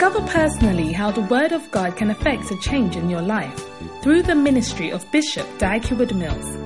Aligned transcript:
Discover 0.00 0.28
personally 0.28 0.92
how 0.92 1.10
the 1.10 1.20
Word 1.20 1.52
of 1.52 1.70
God 1.70 1.94
can 1.94 2.08
affect 2.08 2.50
a 2.50 2.58
change 2.60 2.96
in 2.96 3.10
your 3.10 3.20
life 3.20 3.68
through 4.02 4.22
the 4.22 4.34
ministry 4.34 4.90
of 4.90 5.04
Bishop 5.12 5.46
Dag 5.58 5.84
Heward-Mills. 5.84 6.56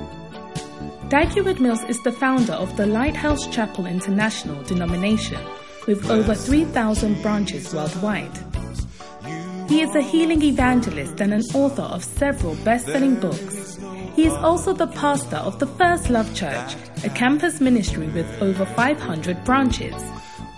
Dag 1.09 1.30
Heward-Mills 1.30 1.83
is 1.88 2.01
the 2.05 2.12
founder 2.12 2.52
of 2.52 2.77
the 2.77 2.87
Lighthouse 2.87 3.48
Chapel 3.48 3.87
International 3.87 4.62
denomination 4.62 5.41
with 5.88 6.09
over 6.09 6.33
3,000 6.33 7.20
branches 7.23 7.74
worldwide. 7.74 8.38
He 9.69 9.82
is 9.82 9.93
a 9.96 10.01
healing 10.01 10.41
evangelist 10.41 11.21
and 11.21 11.35
an 11.35 11.43
author 11.55 11.82
of 11.82 12.05
several 12.05 12.55
best 12.62 12.87
selling 12.87 13.16
books. 13.16 13.80
He 14.15 14.27
is 14.27 14.35
also 14.35 14.73
the 14.73 14.87
pastor 14.87 15.38
of 15.38 15.59
the 15.59 15.66
First 15.66 16.09
Love 16.09 16.32
Church, 16.37 16.77
a 17.02 17.10
campus 17.10 17.60
ministry 17.60 18.07
with 18.10 18.30
over 18.41 18.65
500 18.65 19.43
branches. 19.43 20.05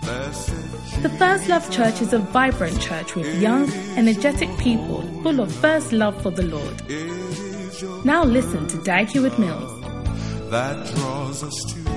The 0.07 1.13
First 1.19 1.49
Love 1.49 1.69
Church 1.69 2.01
is 2.01 2.13
a 2.13 2.19
vibrant 2.19 2.79
church 2.79 3.13
with 3.15 3.41
young, 3.41 3.69
energetic 3.97 4.47
people 4.57 5.01
full 5.21 5.41
of 5.41 5.51
first 5.51 5.91
love 5.91 6.21
for 6.21 6.31
the 6.31 6.43
Lord. 6.43 6.81
Now 8.05 8.23
listen 8.23 8.67
to 8.67 8.77
Dag 8.83 9.09
Heward-Mills. 9.09 9.81
that 10.49 10.95
draws 10.95 11.43
us 11.43 11.53
to 11.73 11.96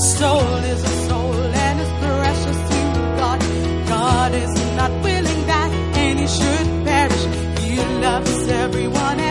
soul 0.00 0.54
is 0.72 0.82
a 0.84 1.08
soul 1.08 1.34
and 1.34 1.80
is 1.80 1.88
precious 1.88 2.58
to 2.70 2.80
God. 3.18 3.40
God 3.88 4.34
is 4.34 4.54
not 4.76 4.92
willing 5.02 5.46
that 5.46 5.70
any 5.96 6.26
should 6.26 6.68
perish. 6.86 7.24
He 7.60 7.76
loves 8.00 8.48
everyone. 8.48 9.27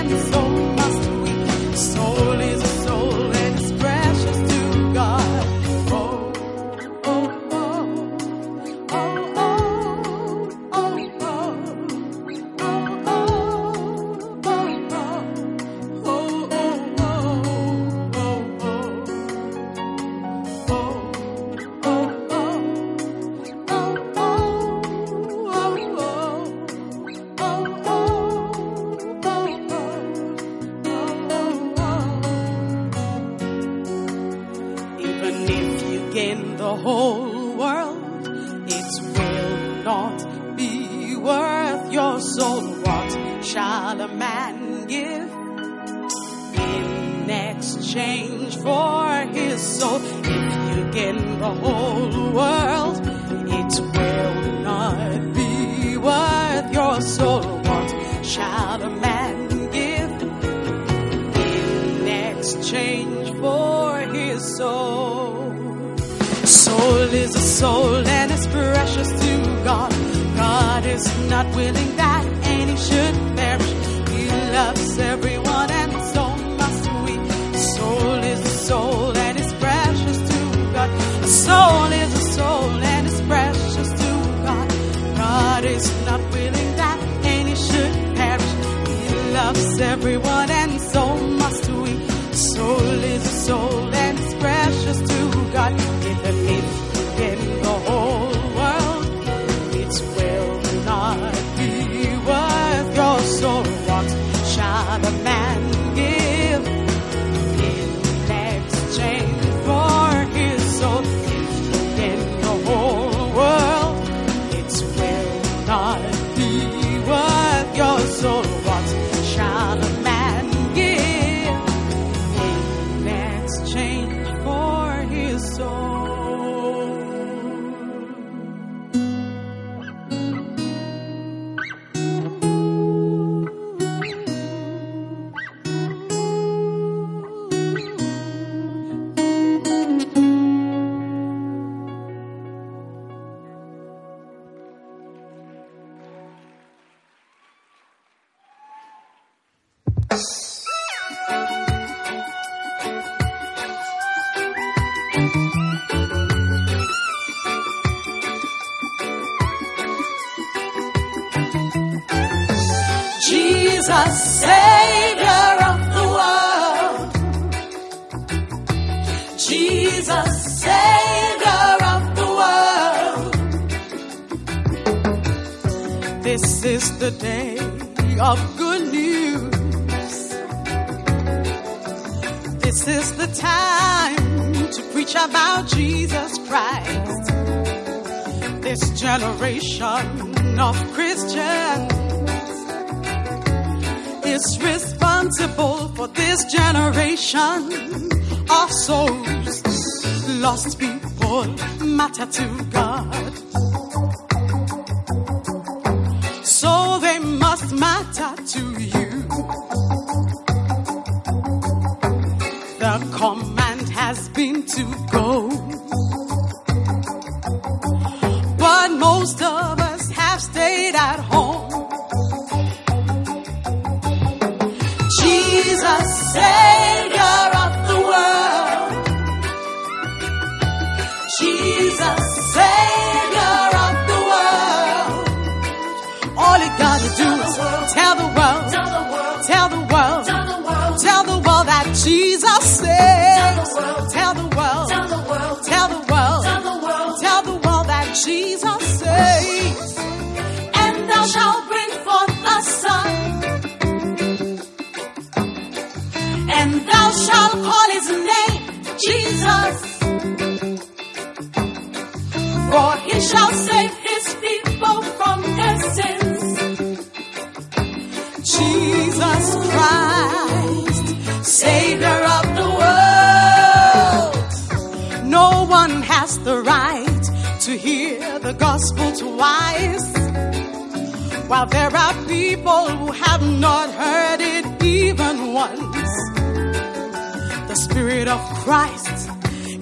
spirit 287.84 288.28
of 288.28 288.40
Christ 288.64 289.30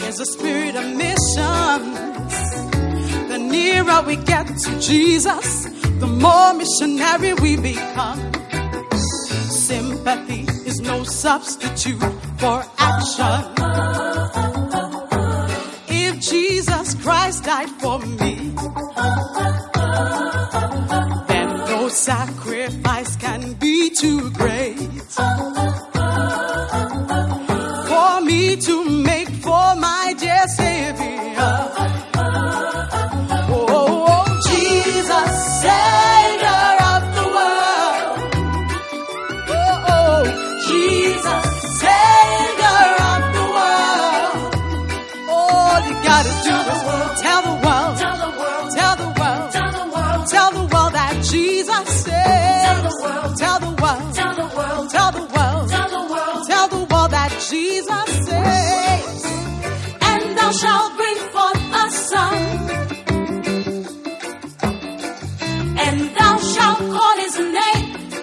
is 0.04 0.20
a 0.20 0.26
spirit 0.26 0.76
of 0.76 0.86
mission. 0.96 1.80
The 3.30 3.38
nearer 3.40 4.02
we 4.06 4.18
get 4.18 4.48
to 4.48 4.80
Jesus, 4.80 5.66
the 6.00 6.08
more 6.08 6.54
missionary 6.54 7.34
we 7.36 7.56
become. 7.58 8.20
Sympathy 9.50 10.42
is 10.70 10.82
no 10.82 11.04
substitute 11.04 12.02
for 12.38 12.64
action. 12.78 13.95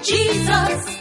Jesus. 0.04 0.98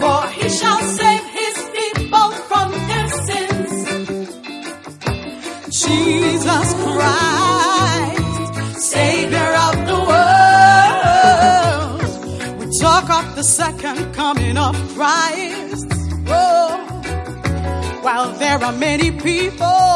For 0.00 0.20
he 0.36 0.48
shall 0.48 0.80
save 0.98 1.24
his 1.40 1.56
people 1.78 2.30
from 2.48 2.68
their 2.88 3.08
sins. 3.26 3.72
Jesus 5.82 6.66
Christ, 6.84 8.22
Savior 8.90 9.50
of 9.68 9.74
the 9.90 9.98
world. 10.88 12.02
We 12.60 12.66
talk 12.80 13.06
of 13.10 13.26
the 13.36 13.42
second 13.44 14.12
coming 14.14 14.56
of 14.58 14.74
Christ. 14.94 15.86
Oh, 16.28 16.76
While 18.02 18.32
there 18.38 18.62
are 18.62 18.72
many 18.72 19.10
people 19.12 19.87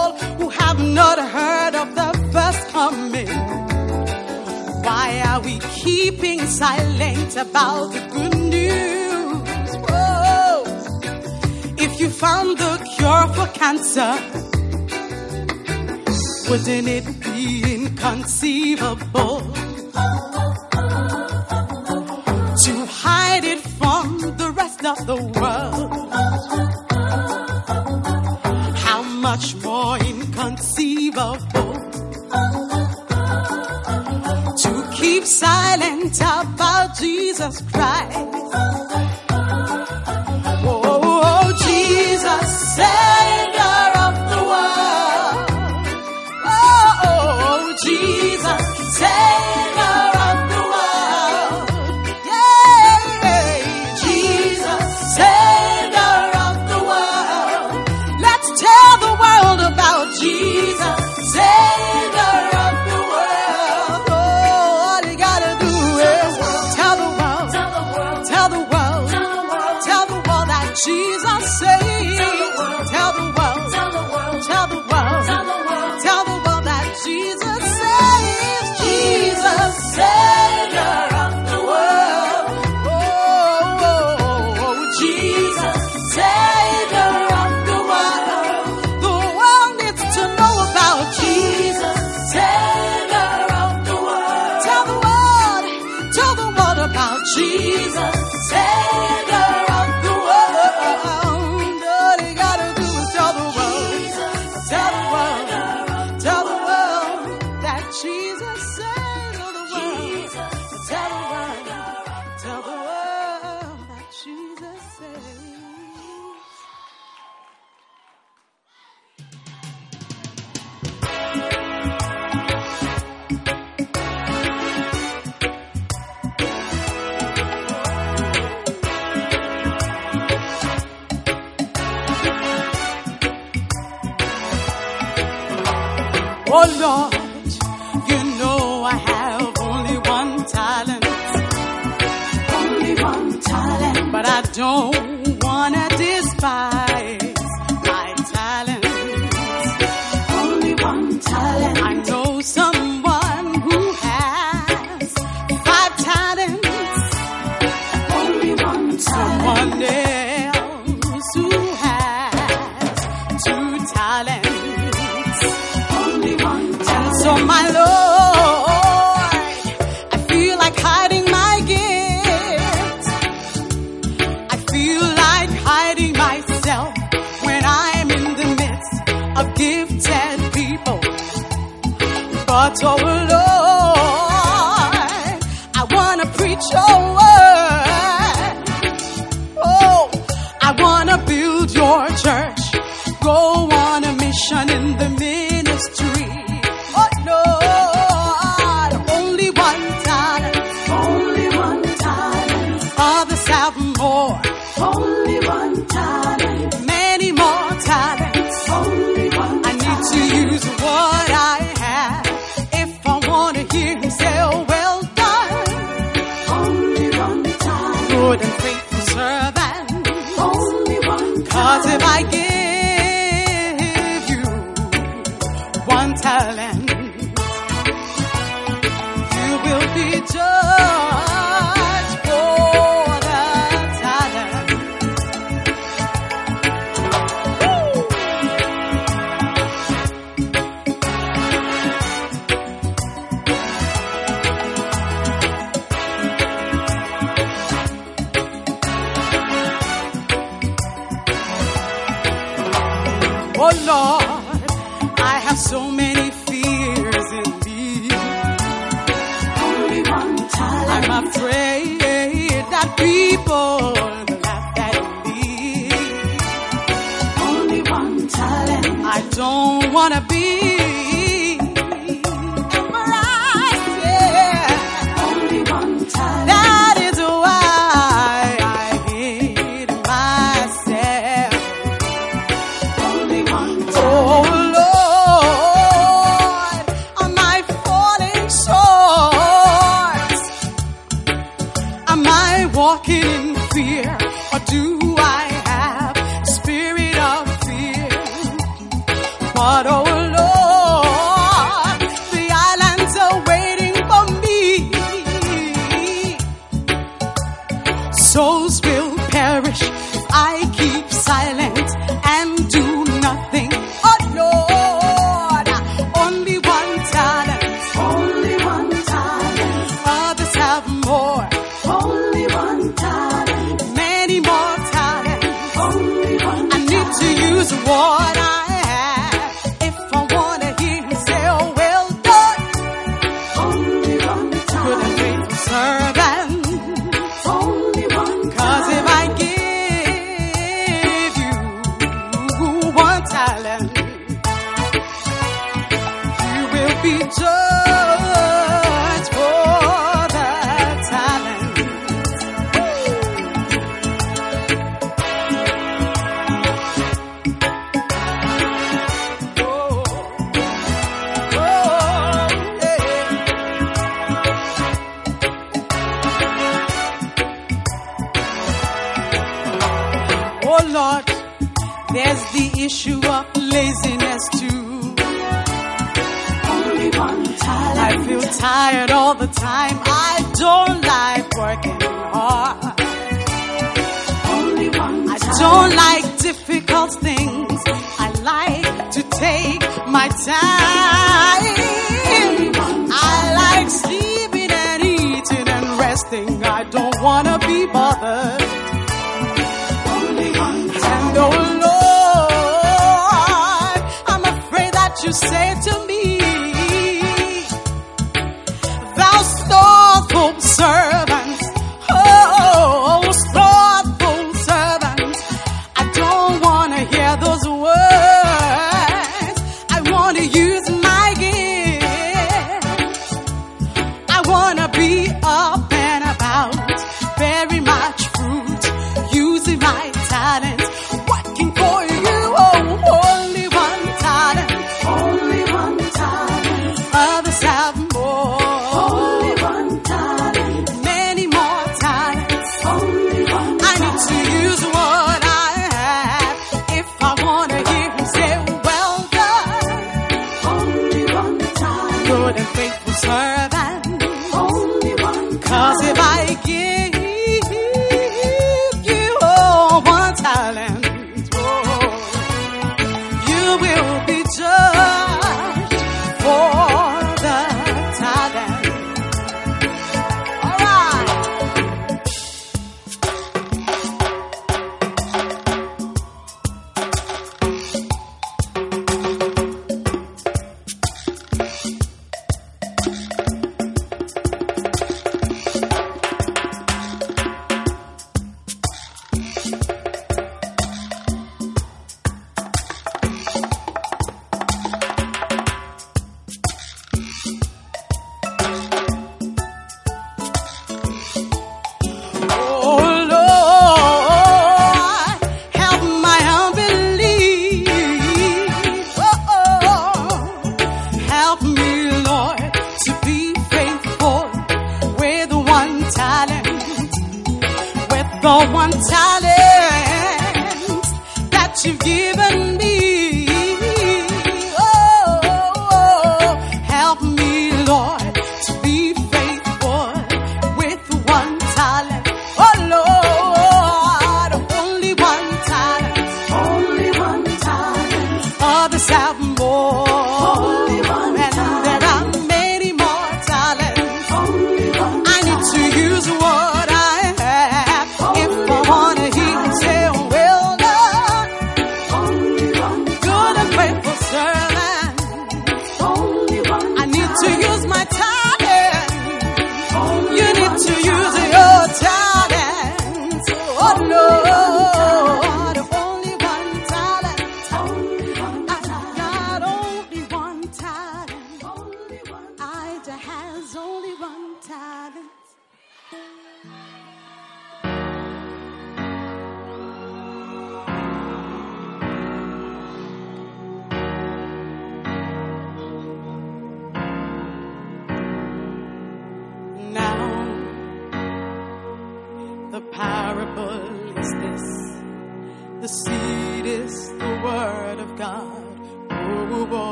keeping 5.60 6.40
silent 6.46 7.36
about 7.36 7.92
the 7.92 8.00
good 8.12 8.36
news? 8.38 8.72
If 11.84 12.00
you 12.00 12.08
found 12.08 12.58
the 12.58 12.78
cure 12.96 13.26
for 13.34 13.46
cancer, 13.52 14.12
wouldn't 16.48 16.88
it 16.88 17.06
be 17.20 17.74
inconceivable 17.74 19.40
to 22.64 22.86
hide 22.86 23.44
it 23.44 23.60
from 23.60 24.18
the 24.36 24.50
rest 24.54 24.84
of 24.84 25.06
the 25.06 25.16
world? 25.16 25.41
Jesus 37.42 37.60
Christ. 37.72 38.11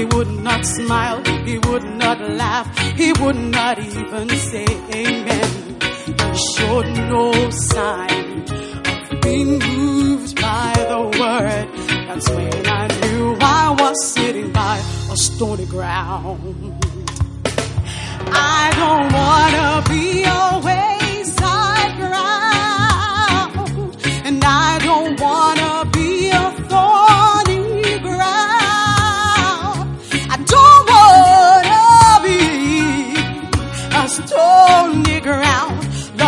He 0.00 0.06
would 0.06 0.28
not 0.28 0.64
smile. 0.64 1.22
He 1.44 1.58
would 1.58 1.84
not 1.84 2.18
laugh. 2.22 2.66
He 2.96 3.12
would 3.20 3.36
not 3.36 3.78
even 3.78 4.30
say 4.30 4.64
amen. 4.94 5.78
He 6.06 6.14
showed 6.54 6.86
no 7.12 7.50
sign 7.50 8.40
of 9.12 9.20
being 9.20 9.58
moved 9.58 10.40
by 10.40 10.72
the 10.88 11.02
word. 11.20 11.68
That's 12.06 12.30
when 12.30 12.66
I 12.66 12.86
knew 13.00 13.36
I 13.42 13.76
was 13.78 14.14
sitting 14.14 14.50
by 14.52 14.78
a 15.12 15.16
stony 15.18 15.66
ground. 15.66 16.82
I 18.32 18.72
don't 18.80 19.12
wanna 19.12 19.84
be 19.86 20.24
away. 20.24 20.99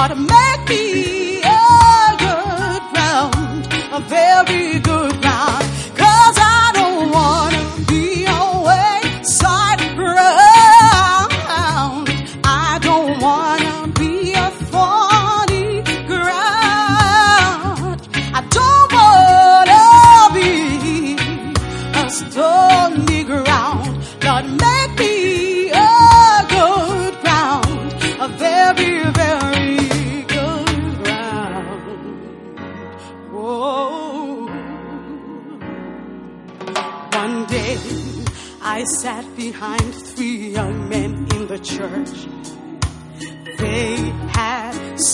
ought 0.02 0.08
to 0.08 0.16
make 0.16 0.68
me 0.68 1.40
a 1.42 2.16
good 2.18 2.82
round, 2.96 3.66
a 3.92 4.00
very 4.00 4.80
good. 4.80 5.01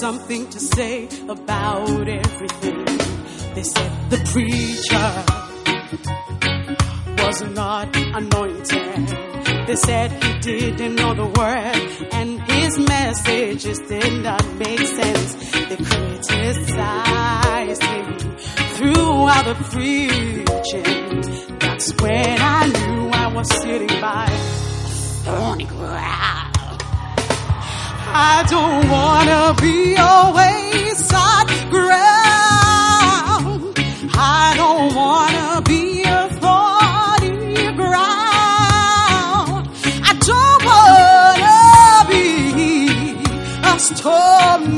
Something 0.09 0.49
to 0.49 0.59
say 0.59 1.07
about 1.29 2.09
everything. 2.09 2.85
They 3.55 3.63
said 3.63 3.93
the 4.09 4.17
preacher 4.33 5.11
was 7.23 7.43
not 7.61 7.95
anointed. 7.95 9.07
They 9.67 9.77
said 9.77 10.11
he 10.25 10.33
didn't 10.41 10.95
know 10.95 11.13
the 11.13 11.27
word 11.39 11.77
and 12.15 12.41
his 12.51 12.79
messages 12.79 13.81
did 13.81 14.23
not 14.23 14.43
make 14.57 14.81
sense. 14.81 15.35
They 15.69 15.77
criticized 15.77 17.83
him 17.83 18.19
throughout 18.77 19.45
the 19.51 19.57
preaching. 19.73 21.21
That's 21.59 21.93
when 22.01 22.41
I 22.41 22.67
knew 22.67 23.11
I 23.11 23.27
was 23.35 23.47
sitting 23.61 24.01
by 24.01 24.27
thorny 25.27 25.67
ground. 25.67 26.48
I 28.15 28.45
don't 28.49 28.89
wanna 28.89 29.55
be 29.61 29.95
a 29.97 30.33
wayside 30.39 31.49
ground. 31.71 32.19
I 34.15 34.55
don't 34.57 34.95
wanna 34.95 35.63
be 35.63 36.03
a 36.05 36.29
thorny 36.41 37.73
ground. 37.77 39.69
I 40.11 40.13
don't 40.31 40.63
wanna 40.71 42.07
be 42.11 42.27
a 43.63 43.79
stormy 43.79 44.78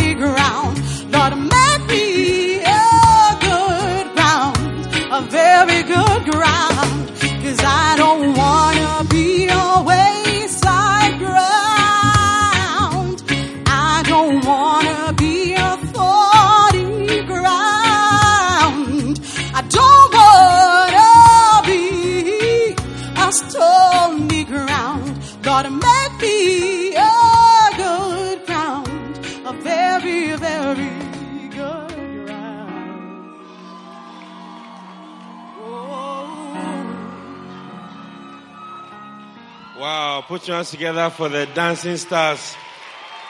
put 40.30 40.46
your 40.46 40.62
hands 40.62 40.70
together 40.70 41.10
for 41.10 41.28
the 41.28 41.42
Dancing 41.58 41.96
Stars, 41.96 42.54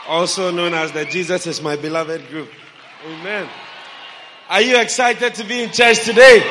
also 0.07 0.53
known 0.53 0.75
as 0.75 0.93
the 0.93 1.07
Jesus 1.07 1.47
is 1.47 1.63
My 1.65 1.75
Beloved 1.75 2.29
group. 2.29 2.53
Amen. 3.09 3.49
Are 4.51 4.61
you 4.61 4.77
excited 4.77 5.33
to 5.41 5.45
be 5.49 5.65
in 5.65 5.73
church 5.73 6.05
today? 6.05 6.45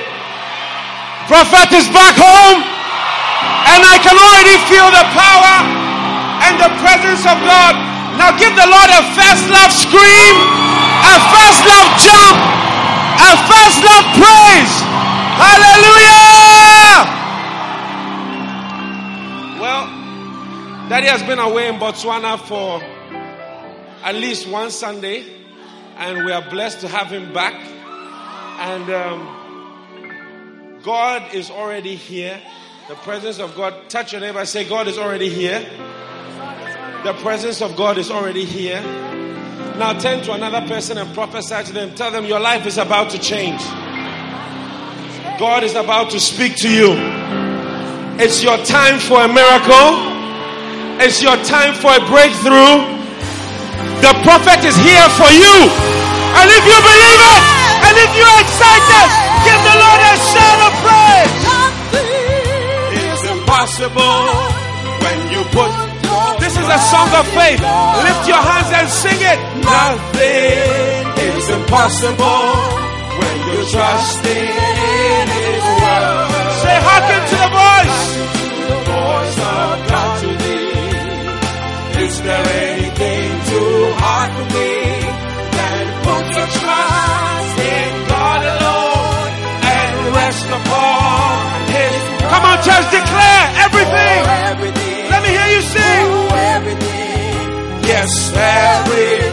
Prophet 1.30 1.70
is 1.70 1.86
back 1.94 2.18
home, 2.18 2.66
and 2.66 3.82
I 3.94 4.02
can 4.02 4.18
already 4.18 4.58
feel 4.66 4.90
the 4.90 5.06
power 5.14 5.56
and 6.50 6.58
the 6.58 6.72
presence 6.82 7.30
of 7.30 7.38
God. 7.46 7.78
Now 8.18 8.34
give 8.34 8.50
the 8.58 8.66
Lord 8.66 8.90
a 8.90 9.06
first 9.14 9.46
love 9.54 9.70
scream, 9.70 10.34
a 10.34 11.16
first 11.30 11.62
love 11.62 11.94
jump, 12.02 12.38
a 13.22 13.32
first 13.46 13.86
love 13.86 14.06
praise. 14.18 14.74
Hallelujah! 15.38 16.39
Daddy 20.90 21.06
has 21.06 21.22
been 21.22 21.38
away 21.38 21.70
in 21.70 21.76
Botswana 21.76 22.40
for 22.40 22.82
at 24.04 24.16
least 24.16 24.50
one 24.50 24.72
Sunday, 24.72 25.24
and 25.98 26.26
we 26.26 26.32
are 26.32 26.42
blessed 26.50 26.80
to 26.82 26.88
have 26.88 27.12
him 27.12 27.32
back. 27.32 27.54
And 27.54 28.90
um, 28.90 30.82
God 30.82 31.36
is 31.36 31.52
already 31.52 31.96
here. 31.96 32.42
The 32.88 32.96
presence 32.96 33.38
of 33.38 33.56
God. 33.56 33.88
Touch 33.88 34.14
your 34.14 34.22
neighbor. 34.22 34.44
Say, 34.48 34.68
God 34.68 34.88
is 34.88 34.98
already 34.98 35.30
here. 35.30 35.60
The 37.04 37.14
presence 37.22 37.62
of 37.62 37.76
God 37.76 38.00
is 38.00 38.10
already 38.10 38.46
here. 38.46 38.82
Now 39.78 39.94
turn 39.94 40.24
to 40.24 40.34
another 40.34 40.68
person 40.68 40.98
and 40.98 41.14
prophesy 41.14 41.66
to 41.66 41.72
them. 41.72 41.94
Tell 41.94 42.10
them 42.10 42.26
your 42.26 42.40
life 42.40 42.66
is 42.66 42.80
about 42.80 43.12
to 43.12 43.20
change. 43.20 43.62
God 45.40 45.64
is 45.64 45.76
about 45.76 46.10
to 46.10 46.20
speak 46.20 46.56
to 46.58 46.68
you. 46.68 46.96
It's 48.20 48.42
your 48.42 48.58
time 48.66 49.00
for 49.00 49.22
a 49.22 49.28
miracle. 49.28 50.09
It's 51.00 51.24
your 51.24 51.38
time 51.48 51.74
for 51.80 51.96
a 51.96 52.04
breakthrough. 52.12 52.84
The 54.04 54.12
prophet 54.28 54.60
is 54.68 54.76
here 54.84 55.08
for 55.16 55.32
you. 55.32 55.56
And 56.36 56.48
if 56.52 56.64
you 56.68 56.76
believe 56.76 57.22
it, 57.24 57.44
and 57.88 57.96
if 58.04 58.12
you're 58.20 58.40
excited, 58.44 59.08
give 59.48 59.62
the 59.64 59.76
Lord 59.80 60.02
a 60.04 60.16
shout 60.28 60.60
of 60.68 60.74
praise. 60.84 61.36
It's 63.00 63.24
impossible 63.32 64.28
when 65.00 65.18
you 65.32 65.42
put 65.56 65.72
this 66.40 66.54
is 66.58 66.68
a 66.68 66.80
song 66.92 67.10
of 67.16 67.28
faith. 67.32 67.62
Lift 68.04 68.28
your 68.28 68.42
hands 68.42 68.72
and 68.74 68.90
sing 68.90 69.20
it. 69.22 69.40
Nothing 69.64 71.06
is 71.32 71.50
impossible 71.50 72.44
when 73.20 73.36
you 73.48 73.70
trust 73.72 74.26
in 74.26 74.69
there 82.22 82.46
anything 82.70 83.30
too 83.52 83.74
hard 84.02 84.30
for 84.36 84.48
me? 84.56 84.72
Then 85.56 85.86
put 86.06 86.26
your 86.38 86.50
trust 86.60 87.56
in 87.60 87.92
God 88.08 88.42
alone 88.54 89.32
and 89.76 89.94
rest 90.20 90.48
upon 90.60 91.40
His. 91.76 92.00
Come 92.32 92.44
on, 92.50 92.58
church, 92.68 92.88
declare 93.00 93.46
everything. 93.66 94.20
Let 95.10 95.22
me 95.24 95.30
hear 95.30 95.50
you 95.56 95.62
sing. 95.62 96.06
Yes, 97.90 98.12
everything 98.36 99.29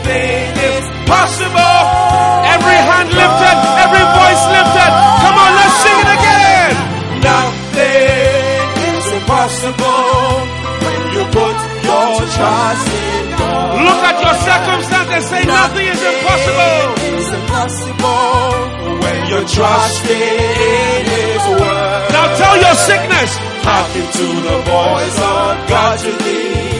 and 15.16 15.24
say 15.24 15.42
nothing 15.48 15.86
is 15.88 16.02
impossible. 16.12 16.76
It's 17.16 17.30
impossible 17.40 19.00
When 19.00 19.18
you 19.32 19.40
trust 19.48 20.04
in 20.04 21.00
His 21.16 21.42
word. 21.56 22.08
Now 22.12 22.26
tell 22.36 22.56
your 22.60 22.76
sickness. 22.88 23.30
Hearken 23.64 24.06
to 24.18 24.26
the 24.48 24.58
voice 24.68 25.18
of 25.34 25.50
God 25.72 25.96
to 26.04 26.12
thee. 26.22 26.76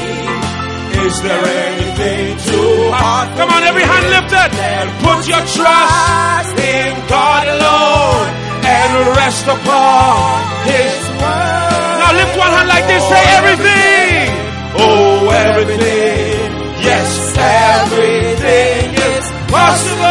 Is 1.06 1.16
there 1.22 1.44
anything 1.68 2.24
too 2.50 2.72
hard? 2.92 3.26
Come 3.40 3.50
on, 3.56 3.62
every 3.64 3.84
hand 3.88 4.06
lifted. 4.16 4.50
And 4.52 4.88
put 5.00 5.20
your 5.32 5.44
trust 5.56 6.54
in 6.60 6.92
God 7.08 7.44
alone 7.56 8.26
and 8.68 8.90
rest 9.16 9.44
upon 9.48 10.44
His 10.68 11.00
word. 11.20 11.96
Now 12.04 12.12
lift 12.20 12.34
one 12.36 12.52
hand 12.52 12.68
like 12.68 12.86
this. 12.86 13.02
Say 13.08 13.22
everything. 13.40 14.28
Oh, 14.76 15.30
everything. 15.30 16.35
Yes, 17.46 17.92
everything 17.92 18.90
is 18.94 19.24
possible 19.46 20.02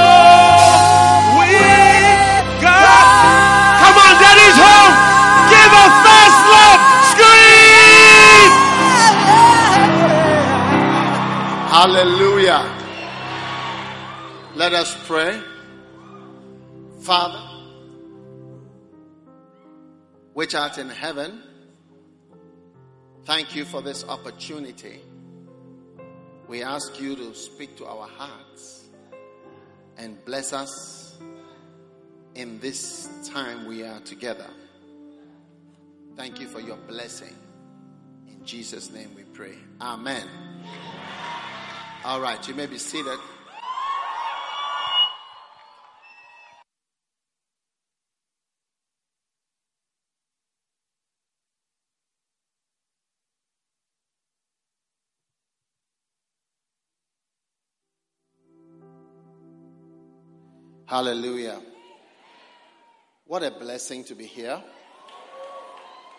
with 1.36 2.48
God. 2.63 3.76
Come 3.82 3.98
on, 4.06 4.13
Daddy's 4.24 4.60
home. 4.65 4.95
Give 5.52 5.71
a 5.84 5.88
fast 6.06 6.39
love 6.56 6.82
scream. 7.12 8.52
Hallelujah. 11.76 12.63
Let 14.56 14.74
us 14.74 14.95
pray. 15.06 15.41
Father, 17.02 17.43
which 20.34 20.56
art 20.56 20.78
in 20.78 20.89
heaven, 20.89 21.41
thank 23.26 23.56
you 23.56 23.65
for 23.65 23.82
this 23.82 24.06
opportunity. 24.06 25.02
We 26.47 26.62
ask 26.62 26.99
you 27.01 27.15
to 27.15 27.34
speak 27.34 27.75
to 27.77 27.86
our 27.86 28.08
hearts 28.08 28.86
and 29.97 30.23
bless 30.25 30.53
us 30.53 31.17
in 32.36 32.60
this 32.60 33.10
time 33.27 33.65
we 33.65 33.84
are 33.84 33.99
together. 34.01 34.49
Thank 36.15 36.39
you 36.39 36.47
for 36.47 36.60
your 36.60 36.77
blessing. 36.77 37.34
In 38.27 38.45
Jesus' 38.45 38.91
name 38.91 39.10
we 39.15 39.23
pray. 39.23 39.55
Amen. 39.81 40.27
All 42.03 42.21
right, 42.21 42.47
you 42.47 42.53
may 42.53 42.67
be 42.67 42.77
seated. 42.77 43.17
Hallelujah. 60.95 61.62
What 63.25 63.43
a 63.43 63.51
blessing 63.51 64.05
to 64.05 64.15
be 64.15 64.25
here. 64.25 64.63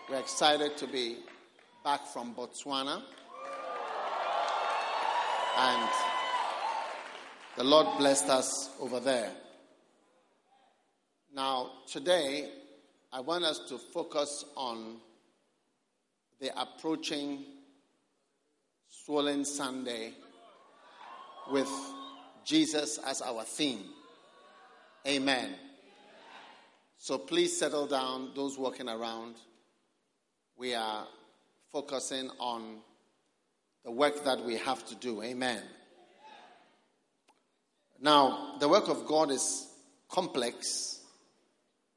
We're 0.07 0.19
excited 0.19 0.77
to 0.77 0.85
be 0.85 1.17
back 1.83 2.05
from 2.05 2.35
Botswana. 2.35 3.01
And 5.57 5.89
the 7.57 7.63
Lord 7.63 7.87
blessed 7.97 8.29
us 8.29 8.69
over 8.79 8.99
there. 8.99 9.31
Now, 11.33 11.71
today, 11.91 12.47
I 13.11 13.21
want 13.21 13.45
us 13.45 13.57
to 13.69 13.79
focus 13.79 14.45
on 14.55 14.97
the 16.39 16.51
approaching 16.55 17.45
Swollen 18.89 19.43
Sunday 19.43 20.13
with 21.49 21.71
Jesus 22.45 22.99
as 22.99 23.23
our 23.23 23.43
theme. 23.43 23.96
Amen. 25.05 25.55
So 26.97 27.17
please 27.17 27.57
settle 27.57 27.87
down, 27.87 28.31
those 28.35 28.57
walking 28.57 28.89
around. 28.89 29.35
We 30.57 30.73
are 30.73 31.07
focusing 31.71 32.29
on 32.39 32.79
the 33.85 33.91
work 33.91 34.23
that 34.25 34.43
we 34.43 34.57
have 34.57 34.85
to 34.87 34.95
do. 34.95 35.21
Amen. 35.21 35.61
Now, 38.01 38.55
the 38.59 38.67
work 38.67 38.89
of 38.89 39.05
God 39.05 39.31
is 39.31 39.67
complex, 40.09 40.99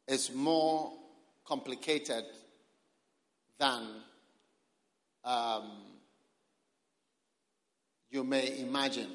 is 0.06 0.32
more 0.32 0.92
complicated 1.44 2.24
than 3.58 3.86
um, 5.24 5.70
you 8.10 8.24
may 8.24 8.60
imagine. 8.60 9.10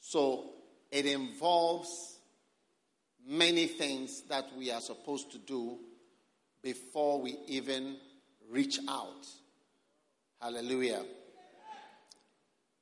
So, 0.00 0.50
it 0.90 1.06
involves 1.06 2.17
many 3.28 3.66
things 3.66 4.22
that 4.22 4.46
we 4.56 4.70
are 4.70 4.80
supposed 4.80 5.30
to 5.32 5.38
do 5.38 5.78
before 6.62 7.20
we 7.20 7.36
even 7.46 7.96
reach 8.50 8.78
out. 8.88 9.26
Hallelujah. 10.40 11.04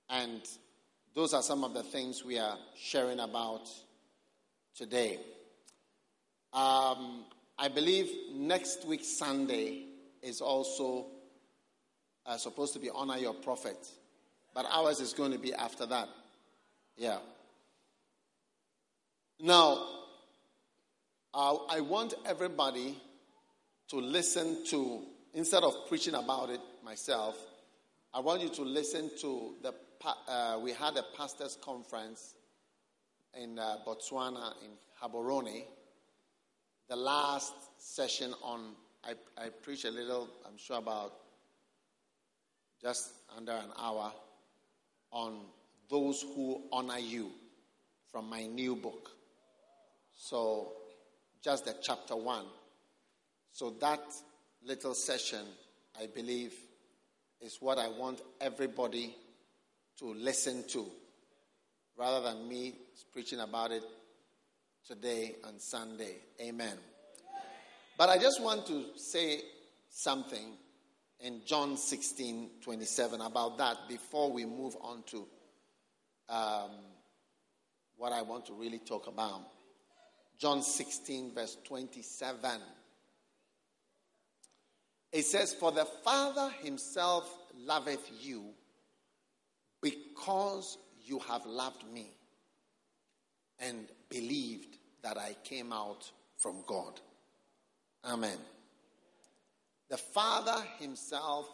And 0.08 0.40
those 1.14 1.34
are 1.34 1.42
some 1.42 1.64
of 1.64 1.74
the 1.74 1.82
things 1.82 2.24
we 2.24 2.38
are 2.38 2.56
sharing 2.76 3.18
about 3.18 3.68
today. 4.76 5.18
Um, 6.52 7.24
I 7.58 7.68
believe 7.68 8.08
next 8.32 8.86
week, 8.86 9.04
Sunday, 9.04 9.86
is 10.22 10.40
also 10.40 11.06
uh, 12.24 12.36
supposed 12.36 12.72
to 12.74 12.78
be 12.78 12.88
Honor 12.88 13.16
Your 13.16 13.34
Prophet. 13.34 13.78
But 14.54 14.66
ours 14.70 15.00
is 15.00 15.12
going 15.12 15.32
to 15.32 15.38
be 15.38 15.52
after 15.52 15.86
that. 15.86 16.08
Yeah. 16.96 17.18
Now, 19.40 19.95
uh, 21.36 21.58
I 21.68 21.80
want 21.80 22.14
everybody 22.24 22.96
to 23.88 23.96
listen 23.96 24.64
to, 24.68 25.02
instead 25.34 25.62
of 25.64 25.74
preaching 25.86 26.14
about 26.14 26.48
it 26.48 26.60
myself, 26.82 27.36
I 28.14 28.20
want 28.20 28.40
you 28.40 28.48
to 28.48 28.62
listen 28.62 29.10
to 29.20 29.54
the. 29.62 29.74
Uh, 30.28 30.58
we 30.62 30.72
had 30.72 30.96
a 30.96 31.04
pastors' 31.16 31.58
conference 31.60 32.34
in 33.38 33.58
uh, 33.58 33.76
Botswana, 33.86 34.54
in 34.64 34.70
Gaborone. 35.02 35.64
The 36.88 36.96
last 36.96 37.52
session 37.78 38.32
on, 38.42 38.72
I, 39.04 39.14
I 39.36 39.48
preached 39.48 39.84
a 39.84 39.90
little, 39.90 40.28
I'm 40.46 40.56
sure 40.56 40.78
about 40.78 41.12
just 42.80 43.12
under 43.36 43.52
an 43.52 43.72
hour 43.78 44.12
on 45.10 45.40
those 45.90 46.22
who 46.34 46.62
honor 46.72 46.98
you 46.98 47.30
from 48.10 48.30
my 48.30 48.46
new 48.46 48.76
book. 48.76 49.10
So, 50.14 50.72
just 51.46 51.64
the 51.64 51.76
chapter 51.80 52.16
one. 52.16 52.44
So, 53.52 53.70
that 53.80 54.00
little 54.64 54.94
session, 54.94 55.46
I 55.96 56.08
believe, 56.08 56.52
is 57.40 57.58
what 57.60 57.78
I 57.78 57.86
want 57.86 58.20
everybody 58.40 59.14
to 60.00 60.06
listen 60.06 60.64
to 60.70 60.86
rather 61.96 62.20
than 62.20 62.48
me 62.48 62.74
preaching 63.12 63.38
about 63.38 63.70
it 63.70 63.84
today 64.84 65.36
on 65.44 65.60
Sunday. 65.60 66.16
Amen. 66.40 66.76
But 67.96 68.08
I 68.08 68.18
just 68.18 68.42
want 68.42 68.66
to 68.66 68.84
say 68.96 69.38
something 69.88 70.56
in 71.20 71.42
John 71.46 71.76
16 71.76 72.50
27 72.60 73.20
about 73.20 73.56
that 73.58 73.76
before 73.88 74.32
we 74.32 74.44
move 74.44 74.76
on 74.80 75.04
to 75.12 75.28
um, 76.28 76.70
what 77.96 78.12
I 78.12 78.22
want 78.22 78.46
to 78.46 78.52
really 78.54 78.80
talk 78.80 79.06
about. 79.06 79.42
John 80.38 80.62
16, 80.62 81.34
verse 81.34 81.56
27. 81.64 82.60
It 85.12 85.24
says, 85.24 85.54
For 85.54 85.72
the 85.72 85.86
Father 86.04 86.50
himself 86.62 87.32
loveth 87.56 88.10
you 88.20 88.44
because 89.80 90.78
you 91.04 91.18
have 91.20 91.46
loved 91.46 91.84
me 91.90 92.10
and 93.58 93.86
believed 94.10 94.76
that 95.02 95.16
I 95.16 95.36
came 95.44 95.72
out 95.72 96.10
from 96.36 96.56
God. 96.66 97.00
Amen. 98.04 98.38
The 99.88 99.96
Father 99.96 100.62
himself 100.78 101.48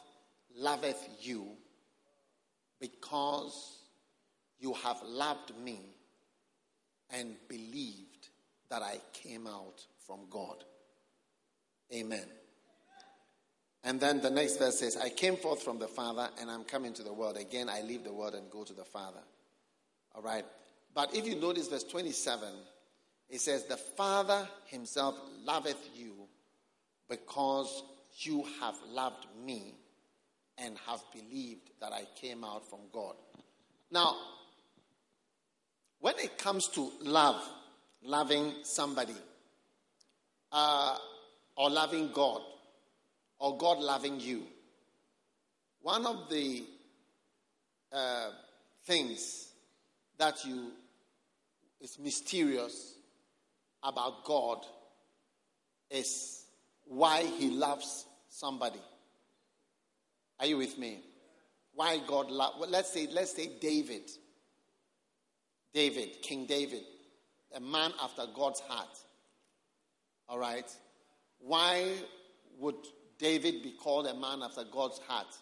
loveth 0.57 1.09
you 1.20 1.47
because 2.80 3.78
you 4.59 4.72
have 4.74 5.01
loved 5.05 5.53
me 5.62 5.80
and 7.11 7.37
believed 7.49 8.22
that 8.73 8.81
I 8.81 8.99
came 9.12 9.47
out 9.47 9.85
from 10.07 10.20
God. 10.31 10.64
Amen. 11.93 12.25
And 13.85 14.01
then 14.01 14.23
the 14.23 14.31
next 14.31 14.57
verse 14.57 14.79
says, 14.79 14.97
I 14.97 15.11
came 15.11 15.37
forth 15.37 15.62
from 15.62 15.79
the 15.79 15.89
Father 15.89 16.31
and 16.41 16.51
I'm 16.51 16.64
coming 16.64 16.95
to 16.95 17.03
the 17.03 17.12
world. 17.12 17.37
Again, 17.37 17.68
I 17.68 17.83
leave 17.83 18.03
the 18.03 18.14
world 18.14 18.35
and 18.35 18.51
go 18.51 18.64
to 18.64 18.73
the 18.73 18.87
Father. 18.87 19.20
All 20.14 20.23
right. 20.23 20.47
But 20.95 21.14
if 21.14 21.27
you 21.27 21.39
notice 21.39 21.68
verse 21.68 21.85
27, 21.85 22.49
it 23.29 23.43
says, 23.43 23.64
The 23.64 23.77
Father 23.77 24.49
himself 24.68 25.16
loveth 25.45 25.91
you 25.95 26.14
because 27.11 27.83
you 28.20 28.47
have 28.62 28.77
loved 28.91 29.27
me 29.45 29.75
and 30.57 30.79
have 30.87 31.03
believed 31.12 31.68
that 31.83 31.93
I 31.93 32.07
came 32.18 32.43
out 32.43 32.70
from 32.70 32.81
God. 32.91 33.16
Now, 33.91 34.16
when 36.01 36.14
it 36.18 36.39
comes 36.39 36.68
to 36.68 36.91
love, 37.03 37.43
loving 38.05 38.55
somebody, 38.62 39.14
uh, 40.50 40.96
or 41.57 41.70
loving 41.70 42.11
God, 42.12 42.42
or 43.38 43.57
God 43.57 43.78
loving 43.78 44.20
you, 44.20 44.42
one 45.80 46.07
of 46.07 46.28
the 46.30 46.64
uh, 47.92 48.30
things 48.84 49.48
that 50.18 50.44
you 50.44 50.70
is 51.80 51.98
mysterious 51.98 52.94
about 53.82 54.24
God 54.24 54.64
is 55.90 56.44
why 56.84 57.22
He 57.22 57.50
loves 57.50 58.07
somebody. 58.28 58.80
Are 60.38 60.46
you 60.46 60.57
with 60.57 60.78
me? 60.78 61.00
Why 61.74 61.98
God 62.07 62.30
love? 62.30 62.55
Well, 62.59 62.70
let's 62.70 62.92
say 62.92 63.09
let's 63.12 63.34
say 63.34 63.50
David. 63.61 64.11
David, 65.74 66.20
King 66.20 66.44
David, 66.44 66.82
a 67.55 67.61
man 67.61 67.92
after 68.03 68.24
God's 68.34 68.61
heart. 68.61 68.98
All 70.28 70.38
right. 70.38 70.70
Why 71.38 71.92
would 72.59 72.76
David 73.18 73.62
be 73.62 73.72
called 73.72 74.07
a 74.07 74.14
man 74.14 74.42
after 74.42 74.64
God's 74.64 74.98
heart? 75.07 75.34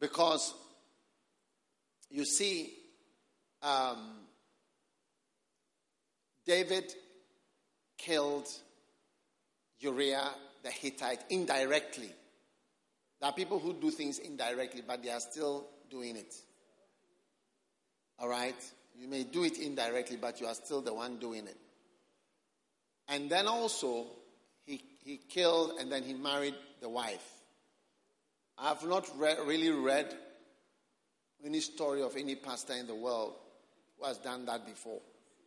Because 0.00 0.54
you 2.10 2.24
see, 2.24 2.72
um, 3.62 4.20
David 6.46 6.92
killed 7.98 8.48
Uriah 9.78 10.30
the 10.62 10.70
Hittite 10.70 11.20
indirectly. 11.30 12.10
There 13.20 13.28
are 13.28 13.34
people 13.34 13.58
who 13.58 13.74
do 13.74 13.90
things 13.90 14.18
indirectly, 14.18 14.82
but 14.86 15.02
they 15.02 15.10
are 15.10 15.20
still 15.20 15.66
doing 15.90 16.16
it. 16.16 16.34
All 18.18 18.28
right? 18.28 18.54
You 18.98 19.08
may 19.08 19.24
do 19.24 19.44
it 19.44 19.58
indirectly, 19.58 20.16
but 20.20 20.40
you 20.40 20.46
are 20.46 20.54
still 20.54 20.80
the 20.80 20.92
one 20.92 21.18
doing 21.18 21.46
it. 21.46 21.56
And 23.08 23.28
then 23.30 23.46
also, 23.46 24.06
he, 24.64 24.82
he 25.04 25.16
killed 25.16 25.72
and 25.80 25.90
then 25.90 26.02
he 26.02 26.14
married 26.14 26.54
the 26.80 26.88
wife. 26.88 27.26
I 28.58 28.68
have 28.68 28.86
not 28.86 29.08
re- 29.18 29.36
really 29.44 29.70
read 29.70 30.14
any 31.44 31.60
story 31.60 32.02
of 32.02 32.16
any 32.16 32.34
pastor 32.34 32.74
in 32.74 32.86
the 32.86 32.94
world 32.94 33.34
who 33.98 34.06
has 34.06 34.18
done 34.18 34.44
that 34.46 34.66
before, 34.66 35.00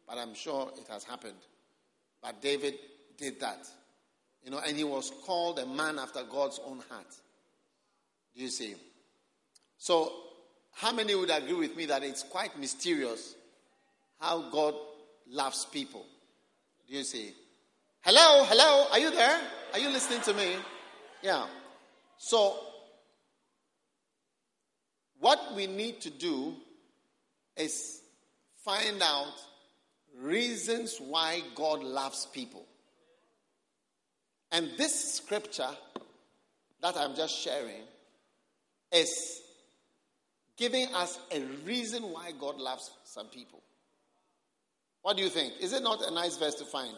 but 0.08 0.18
I'm 0.18 0.34
sure 0.34 0.72
it 0.78 0.88
has 0.92 1.04
happened. 1.04 1.38
But 2.22 2.42
David 2.42 2.76
did 3.18 3.40
that. 3.40 3.68
You 4.44 4.52
know, 4.52 4.60
and 4.66 4.76
he 4.76 4.84
was 4.84 5.12
called 5.26 5.60
a 5.60 5.66
man 5.66 6.00
after 6.00 6.24
God's 6.24 6.60
own 6.66 6.82
heart. 6.90 7.16
Do 8.36 8.42
you 8.42 8.50
see? 8.50 8.76
So, 9.78 10.12
how 10.74 10.92
many 10.92 11.16
would 11.16 11.30
agree 11.30 11.54
with 11.54 11.76
me 11.76 11.86
that 11.86 12.04
it's 12.04 12.24
quite 12.24 12.60
mysterious 12.60 13.36
how 14.20 14.50
God 14.50 14.76
loves 15.30 15.66
people. 15.66 16.06
Do 16.88 16.96
you 16.96 17.04
see? 17.04 17.34
Hello, 18.02 18.44
hello, 18.46 18.88
are 18.92 19.00
you 19.00 19.12
there? 19.12 19.40
Are 19.74 19.80
you 19.80 19.90
listening 19.90 20.22
to 20.22 20.34
me? 20.34 20.56
Yeah. 21.22 21.46
So, 22.18 22.58
what 25.20 25.56
we 25.56 25.68
need 25.68 26.02
to 26.02 26.10
do 26.10 26.54
is 27.56 28.02
find 28.64 29.02
out 29.02 29.34
reasons 30.20 30.98
why 31.00 31.42
God 31.56 31.84
loves 31.84 32.26
people. 32.26 32.66
And 34.52 34.70
this 34.78 35.16
scripture 35.16 35.70
that 36.82 36.96
I'm 36.98 37.16
just 37.16 37.38
sharing 37.38 37.84
is 38.92 39.43
giving 40.58 40.94
us 40.94 41.20
a 41.32 41.42
reason 41.66 42.04
why 42.04 42.32
God 42.40 42.58
loves 42.58 42.92
some 43.04 43.28
people. 43.28 43.62
What 45.02 45.18
do 45.18 45.24
you 45.24 45.30
think? 45.30 45.54
Is 45.60 45.74
it 45.74 45.84
not 45.84 46.02
a 46.02 46.12
nice 46.12 46.38
verse 46.38 46.56
to 46.56 46.66
find? 46.66 46.96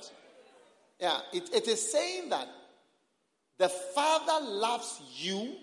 Yeah, 1.00 1.20
it, 1.34 1.54
it 1.54 1.68
is 1.68 1.92
saying 1.92 2.30
that 2.30 2.48
the 3.58 3.70
Father 3.70 4.46
loves 4.46 5.02
you 5.16 5.56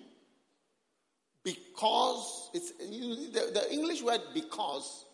because 1.45 2.51
it's 2.55 2.73
you, 2.81 3.31
the, 3.31 3.51
the 3.53 3.73
English 3.73 4.03
word 4.03 4.21
because 4.35 5.05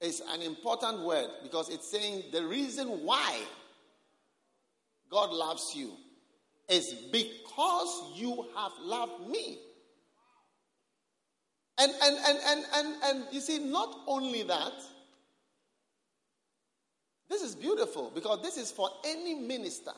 is 0.00 0.22
an 0.32 0.42
important 0.42 1.00
word 1.00 1.28
because 1.42 1.68
it's 1.68 1.90
saying 1.90 2.24
the 2.32 2.44
reason 2.44 2.88
why 2.88 3.40
God 5.10 5.30
loves 5.30 5.72
you 5.74 5.92
is 6.68 6.92
because 7.12 8.12
you 8.16 8.46
have 8.56 8.72
loved 8.82 9.28
me. 9.28 9.58
And 11.78 11.92
and 12.02 12.16
and 12.26 12.38
and 12.46 12.64
and, 12.74 12.94
and 13.04 13.24
you 13.32 13.40
see, 13.40 13.58
not 13.58 13.94
only 14.06 14.42
that, 14.44 14.72
this 17.28 17.42
is 17.42 17.54
beautiful 17.54 18.12
because 18.14 18.42
this 18.42 18.56
is 18.56 18.70
for 18.70 18.88
any 19.04 19.34
minister 19.34 19.92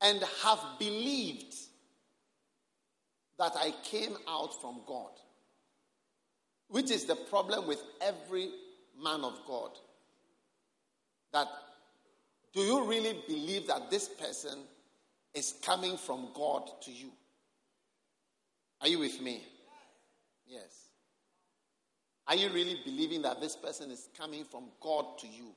and 0.00 0.22
have 0.42 0.60
believed 0.78 1.54
that 3.38 3.52
I 3.56 3.74
came 3.82 4.16
out 4.28 4.60
from 4.60 4.80
God, 4.86 5.10
which 6.68 6.90
is 6.90 7.04
the 7.04 7.16
problem 7.16 7.66
with 7.66 7.82
every 8.00 8.50
man 9.02 9.24
of 9.24 9.38
God. 9.46 9.70
That 11.32 11.48
do 12.54 12.60
you 12.60 12.84
really 12.84 13.18
believe 13.26 13.66
that 13.66 13.90
this 13.90 14.08
person 14.08 14.60
is 15.34 15.54
coming 15.62 15.96
from 15.96 16.28
God 16.34 16.70
to 16.82 16.92
you? 16.92 17.10
Are 18.84 18.88
you 18.88 18.98
with 18.98 19.18
me? 19.22 19.42
Yes. 20.46 20.88
Are 22.28 22.36
you 22.36 22.50
really 22.50 22.78
believing 22.84 23.22
that 23.22 23.40
this 23.40 23.56
person 23.56 23.90
is 23.90 24.10
coming 24.14 24.44
from 24.44 24.64
God 24.78 25.16
to 25.20 25.26
you? 25.26 25.54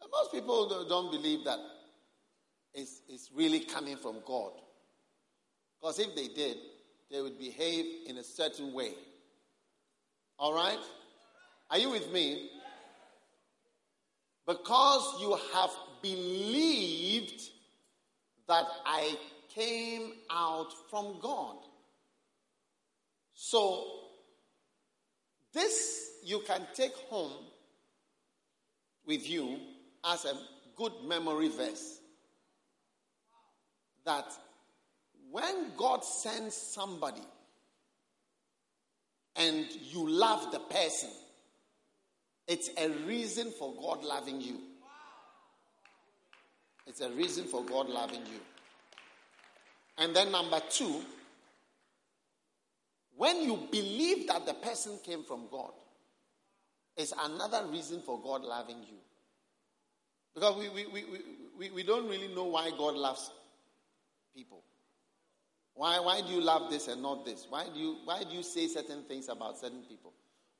And 0.00 0.08
most 0.12 0.30
people 0.30 0.86
don't 0.88 1.10
believe 1.10 1.44
that 1.46 1.58
it's, 2.72 3.02
it's 3.08 3.30
really 3.34 3.58
coming 3.58 3.96
from 3.96 4.18
God. 4.24 4.52
Because 5.80 5.98
if 5.98 6.14
they 6.14 6.28
did, 6.28 6.58
they 7.10 7.20
would 7.20 7.40
behave 7.40 8.06
in 8.06 8.18
a 8.18 8.22
certain 8.22 8.72
way. 8.72 8.92
All 10.38 10.54
right? 10.54 10.78
Are 11.72 11.78
you 11.78 11.90
with 11.90 12.12
me? 12.12 12.50
Because 14.46 15.20
you 15.20 15.36
have 15.54 15.70
believed 16.02 17.50
that 18.46 18.64
I 18.86 19.16
came 19.52 20.12
out 20.30 20.68
from 20.88 21.16
God. 21.20 21.56
So, 23.40 23.84
this 25.54 26.10
you 26.24 26.40
can 26.40 26.66
take 26.74 26.94
home 27.08 27.30
with 29.06 29.30
you 29.30 29.60
as 30.04 30.24
a 30.24 30.32
good 30.74 30.90
memory 31.06 31.48
verse. 31.48 32.00
That 34.04 34.26
when 35.30 35.70
God 35.76 36.04
sends 36.04 36.56
somebody 36.56 37.22
and 39.36 39.66
you 39.92 40.08
love 40.10 40.50
the 40.50 40.58
person, 40.58 41.10
it's 42.48 42.70
a 42.76 42.88
reason 43.06 43.52
for 43.52 43.72
God 43.80 44.02
loving 44.02 44.40
you. 44.40 44.58
It's 46.88 47.00
a 47.02 47.10
reason 47.10 47.44
for 47.44 47.64
God 47.64 47.88
loving 47.88 48.26
you. 48.26 48.40
And 49.96 50.14
then, 50.14 50.32
number 50.32 50.60
two, 50.68 51.02
when 53.18 53.42
you 53.42 53.68
believe 53.70 54.28
that 54.28 54.46
the 54.46 54.54
person 54.54 54.98
came 55.04 55.24
from 55.24 55.48
God, 55.50 55.72
is 56.98 57.14
another 57.24 57.64
reason 57.70 58.00
for 58.00 58.20
God 58.20 58.42
loving 58.42 58.78
you. 58.78 58.98
Because 60.34 60.56
we, 60.56 60.68
we, 60.68 60.86
we, 60.86 61.04
we, 61.58 61.70
we 61.70 61.82
don't 61.82 62.08
really 62.08 62.32
know 62.34 62.44
why 62.44 62.70
God 62.76 62.94
loves 62.94 63.30
people. 64.34 64.62
Why, 65.74 66.00
why 66.00 66.20
do 66.20 66.32
you 66.32 66.40
love 66.40 66.70
this 66.70 66.88
and 66.88 67.00
not 67.02 67.24
this? 67.24 67.46
Why 67.48 67.66
do, 67.72 67.78
you, 67.78 67.96
why 68.04 68.24
do 68.24 68.36
you 68.36 68.42
say 68.42 68.66
certain 68.66 69.04
things 69.04 69.28
about 69.28 69.58
certain 69.58 69.82
people? 69.82 70.12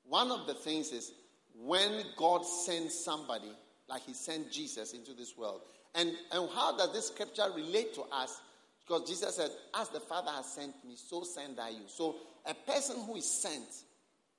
One 0.04 0.30
of 0.30 0.46
the 0.46 0.54
things 0.54 0.92
is 0.92 1.12
when 1.61 2.02
God 2.16 2.46
sends 2.46 2.94
somebody, 2.94 3.52
like 3.88 4.02
He 4.02 4.14
sent 4.14 4.50
Jesus 4.50 4.92
into 4.92 5.12
this 5.12 5.36
world. 5.36 5.62
And, 5.94 6.11
and 6.30 6.48
how 6.54 6.76
does 6.76 6.92
this 6.92 7.09
scripture 7.09 7.46
relate 7.54 7.94
to 7.94 8.02
us? 8.12 8.40
Because 8.89 9.07
Jesus 9.07 9.36
said, 9.36 9.51
As 9.74 9.91
the 9.91 10.01
Father 10.01 10.30
has 10.30 10.47
sent 10.47 10.72
me, 10.84 10.95
so 10.97 11.22
send 11.22 11.61
I 11.61 11.70
you. 11.70 11.82
So 11.86 12.16
a 12.47 12.55
person 12.55 12.97
who 13.05 13.16
is 13.16 13.30
sent 13.30 13.66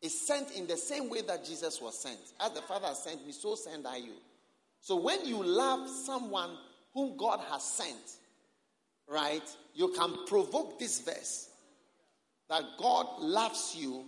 is 0.02 0.20
sent 0.26 0.52
in 0.52 0.66
the 0.66 0.78
same 0.78 1.10
way 1.10 1.22
that 1.22 1.46
Jesus 1.46 1.80
was 1.80 2.00
sent. 2.00 2.20
As 2.40 2.52
the 2.52 2.62
Father 2.62 2.88
has 2.88 3.04
sent 3.04 3.26
me, 3.26 3.32
so 3.32 3.54
send 3.54 3.86
I 3.86 3.98
you. 3.98 4.14
So 4.82 4.96
when 4.96 5.26
you 5.26 5.44
love 5.44 5.88
someone 5.88 6.52
whom 6.94 7.16
God 7.16 7.42
has 7.52 7.64
sent, 7.64 8.18
right, 9.08 9.44
you 9.76 9.90
can 9.90 10.26
provoke 10.26 10.80
this 10.80 11.02
verse 11.02 11.50
that 12.50 12.64
God 12.80 13.06
loves 13.20 13.76
you 13.78 14.06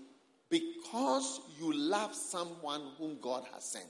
because 0.50 1.42
you 1.60 1.72
love 1.72 2.16
someone 2.16 2.82
whom 2.98 3.18
God 3.22 3.44
has 3.54 3.64
sent. 3.64 3.86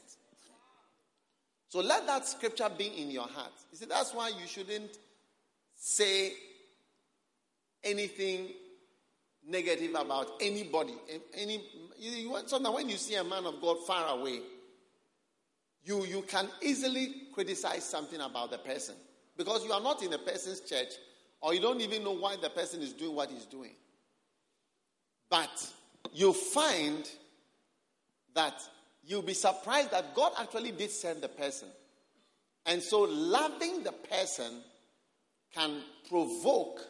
So 1.70 1.80
let 1.80 2.06
that 2.08 2.28
scripture 2.28 2.68
be 2.78 2.88
in 2.88 3.10
your 3.10 3.28
heart. 3.28 3.54
You 3.72 3.78
see, 3.78 3.86
that's 3.86 4.14
why 4.14 4.30
you 4.30 4.46
shouldn't 4.46 4.98
say 5.84 6.34
anything 7.84 8.50
negative 9.48 9.96
about 9.96 10.34
anybody. 10.40 10.94
Any, 11.36 11.60
you, 11.98 12.30
when 12.30 12.88
you 12.88 12.98
see 12.98 13.16
a 13.16 13.24
man 13.24 13.46
of 13.48 13.60
God 13.60 13.78
far 13.88 14.20
away, 14.20 14.42
you, 15.84 16.06
you 16.06 16.22
can 16.22 16.48
easily 16.62 17.24
criticize 17.34 17.84
something 17.84 18.22
about 18.22 18.52
the 18.52 18.60
person 18.60 18.94
because 19.36 19.66
you 19.66 19.72
are 19.72 19.82
not 19.82 20.04
in 20.04 20.12
the 20.12 20.20
person's 20.20 20.60
church 20.60 20.94
or 21.42 21.56
you 21.56 21.60
don't 21.60 21.82
even 21.82 22.04
know 22.04 22.12
why 22.12 22.36
the 22.36 22.52
person 22.52 22.84
is 22.84 22.94
doing 22.94 23.16
what 23.16 23.32
he's 23.32 23.46
doing. 23.46 23.74
But 25.32 25.68
you 26.14 26.32
find 26.32 27.10
that 28.36 28.54
you'll 29.04 29.24
be 29.24 29.34
surprised 29.34 29.90
that 29.90 30.14
God 30.14 30.34
actually 30.40 30.74
did 30.74 30.92
send 30.92 31.24
the 31.24 31.28
person. 31.28 31.70
And 32.68 32.84
so 32.84 33.02
loving 33.02 33.82
the 33.82 33.94
person 33.94 34.62
can 35.54 35.82
provoke 36.10 36.82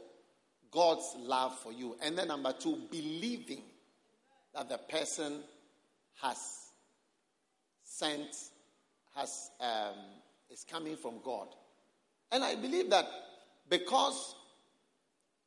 God's 0.72 1.16
love 1.18 1.58
for 1.60 1.74
you. 1.74 1.96
And 2.02 2.18
then 2.18 2.30
number 2.30 2.54
two, 2.54 2.78
believing 2.90 3.64
that 4.54 4.70
the 4.70 4.78
person 4.78 5.42
has 6.22 6.38
sent, 7.84 8.36
has 9.16 9.52
um, 9.60 9.96
is 10.50 10.66
coming 10.70 10.96
from 10.96 11.16
God. 11.24 11.48
And 12.32 12.44
I 12.44 12.56
believe 12.56 12.90
that 12.90 13.06
because 13.70 14.36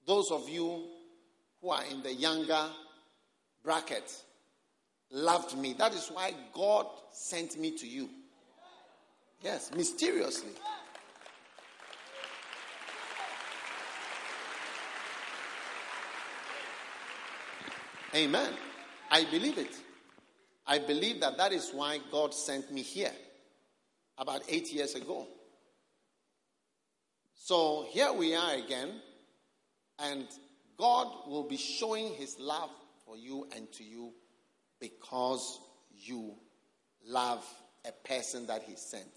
those 0.07 0.31
of 0.31 0.49
you 0.49 0.85
who 1.61 1.71
are 1.71 1.85
in 1.91 2.03
the 2.03 2.13
younger 2.13 2.69
bracket 3.63 4.23
loved 5.11 5.57
me, 5.57 5.75
that 5.79 5.95
is 5.95 6.09
why 6.13 6.33
God 6.53 6.87
sent 7.13 7.59
me 7.59 7.71
to 7.79 7.87
you. 7.87 8.11
Yes, 9.43 9.71
mysteriously. 9.75 10.53
Amen. 18.15 18.53
I 19.11 19.25
believe 19.25 19.59
it. 19.59 19.77
I 20.67 20.79
believe 20.79 21.21
that 21.21 21.37
that 21.37 21.53
is 21.53 21.71
why 21.75 21.99
God 22.13 22.33
sent 22.33 22.73
me 22.73 22.83
here 22.83 23.13
about 24.17 24.43
eight 24.49 24.73
years 24.73 24.95
ago. 24.95 25.27
So 27.35 27.87
here 27.91 28.13
we 28.13 28.35
are 28.35 28.55
again, 28.55 29.01
and 29.99 30.27
God 30.79 31.09
will 31.27 31.43
be 31.43 31.57
showing 31.57 32.15
his 32.15 32.39
love 32.39 32.71
for 33.05 33.17
you 33.17 33.49
and 33.55 33.71
to 33.73 33.85
you 33.85 34.13
because 34.81 35.59
you 35.93 36.35
love 37.07 37.45
a 37.85 37.93
person 38.09 38.47
that 38.47 38.63
he 38.63 38.77
sent. 38.77 39.11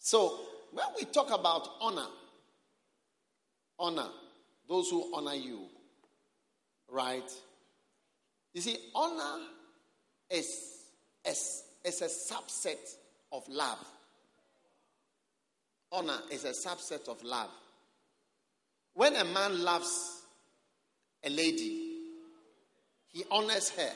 So 0.00 0.40
when 0.72 0.86
we 0.98 1.04
talk 1.04 1.30
about 1.30 1.68
honor, 1.80 2.08
honor, 3.78 4.08
those 4.68 4.90
who 4.90 5.14
honor 5.14 5.34
you, 5.34 5.66
right? 6.90 7.30
You 8.54 8.60
see, 8.60 8.76
honor 8.94 9.44
is 10.30 10.72
is, 11.24 11.64
is 11.84 12.02
a 12.02 12.06
subset 12.06 12.96
of 13.32 13.48
love. 13.48 13.78
Honor 15.90 16.18
is 16.30 16.44
a 16.44 16.50
subset 16.50 17.08
of 17.08 17.22
love. 17.22 17.50
When 18.94 19.14
a 19.16 19.24
man 19.24 19.62
loves 19.62 20.22
a 21.24 21.30
lady, 21.30 21.98
he 23.08 23.24
honors 23.30 23.70
her. 23.70 23.90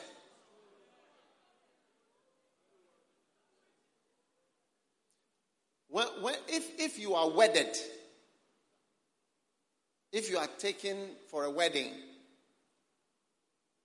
When, 5.89 6.07
when, 6.21 6.35
if, 6.47 6.79
if 6.79 6.99
you 6.99 7.15
are 7.15 7.29
wedded, 7.29 7.75
if 10.11 10.29
you 10.29 10.37
are 10.37 10.47
taken 10.59 10.97
for 11.29 11.45
a 11.45 11.51
wedding, 11.51 11.91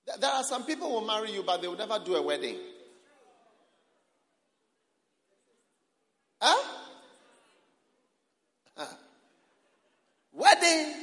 there 0.07 0.31
are 0.31 0.43
some 0.43 0.65
people 0.65 0.89
who 0.89 0.95
will 0.95 1.07
marry 1.07 1.33
you, 1.33 1.43
but 1.43 1.63
they 1.63 1.69
will 1.69 1.77
never 1.77 1.99
do 2.05 2.17
a 2.17 2.23
wedding. 2.23 2.57
Huh? 6.41 6.69
huh? 8.77 8.95
Wedding? 10.33 10.95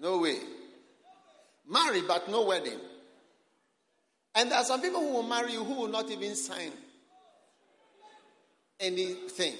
No 0.00 0.18
way. 0.18 0.38
Marry, 1.68 2.02
but 2.02 2.28
no 2.30 2.42
wedding. 2.44 2.78
And 4.34 4.50
there 4.50 4.58
are 4.58 4.64
some 4.64 4.82
people 4.82 5.00
who 5.00 5.14
will 5.14 5.22
marry 5.22 5.52
you 5.52 5.64
who 5.64 5.74
will 5.74 5.88
not 5.88 6.10
even 6.10 6.36
sign 6.36 6.72
anything. 8.78 9.54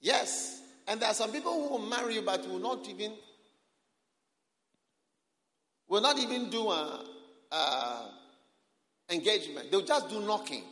Yes. 0.00 0.60
And 0.88 1.00
there 1.00 1.08
are 1.08 1.14
some 1.14 1.30
people 1.30 1.52
who 1.52 1.68
will 1.68 1.86
marry 1.86 2.16
you 2.16 2.22
but 2.22 2.46
will 2.48 2.58
not 2.58 2.86
even 2.88 3.12
will 5.88 6.00
not 6.00 6.18
even 6.18 6.50
do 6.50 6.68
a, 6.70 7.04
a 7.52 8.10
engagement. 9.10 9.70
They'll 9.70 9.82
just 9.84 10.08
do 10.08 10.20
knocking. 10.20 10.64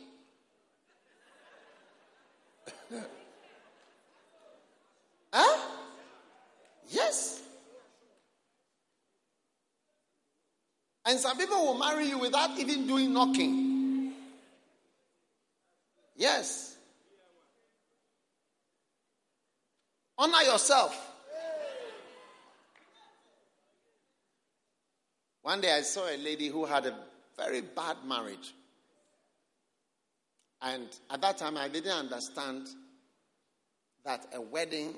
huh? 5.33 5.59
Yes. 6.89 7.41
And 11.05 11.19
some 11.19 11.37
people 11.37 11.57
will 11.57 11.77
marry 11.77 12.05
you 12.07 12.17
without 12.17 12.57
even 12.59 12.87
doing 12.87 13.13
knocking. 13.13 14.13
Yes. 16.15 16.77
Honor 20.17 20.43
yourself. 20.43 21.10
One 25.41 25.61
day 25.61 25.73
I 25.73 25.81
saw 25.81 26.07
a 26.07 26.17
lady 26.17 26.47
who 26.47 26.65
had 26.65 26.85
a 26.85 26.95
very 27.37 27.61
bad 27.61 27.97
marriage. 28.05 28.53
And 30.61 30.87
at 31.09 31.21
that 31.21 31.37
time 31.37 31.57
I 31.57 31.67
didn't 31.67 31.91
understand 31.91 32.67
that 34.05 34.27
a 34.33 34.41
wedding 34.41 34.93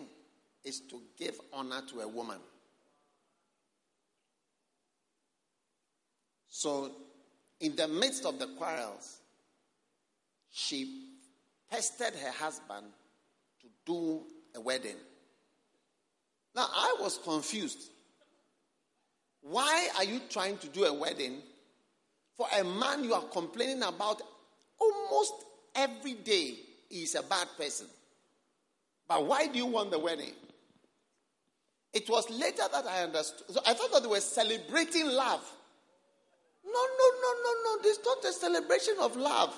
is 0.63 0.81
to 0.89 1.01
give 1.17 1.39
honor 1.51 1.81
to 1.91 2.01
a 2.01 2.07
woman. 2.07 2.39
So, 6.49 6.91
in 7.59 7.75
the 7.75 7.87
midst 7.87 8.25
of 8.25 8.39
the 8.39 8.47
quarrels, 8.57 9.19
she 10.51 11.07
pestered 11.69 12.13
her 12.13 12.31
husband 12.31 12.85
to 13.61 13.67
do 13.85 14.21
a 14.55 14.61
wedding. 14.61 14.97
Now, 16.55 16.67
I 16.71 16.97
was 16.99 17.17
confused. 17.17 17.89
Why 19.43 19.89
are 19.97 20.05
you 20.05 20.21
trying 20.29 20.57
to 20.59 20.67
do 20.67 20.85
a 20.85 20.93
wedding 20.93 21.41
for 22.35 22.47
a 22.57 22.63
man 22.63 23.03
you 23.03 23.13
are 23.13 23.23
complaining 23.23 23.83
about 23.83 24.21
almost 24.79 25.33
every 25.75 26.13
day 26.13 26.55
is 26.89 27.15
a 27.15 27.23
bad 27.23 27.47
person? 27.57 27.87
But 29.07 29.25
why 29.25 29.47
do 29.47 29.57
you 29.57 29.65
want 29.65 29.91
the 29.91 29.99
wedding? 29.99 30.31
It 31.91 32.09
was 32.09 32.29
later 32.29 32.63
that 32.71 32.85
I 32.87 33.03
understood. 33.03 33.53
So 33.53 33.59
I 33.67 33.73
thought 33.73 33.91
that 33.91 34.01
they 34.01 34.07
were 34.07 34.21
celebrating 34.21 35.07
love. 35.07 35.43
No, 36.65 36.71
no, 36.71 37.09
no, 37.21 37.33
no, 37.43 37.53
no. 37.63 37.81
This 37.83 37.97
is 37.97 38.05
not 38.05 38.25
a 38.25 38.33
celebration 38.33 38.95
of 39.01 39.17
love. 39.17 39.53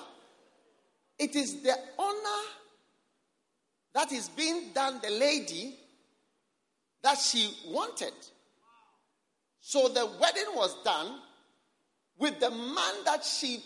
It 1.18 1.34
is 1.36 1.62
the 1.62 1.74
honor 1.98 2.42
that 3.94 4.12
is 4.12 4.28
being 4.28 4.72
done 4.74 5.00
the 5.02 5.10
lady 5.10 5.76
that 7.02 7.18
she 7.18 7.56
wanted. 7.68 8.12
So 9.68 9.88
the 9.88 10.06
wedding 10.20 10.54
was 10.54 10.80
done 10.84 11.18
with 12.20 12.38
the 12.38 12.52
man 12.52 12.94
that 13.04 13.24
she 13.24 13.64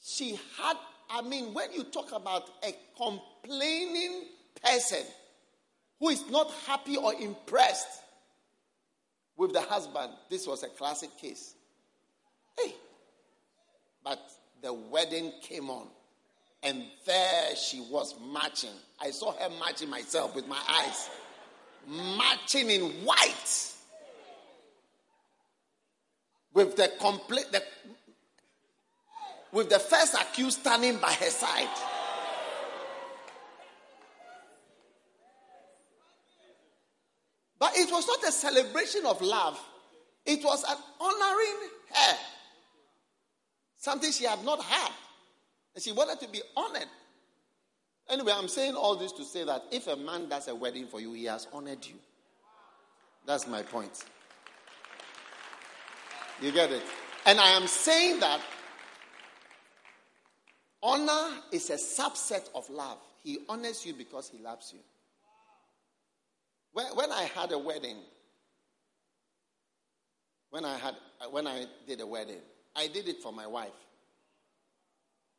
she 0.00 0.38
had. 0.56 0.76
I 1.10 1.20
mean, 1.20 1.52
when 1.52 1.72
you 1.72 1.82
talk 1.82 2.12
about 2.12 2.48
a 2.62 2.72
complaining 2.96 4.26
person 4.62 5.02
who 5.98 6.10
is 6.10 6.22
not 6.30 6.48
happy 6.68 6.96
or 6.96 7.12
impressed 7.12 7.88
with 9.36 9.52
the 9.52 9.62
husband, 9.62 10.12
this 10.30 10.46
was 10.46 10.62
a 10.62 10.68
classic 10.68 11.10
case. 11.18 11.54
Hey. 12.56 12.76
But 14.04 14.20
the 14.62 14.72
wedding 14.72 15.32
came 15.42 15.70
on. 15.70 15.88
And 16.62 16.84
there 17.04 17.56
she 17.56 17.80
was 17.90 18.14
marching. 18.22 18.70
I 19.00 19.10
saw 19.10 19.32
her 19.32 19.50
marching 19.58 19.90
myself 19.90 20.36
with 20.36 20.46
my 20.46 20.62
eyes. 20.70 21.10
Marching 21.88 22.70
in 22.70 22.82
white. 23.04 23.73
With 26.54 26.76
the 26.76 26.90
complete 27.00 27.52
the, 27.52 27.62
with 29.52 29.68
the 29.68 29.78
first 29.78 30.14
accused 30.14 30.60
standing 30.60 30.96
by 30.98 31.12
her 31.12 31.30
side. 31.30 31.68
But 37.58 37.76
it 37.76 37.90
was 37.90 38.06
not 38.06 38.28
a 38.28 38.32
celebration 38.32 39.04
of 39.06 39.20
love. 39.20 39.60
It 40.24 40.42
was 40.42 40.64
an 40.64 40.76
honoring 41.00 41.68
her 41.94 42.16
something 43.84 44.10
she 44.10 44.24
had 44.24 44.42
not 44.44 44.62
had. 44.62 44.90
And 45.74 45.84
she 45.84 45.92
wanted 45.92 46.18
to 46.20 46.32
be 46.32 46.40
honored. 46.56 46.88
Anyway, 48.08 48.32
I'm 48.34 48.48
saying 48.48 48.74
all 48.74 48.96
this 48.96 49.12
to 49.12 49.24
say 49.24 49.44
that 49.44 49.62
if 49.70 49.86
a 49.86 49.96
man 49.96 50.28
does 50.28 50.48
a 50.48 50.54
wedding 50.54 50.86
for 50.86 51.00
you, 51.00 51.12
he 51.12 51.24
has 51.24 51.46
honored 51.52 51.84
you. 51.84 51.94
That's 53.26 53.46
my 53.46 53.62
point. 53.62 54.04
You 56.44 56.52
get 56.52 56.70
it? 56.70 56.82
And 57.24 57.40
I 57.40 57.52
am 57.52 57.66
saying 57.66 58.20
that 58.20 58.38
honor 60.82 61.38
is 61.50 61.70
a 61.70 61.76
subset 61.76 62.50
of 62.54 62.68
love. 62.68 62.98
He 63.22 63.38
honors 63.48 63.86
you 63.86 63.94
because 63.94 64.28
he 64.28 64.36
loves 64.36 64.70
you. 64.74 64.80
When, 66.74 66.84
when 66.96 67.10
I 67.10 67.22
had 67.34 67.50
a 67.52 67.58
wedding, 67.58 67.96
when 70.50 70.66
I 70.66 70.76
had 70.76 70.94
when 71.30 71.46
I 71.46 71.64
did 71.86 72.02
a 72.02 72.06
wedding, 72.06 72.42
I 72.76 72.88
did 72.88 73.08
it 73.08 73.22
for 73.22 73.32
my 73.32 73.46
wife. 73.46 73.70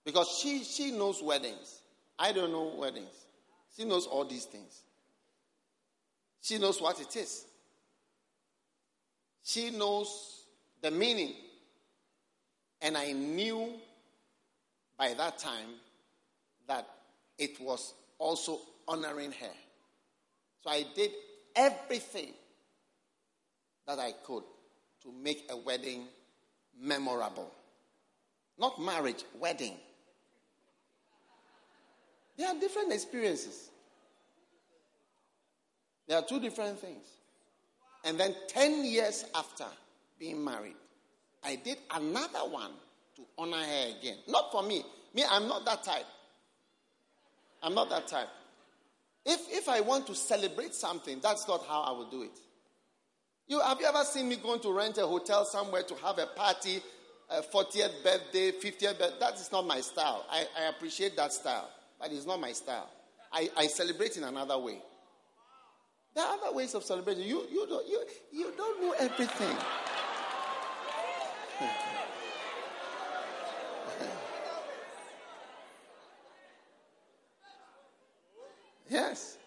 Because 0.05 0.39
she, 0.41 0.63
she 0.63 0.89
knows 0.89 1.21
weddings. 1.21 1.81
I 2.17 2.31
don't 2.31 2.51
know 2.51 2.73
weddings. 2.75 3.13
She 3.77 3.85
knows 3.85 4.07
all 4.07 4.25
these 4.25 4.45
things. 4.45 4.81
She 6.41 6.57
knows 6.57 6.81
what 6.81 6.99
it 6.99 7.15
is. 7.15 7.45
She 9.43 9.69
knows 9.69 10.44
the 10.85 10.91
meaning. 10.91 11.33
And 12.79 12.95
I 12.95 13.11
knew 13.11 13.73
by 14.99 15.15
that 15.15 15.39
time 15.39 15.69
that 16.67 16.87
it 17.39 17.59
was 17.59 17.95
also 18.19 18.59
honoring 18.87 19.31
her. 19.31 19.55
So 20.63 20.69
I 20.69 20.85
did 20.95 21.09
everything 21.55 22.33
that 23.87 23.97
I 23.97 24.11
could 24.23 24.43
to 25.01 25.11
make 25.23 25.49
a 25.49 25.57
wedding 25.57 26.03
memorable. 26.79 27.51
Not 28.59 28.79
marriage, 28.79 29.23
wedding. 29.39 29.73
There 32.37 32.47
are 32.47 32.59
different 32.59 32.93
experiences. 32.93 33.71
There 36.07 36.19
are 36.19 36.23
two 36.23 36.39
different 36.39 36.79
things. 36.79 37.05
And 38.03 38.19
then 38.19 38.35
10 38.49 38.85
years 38.85 39.25
after 39.33 39.65
being 40.19 40.43
married, 40.43 40.75
I 41.43 41.55
did 41.55 41.77
another 41.93 42.49
one 42.49 42.71
to 43.15 43.21
honor 43.37 43.57
her 43.57 43.93
again. 43.99 44.17
Not 44.27 44.51
for 44.51 44.63
me. 44.63 44.83
Me, 45.13 45.23
I'm 45.29 45.47
not 45.47 45.65
that 45.65 45.83
type. 45.83 46.05
I'm 47.63 47.73
not 47.73 47.89
that 47.89 48.07
type. 48.07 48.27
If, 49.25 49.39
if 49.49 49.69
I 49.69 49.81
want 49.81 50.05
to 50.07 50.15
celebrate 50.15 50.75
something, 50.75 51.19
that's 51.21 51.47
not 51.47 51.65
how 51.67 51.81
I 51.81 51.91
will 51.91 52.09
do 52.09 52.23
it. 52.23 52.37
You, 53.47 53.59
have 53.61 53.79
you 53.79 53.85
ever 53.85 54.03
seen 54.03 54.27
me 54.27 54.37
going 54.37 54.59
to 54.61 54.71
rent 54.71 54.97
a 54.97 55.05
hotel 55.05 55.45
somewhere 55.45 55.83
to 55.83 55.95
have 55.95 56.17
a 56.19 56.25
party, 56.27 56.79
a 57.29 57.41
40th 57.41 58.03
birthday, 58.03 58.51
50th 58.51 58.99
birthday? 58.99 59.15
That 59.19 59.35
is 59.35 59.51
not 59.51 59.65
my 59.65 59.81
style. 59.81 60.25
I, 60.29 60.45
I 60.59 60.69
appreciate 60.69 61.15
that 61.17 61.33
style, 61.33 61.69
but 61.99 62.11
it's 62.11 62.25
not 62.25 62.39
my 62.39 62.51
style. 62.51 62.89
I, 63.31 63.49
I 63.57 63.67
celebrate 63.67 64.17
in 64.17 64.23
another 64.23 64.57
way. 64.57 64.79
There 66.15 66.23
are 66.23 66.37
other 66.37 66.55
ways 66.55 66.73
of 66.73 66.83
celebrating. 66.83 67.27
You, 67.27 67.45
you, 67.51 67.67
don't, 67.67 67.87
you, 67.87 68.03
you 68.31 68.53
don't 68.55 68.81
know 68.81 68.95
everything. 68.97 69.57
yes. 78.89 79.37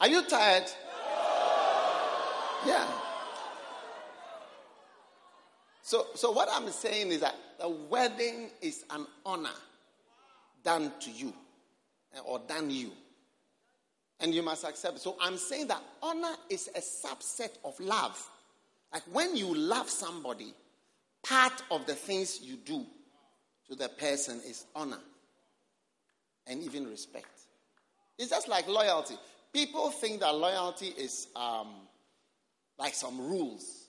Are 0.00 0.08
you 0.08 0.22
tired? 0.24 0.64
Yeah. 2.66 2.88
So, 5.82 6.06
so 6.14 6.32
what 6.32 6.48
I'm 6.50 6.68
saying 6.70 7.12
is 7.12 7.20
that 7.20 7.36
the 7.60 7.68
wedding 7.68 8.50
is 8.60 8.84
an 8.90 9.06
honor 9.24 9.50
done 10.64 10.92
to 11.00 11.10
you 11.10 11.32
or 12.24 12.40
done 12.48 12.70
you. 12.70 12.90
And 14.22 14.34
you 14.34 14.42
must 14.42 14.64
accept. 14.64 15.00
So 15.00 15.16
I'm 15.20 15.36
saying 15.36 15.66
that 15.66 15.82
honor 16.02 16.34
is 16.48 16.70
a 16.74 16.80
subset 16.80 17.50
of 17.64 17.78
love. 17.80 18.30
Like 18.92 19.02
when 19.12 19.36
you 19.36 19.52
love 19.54 19.90
somebody, 19.90 20.54
part 21.26 21.62
of 21.70 21.86
the 21.86 21.94
things 21.94 22.40
you 22.40 22.56
do 22.56 22.86
to 23.68 23.74
the 23.74 23.88
person 23.88 24.40
is 24.46 24.64
honor 24.74 25.00
and 26.46 26.62
even 26.62 26.88
respect. 26.88 27.26
It's 28.18 28.30
just 28.30 28.48
like 28.48 28.68
loyalty. 28.68 29.16
People 29.52 29.90
think 29.90 30.20
that 30.20 30.34
loyalty 30.34 30.86
is 30.86 31.28
um, 31.34 31.68
like 32.78 32.94
some 32.94 33.18
rules 33.20 33.88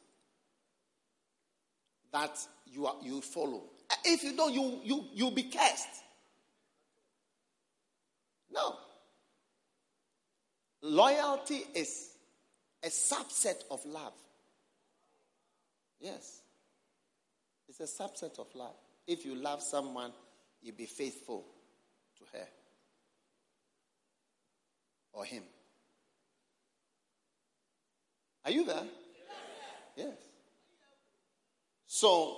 that 2.12 2.40
you, 2.66 2.86
are, 2.88 2.96
you 3.02 3.22
follow. 3.22 3.64
If 4.04 4.24
you 4.24 4.36
don't, 4.36 4.54
you, 4.54 4.80
you, 4.84 5.06
you'll 5.14 5.32
be 5.32 5.44
cursed. 5.44 6.04
No. 8.52 8.76
Loyalty 10.84 11.64
is 11.74 12.10
a 12.84 12.90
subset 12.90 13.64
of 13.72 13.84
love. 13.86 14.14
Yes. 16.00 16.42
It's 17.70 17.80
a 17.80 18.04
subset 18.04 18.38
of 18.38 18.48
love. 18.54 18.76
If 19.08 19.26
you 19.26 19.36
love 19.36 19.62
someone, 19.62 20.12
you 20.62 20.74
be 20.74 20.86
faithful 20.86 21.46
to 22.18 22.38
her 22.38 22.46
or 25.14 25.24
him. 25.24 25.44
Are 28.46 28.52
you 28.52 28.66
there? 28.66 28.84
Yes. 29.96 30.18
So, 31.88 32.38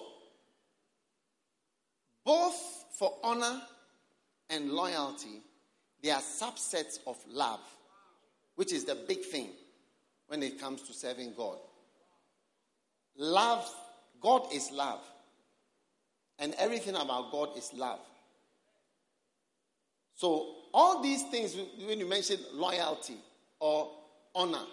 both 2.23 2.85
for 2.99 3.13
honor 3.23 3.61
and 4.49 4.71
loyalty, 4.71 5.41
they 6.03 6.11
are 6.11 6.21
subsets 6.21 6.99
of 7.07 7.17
love, 7.27 7.61
which 8.55 8.71
is 8.73 8.85
the 8.85 8.95
big 8.95 9.21
thing 9.23 9.49
when 10.27 10.41
it 10.41 10.59
comes 10.59 10.81
to 10.83 10.93
serving 10.93 11.33
God. 11.35 11.57
Love, 13.17 13.69
God 14.21 14.47
is 14.53 14.71
love. 14.71 15.01
And 16.39 16.53
everything 16.55 16.95
about 16.95 17.31
God 17.31 17.57
is 17.57 17.71
love. 17.73 17.99
So, 20.15 20.55
all 20.73 21.01
these 21.01 21.23
things, 21.23 21.55
when 21.87 21.99
you 21.99 22.07
mention 22.07 22.37
loyalty 22.53 23.15
or 23.59 23.89
honor, 24.33 24.65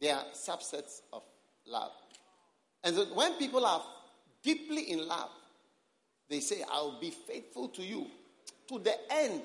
they 0.00 0.10
are 0.10 0.24
subsets 0.34 1.00
of 1.12 1.22
love. 1.66 1.92
And 2.84 2.94
so 2.94 3.04
when 3.14 3.32
people 3.34 3.64
are 3.64 3.82
deeply 4.42 4.90
in 4.92 5.06
love, 5.08 5.30
they 6.28 6.40
say, 6.40 6.62
I'll 6.70 7.00
be 7.00 7.10
faithful 7.10 7.68
to 7.68 7.82
you 7.82 8.06
to 8.68 8.78
the 8.78 8.94
end. 9.10 9.42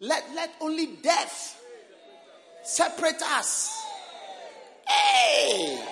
Let, 0.00 0.24
let 0.34 0.50
only 0.60 0.96
death 1.02 1.59
separate 2.62 3.22
us. 3.22 3.82
Hey! 4.86 5.82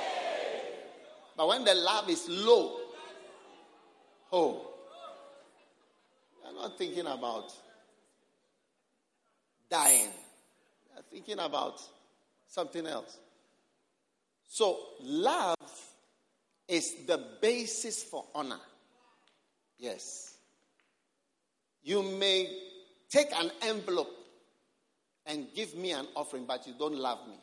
But 1.36 1.48
when 1.48 1.64
the 1.64 1.74
love 1.74 2.10
is 2.10 2.28
low, 2.28 2.76
oh, 4.32 4.66
you're 6.42 6.54
not 6.54 6.76
thinking 6.76 7.06
about 7.06 7.52
dying. 9.70 10.10
You're 10.92 11.04
thinking 11.10 11.38
about 11.38 11.80
something 12.48 12.86
else. 12.86 13.18
So, 14.48 14.78
love 15.02 15.56
is 16.66 17.06
the 17.06 17.22
basis 17.40 18.02
for 18.02 18.24
honor. 18.34 18.60
Yes. 19.78 20.34
You 21.82 22.02
may 22.02 22.48
take 23.08 23.28
an 23.32 23.50
envelope 23.62 24.17
and 25.29 25.47
give 25.55 25.74
me 25.76 25.93
an 25.93 26.07
offering, 26.16 26.47
but 26.47 26.66
you 26.66 26.74
don't 26.79 26.97
love 26.97 27.18
me. 27.29 27.37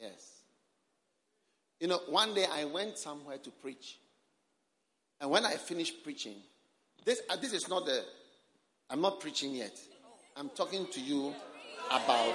Yes. 0.00 0.40
You 1.78 1.88
know, 1.88 2.00
one 2.08 2.34
day 2.34 2.46
I 2.50 2.64
went 2.64 2.98
somewhere 2.98 3.36
to 3.38 3.50
preach. 3.50 3.98
And 5.20 5.30
when 5.30 5.44
I 5.44 5.52
finished 5.52 6.02
preaching, 6.02 6.36
this, 7.04 7.20
uh, 7.28 7.36
this 7.36 7.52
is 7.52 7.68
not 7.68 7.84
the, 7.84 8.02
I'm 8.90 9.00
not 9.02 9.20
preaching 9.20 9.54
yet. 9.54 9.78
I'm 10.34 10.48
talking 10.50 10.86
to 10.88 11.00
you 11.00 11.34
about, 11.90 12.34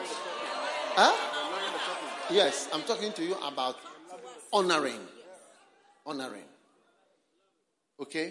huh? 0.96 2.34
Yes, 2.34 2.70
I'm 2.74 2.84
talking 2.84 3.12
to 3.14 3.24
you 3.24 3.36
about 3.44 3.78
honoring. 4.54 5.02
Honoring. 6.06 6.46
Okay? 8.00 8.30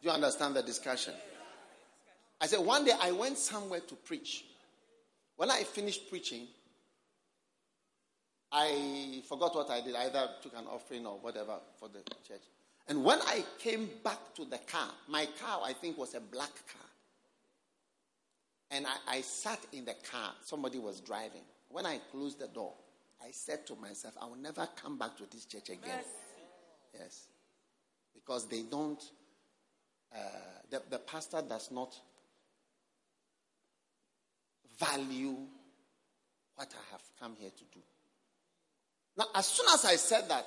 Do 0.00 0.08
you 0.08 0.10
understand 0.10 0.54
the 0.54 0.62
discussion? 0.62 1.14
I 2.40 2.46
said, 2.46 2.60
one 2.60 2.84
day 2.84 2.92
I 3.00 3.12
went 3.12 3.38
somewhere 3.38 3.80
to 3.80 3.94
preach. 3.94 4.44
When 5.36 5.50
I 5.50 5.62
finished 5.62 6.08
preaching, 6.08 6.46
I 8.52 9.22
forgot 9.28 9.54
what 9.54 9.70
I 9.70 9.80
did. 9.80 9.96
I 9.96 10.04
either 10.04 10.28
took 10.42 10.52
an 10.54 10.66
offering 10.70 11.06
or 11.06 11.18
whatever 11.18 11.58
for 11.78 11.88
the 11.88 12.00
church. 12.26 12.42
And 12.88 13.04
when 13.04 13.20
I 13.22 13.44
came 13.58 13.88
back 14.04 14.34
to 14.34 14.44
the 14.44 14.58
car, 14.58 14.90
my 15.08 15.26
car, 15.40 15.60
I 15.64 15.72
think, 15.72 15.96
was 15.96 16.14
a 16.14 16.20
black 16.20 16.52
car. 16.52 16.88
And 18.70 18.86
I, 18.86 19.16
I 19.16 19.20
sat 19.20 19.60
in 19.72 19.84
the 19.84 19.94
car. 20.10 20.32
Somebody 20.44 20.78
was 20.78 21.00
driving. 21.00 21.42
When 21.68 21.86
I 21.86 21.98
closed 22.10 22.40
the 22.40 22.48
door, 22.48 22.74
I 23.22 23.30
said 23.30 23.66
to 23.68 23.76
myself, 23.76 24.14
I 24.20 24.26
will 24.26 24.36
never 24.36 24.68
come 24.76 24.98
back 24.98 25.16
to 25.18 25.24
this 25.30 25.44
church 25.44 25.70
again. 25.70 25.80
Yes. 25.86 26.04
yes. 26.98 27.26
Because 28.14 28.46
they 28.48 28.62
don't, 28.62 29.02
uh, 30.14 30.18
the, 30.70 30.82
the 30.90 30.98
pastor 30.98 31.42
does 31.48 31.70
not 31.70 31.94
value 34.78 35.36
what 36.54 36.72
I 36.72 36.92
have 36.92 37.02
come 37.20 37.36
here 37.38 37.50
to 37.50 37.64
do. 37.72 37.80
Now, 39.16 39.26
as 39.34 39.46
soon 39.46 39.66
as 39.72 39.84
I 39.84 39.96
said 39.96 40.28
that, 40.28 40.46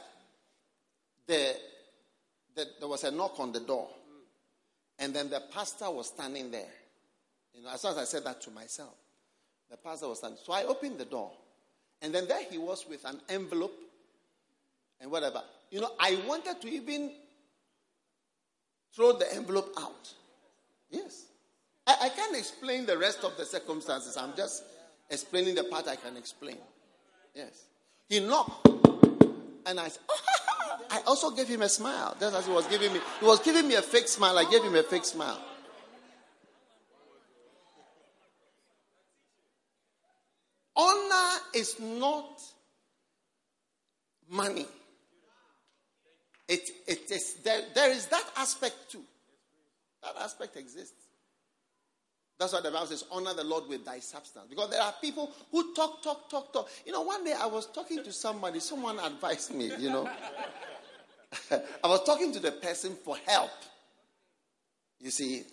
the, 1.28 1.56
the, 2.56 2.68
there 2.80 2.88
was 2.88 3.04
a 3.04 3.12
knock 3.12 3.40
on 3.40 3.52
the 3.52 3.60
door. 3.60 3.88
And 4.98 5.14
then 5.14 5.30
the 5.30 5.42
pastor 5.54 5.92
was 5.92 6.08
standing 6.08 6.52
there. 6.52 6.72
You 7.54 7.64
know, 7.64 7.70
as 7.74 7.82
soon 7.82 7.92
as 7.92 7.98
I 7.98 8.04
said 8.06 8.24
that 8.26 8.42
to 8.42 8.52
myself, 8.52 8.94
the 9.70 9.78
pastor 9.78 10.08
was 10.08 10.20
standing. 10.20 10.40
So 10.44 10.54
I 10.54 10.64
opened 10.64 10.98
the 10.98 11.06
door. 11.06 11.32
And 12.02 12.14
then 12.14 12.28
there 12.28 12.44
he 12.50 12.58
was 12.58 12.86
with 12.88 13.04
an 13.06 13.20
envelope 13.30 13.76
and 15.02 15.12
whatever. 15.12 15.42
You 15.72 15.82
know, 15.82 15.92
I 16.00 16.20
wanted 16.28 16.62
to 16.62 16.70
even 16.70 17.12
throw 18.94 19.18
the 19.18 19.34
envelope 19.34 19.74
out. 19.80 20.14
Yes. 20.90 21.25
I, 21.88 21.96
I 22.04 22.10
can't 22.10 22.36
explain 22.36 22.86
the 22.86 22.98
rest 22.98 23.24
of 23.24 23.38
the 23.38 23.46
circumstances. 23.46 24.18
I'm 24.18 24.36
just 24.36 24.64
explaining 25.10 25.56
the 25.56 25.64
part 25.66 25.88
I 25.88 25.96
can 25.96 26.18
explain. 26.18 26.58
Yes. 27.34 27.66
He 28.10 28.20
knocked. 28.20 28.68
And 29.66 29.80
I 29.80 29.88
said, 29.88 30.02
I 30.92 31.02
also 31.08 31.32
gave 31.32 31.48
him 31.48 31.62
a 31.62 31.70
smile. 31.70 32.16
Just 32.20 32.36
as 32.36 32.46
he 32.46 32.52
was 32.52 32.68
giving 32.68 32.94
me. 32.94 33.00
He 33.20 33.26
was 33.26 33.40
giving 33.40 33.68
me 33.68 33.76
a 33.76 33.82
fake 33.82 34.08
smile. 34.08 34.38
I 34.38 34.50
gave 34.50 34.64
him 34.64 34.76
a 34.76 34.84
fake 34.84 35.06
smile. 35.06 35.40
Honor 40.76 41.40
is 41.54 41.80
not 41.80 42.42
money. 44.30 44.66
It, 46.48 46.70
it 46.88 47.10
is, 47.10 47.36
there, 47.44 47.62
there 47.74 47.92
is 47.92 48.08
that 48.08 48.26
aspect 48.38 48.92
too. 48.92 49.02
That 50.04 50.16
aspect 50.22 50.58
exists. 50.58 51.05
That's 52.38 52.52
why 52.52 52.62
the 52.62 52.72
Bible 52.72 52.88
says, 52.88 53.06
honor 53.12 53.34
the 53.34 53.44
Lord 53.44 53.68
with 53.70 53.86
thy 53.86 54.00
substance. 54.00 54.48
Because 54.50 54.70
there 54.70 54.82
are 54.82 54.94
people 55.02 55.32
who 55.52 55.74
talk, 55.74 56.02
talk, 56.04 56.30
talk, 56.30 56.52
talk. 56.52 56.70
You 56.86 56.92
know, 56.92 57.02
one 57.02 57.24
day 57.24 57.34
I 57.34 57.46
was 57.46 57.68
talking 57.68 58.04
to 58.04 58.12
somebody, 58.12 58.60
someone 58.60 59.00
advised 59.00 59.54
me, 59.54 59.72
you 59.80 59.90
know. 59.90 60.10
I 61.52 61.88
was 61.88 62.04
talking 62.04 62.34
to 62.34 62.40
the 62.40 62.52
person 62.52 62.96
for 63.04 63.16
help. 63.26 63.52
You 65.00 65.12
see. 65.12 65.44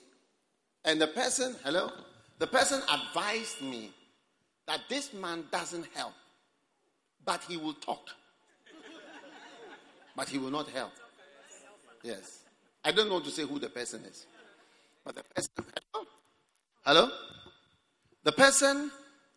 And 0.84 1.00
the 1.00 1.06
person, 1.06 1.54
hello? 1.64 1.90
The 2.38 2.48
person 2.48 2.82
advised 2.92 3.62
me 3.62 3.90
that 4.66 4.80
this 4.88 5.12
man 5.14 5.44
doesn't 5.52 5.86
help, 5.94 6.14
but 7.24 7.42
he 7.48 7.56
will 7.56 7.74
talk. 7.74 8.08
but 10.16 10.28
he 10.28 10.38
will 10.38 10.50
not 10.50 10.68
help. 10.68 10.90
Yes. 12.02 12.40
I 12.84 12.90
don't 12.90 13.10
want 13.10 13.24
to 13.26 13.30
say 13.30 13.42
who 13.42 13.60
the 13.60 13.68
person 13.68 14.02
is. 14.04 14.26
But 15.04 15.14
the 15.14 15.22
person, 15.22 15.50
hello? 15.56 16.06
Hello? 16.84 17.10
The 18.24 18.32
person 18.32 18.90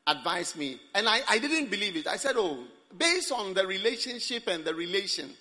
advised 0.07 0.57
me, 0.57 0.79
and 0.93 1.07
I, 1.07 1.21
I 1.27 1.39
didn't 1.39 1.69
believe 1.69 1.95
it. 1.95 2.07
I 2.07 2.17
said, 2.17 2.35
Oh, 2.37 2.63
based 2.97 3.31
on 3.31 3.53
the 3.53 3.65
relationship 3.65 4.47
and 4.47 4.65
the 4.65 4.73
relation, 4.73 5.31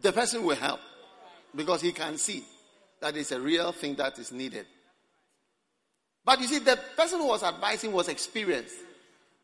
the 0.00 0.12
person 0.12 0.44
will 0.44 0.56
help 0.56 0.80
because 1.54 1.80
he 1.80 1.92
can 1.92 2.18
see. 2.18 2.44
that 3.00 3.16
is 3.16 3.32
a 3.32 3.40
real 3.40 3.70
thing 3.72 3.94
that 3.96 4.18
is 4.18 4.32
needed. 4.32 4.66
But 6.24 6.40
you 6.40 6.46
see, 6.46 6.58
the 6.58 6.78
person 6.96 7.20
who 7.20 7.28
was 7.28 7.42
advising 7.42 7.92
was 7.92 8.08
experienced 8.08 8.76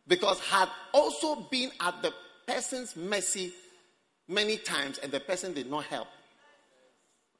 because 0.08 0.40
had 0.40 0.68
also 0.92 1.36
been 1.50 1.70
at 1.80 2.02
the 2.02 2.12
person's 2.46 2.96
mercy 2.96 3.52
many 4.26 4.56
times 4.56 4.98
and 4.98 5.12
the 5.12 5.20
person 5.20 5.52
did 5.52 5.70
not 5.70 5.84
help. 5.84 6.08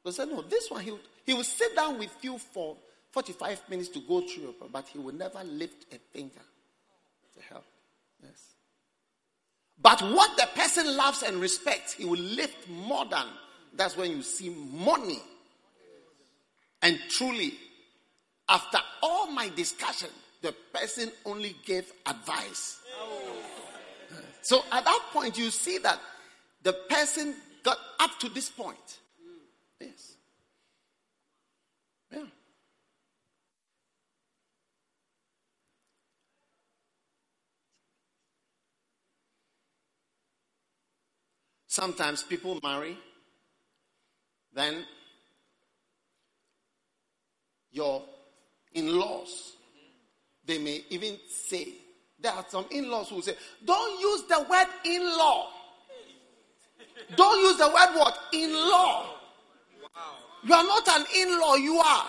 They 0.04 0.10
said, 0.12 0.28
No, 0.28 0.42
this 0.42 0.70
one, 0.70 0.82
he, 0.82 0.94
he 1.26 1.34
will 1.34 1.44
sit 1.44 1.74
down 1.74 1.98
with 1.98 2.14
you 2.22 2.38
for 2.38 2.76
45 3.12 3.68
minutes 3.68 3.88
to 3.90 4.00
go 4.00 4.20
through 4.20 4.44
your 4.44 4.52
problem, 4.52 4.70
but 4.72 4.88
he 4.88 4.98
will 4.98 5.14
never 5.14 5.42
lift 5.44 5.92
a 5.92 5.98
finger 6.12 6.40
to 7.34 7.42
help. 7.48 7.64
Yes. 8.22 8.54
But 9.82 10.00
what 10.02 10.36
the 10.36 10.48
person 10.54 10.96
loves 10.96 11.22
and 11.22 11.38
respects, 11.38 11.94
he 11.94 12.04
will 12.04 12.20
lift 12.20 12.68
more 12.68 13.04
than. 13.06 13.26
That's 13.74 13.96
when 13.96 14.10
you 14.10 14.22
see 14.22 14.50
money. 14.50 15.20
And 16.82 16.98
truly, 17.08 17.54
after 18.48 18.78
all 19.02 19.30
my 19.30 19.48
discussion, 19.48 20.08
the 20.42 20.54
person 20.72 21.10
only 21.24 21.56
gave 21.64 21.90
advice. 22.06 22.80
So 24.42 24.62
at 24.72 24.84
that 24.84 25.02
point, 25.12 25.38
you 25.38 25.50
see 25.50 25.78
that 25.78 26.00
the 26.62 26.72
person 26.72 27.34
got 27.62 27.78
up 27.98 28.18
to 28.20 28.28
this 28.28 28.48
point. 28.48 28.98
Yes. 29.80 30.14
Yeah. 32.12 32.24
Sometimes 41.70 42.24
people 42.24 42.58
marry, 42.64 42.98
then 44.52 44.84
your 47.70 48.02
in 48.72 48.98
laws, 48.98 49.52
they 50.44 50.58
may 50.58 50.82
even 50.90 51.16
say, 51.28 51.68
there 52.18 52.32
are 52.32 52.44
some 52.48 52.64
in 52.72 52.90
laws 52.90 53.10
who 53.10 53.22
say, 53.22 53.36
don't 53.64 54.00
use 54.00 54.24
the 54.24 54.44
word 54.50 54.66
in 54.84 55.00
law. 55.16 55.46
Don't 57.14 57.40
use 57.40 57.56
the 57.56 57.68
word 57.68 57.96
what? 58.00 58.18
In 58.32 58.52
law. 58.52 59.06
You 60.42 60.54
are 60.54 60.64
not 60.64 60.88
an 60.88 61.06
in 61.18 61.40
law, 61.40 61.54
you 61.54 61.76
are 61.76 62.06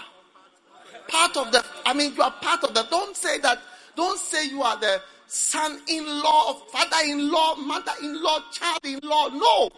part 1.07 1.37
of 1.37 1.51
the, 1.51 1.63
I 1.85 1.93
mean, 1.93 2.15
you 2.15 2.23
are 2.23 2.31
part 2.31 2.63
of 2.63 2.73
the, 2.73 2.81
don't 2.89 3.15
say 3.15 3.37
that, 3.37 3.59
don't 3.95 4.17
say 4.17 4.47
you 4.47 4.63
are 4.63 4.79
the 4.79 5.03
son 5.31 5.79
in 5.87 6.05
law, 6.05 6.53
father 6.73 6.97
in 7.05 7.31
law, 7.31 7.55
mother 7.55 7.93
in 8.01 8.21
law, 8.21 8.39
child 8.51 8.79
in 8.83 8.99
law. 9.01 9.29
No. 9.29 9.69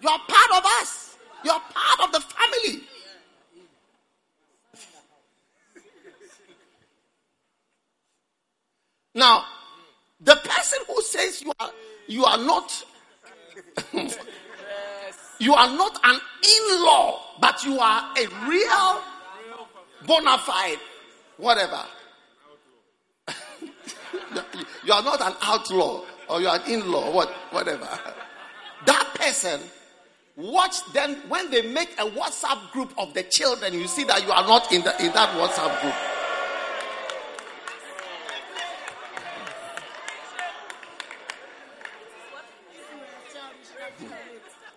You 0.00 0.08
are 0.08 0.18
part 0.26 0.64
of 0.64 0.64
us, 0.80 1.16
you 1.44 1.50
are 1.50 1.60
part 1.60 2.00
of 2.08 2.12
the 2.12 2.20
family. 2.20 2.82
Now, 9.14 9.44
the 10.20 10.36
person 10.36 10.78
who 10.86 11.02
says 11.02 11.42
you 11.42 11.52
are 11.60 11.70
you 12.06 12.24
are 12.24 12.38
not 12.38 12.84
you 15.38 15.54
are 15.54 15.76
not 15.76 16.00
an 16.04 16.20
in-law, 16.42 17.20
but 17.40 17.62
you 17.64 17.78
are 17.78 18.14
a 18.18 18.48
real 18.48 19.02
bona 20.06 20.38
fide 20.38 20.78
whatever. 21.36 21.82
You 24.84 24.92
are 24.92 25.02
not 25.02 25.20
an 25.20 25.34
outlaw 25.42 26.04
or 26.28 26.40
you 26.40 26.48
are 26.48 26.56
an 26.56 26.70
in-law, 26.70 27.12
what 27.12 27.28
whatever. 27.50 27.88
That 28.84 29.14
person 29.14 29.60
watch 30.36 30.84
them 30.92 31.16
when 31.28 31.50
they 31.50 31.62
make 31.62 31.92
a 31.98 32.04
WhatsApp 32.04 32.70
group 32.72 32.92
of 32.98 33.14
the 33.14 33.22
children, 33.24 33.74
you 33.74 33.86
see 33.86 34.04
that 34.04 34.24
you 34.24 34.32
are 34.32 34.46
not 34.46 34.70
in 34.72 34.82
the 34.82 34.92
in 35.04 35.12
that 35.12 35.30
WhatsApp 35.30 35.80
group. 35.80 35.94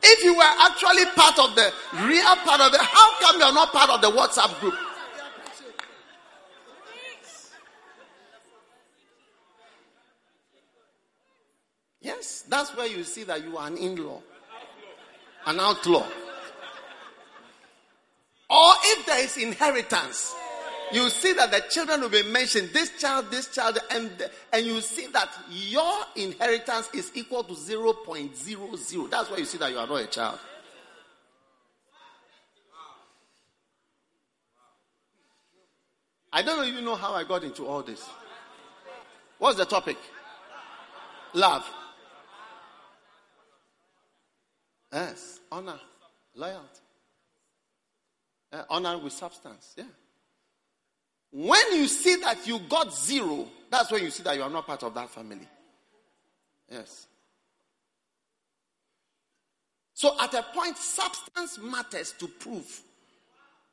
If 0.01 0.23
you 0.23 0.35
were 0.35 0.41
actually 0.43 1.05
part 1.15 1.37
of 1.39 1.55
the 1.55 1.71
real 2.05 2.35
part 2.37 2.61
of 2.61 2.73
it, 2.73 2.81
how 2.81 3.19
come 3.19 3.39
you're 3.39 3.53
not 3.53 3.71
part 3.71 3.89
of 3.89 4.01
the 4.01 4.09
WhatsApp 4.09 4.59
group? 4.59 4.73
Yes, 12.20 12.43
that's 12.49 12.76
where 12.76 12.86
you 12.86 13.05
see 13.05 13.24
that 13.24 13.45
you 13.45 13.57
are 13.57 13.67
an 13.67 13.78
in 13.78 13.95
law, 13.95 14.22
an 15.45 15.57
outlaw. 15.57 16.05
Or 18.49 18.72
if 18.84 19.05
there 19.05 19.24
is 19.24 19.38
inheritance, 19.38 20.36
you 20.91 21.09
see 21.09 21.32
that 21.32 21.49
the 21.49 21.61
children 21.70 22.01
will 22.01 22.09
be 22.09 22.24
mentioned 22.24 22.72
this 22.74 22.91
child, 22.99 23.32
this 23.32 23.47
child, 23.55 23.78
and, 23.91 24.11
and 24.51 24.65
you 24.65 24.82
see 24.82 25.07
that 25.07 25.30
your 25.49 25.93
inheritance 26.17 26.89
is 26.93 27.09
equal 27.15 27.45
to 27.45 27.53
0.00. 27.53 29.09
That's 29.09 29.32
why 29.32 29.38
you 29.38 29.45
see 29.45 29.57
that 29.59 29.72
you 29.72 29.78
are 29.78 29.88
not 29.88 30.01
a 30.01 30.07
child. 30.07 30.39
I 36.34 36.41
don't 36.41 36.67
even 36.67 36.84
know 36.84 36.95
how 36.95 37.13
I 37.13 37.24
got 37.24 37.45
into 37.45 37.65
all 37.65 37.82
this. 37.82 38.05
What's 39.38 39.57
the 39.57 39.63
topic? 39.63 39.95
Love. 41.34 41.65
Yes, 44.91 45.39
honor, 45.51 45.79
loyalty. 46.35 46.81
Uh, 48.51 48.63
honor 48.69 48.97
with 48.97 49.13
substance. 49.13 49.75
Yeah. 49.77 49.83
When 51.31 51.73
you 51.73 51.87
see 51.87 52.15
that 52.17 52.47
you 52.47 52.59
got 52.67 52.93
zero, 52.95 53.47
that's 53.69 53.91
when 53.91 54.03
you 54.03 54.09
see 54.09 54.23
that 54.23 54.35
you 54.35 54.41
are 54.41 54.49
not 54.49 54.65
part 54.65 54.81
of 54.81 54.95
that 54.95 55.09
family. 55.09 55.47
Yes. 56.71 57.05
So 59.93 60.15
at 60.19 60.33
a 60.33 60.43
point, 60.53 60.77
substance 60.77 61.59
matters 61.59 62.13
to 62.13 62.27
prove 62.27 62.81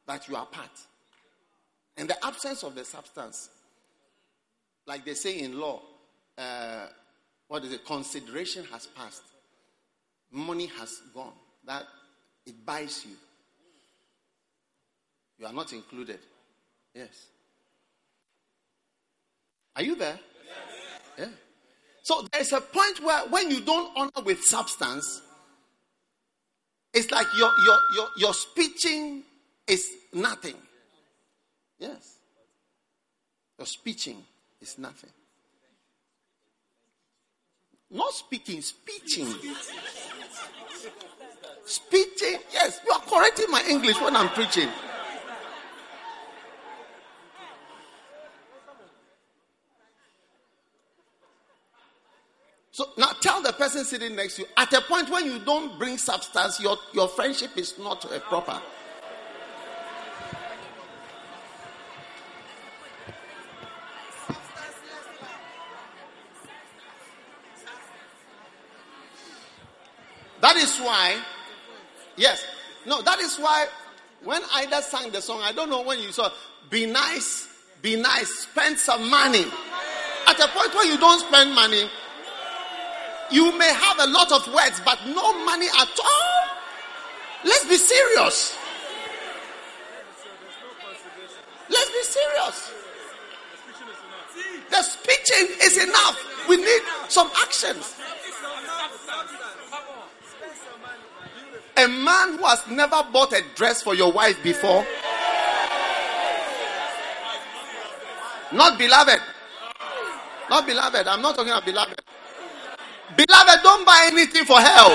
that 0.06 0.28
you 0.28 0.36
are 0.36 0.46
part. 0.46 0.70
And 1.96 2.10
the 2.10 2.26
absence 2.26 2.62
of 2.62 2.74
the 2.74 2.84
substance, 2.84 3.48
like 4.86 5.04
they 5.04 5.14
say 5.14 5.38
in 5.38 5.58
law, 5.58 5.80
uh, 6.36 6.86
what 7.48 7.64
is 7.64 7.72
it? 7.72 7.86
Consideration 7.86 8.64
has 8.72 8.86
passed. 8.86 9.22
Money 10.30 10.66
has 10.78 11.00
gone. 11.14 11.32
That 11.64 11.84
it 12.44 12.64
buys 12.64 13.04
you. 13.04 13.16
You 15.38 15.46
are 15.46 15.52
not 15.52 15.72
included. 15.72 16.18
Yes. 16.94 17.26
Are 19.74 19.82
you 19.82 19.96
there? 19.96 20.18
Yeah. 21.18 21.26
So 22.02 22.26
there's 22.32 22.52
a 22.52 22.60
point 22.60 23.02
where 23.02 23.26
when 23.28 23.50
you 23.50 23.60
don't 23.60 23.90
honor 23.96 24.24
with 24.24 24.42
substance, 24.42 25.22
it's 26.94 27.10
like 27.10 27.26
your 27.36 27.50
your 27.64 27.78
your 27.94 28.08
your 28.16 28.34
speeching 28.34 29.22
is 29.66 29.90
nothing. 30.12 30.54
Yes. 31.78 32.16
Your 33.58 33.66
speeching 33.66 34.22
is 34.60 34.78
nothing. 34.78 35.10
Not 37.96 38.12
speaking, 38.12 38.60
speeching. 38.60 39.34
Speeching, 41.64 42.38
yes, 42.52 42.80
you 42.84 42.92
are 42.92 43.00
correcting 43.00 43.46
my 43.50 43.64
English 43.68 43.98
when 44.00 44.14
I'm 44.14 44.28
preaching. 44.28 44.68
So 52.70 52.84
now 52.98 53.12
tell 53.22 53.40
the 53.40 53.54
person 53.54 53.86
sitting 53.86 54.14
next 54.14 54.36
to 54.36 54.42
you 54.42 54.48
at 54.58 54.70
a 54.74 54.82
point 54.82 55.08
when 55.08 55.24
you 55.24 55.38
don't 55.38 55.78
bring 55.78 55.96
substance, 55.96 56.60
your, 56.60 56.76
your 56.92 57.08
friendship 57.08 57.56
is 57.56 57.78
not 57.78 58.04
uh, 58.04 58.18
proper. 58.20 58.60
Why, 70.86 71.20
yes, 72.16 72.44
no, 72.86 73.02
that 73.02 73.18
is 73.18 73.36
why 73.36 73.66
when 74.24 74.40
Ida 74.54 74.82
sang 74.82 75.10
the 75.10 75.20
song, 75.20 75.40
I 75.42 75.52
don't 75.52 75.68
know 75.68 75.82
when 75.82 75.98
you 75.98 76.12
saw, 76.12 76.30
be 76.70 76.86
nice, 76.86 77.48
be 77.82 77.96
nice, 77.96 78.28
spend 78.28 78.78
some 78.78 79.10
money. 79.10 79.44
At 80.26 80.40
a 80.40 80.48
point 80.48 80.74
where 80.74 80.86
you 80.86 80.98
don't 80.98 81.20
spend 81.20 81.54
money, 81.54 81.90
you 83.30 83.56
may 83.58 83.72
have 83.72 83.98
a 84.00 84.06
lot 84.06 84.32
of 84.32 84.46
words, 84.52 84.80
but 84.84 84.98
no 85.06 85.44
money 85.44 85.66
at 85.66 85.88
all. 85.98 86.56
Let's 87.44 87.64
be 87.68 87.76
serious. 87.76 88.56
Let's 91.68 91.90
be 91.90 92.02
serious. 92.02 92.72
The 94.70 94.82
speeching 94.82 95.56
is 95.62 95.82
enough. 95.82 96.48
We 96.48 96.56
need 96.56 96.82
some 97.08 97.30
actions. 97.40 97.94
A 101.78 101.88
man 101.88 102.38
who 102.38 102.44
has 102.46 102.66
never 102.68 103.02
bought 103.12 103.32
a 103.32 103.42
dress 103.54 103.82
for 103.82 103.94
your 103.94 104.10
wife 104.10 104.42
before. 104.42 104.86
Not 108.52 108.78
beloved. 108.78 109.20
Not 110.48 110.66
beloved. 110.66 111.06
I'm 111.06 111.20
not 111.20 111.36
talking 111.36 111.50
about 111.50 111.66
beloved. 111.66 112.00
Beloved, 113.16 113.62
don't 113.62 113.84
buy 113.84 114.08
anything 114.10 114.44
for 114.44 114.58
hell. 114.58 114.88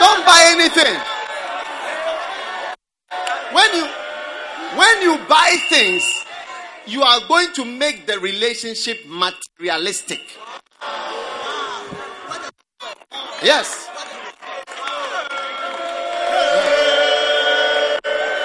Don't 0.00 0.24
buy 0.24 0.42
anything. 0.56 0.96
When 3.52 3.74
you 3.74 3.86
when 4.78 5.02
you 5.02 5.18
buy 5.28 5.56
things, 5.68 6.24
you 6.86 7.02
are 7.02 7.20
going 7.28 7.52
to 7.54 7.64
make 7.64 8.06
the 8.06 8.18
relationship 8.18 8.98
materialistic. 9.06 10.20
Yes. 13.42 13.88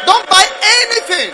Don't 0.05 0.29
buy 0.29 0.45
anything. 0.63 1.33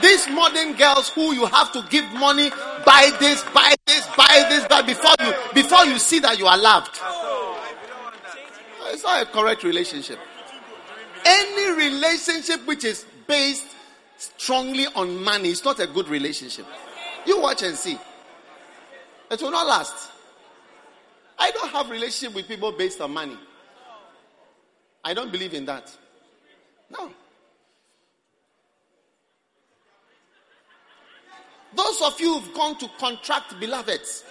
These 0.00 0.28
modern 0.28 0.74
girls 0.74 1.08
who 1.10 1.32
you 1.34 1.46
have 1.46 1.72
to 1.72 1.84
give 1.90 2.04
money, 2.14 2.50
buy 2.84 3.10
this, 3.20 3.44
buy 3.54 3.74
this, 3.86 4.06
buy 4.16 4.46
this, 4.48 4.66
buy 4.68 4.82
before 4.82 5.14
you 5.20 5.34
before 5.54 5.84
you 5.84 5.98
see 5.98 6.18
that 6.20 6.38
you 6.38 6.46
are 6.46 6.58
loved. 6.58 6.98
It's 8.92 9.02
not 9.02 9.22
a 9.22 9.26
correct 9.26 9.62
relationship. 9.62 10.18
Any 11.26 11.76
relationship 11.76 12.66
which 12.66 12.84
is 12.84 13.04
based 13.26 13.66
strongly 14.16 14.86
on 14.94 15.22
money 15.22 15.50
is 15.50 15.64
not 15.64 15.80
a 15.80 15.86
good 15.86 16.08
relationship. 16.08 16.66
You 17.26 17.40
watch 17.42 17.62
and 17.62 17.76
see. 17.76 17.98
It 19.30 19.42
will 19.42 19.50
not 19.50 19.66
last. 19.66 20.12
I 21.38 21.50
don't 21.50 21.70
have 21.70 21.90
relationship 21.90 22.34
with 22.34 22.48
people 22.48 22.72
based 22.72 23.00
on 23.00 23.12
money. 23.12 23.36
I 25.04 25.14
don't 25.14 25.30
believe 25.30 25.54
in 25.54 25.66
that. 25.66 25.94
No. 26.90 27.10
Those 31.74 32.02
of 32.02 32.20
you 32.20 32.38
who've 32.38 32.54
gone 32.54 32.78
to 32.78 32.88
contract 32.98 33.58
beloveds, 33.60 34.24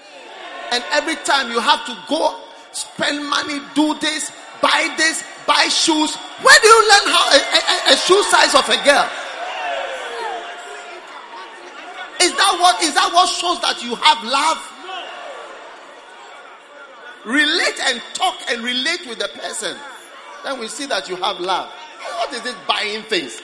and 0.72 0.84
every 0.92 1.16
time 1.18 1.52
you 1.52 1.60
have 1.60 1.86
to 1.86 1.98
go 2.10 2.42
spend 2.72 3.24
money, 3.30 3.60
do 3.76 3.94
this, 4.00 4.32
buy 4.62 4.94
this, 4.98 5.24
buy 5.46 5.68
shoes. 5.70 6.16
Where 6.16 6.60
do 6.62 6.68
you 6.68 6.90
learn 6.90 7.14
how 7.14 7.30
a, 7.32 7.92
a, 7.92 7.94
a 7.94 7.98
shoe 7.98 8.24
size 8.24 8.56
of 8.56 8.68
a 8.68 8.84
girl? 8.84 9.10
Is 12.22 12.32
that 12.32 12.58
what 12.60 12.82
is 12.82 12.94
that 12.96 13.12
what 13.14 13.30
shows 13.30 13.62
that 13.62 13.84
you 13.84 13.96
have 13.96 14.24
love? 14.24 14.75
Relate 17.26 17.80
and 17.86 18.02
talk 18.14 18.36
and 18.50 18.64
relate 18.64 19.08
with 19.08 19.20
the 19.20 19.28
person. 19.40 19.76
Then 20.44 20.60
we 20.60 20.68
see 20.68 20.86
that 20.86 21.10
you 21.10 21.16
have 21.16 21.40
love. 21.40 21.72
What 22.18 22.32
is 22.34 22.46
it 22.46 22.56
buying 22.68 23.02
things? 23.04 23.42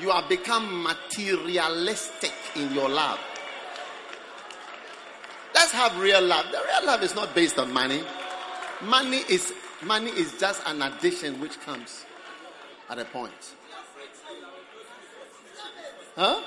You 0.00 0.10
have 0.10 0.28
become 0.28 0.82
materialistic 0.82 2.32
in 2.56 2.72
your 2.72 2.88
love. 2.88 3.18
Let's 5.54 5.72
have 5.72 5.98
real 6.00 6.22
love. 6.22 6.46
The 6.52 6.58
real 6.58 6.86
love 6.86 7.02
is 7.02 7.14
not 7.14 7.34
based 7.34 7.58
on 7.58 7.72
money. 7.72 8.02
Money 8.80 9.22
is 9.28 9.52
money 9.82 10.10
is 10.10 10.38
just 10.38 10.62
an 10.66 10.82
addition 10.82 11.40
which 11.40 11.60
comes 11.60 12.04
at 12.88 12.98
a 12.98 13.04
point. 13.04 13.54
Huh? 16.16 16.40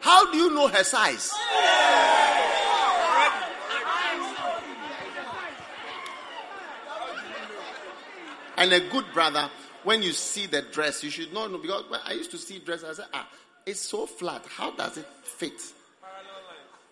How 0.00 0.30
do 0.30 0.38
you 0.38 0.54
know 0.54 0.68
her 0.68 0.84
size? 0.84 1.32
And 8.56 8.72
a 8.72 8.80
good 8.90 9.06
brother, 9.12 9.50
when 9.82 10.02
you 10.02 10.12
see 10.12 10.46
the 10.46 10.62
dress, 10.62 11.02
you 11.02 11.10
should 11.10 11.32
not 11.32 11.50
know 11.50 11.58
because 11.58 11.84
I 12.04 12.12
used 12.12 12.30
to 12.32 12.38
see 12.38 12.58
dress, 12.58 12.84
I 12.84 12.92
said, 12.92 13.06
ah, 13.12 13.28
it's 13.66 13.80
so 13.80 14.06
flat. 14.06 14.44
How 14.46 14.70
does 14.70 14.98
it 14.98 15.06
fit? 15.24 15.60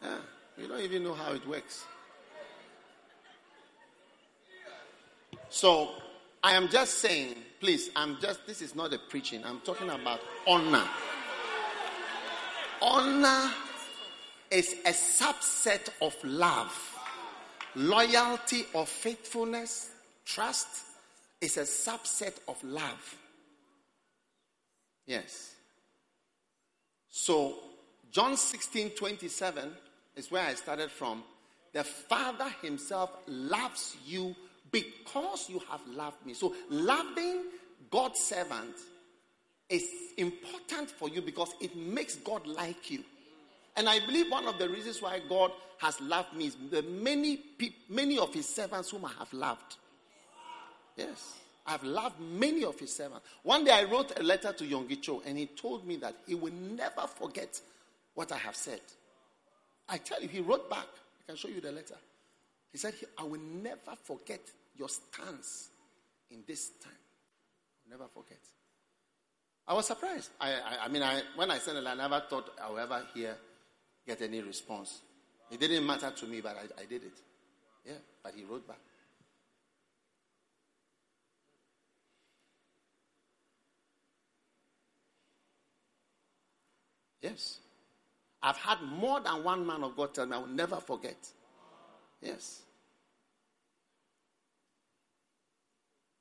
Yeah, 0.03 0.17
you 0.59 0.67
don't 0.67 0.81
even 0.81 1.05
know 1.05 1.15
how 1.15 1.33
it 1.33 1.47
works. 1.47 1.85
So 5.49 5.91
I 6.43 6.55
am 6.55 6.69
just 6.69 6.99
saying, 6.99 7.35
please, 7.61 7.91
I'm 7.95 8.19
just 8.21 8.47
this 8.47 8.63
is 8.63 8.75
not 8.75 8.95
a 8.95 8.99
preaching, 8.99 9.45
I'm 9.45 9.61
talking 9.61 9.91
about 9.91 10.21
honor. 10.47 10.85
Honor 12.81 13.53
is 14.51 14.75
a 14.87 14.91
subset 14.91 15.91
of 16.01 16.17
love. 16.25 16.87
Loyalty 17.77 18.65
or 18.73 18.87
faithfulness, 18.87 19.91
trust 20.25 20.69
is 21.41 21.57
a 21.57 21.63
subset 21.63 22.35
of 22.49 22.63
love. 22.65 23.17
Yes. 25.07 25.55
So, 27.11 27.59
John 28.11 28.37
16 28.37 28.91
27 28.91 29.71
is 30.17 30.31
where 30.31 30.47
I 30.47 30.55
started 30.55 30.91
from. 30.91 31.23
The 31.73 31.85
Father 31.85 32.49
Himself 32.63 33.11
loves 33.27 33.97
you 34.07 34.35
because 34.71 35.49
you 35.49 35.61
have 35.71 35.81
loved 35.89 36.25
me. 36.25 36.35
So, 36.35 36.55
loving 36.69 37.45
God's 37.91 38.21
servant 38.21 38.77
is 39.69 39.85
important 40.17 40.91
for 40.91 41.09
you 41.09 41.23
because 41.23 41.51
it 41.61 41.77
makes 41.77 42.17
God 42.17 42.47
like 42.47 42.91
you. 42.91 43.05
And 43.77 43.89
I 43.89 44.01
believe 44.01 44.31
one 44.31 44.47
of 44.47 44.59
the 44.59 44.69
reasons 44.69 45.01
why 45.01 45.21
God 45.29 45.53
has 45.79 46.01
loved 46.01 46.35
me 46.35 46.47
is 46.47 46.57
the 46.71 46.83
many 46.83 47.41
many 47.89 48.19
of 48.19 48.35
his 48.35 48.49
servants 48.49 48.91
whom 48.91 49.05
I 49.05 49.13
have 49.19 49.33
loved. 49.33 49.77
Yes. 50.97 51.37
I've 51.67 51.85
loved 51.85 52.21
many 52.21 52.65
of 52.65 52.79
his 52.79 52.95
servants. 52.95 53.25
One 53.43 53.65
day 53.65 53.71
I 53.71 53.85
wrote 53.85 54.19
a 54.19 54.23
letter 54.23 54.53
to 54.53 54.65
Yonggi 54.65 55.01
Cho 55.01 55.23
and 55.25 55.39
he 55.39 55.47
told 55.47 55.87
me 55.87 55.97
that 55.97 56.17
he 56.27 56.35
will 56.35 56.53
never 56.53 57.03
forget 57.07 57.61
what 58.15 58.33
I 58.33 58.39
have 58.39 58.57
said. 58.57 58.81
I 59.89 59.99
tell 59.99 60.21
you, 60.21 60.29
he 60.29 60.41
wrote 60.41 60.69
back. 60.69 60.87
I 61.23 61.27
can 61.27 61.37
show 61.37 61.49
you 61.49 61.61
the 61.61 61.71
letter. 61.73 61.97
He 62.73 62.79
said, 62.79 62.95
I 63.19 63.25
will 63.25 63.41
never 63.41 63.95
forget 64.03 64.41
your 64.81 64.89
stance 64.89 65.69
in 66.31 66.43
this 66.47 66.71
time. 66.83 66.93
I'll 67.85 67.99
never 67.99 68.09
forget. 68.09 68.41
I 69.69 69.75
was 69.75 69.87
surprised. 69.87 70.31
I, 70.41 70.53
I, 70.53 70.85
I 70.85 70.89
mean, 70.89 71.03
I, 71.03 71.23
when 71.37 71.51
I 71.51 71.59
sent 71.59 71.77
it, 71.77 71.87
I 71.87 71.95
never 71.95 72.23
thought 72.29 72.51
I 72.61 72.71
would 72.71 72.81
ever 72.81 73.05
hear, 73.15 73.37
get 74.07 74.23
any 74.23 74.41
response. 74.41 75.03
It 75.51 75.61
didn't 75.61 75.87
matter 75.87 76.11
to 76.11 76.27
me, 76.27 76.41
but 76.41 76.57
I, 76.57 76.83
I 76.83 76.87
did 76.87 77.05
it. 77.05 77.21
Yeah, 77.85 77.93
but 78.23 78.33
he 78.35 78.45
wrote 78.45 78.67
back. 78.67 78.79
Yes. 87.21 87.59
I've 88.43 88.57
had 88.57 88.81
more 88.83 89.21
than 89.21 89.45
one 89.45 89.67
man 89.67 89.85
of 89.85 89.95
God 89.95 90.15
tell 90.15 90.25
me, 90.25 90.37
I 90.37 90.39
will 90.39 90.47
never 90.47 90.77
forget. 90.77 91.19
Yes. 92.23 92.63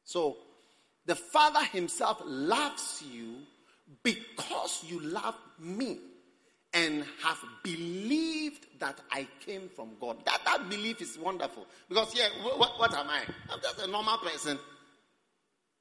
So, 0.10 0.38
the 1.06 1.14
Father 1.14 1.64
Himself 1.66 2.20
loves 2.26 3.04
you 3.14 3.36
because 4.02 4.84
you 4.88 5.00
love 5.02 5.36
me 5.60 6.00
and 6.74 7.06
have 7.22 7.38
believed 7.62 8.66
that 8.80 9.00
I 9.12 9.28
came 9.46 9.70
from 9.76 9.90
God. 10.02 10.26
That, 10.26 10.42
that 10.46 10.68
belief 10.68 11.00
is 11.04 11.16
wonderful. 11.20 11.68
Because, 11.88 12.16
yeah, 12.16 12.30
what, 12.58 12.80
what 12.80 12.92
am 12.96 13.08
I? 13.08 13.22
I'm 13.52 13.62
just 13.62 13.84
a 13.84 13.86
normal 13.86 14.18
person. 14.18 14.58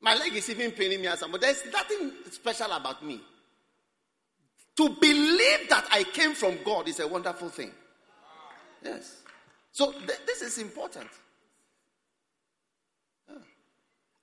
My 0.02 0.14
leg 0.14 0.34
is 0.34 0.50
even 0.50 0.72
paining 0.72 1.00
me 1.00 1.06
as 1.06 1.24
but 1.32 1.40
there's 1.40 1.64
nothing 1.72 2.12
special 2.30 2.70
about 2.72 3.02
me. 3.02 3.22
To 4.76 4.90
believe 4.90 5.70
that 5.70 5.86
I 5.90 6.04
came 6.04 6.34
from 6.34 6.58
God 6.62 6.86
is 6.86 7.00
a 7.00 7.08
wonderful 7.08 7.48
thing. 7.48 7.70
Yes. 8.84 9.22
So 9.72 9.90
th- 9.90 10.20
this 10.26 10.42
is 10.42 10.58
important. 10.58 11.08
Yeah. 13.26 13.36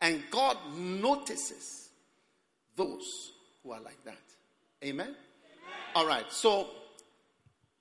And 0.06 0.22
God 0.30 0.56
notices 0.78 1.90
those 2.76 3.32
who 3.64 3.72
are 3.72 3.82
like 3.82 3.98
that. 4.06 4.20
Amen? 4.84 5.08
Amen? 5.08 5.16
All 5.96 6.06
right. 6.06 6.32
So 6.32 6.68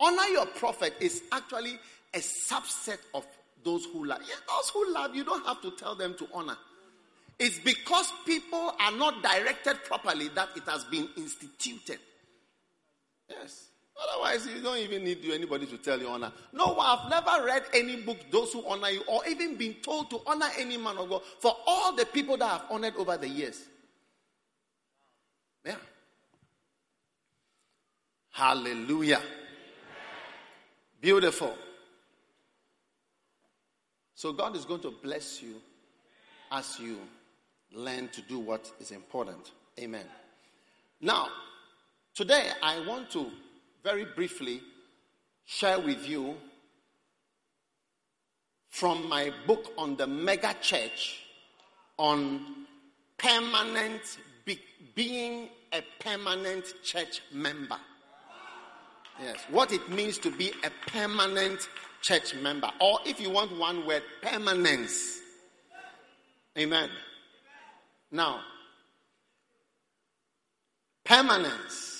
honor 0.00 0.24
your 0.32 0.46
prophet 0.46 0.94
is 1.00 1.22
actually 1.32 1.78
a 2.14 2.20
subset 2.20 2.96
of 3.12 3.26
those 3.62 3.84
who 3.84 4.06
love. 4.06 4.22
Yeah, 4.26 4.36
those 4.48 4.70
who 4.70 4.90
love, 4.90 5.14
you 5.14 5.22
don't 5.22 5.44
have 5.44 5.60
to 5.60 5.72
tell 5.72 5.94
them 5.94 6.14
to 6.14 6.26
honor. 6.32 6.56
It's 7.38 7.58
because 7.58 8.10
people 8.24 8.72
are 8.80 8.92
not 8.92 9.22
directed 9.22 9.84
properly 9.84 10.28
that 10.28 10.48
it 10.56 10.62
has 10.66 10.84
been 10.84 11.10
instituted. 11.18 11.98
Yes. 13.28 13.68
Otherwise, 13.96 14.46
you 14.46 14.60
don't 14.60 14.78
even 14.78 15.04
need 15.04 15.24
anybody 15.32 15.66
to 15.66 15.78
tell 15.78 16.00
you 16.00 16.08
honor. 16.08 16.32
No, 16.52 16.76
I've 16.78 17.08
never 17.08 17.46
read 17.46 17.64
any 17.72 18.02
book, 18.02 18.18
those 18.30 18.52
who 18.52 18.66
honor 18.66 18.88
you, 18.88 19.02
or 19.06 19.24
even 19.26 19.56
been 19.56 19.74
told 19.74 20.10
to 20.10 20.20
honor 20.26 20.48
any 20.58 20.76
man 20.76 20.96
of 20.98 21.08
God 21.08 21.22
for 21.38 21.56
all 21.66 21.94
the 21.94 22.04
people 22.06 22.36
that 22.38 22.62
I've 22.62 22.70
honored 22.70 22.96
over 22.96 23.16
the 23.16 23.28
years. 23.28 23.62
Yeah. 25.64 25.76
Hallelujah. 28.30 29.22
Beautiful. 31.00 31.56
So 34.16 34.32
God 34.32 34.56
is 34.56 34.64
going 34.64 34.80
to 34.80 34.90
bless 34.90 35.40
you 35.40 35.54
as 36.50 36.80
you 36.80 36.98
learn 37.72 38.08
to 38.08 38.22
do 38.22 38.38
what 38.38 38.70
is 38.80 38.90
important. 38.90 39.52
Amen. 39.78 40.06
Now, 41.00 41.28
today 42.14 42.50
I 42.62 42.84
want 42.86 43.10
to 43.10 43.30
very 43.84 44.06
briefly 44.06 44.62
share 45.44 45.78
with 45.78 46.08
you 46.08 46.34
from 48.70 49.06
my 49.08 49.30
book 49.46 49.72
on 49.76 49.94
the 49.96 50.06
mega 50.06 50.56
church 50.62 51.22
on 51.98 52.66
permanent 53.18 54.00
be, 54.46 54.58
being 54.94 55.50
a 55.72 55.82
permanent 56.00 56.64
church 56.82 57.20
member. 57.30 57.76
Yes, 59.22 59.36
what 59.50 59.70
it 59.70 59.88
means 59.90 60.18
to 60.18 60.30
be 60.30 60.50
a 60.64 60.90
permanent 60.90 61.68
church 62.00 62.34
member, 62.34 62.70
or 62.80 62.98
if 63.04 63.20
you 63.20 63.30
want 63.30 63.56
one 63.58 63.86
word, 63.86 64.02
permanence. 64.22 65.20
Amen. 66.58 66.88
Now, 68.10 68.40
permanence. 71.04 71.93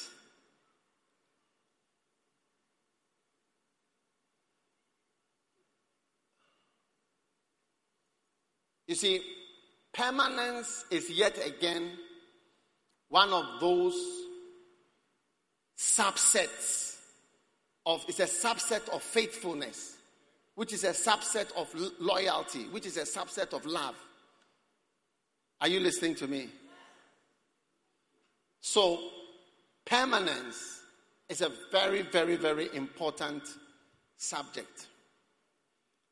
You 8.87 8.95
see, 8.95 9.21
permanence 9.93 10.85
is 10.91 11.11
yet 11.11 11.39
again 11.45 11.91
one 13.09 13.33
of 13.33 13.61
those 13.61 13.95
subsets 15.79 16.97
of, 17.87 18.05
it's 18.09 18.21
a 18.21 18.25
subset 18.25 18.89
of 18.91 19.03
faithfulness, 19.03 19.97
which 20.55 20.73
is 20.73 20.85
a 20.85 20.91
subset 20.91 21.53
of 21.57 21.73
loyalty, 22.01 22.65
which 22.71 22.87
is 22.87 22.97
a 22.97 23.03
subset 23.03 23.53
of 23.53 23.67
love. 23.67 23.95
Are 25.61 25.69
you 25.69 25.81
listening 25.81 26.15
to 26.17 26.27
me? 26.27 26.49
So, 28.61 28.99
permanence 29.85 30.81
is 31.29 31.43
a 31.43 31.51
very, 31.71 32.03
very, 32.03 32.37
very 32.37 32.69
important 32.75 33.43
subject. 34.17 34.87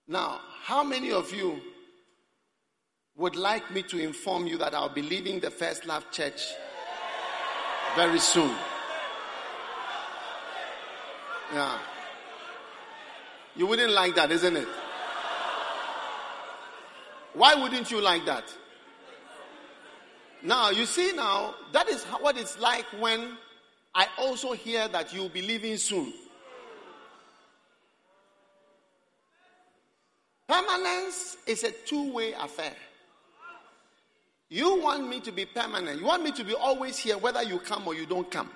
Now, 0.06 0.40
how 0.62 0.82
many 0.84 1.12
of 1.12 1.32
you 1.32 1.60
would 3.16 3.36
like 3.36 3.70
me 3.70 3.82
to 3.82 3.98
inform 3.98 4.46
you 4.46 4.56
that 4.58 4.74
I'll 4.74 4.88
be 4.88 5.02
leaving 5.02 5.40
the 5.40 5.50
First 5.50 5.86
Love 5.86 6.10
Church 6.10 6.42
very 7.94 8.18
soon? 8.18 8.54
Yeah. 11.52 11.78
You 13.54 13.66
wouldn't 13.66 13.92
like 13.92 14.14
that, 14.14 14.30
isn't 14.30 14.56
it? 14.56 14.68
Why 17.34 17.54
wouldn't 17.54 17.90
you 17.90 18.00
like 18.00 18.24
that? 18.26 18.44
Now, 20.42 20.70
you 20.70 20.86
see, 20.86 21.12
now, 21.14 21.54
that 21.72 21.88
is 21.88 22.04
what 22.04 22.36
it's 22.36 22.58
like 22.58 22.86
when 22.98 23.36
I 23.94 24.06
also 24.18 24.52
hear 24.52 24.88
that 24.88 25.12
you'll 25.12 25.28
be 25.28 25.42
leaving 25.42 25.76
soon. 25.76 26.12
Permanence 30.48 31.36
is 31.46 31.62
a 31.64 31.70
two 31.70 32.12
way 32.12 32.32
affair. 32.32 32.74
You 34.52 34.82
want 34.82 35.08
me 35.08 35.18
to 35.20 35.32
be 35.32 35.46
permanent. 35.46 35.98
You 35.98 36.04
want 36.04 36.22
me 36.22 36.30
to 36.32 36.44
be 36.44 36.52
always 36.52 36.98
here, 36.98 37.16
whether 37.16 37.42
you 37.42 37.58
come 37.58 37.88
or 37.88 37.94
you 37.94 38.04
don't 38.04 38.30
come. 38.30 38.50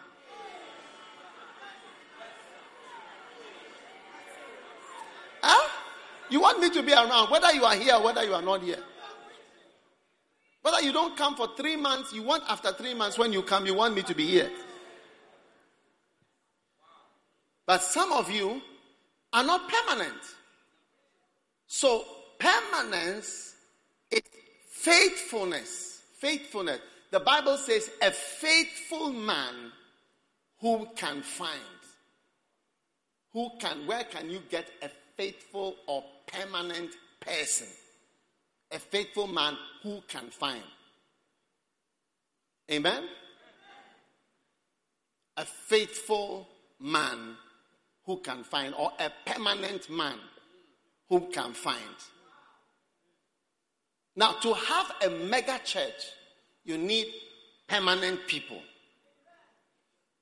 You 6.28 6.40
want 6.40 6.60
me 6.60 6.68
to 6.68 6.82
be 6.82 6.92
around, 6.92 7.30
whether 7.30 7.50
you 7.52 7.64
are 7.64 7.76
here 7.76 7.94
or 7.94 8.02
whether 8.02 8.22
you 8.22 8.34
are 8.34 8.42
not 8.42 8.60
here. 8.60 8.82
Whether 10.60 10.82
you 10.82 10.92
don't 10.92 11.16
come 11.16 11.34
for 11.34 11.48
three 11.56 11.76
months, 11.76 12.12
you 12.12 12.24
want 12.24 12.42
after 12.46 12.72
three 12.72 12.92
months, 12.92 13.16
when 13.16 13.32
you 13.32 13.42
come, 13.42 13.64
you 13.64 13.72
want 13.72 13.94
me 13.94 14.02
to 14.02 14.14
be 14.14 14.26
here. 14.26 14.50
But 17.64 17.80
some 17.82 18.12
of 18.12 18.30
you 18.30 18.60
are 19.32 19.44
not 19.44 19.62
permanent. 19.66 20.20
So, 21.66 22.04
permanence 22.38 23.54
is 24.10 24.20
faithfulness. 24.76 26.02
Faithfulness. 26.18 26.80
The 27.10 27.20
Bible 27.20 27.56
says, 27.56 27.90
a 28.02 28.10
faithful 28.10 29.12
man 29.12 29.72
who 30.60 30.88
can 30.96 31.22
find. 31.22 31.60
Who 33.32 33.50
can, 33.60 33.86
where 33.86 34.04
can 34.04 34.30
you 34.30 34.40
get 34.50 34.70
a 34.82 34.90
faithful 35.16 35.76
or 35.86 36.04
permanent 36.26 36.90
person? 37.20 37.66
A 38.72 38.78
faithful 38.78 39.26
man 39.26 39.56
who 39.82 40.00
can 40.08 40.30
find. 40.30 40.62
Amen? 42.70 43.04
A 45.36 45.44
faithful 45.44 46.48
man 46.80 47.36
who 48.04 48.18
can 48.20 48.42
find, 48.42 48.74
or 48.74 48.92
a 48.98 49.10
permanent 49.30 49.90
man 49.90 50.18
who 51.08 51.28
can 51.32 51.52
find. 51.52 51.96
Now, 54.16 54.32
to 54.32 54.54
have 54.54 54.92
a 55.04 55.10
mega 55.10 55.60
church, 55.62 56.12
you 56.64 56.78
need 56.78 57.06
permanent 57.68 58.26
people. 58.26 58.60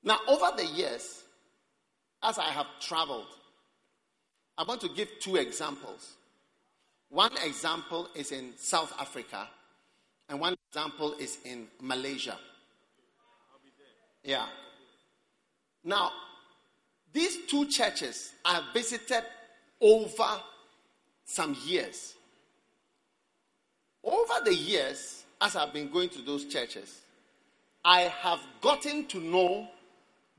Now, 0.03 0.19
over 0.27 0.51
the 0.57 0.65
years, 0.65 1.23
as 2.21 2.37
I 2.37 2.49
have 2.49 2.67
traveled, 2.81 3.27
I 4.57 4.63
want 4.63 4.81
to 4.81 4.89
give 4.89 5.09
two 5.21 5.37
examples. 5.37 6.15
One 7.09 7.31
example 7.43 8.09
is 8.15 8.31
in 8.31 8.53
South 8.57 8.93
Africa, 8.99 9.47
and 10.27 10.39
one 10.39 10.55
example 10.69 11.15
is 11.19 11.37
in 11.45 11.67
Malaysia. 11.81 12.37
Yeah. 14.23 14.47
Now, 15.83 16.11
these 17.13 17.45
two 17.45 17.67
churches 17.67 18.33
I 18.43 18.61
visited 18.73 19.23
over 19.79 20.41
some 21.23 21.55
years. 21.65 22.14
Over 24.05 24.45
the 24.45 24.53
years, 24.53 25.25
as 25.41 25.55
I've 25.55 25.73
been 25.73 25.89
going 25.89 26.09
to 26.09 26.21
those 26.21 26.45
churches, 26.45 27.01
I 27.83 28.01
have 28.01 28.39
gotten 28.61 29.07
to 29.07 29.19
know 29.19 29.67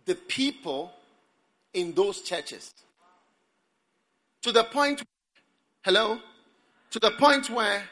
the 0.05 0.15
people 0.15 0.93
in 1.75 1.93
those 1.93 2.23
churches. 2.23 2.73
To 4.43 4.53
the 4.53 4.65
point, 4.65 5.03
hello? 5.85 6.21
To 6.91 7.01
the 7.01 7.11
point 7.13 7.51
where 7.51 7.83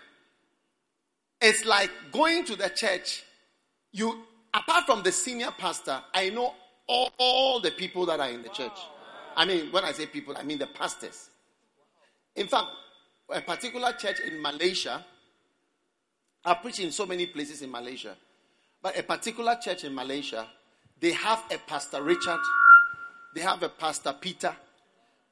it's 1.40 1.64
like 1.64 1.90
going 2.12 2.44
to 2.44 2.54
the 2.54 2.68
church, 2.68 3.24
you, 3.92 4.22
apart 4.54 4.86
from 4.86 5.02
the 5.02 5.10
senior 5.10 5.50
pastor, 5.58 6.00
I 6.14 6.30
know 6.30 6.54
all, 6.86 7.10
all 7.18 7.60
the 7.60 7.72
people 7.72 8.06
that 8.06 8.20
are 8.20 8.30
in 8.30 8.42
the 8.42 8.48
church. 8.48 8.78
I 9.36 9.44
mean, 9.44 9.72
when 9.72 9.84
I 9.84 9.90
say 9.90 10.06
people, 10.06 10.36
I 10.36 10.44
mean 10.44 10.58
the 10.58 10.68
pastors. 10.68 11.30
In 12.36 12.46
fact, 12.46 12.68
a 13.28 13.40
particular 13.40 13.92
church 13.92 14.20
in 14.20 14.40
Malaysia, 14.40 15.04
I 16.44 16.54
preach 16.54 16.80
in 16.80 16.90
so 16.92 17.06
many 17.06 17.26
places 17.26 17.62
in 17.62 17.70
Malaysia, 17.70 18.14
but 18.82 18.98
a 18.98 19.02
particular 19.02 19.56
church 19.62 19.84
in 19.84 19.94
Malaysia, 19.94 20.46
they 21.00 21.12
have 21.12 21.42
a 21.50 21.58
Pastor 21.58 22.02
Richard, 22.02 22.40
they 23.34 23.40
have 23.40 23.62
a 23.62 23.68
Pastor 23.68 24.14
Peter, 24.18 24.54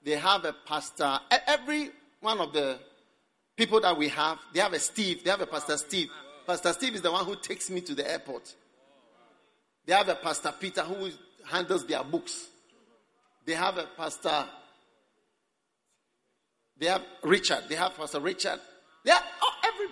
they 0.05 0.13
have 0.17 0.45
a 0.45 0.55
Pastor, 0.67 1.19
every 1.47 1.91
one 2.21 2.41
of 2.41 2.53
the 2.53 2.79
people 3.57 3.81
that 3.81 3.97
we 3.97 4.09
have, 4.09 4.39
they 4.55 4.61
have 4.61 4.73
a 4.73 4.79
Steve, 4.79 5.23
they 5.25 5.31
have 5.31 5.41
a 5.41 5.47
Pastor 5.47 5.77
Steve. 5.77 6.09
Pastor 6.47 6.73
Steve 6.73 6.95
is 6.95 7.03
the 7.03 7.13
one 7.13 7.25
who 7.25 7.37
takes 7.37 7.71
me 7.71 7.81
to 7.83 7.95
the 7.95 8.11
airport. 8.11 8.55
They 9.87 9.93
have 9.93 10.09
a 10.09 10.15
Pastor 10.15 10.53
Peter 10.59 10.83
who 10.83 11.11
handles 11.45 11.87
their 11.87 12.03
books. 12.03 12.49
They 13.45 13.55
have 13.55 13.79
a 13.79 13.87
Pastor 13.97 14.47
they 16.83 16.89
have 16.89 17.03
Richard. 17.23 17.65
They 17.69 17.77
have 17.77 17.97
Pastor 17.97 18.19
Richard. 18.19 18.59
They 19.05 19.13
have 19.13 19.25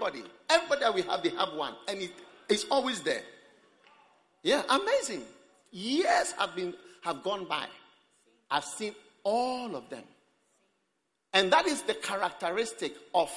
everybody. 0.01 0.29
Everybody 0.49 0.81
that 0.81 0.95
we 0.95 1.03
have, 1.03 1.23
they 1.23 1.31
have 1.31 1.53
one. 1.55 1.75
And 1.89 2.03
it, 2.03 2.13
it's 2.49 2.65
always 2.71 3.01
there. 3.01 3.23
Yeah, 4.43 4.63
amazing. 4.69 5.23
Years 5.71 6.33
have 6.39 6.55
been 6.57 6.75
have 7.03 7.23
gone 7.23 7.45
by. 7.45 7.67
I've 8.51 8.65
seen 8.65 8.95
all 9.23 9.77
of 9.77 9.89
them. 9.91 10.03
And 11.33 11.53
that 11.53 11.67
is 11.67 11.83
the 11.83 11.95
characteristic 11.95 12.95
of 13.15 13.31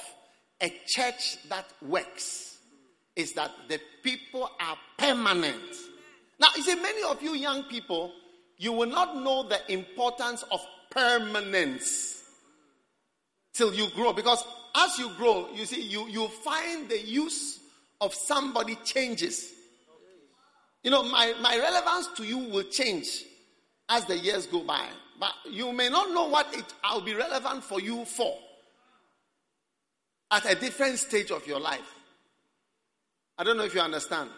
a 0.60 0.72
church 0.86 1.36
that 1.48 1.66
works. 1.82 2.58
Is 3.14 3.32
that 3.34 3.52
the 3.68 3.78
people 4.02 4.50
are 4.60 4.76
permanent. 4.98 5.76
Now, 6.40 6.48
you 6.56 6.64
see, 6.64 6.74
many 6.74 7.04
of 7.04 7.22
you 7.22 7.34
young 7.36 7.62
people, 7.64 8.12
you 8.58 8.72
will 8.72 8.88
not 8.88 9.16
know 9.16 9.48
the 9.48 9.72
importance 9.72 10.42
of 10.50 10.60
permanence 10.90 12.24
till 13.52 13.72
you 13.72 13.88
grow. 13.94 14.12
Because 14.12 14.42
as 14.74 14.98
you 14.98 15.10
grow, 15.16 15.48
you 15.54 15.66
see, 15.66 15.82
you, 15.82 16.08
you 16.08 16.28
find 16.28 16.88
the 16.88 17.00
use 17.00 17.60
of 18.00 18.12
somebody 18.14 18.76
changes. 18.84 19.52
You 20.82 20.90
know, 20.90 21.02
my, 21.02 21.34
my 21.40 21.56
relevance 21.56 22.08
to 22.16 22.24
you 22.24 22.38
will 22.38 22.64
change 22.64 23.24
as 23.88 24.04
the 24.06 24.18
years 24.18 24.46
go 24.46 24.60
by. 24.60 24.86
But 25.18 25.32
you 25.50 25.72
may 25.72 25.88
not 25.88 26.10
know 26.10 26.28
what 26.28 26.54
it 26.54 26.64
I'll 26.82 27.00
be 27.00 27.14
relevant 27.14 27.62
for 27.62 27.80
you 27.80 28.04
for 28.04 28.36
at 30.30 30.50
a 30.50 30.54
different 30.56 30.98
stage 30.98 31.30
of 31.30 31.46
your 31.46 31.60
life. 31.60 31.94
I 33.38 33.44
don't 33.44 33.56
know 33.56 33.64
if 33.64 33.74
you 33.74 33.80
understand. 33.80 34.30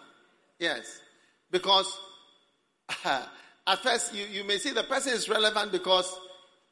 Yes. 0.58 1.00
Because 1.50 1.98
at 3.04 3.82
first 3.82 4.14
you, 4.14 4.26
you 4.26 4.44
may 4.44 4.58
see 4.58 4.70
the 4.70 4.82
person 4.82 5.14
is 5.14 5.28
relevant 5.28 5.72
because 5.72 6.14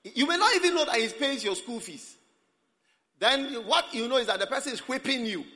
you 0.03 0.27
may 0.27 0.37
not 0.37 0.55
even 0.57 0.75
know 0.75 0.85
that 0.85 0.97
he 0.97 1.09
pays 1.09 1.43
your 1.43 1.57
school 1.57 1.81
fees. 1.81 2.17
Then 3.25 3.55
what 3.67 3.95
you 3.95 4.07
know 4.07 4.19
is 4.19 4.27
that 4.27 4.39
the 4.39 4.47
person 4.47 4.75
is 4.75 4.81
whipping 4.81 5.25
you. 5.25 5.47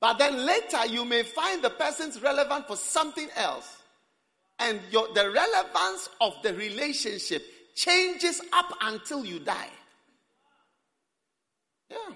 But 0.00 0.16
then 0.16 0.46
later 0.46 0.86
you 0.86 1.04
may 1.04 1.24
find 1.24 1.60
the 1.60 1.70
person's 1.70 2.22
relevant 2.22 2.68
for 2.68 2.76
something 2.76 3.28
else. 3.34 3.78
And 4.60 4.78
your, 4.92 5.12
the 5.12 5.28
relevance 5.28 6.08
of 6.20 6.34
the 6.44 6.54
relationship 6.54 7.44
changes 7.74 8.40
up 8.52 8.72
until 8.80 9.24
you 9.24 9.40
die. 9.40 9.70
Yeah. 11.90 12.14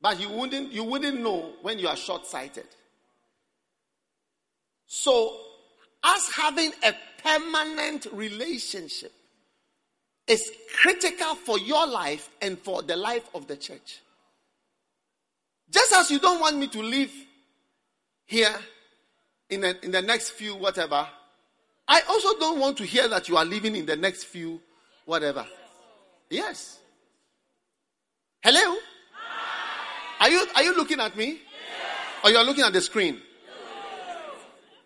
But 0.00 0.18
you 0.18 0.30
wouldn't, 0.30 0.72
you 0.72 0.84
wouldn't 0.84 1.20
know 1.20 1.52
when 1.60 1.78
you 1.78 1.88
are 1.88 1.96
short 1.96 2.26
sighted. 2.26 2.68
So, 4.86 5.40
us 6.02 6.32
having 6.34 6.72
a 6.82 6.94
permanent 7.22 8.06
relationship 8.12 9.12
is 10.26 10.50
critical 10.74 11.34
for 11.34 11.58
your 11.58 11.86
life 11.86 12.30
and 12.40 12.58
for 12.58 12.82
the 12.82 12.96
life 12.96 13.28
of 13.34 13.46
the 13.46 13.56
church. 13.56 14.00
Just 15.70 15.92
as 15.92 16.10
you 16.10 16.18
don't 16.18 16.40
want 16.40 16.56
me 16.56 16.68
to 16.68 16.82
live 16.82 17.12
here 18.26 18.54
in 19.50 19.62
the, 19.62 19.84
in 19.84 19.90
the 19.90 20.02
next 20.02 20.30
few 20.30 20.54
whatever, 20.54 21.06
I 21.86 22.00
also 22.08 22.38
don't 22.38 22.58
want 22.58 22.78
to 22.78 22.84
hear 22.84 23.08
that 23.08 23.28
you 23.28 23.36
are 23.36 23.44
living 23.44 23.76
in 23.76 23.86
the 23.86 23.96
next 23.96 24.24
few 24.24 24.60
whatever. 25.04 25.46
Yes. 26.30 26.78
Hello? 28.42 28.76
Are 30.20 30.30
you 30.30 30.46
are 30.54 30.62
you 30.62 30.76
looking 30.76 31.00
at 31.00 31.16
me? 31.16 31.40
Or 32.22 32.30
you 32.30 32.38
are 32.38 32.44
looking 32.44 32.64
at 32.64 32.72
the 32.72 32.80
screen? 32.80 33.20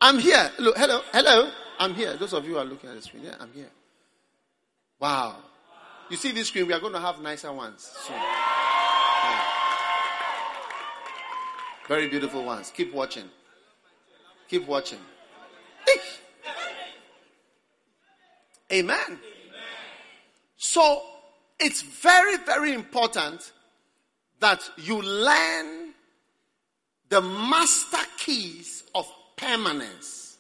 I'm 0.00 0.18
here. 0.18 0.50
Look, 0.58 0.76
hello, 0.76 1.02
hello. 1.12 1.50
I'm 1.78 1.94
here. 1.94 2.16
Those 2.16 2.32
of 2.32 2.44
you 2.44 2.58
are 2.58 2.64
looking 2.64 2.90
at 2.90 2.96
the 2.96 3.02
screen, 3.02 3.24
yeah, 3.24 3.34
I'm 3.38 3.52
here. 3.52 3.70
Wow. 5.00 5.36
You 6.10 6.16
see 6.16 6.32
this 6.32 6.48
screen, 6.48 6.66
we 6.66 6.72
are 6.72 6.80
going 6.80 6.94
to 6.94 7.00
have 7.00 7.20
nicer 7.20 7.52
ones 7.52 7.90
soon. 8.06 8.16
Yeah. 8.16 9.42
Very 11.86 12.08
beautiful 12.08 12.44
ones. 12.44 12.72
Keep 12.74 12.92
watching. 12.94 13.28
Keep 14.48 14.66
watching. 14.66 14.98
Amen. 18.70 19.18
So 20.56 21.02
it's 21.58 21.80
very, 21.80 22.36
very 22.38 22.74
important 22.74 23.52
that 24.40 24.68
you 24.76 25.00
learn 25.00 25.94
the 27.08 27.22
master 27.22 28.04
keys 28.18 28.84
of 28.94 29.06
permanence. 29.36 30.36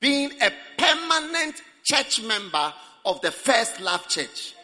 Being 0.00 0.32
a 0.42 0.52
permanent 0.76 1.62
church 1.82 2.22
member 2.22 2.72
of 3.04 3.20
the 3.20 3.30
first 3.30 3.80
love 3.80 4.06
church. 4.08 4.54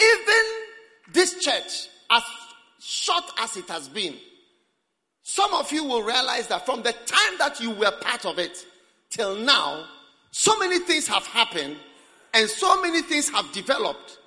Even 0.00 0.44
this 1.12 1.42
church, 1.42 1.88
as 2.10 2.22
short 2.80 3.24
as 3.40 3.56
it 3.56 3.68
has 3.68 3.88
been, 3.88 4.14
some 5.22 5.52
of 5.54 5.70
you 5.72 5.84
will 5.84 6.02
realize 6.02 6.46
that 6.48 6.64
from 6.64 6.82
the 6.82 6.92
time 6.92 7.38
that 7.38 7.60
you 7.60 7.70
were 7.70 7.90
part 8.00 8.24
of 8.24 8.38
it 8.38 8.64
till 9.10 9.36
now, 9.36 9.84
so 10.30 10.58
many 10.58 10.78
things 10.78 11.06
have 11.06 11.26
happened 11.26 11.76
and 12.34 12.48
so 12.48 12.80
many 12.80 13.02
things 13.02 13.28
have 13.30 13.50
developed. 13.52 14.18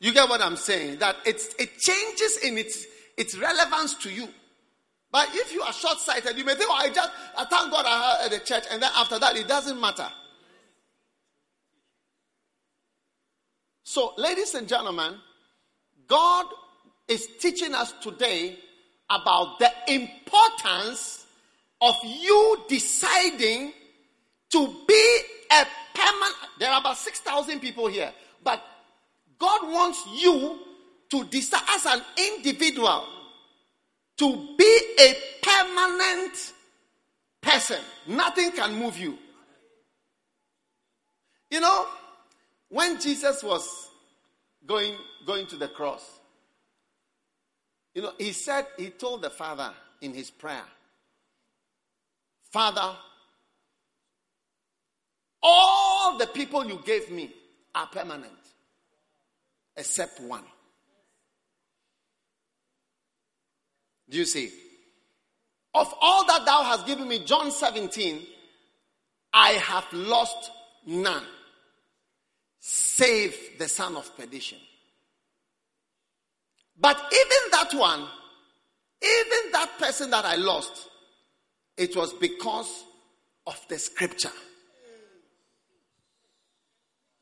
You 0.00 0.12
get 0.12 0.28
what 0.28 0.40
I'm 0.40 0.56
saying? 0.56 0.98
That 0.98 1.16
it's, 1.24 1.54
it 1.58 1.78
changes 1.78 2.38
in 2.38 2.56
its, 2.56 2.86
its 3.16 3.36
relevance 3.36 3.94
to 3.96 4.10
you. 4.10 4.28
But 5.10 5.28
if 5.32 5.52
you 5.52 5.62
are 5.62 5.72
short 5.72 5.98
sighted, 5.98 6.36
you 6.36 6.44
may 6.44 6.54
think, 6.54 6.68
oh, 6.70 6.76
I 6.76 6.88
just, 6.90 7.10
I 7.36 7.44
thank 7.44 7.70
God 7.70 7.84
I 7.86 8.24
at 8.26 8.30
the 8.30 8.40
church, 8.40 8.64
and 8.70 8.82
then 8.82 8.90
after 8.96 9.18
that, 9.18 9.36
it 9.36 9.48
doesn't 9.48 9.80
matter. 9.80 10.06
So, 13.88 14.12
ladies 14.18 14.54
and 14.54 14.68
gentlemen, 14.68 15.14
God 16.06 16.44
is 17.08 17.26
teaching 17.38 17.74
us 17.74 17.94
today 18.02 18.58
about 19.08 19.58
the 19.60 19.70
importance 19.86 21.24
of 21.80 21.94
you 22.04 22.64
deciding 22.68 23.72
to 24.50 24.66
be 24.86 25.20
a 25.50 25.64
permanent. 25.94 26.36
There 26.58 26.70
are 26.70 26.80
about 26.80 26.98
6,000 26.98 27.60
people 27.60 27.86
here, 27.86 28.12
but 28.44 28.62
God 29.38 29.62
wants 29.72 30.04
you 30.18 30.58
to 31.08 31.24
decide 31.24 31.62
as 31.70 31.86
an 31.86 32.02
individual 32.18 33.06
to 34.18 34.54
be 34.58 34.80
a 35.00 35.16
permanent 35.40 36.52
person. 37.40 37.80
Nothing 38.06 38.52
can 38.52 38.74
move 38.74 38.98
you. 38.98 39.16
You 41.50 41.60
know, 41.60 41.86
when 42.68 43.00
Jesus 43.00 43.42
was 43.42 43.90
going, 44.66 44.94
going 45.26 45.46
to 45.46 45.56
the 45.56 45.68
cross, 45.68 46.04
you 47.94 48.02
know, 48.02 48.12
he 48.18 48.32
said, 48.32 48.66
he 48.76 48.90
told 48.90 49.22
the 49.22 49.30
Father 49.30 49.72
in 50.00 50.12
his 50.12 50.30
prayer, 50.30 50.64
Father, 52.50 52.94
all 55.42 56.18
the 56.18 56.26
people 56.26 56.64
you 56.66 56.80
gave 56.84 57.10
me 57.10 57.32
are 57.74 57.86
permanent, 57.86 58.32
except 59.76 60.20
one. 60.20 60.44
Do 64.08 64.16
you 64.16 64.24
see? 64.24 64.50
Of 65.74 65.92
all 66.00 66.26
that 66.26 66.46
thou 66.46 66.62
hast 66.62 66.86
given 66.86 67.06
me, 67.06 67.24
John 67.24 67.50
17, 67.50 68.22
I 69.32 69.50
have 69.50 69.84
lost 69.92 70.50
none, 70.86 71.24
save 72.60 73.58
the 73.58 73.68
son 73.68 73.96
of 73.96 74.16
perdition. 74.16 74.58
But 76.80 76.96
even 76.96 77.50
that 77.50 77.74
one, 77.74 78.06
even 79.02 79.52
that 79.52 79.70
person 79.78 80.10
that 80.10 80.24
I 80.24 80.36
lost, 80.36 80.88
it 81.76 81.96
was 81.96 82.12
because 82.12 82.84
of 83.46 83.60
the 83.68 83.78
scripture. 83.78 84.32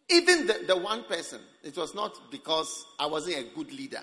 Even 0.08 0.46
the, 0.46 0.64
the 0.66 0.76
one 0.76 1.04
person, 1.04 1.40
it 1.62 1.76
was 1.76 1.94
not 1.94 2.30
because 2.30 2.86
I 2.98 3.06
wasn't 3.06 3.38
a 3.38 3.54
good 3.54 3.72
leader 3.72 4.02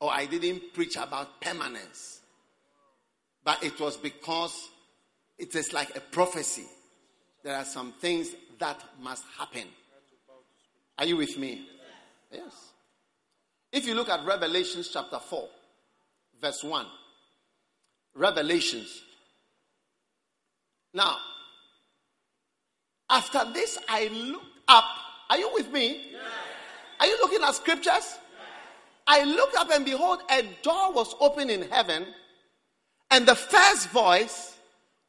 or 0.00 0.12
I 0.12 0.26
didn't 0.26 0.72
preach 0.72 0.96
about 0.96 1.40
permanence. 1.40 2.20
But 3.44 3.62
it 3.62 3.78
was 3.80 3.96
because 3.96 4.68
it 5.38 5.54
is 5.54 5.72
like 5.72 5.96
a 5.96 6.00
prophecy. 6.00 6.66
There 7.42 7.56
are 7.56 7.64
some 7.64 7.92
things 7.92 8.30
that 8.58 8.80
must 9.00 9.24
happen. 9.36 9.66
Are 10.98 11.06
you 11.06 11.16
with 11.16 11.38
me? 11.38 11.66
Yes. 12.30 12.72
If 13.72 13.86
you 13.86 13.94
look 13.94 14.08
at 14.08 14.24
Revelations 14.24 14.90
chapter 14.92 15.18
4, 15.18 15.48
verse 16.40 16.62
1, 16.62 16.86
Revelations. 18.14 19.02
Now, 20.94 21.16
after 23.08 23.50
this, 23.52 23.78
I 23.88 24.08
looked 24.08 24.44
up. 24.68 24.84
Are 25.30 25.38
you 25.38 25.50
with 25.54 25.72
me? 25.72 26.10
Yes. 26.12 26.22
Are 27.00 27.06
you 27.06 27.18
looking 27.20 27.42
at 27.42 27.54
scriptures? 27.54 28.18
I 29.06 29.24
looked 29.24 29.56
up 29.56 29.70
and 29.70 29.84
behold, 29.84 30.20
a 30.30 30.42
door 30.62 30.92
was 30.92 31.14
open 31.20 31.50
in 31.50 31.68
heaven, 31.70 32.06
and 33.10 33.26
the 33.26 33.34
first 33.34 33.88
voice 33.90 34.56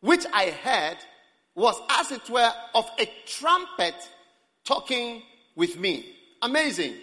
which 0.01 0.25
I 0.33 0.49
heard 0.49 0.97
was 1.55 1.79
as 1.89 2.11
it 2.11 2.29
were 2.29 2.51
of 2.73 2.89
a 2.99 3.09
trumpet 3.27 3.95
talking 4.65 5.21
with 5.55 5.79
me. 5.79 6.05
Amazing. 6.41 6.95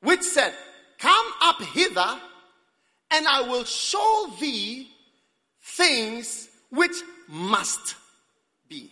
Which 0.00 0.22
said, 0.22 0.52
Come 0.98 1.26
up 1.42 1.60
hither, 1.62 2.18
and 3.10 3.26
I 3.28 3.42
will 3.42 3.64
show 3.64 4.30
thee 4.40 4.88
things 5.60 6.48
which 6.70 6.96
must 7.28 7.94
be. 8.68 8.90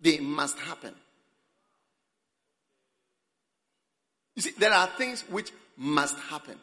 They 0.00 0.18
must 0.18 0.58
happen. 0.58 0.94
You 4.36 4.42
see, 4.42 4.52
there 4.56 4.72
are 4.72 4.86
things 4.86 5.22
which 5.22 5.50
must 5.76 6.16
happen. 6.16 6.56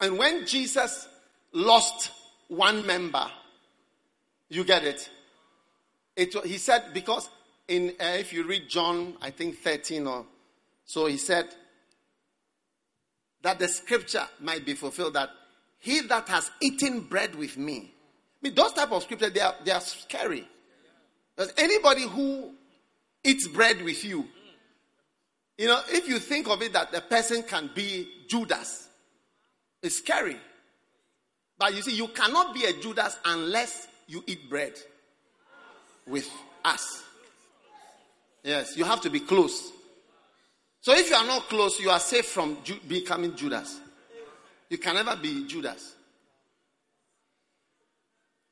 And 0.00 0.18
when 0.18 0.46
Jesus 0.46 1.08
lost 1.52 2.10
one 2.48 2.86
member, 2.86 3.26
you 4.48 4.64
get 4.64 4.84
it. 4.84 5.08
It 6.18 6.34
he 6.44 6.58
said, 6.58 6.92
because 6.92 7.30
in 7.68 7.90
uh, 8.00 8.16
if 8.18 8.32
you 8.32 8.44
read 8.44 8.68
John, 8.68 9.14
I 9.22 9.30
think 9.30 9.58
13 9.58 10.06
or 10.06 10.26
so, 10.84 11.06
he 11.06 11.16
said, 11.16 11.46
that 13.42 13.60
the 13.60 13.68
scripture 13.68 14.26
might 14.40 14.66
be 14.66 14.74
fulfilled 14.74 15.14
that 15.14 15.30
he 15.78 16.00
that 16.00 16.28
has 16.28 16.50
eaten 16.60 17.02
bread 17.02 17.36
with 17.36 17.56
me. 17.56 17.94
I 17.94 18.48
mean, 18.48 18.54
those 18.54 18.72
type 18.72 18.90
of 18.90 19.04
scripture 19.04 19.30
they 19.30 19.40
are 19.40 19.54
they 19.64 19.70
are 19.70 19.80
scary. 19.80 20.46
Because 21.36 21.52
anybody 21.56 22.02
who 22.02 22.52
eats 23.22 23.46
bread 23.46 23.80
with 23.82 24.04
you, 24.04 24.26
you 25.56 25.68
know, 25.68 25.80
if 25.88 26.08
you 26.08 26.18
think 26.18 26.48
of 26.48 26.62
it 26.62 26.72
that 26.72 26.90
the 26.90 27.00
person 27.00 27.44
can 27.44 27.70
be 27.72 28.08
Judas, 28.28 28.88
it's 29.84 29.98
scary. 29.98 30.36
But 31.56 31.76
you 31.76 31.82
see, 31.82 31.94
you 31.94 32.08
cannot 32.08 32.54
be 32.54 32.64
a 32.64 32.72
Judas 32.72 33.16
unless 33.24 33.86
you 34.08 34.24
eat 34.26 34.50
bread 34.50 34.74
with 36.08 36.30
us. 36.64 37.02
Yes, 38.42 38.76
you 38.76 38.84
have 38.84 39.00
to 39.02 39.10
be 39.10 39.20
close. 39.20 39.72
So 40.80 40.92
if 40.94 41.10
you 41.10 41.16
are 41.16 41.26
not 41.26 41.48
close, 41.48 41.80
you 41.80 41.90
are 41.90 42.00
safe 42.00 42.26
from 42.26 42.58
Ju- 42.64 42.80
becoming 42.86 43.34
Judas. 43.36 43.80
You 44.70 44.78
can 44.78 44.94
never 44.94 45.16
be 45.16 45.46
Judas. 45.46 45.94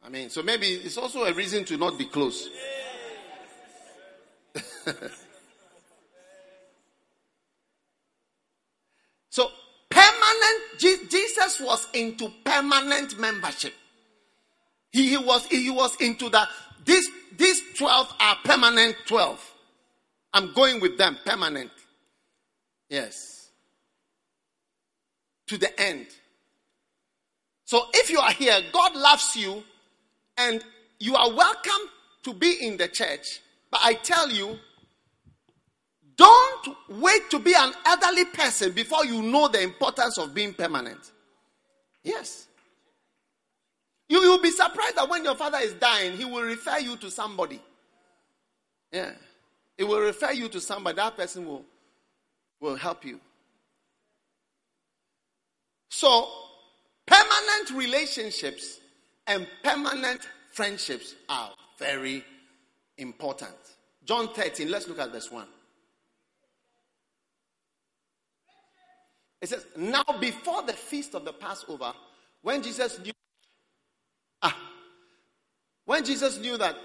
I 0.05 0.09
mean, 0.09 0.31
so 0.31 0.43
maybe 0.43 0.67
it's 0.67 0.99
also 0.99 1.25
a 1.25 1.33
reason 1.33 1.65
to 1.67 1.77
not 1.77 1.99
be 1.99 2.07
close. 2.07 2.49
so 9.31 9.51
permanent 9.89 10.63
Je- 10.79 11.07
Jesus 11.09 11.61
was 11.61 11.89
into 11.93 12.31
permanent 12.45 13.19
membership. 13.19 13.75
He, 14.93 15.09
he 15.11 15.17
was 15.17 15.47
he 15.47 15.71
was 15.71 15.97
into 16.01 16.29
that. 16.31 16.49
These 16.85 17.09
these 17.37 17.61
twelve 17.77 18.13
are 18.21 18.37
permanent 18.45 18.97
twelve. 19.07 19.41
I'm 20.33 20.53
going 20.53 20.81
with 20.81 20.99
them 20.99 21.19
permanent. 21.25 21.71
Yes. 22.89 23.51
To 25.49 25.59
the 25.59 25.81
end. 25.81 26.07
So 27.65 27.87
if 27.95 28.11
you 28.11 28.19
are 28.19 28.33
here, 28.33 28.61
God 28.73 28.95
loves 28.95 29.35
you 29.37 29.63
and 30.37 30.63
you 30.99 31.17
are 31.17 31.33
welcome 31.33 31.91
to 32.25 32.35
be 32.35 32.59
in 32.61 32.77
the 32.77 32.89
church. 32.89 33.41
But 33.71 33.81
I 33.83 33.95
tell 33.95 34.31
you, 34.31 34.59
don't 36.17 36.77
wait 36.89 37.29
to 37.31 37.39
be 37.39 37.55
an 37.55 37.73
elderly 37.85 38.25
person 38.27 38.73
before 38.73 39.05
you 39.05 39.23
know 39.23 39.49
the 39.49 39.63
importance 39.63 40.19
of 40.19 40.33
being 40.33 40.55
permanent. 40.55 41.13
Yes. 42.03 42.46
You 44.09 44.21
will 44.21 44.41
be 44.41 44.51
surprised 44.51 44.97
that 44.97 45.09
when 45.09 45.25
your 45.25 45.35
father 45.35 45.59
is 45.59 45.75
dying, 45.75 46.17
he 46.17 46.25
will 46.25 46.43
refer 46.43 46.79
you 46.79 46.97
to 46.99 47.11
somebody. 47.11 47.61
Yeah. 48.93 49.13
He 49.77 49.85
will 49.85 50.01
refer 50.01 50.31
you 50.33 50.49
to 50.49 50.61
somebody. 50.61 50.97
That 50.97 51.17
person 51.17 51.47
will, 51.47 51.65
will 52.61 52.77
help 52.77 53.05
you. 53.05 53.21
So, 55.89 56.29
permanent 57.07 57.71
relationships 57.75 58.81
and 59.27 59.47
permanent 59.63 60.21
friendships 60.53 61.15
are 61.29 61.51
very 61.79 62.25
important. 62.99 63.55
John 64.05 64.33
13, 64.33 64.71
let's 64.71 64.89
look 64.89 64.99
at 65.01 65.13
this 65.13 65.31
one. 65.31 65.47
It 69.41 69.49
says, 69.49 69.67
Now 69.77 70.05
before 70.21 70.63
the 70.63 70.73
feast 70.73 71.15
of 71.15 71.25
the 71.25 71.33
Passover, 71.33 71.93
when 72.43 72.63
Jesus 72.63 72.99
knew, 73.01 73.13
when 75.87 76.05
Jesus 76.05 76.39
knew 76.39 76.59
that 76.59 76.77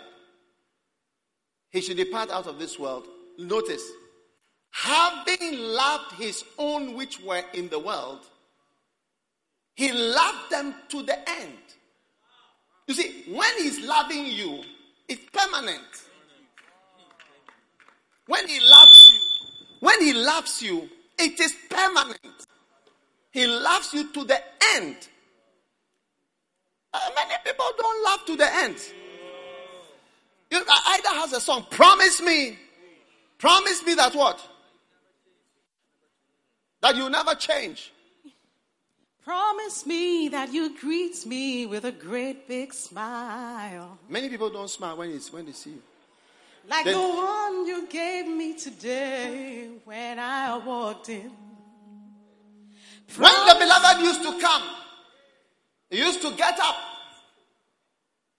he 1.72 1.82
should 1.82 1.98
depart 1.98 2.30
out 2.30 2.48
of 2.48 2.60
this 2.60 2.80
world, 2.80 3.08
notice, 3.38 3.84
having 4.72 5.58
loved 5.58 6.14
his 6.14 6.44
own 6.58 6.96
which 6.96 7.20
were 7.22 7.44
in 7.54 7.68
the 7.70 7.80
world, 7.80 8.20
he 9.76 9.92
loved 9.92 10.52
them 10.52 10.76
to 10.90 11.02
the 11.04 11.18
end. 11.30 11.58
You 12.88 12.94
see, 12.94 13.24
when 13.34 13.52
he's 13.58 13.86
loving 13.86 14.26
you, 14.26 14.64
it's 15.08 15.24
permanent. 15.32 15.82
When 18.28 18.48
he 18.48 18.60
loves 18.60 19.12
you, 19.14 19.20
when 19.80 20.02
he 20.02 20.14
loves 20.14 20.62
you, 20.62 20.90
it 21.18 21.40
is 21.40 21.56
permanent. 21.70 22.46
He 23.32 23.48
loves 23.48 23.94
you 23.94 24.12
to 24.14 24.24
the 24.24 24.40
end. 24.76 24.98
Uh, 26.94 27.00
many 27.16 27.36
people 27.46 27.66
don't 27.78 28.04
love 28.04 28.26
to 28.26 28.36
the 28.36 28.56
end. 28.56 28.76
You, 30.50 30.58
either 30.88 31.10
has 31.10 31.32
a 31.32 31.40
song, 31.40 31.66
promise 31.70 32.22
me, 32.22 32.58
promise 33.38 33.84
me 33.86 33.94
that 33.94 34.14
what? 34.14 34.46
That 36.82 36.96
you 36.96 37.10
never 37.10 37.36
change. 37.36 37.94
Promise 39.24 39.86
me 39.86 40.30
that 40.30 40.52
you 40.52 40.78
greet 40.80 41.26
me 41.26 41.66
with 41.68 41.86
a 41.86 41.92
great 41.92 42.48
big 42.48 42.74
smile. 42.74 43.98
Many 44.10 44.30
people 44.30 44.50
don't 44.50 44.70
smile 44.70 44.98
when, 44.98 45.12
it's, 45.12 45.32
when 45.32 45.46
they 45.46 45.52
see 45.52 45.70
you. 45.72 45.82
Like 46.68 46.86
Then- 46.86 46.96
the 46.96 47.00
one 47.00 47.66
you 47.66 47.88
gave 47.88 48.28
me 48.28 48.54
today 48.58 49.70
when 49.86 50.20
I 50.20 50.58
walked 50.58 51.10
in. 51.10 51.32
When 53.16 53.32
the 53.48 53.56
beloved 53.60 54.02
used 54.02 54.24
to 54.24 54.40
come, 54.40 54.64
he 55.92 55.98
used 55.98 56.22
to 56.22 56.32
get 56.32 56.58
up. 56.60 56.76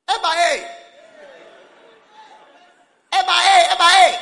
Eba 0.08 0.32
eh. 0.34 0.64
Eba 3.12 3.36
eh, 3.52 3.74
eba 3.74 3.88
eh. 4.08 4.18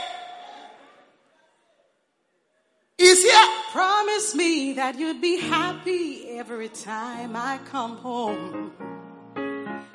He's 2.98 3.23
here. 3.23 3.48
Promise 3.73 4.35
me 4.35 4.73
that 4.74 4.98
you'd 4.98 5.23
be 5.23 5.40
happy 5.40 6.28
every 6.31 6.69
time 6.69 7.35
I 7.35 7.59
come 7.70 7.97
home. 7.98 8.73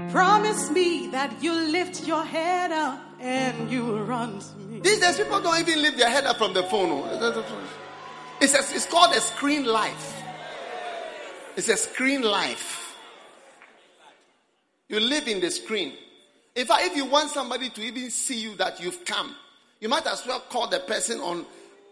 Promise 0.10 0.72
me 0.72 1.08
that 1.08 1.44
you 1.44 1.52
lift 1.54 2.08
your 2.08 2.24
head 2.24 2.72
up 2.72 3.00
and 3.20 3.70
you 3.70 3.86
will 3.86 4.04
run 4.06 4.40
to 4.40 4.56
me. 4.58 4.80
These 4.80 5.00
days, 5.02 5.18
people 5.18 5.42
don't 5.42 5.60
even 5.60 5.82
lift 5.82 5.98
their 5.98 6.10
head 6.10 6.26
up 6.26 6.38
from 6.38 6.54
the 6.54 6.64
phone. 6.64 6.90
oh. 6.90 7.66
It's, 8.40 8.54
a, 8.54 8.60
it's 8.76 8.86
called 8.86 9.14
a 9.14 9.20
screen 9.20 9.66
life. 9.66 10.24
It's 11.58 11.70
a 11.70 11.78
screen 11.78 12.22
life. 12.22 12.85
You 14.88 15.00
live 15.00 15.28
in 15.28 15.40
the 15.40 15.50
screen. 15.50 15.94
In 16.56 16.66
fact, 16.66 16.86
if 16.86 16.96
you 16.96 17.06
want 17.06 17.30
somebody 17.32 17.70
to 17.70 17.82
even 17.82 18.10
see 18.12 18.40
you 18.40 18.56
that 18.56 18.80
you've 18.80 19.04
come, 19.04 19.36
you 19.80 19.90
might 19.90 20.06
as 20.08 20.26
well 20.26 20.40
call 20.50 20.68
the 20.68 20.80
person 20.80 21.20
on 21.20 21.46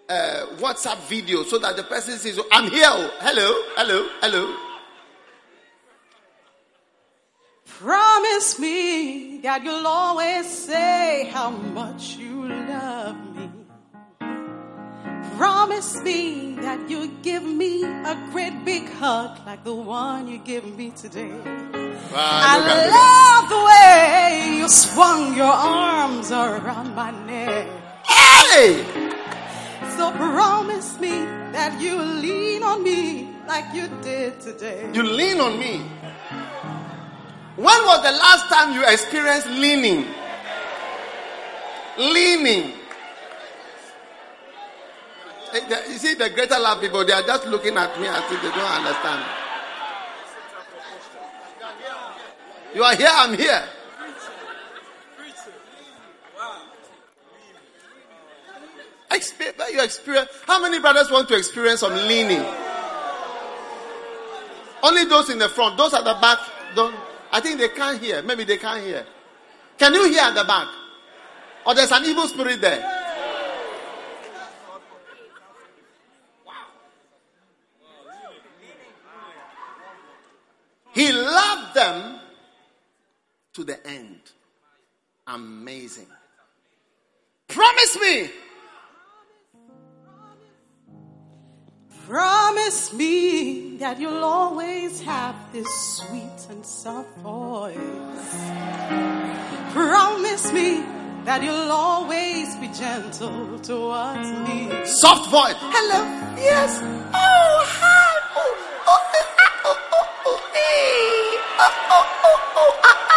uh, 0.09 0.45
WhatsApp 0.57 0.99
video 1.09 1.43
so 1.43 1.57
that 1.59 1.75
the 1.75 1.83
person 1.83 2.17
says, 2.17 2.39
I'm 2.51 2.69
here. 2.69 3.11
Hello, 3.19 3.61
hello, 3.75 4.09
hello. 4.21 4.55
Promise 7.65 8.59
me 8.59 9.39
that 9.41 9.63
you'll 9.63 9.87
always 9.87 10.47
say 10.47 11.29
how 11.33 11.49
much 11.49 12.15
you 12.15 12.47
love 12.47 13.35
me. 13.35 13.49
Promise 15.37 16.01
me 16.03 16.55
that 16.61 16.89
you'll 16.89 17.07
give 17.23 17.43
me 17.43 17.83
a 17.83 18.29
great 18.31 18.63
big 18.63 18.87
hug 18.87 19.45
like 19.45 19.63
the 19.63 19.73
one 19.73 20.27
you 20.27 20.37
give 20.37 20.77
me 20.77 20.91
today. 20.91 21.33
I 22.15 22.59
love 22.89 23.49
the 23.49 23.61
way 23.65 24.57
you 24.57 24.69
swung 24.69 25.35
your 25.35 25.45
arms 25.51 26.31
around 26.31 26.95
my 26.95 27.11
neck. 27.25 27.67
Hey! 28.05 28.83
So 29.97 30.11
promise 30.11 30.99
me 30.99 31.25
that 31.53 31.79
you'll 31.79 32.05
lean 32.05 32.63
on 32.63 32.83
me 32.83 33.29
like 33.47 33.65
you 33.73 33.87
did 34.01 34.39
today. 34.41 34.89
You 34.93 35.03
lean 35.03 35.39
on 35.39 35.57
me. 35.59 35.79
When 37.55 37.65
was 37.85 38.01
the 38.03 38.11
last 38.11 38.47
time 38.49 38.73
you 38.73 38.83
experienced 38.85 39.47
leaning? 39.47 40.05
Leaning. 41.97 42.73
Eh, 45.53 45.83
You 45.89 45.97
see, 45.99 46.15
the 46.15 46.29
greater 46.31 46.59
love 46.59 46.81
people, 46.81 47.05
they 47.05 47.13
are 47.13 47.21
just 47.21 47.45
looking 47.45 47.77
at 47.77 47.99
me 48.01 48.07
as 48.07 48.23
if 48.31 48.41
they 48.41 48.49
don't 48.49 48.59
understand. 48.59 49.42
You 52.75 52.83
are 52.83 52.95
here, 52.95 53.09
I'm 53.11 53.37
here. 53.37 53.63
Exper- 59.11 59.71
you 59.71 59.81
experience. 59.81 60.29
How 60.47 60.59
many 60.59 60.79
brothers 60.79 61.11
want 61.11 61.27
to 61.27 61.37
experience 61.37 61.81
some 61.81 61.93
leaning? 61.93 62.43
Only 64.81 65.05
those 65.05 65.29
in 65.29 65.37
the 65.37 65.47
front. 65.49 65.77
Those 65.77 65.93
at 65.93 66.03
the 66.03 66.17
back 66.19 66.39
don't. 66.75 66.95
I 67.31 67.39
think 67.39 67.59
they 67.59 67.69
can't 67.69 68.01
hear. 68.01 68.23
Maybe 68.23 68.43
they 68.43 68.57
can't 68.57 68.83
hear. 68.83 69.05
Can 69.77 69.93
you 69.93 70.09
hear 70.09 70.23
at 70.23 70.33
the 70.33 70.43
back? 70.43 70.67
Or 71.65 71.75
there's 71.75 71.91
an 71.91 72.03
evil 72.05 72.27
spirit 72.27 72.59
there? 72.59 73.01
He 80.93 81.11
loved 81.11 81.75
them 81.75 82.19
to 83.53 83.63
the 83.63 83.85
end. 83.87 84.19
Amazing. 85.27 86.07
Promise 87.47 87.99
me. 88.01 88.29
Promise 92.07 92.93
me 92.93 93.77
that 93.77 93.99
you'll 93.99 94.23
always 94.23 95.01
have 95.01 95.35
this 95.53 95.67
sweet 95.97 96.47
and 96.49 96.65
soft 96.65 97.15
voice. 97.19 97.77
Promise 99.71 100.51
me 100.51 100.83
that 101.23 101.41
you'll 101.41 101.71
always 101.71 102.53
be 102.57 102.67
gentle 102.67 103.57
towards 103.59 104.29
me. 104.45 104.69
Soft 104.85 105.29
voice. 105.31 105.55
Hello. 105.57 106.03
Yes. 106.35 106.81
Oh, 106.81 107.63
hi. 107.65 108.13
Oh, 108.35 108.57
oh, 108.87 108.99
oh, 109.15 109.79
oh, 109.95 110.07
oh, 110.25 110.39
hey. 110.53 111.37
Oh, 111.59 111.71
oh, 111.89 112.05
oh, 112.25 112.39
oh, 112.57 112.81
ah, 112.83 113.12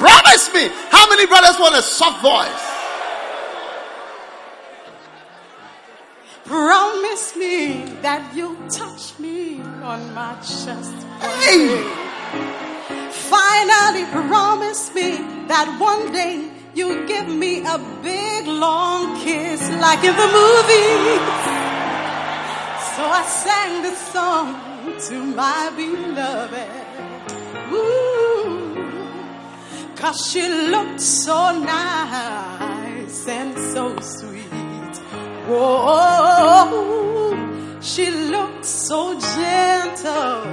Promise 0.00 0.54
me. 0.54 0.68
How 0.88 1.08
many 1.10 1.26
brothers 1.26 1.58
want 1.60 1.74
a 1.76 1.82
soft 1.82 2.22
voice? 2.22 2.66
Promise 6.46 7.36
me 7.36 7.84
that 8.00 8.34
you'll 8.34 8.56
touch 8.68 9.18
me 9.18 9.60
on 9.60 10.14
my 10.14 10.34
chest. 10.36 10.96
Hey. 11.20 11.68
Finally, 13.10 14.04
promise 14.26 14.92
me 14.94 15.18
that 15.48 15.68
one 15.78 16.10
day 16.12 16.50
you'll 16.74 17.06
give 17.06 17.28
me 17.28 17.60
a 17.66 17.78
big 18.02 18.46
long 18.46 19.20
kiss 19.20 19.60
like 19.84 20.02
in 20.02 20.16
the 20.16 20.30
movie. 20.40 21.20
So 22.96 23.02
I 23.04 23.22
sang 23.44 23.82
this 23.82 24.00
song 24.08 24.46
to 25.08 25.16
my 25.36 25.70
beloved. 25.76 26.90
Ooh, 27.72 28.09
cause 30.00 30.30
she 30.30 30.48
looked 30.48 31.00
so 31.00 31.52
nice 31.60 33.28
and 33.28 33.56
so 33.72 33.94
sweet. 34.00 34.96
Whoa, 35.46 36.70
she 37.82 38.10
looked 38.10 38.64
so 38.64 39.12
gentle 39.20 40.44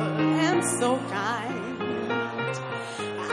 and 0.43 0.63
so 0.79 0.97
kind. 1.09 2.55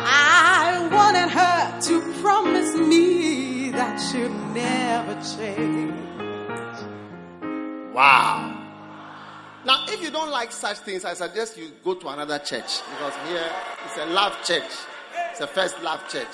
I 0.06 0.88
wanted 0.92 1.28
her 1.30 1.80
to 1.80 2.00
promise 2.22 2.74
me 2.76 3.70
that 3.70 3.98
she'll 3.98 4.30
never 4.54 5.14
change. 5.36 5.94
Wow. 7.92 8.52
Now, 9.64 9.84
if 9.88 10.00
you 10.02 10.10
don't 10.10 10.30
like 10.30 10.52
such 10.52 10.78
things, 10.78 11.04
I 11.04 11.14
suggest 11.14 11.56
you 11.56 11.72
go 11.82 11.94
to 11.94 12.08
another 12.08 12.38
church 12.38 12.82
because 12.90 13.14
here 13.26 13.50
it's 13.84 13.96
a 13.96 14.06
love 14.06 14.36
church. 14.44 14.70
It's 15.34 15.40
a 15.40 15.48
first 15.48 15.82
love 15.82 16.08
church. 16.08 16.28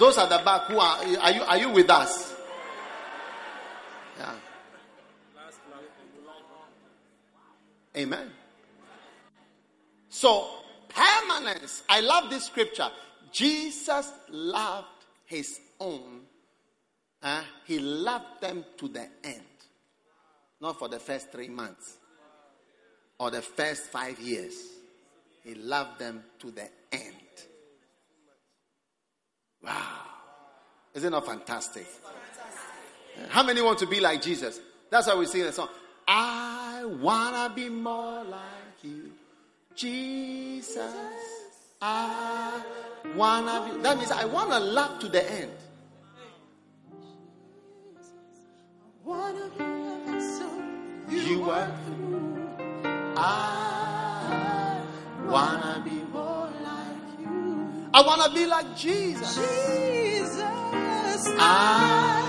Those 0.00 0.18
at 0.18 0.30
the 0.30 0.38
back 0.44 0.62
who 0.62 0.80
are 0.80 0.96
are 0.96 1.30
you 1.30 1.42
are 1.42 1.58
you 1.58 1.70
with 1.70 1.88
us? 1.90 2.34
Yeah. 4.18 4.34
Amen. 7.96 8.32
So 10.08 10.48
permanence. 10.88 11.84
I 11.88 12.00
love 12.00 12.30
this 12.30 12.46
scripture. 12.46 12.90
Jesus 13.30 14.10
loved 14.28 14.88
his 15.24 15.60
own. 15.78 16.22
Uh, 17.22 17.42
he 17.64 17.78
loved 17.78 18.40
them 18.40 18.64
to 18.78 18.88
the 18.88 19.06
end. 19.22 19.42
Not 20.60 20.80
for 20.80 20.88
the 20.88 20.98
first 20.98 21.30
three 21.30 21.48
months 21.48 21.96
or 23.20 23.30
the 23.30 23.40
first 23.40 23.84
five 23.84 24.18
years. 24.18 24.81
He 25.44 25.54
loved 25.54 25.98
them 25.98 26.22
to 26.40 26.50
the 26.50 26.68
end. 26.92 27.16
Wow. 29.62 29.72
Isn't 30.94 31.12
that 31.12 31.26
fantastic? 31.26 31.86
How 33.28 33.42
many 33.42 33.62
want 33.62 33.78
to 33.80 33.86
be 33.86 34.00
like 34.00 34.22
Jesus? 34.22 34.60
That's 34.90 35.06
why 35.06 35.14
we 35.14 35.26
sing 35.26 35.42
the 35.42 35.52
song. 35.52 35.68
I 36.06 36.84
wanna 37.00 37.52
be 37.54 37.68
more 37.68 38.24
like 38.24 38.82
you, 38.82 39.12
Jesus. 39.74 40.78
I 41.80 42.62
wanna 43.16 43.70
be. 43.70 43.82
That 43.82 43.96
means 43.96 44.10
I 44.10 44.24
wanna 44.24 44.60
love 44.60 44.98
to 45.00 45.08
the 45.08 45.30
end. 45.30 45.52
Wanna 49.04 49.48
be 49.56 49.64
a 49.64 51.24
You 51.24 51.50
are. 51.50 51.70
I 53.16 53.81
wanna 55.32 55.82
be. 55.84 55.96
more 56.12 56.48
like 56.62 57.20
you. 57.20 57.88
I 57.94 58.02
wanna 58.02 58.28
be 58.34 58.46
like 58.46 58.76
Jesus. 58.76 59.34
Jesus, 59.36 60.38
I 61.38 62.22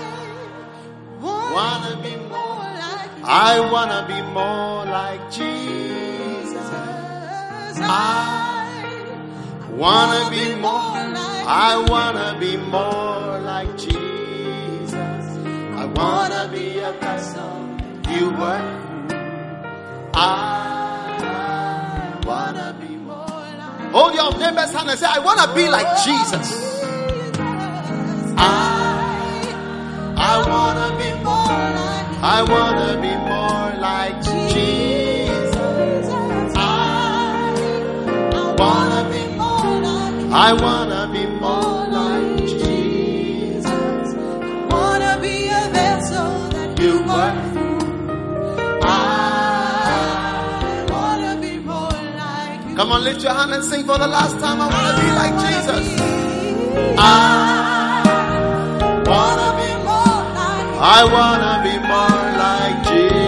wanna 1.20 2.02
be 2.02 2.16
more. 2.16 2.28
more 2.28 2.70
like 2.84 3.10
you. 3.18 3.24
I 3.24 3.60
wanna 3.72 4.04
be 4.08 4.20
more 4.38 4.84
like 4.86 5.22
Jesus. 5.30 6.70
I 7.80 8.04
wanna 9.70 10.30
be 10.30 10.54
more. 10.54 10.94
I 11.46 11.84
wanna 11.88 12.36
be 12.40 12.56
more 12.56 13.38
like 13.40 13.76
Jesus. 13.76 14.94
I 14.94 15.84
wanna 15.94 16.48
be 16.50 16.78
a 16.78 16.92
vessel 16.92 17.54
you 18.08 18.30
were. 18.30 18.80
I 20.14 20.63
Hold 23.94 24.14
your 24.14 24.32
neighbor's 24.38 24.72
hand 24.72 24.90
and 24.90 24.98
say, 24.98 25.06
I 25.08 25.20
wanna 25.20 25.54
be 25.54 25.68
like 25.68 25.86
Jesus. 26.04 26.74
I, 28.36 28.42
I 30.16 30.34
wanna 30.50 30.88
be 30.98 31.10
more 31.22 31.46
like. 31.78 32.06
I 32.24 32.42
wanna 32.42 33.00
be 33.00 33.14
more 33.30 33.70
like 33.80 34.16
Jesus. 34.52 35.54
I 36.56 37.54
I 38.32 38.54
wanna 38.58 39.02
be 39.12 39.22
more 39.36 39.80
like 39.80 40.32
I 40.32 40.52
wanna 40.54 41.08
be 41.12 41.26
more 41.26 41.83
come 52.76 52.92
on, 52.92 53.04
lift 53.04 53.22
your 53.22 53.32
hand 53.32 53.52
and 53.52 53.64
sing 53.64 53.84
for 53.84 53.98
the 53.98 54.06
last 54.06 54.38
time. 54.40 54.60
I 54.60 54.66
wanna 54.74 54.94
be 55.00 55.08
like 55.20 55.34
Jesus. 55.46 55.86
I 56.98 58.02
wanna 59.06 59.50
be 59.60 59.70
more 59.86 60.22
like. 60.38 60.68
I 60.80 61.00
wanna 61.14 61.54
be 61.66 61.74
more 61.92 62.24
like 62.44 62.76
Jesus. 62.88 63.23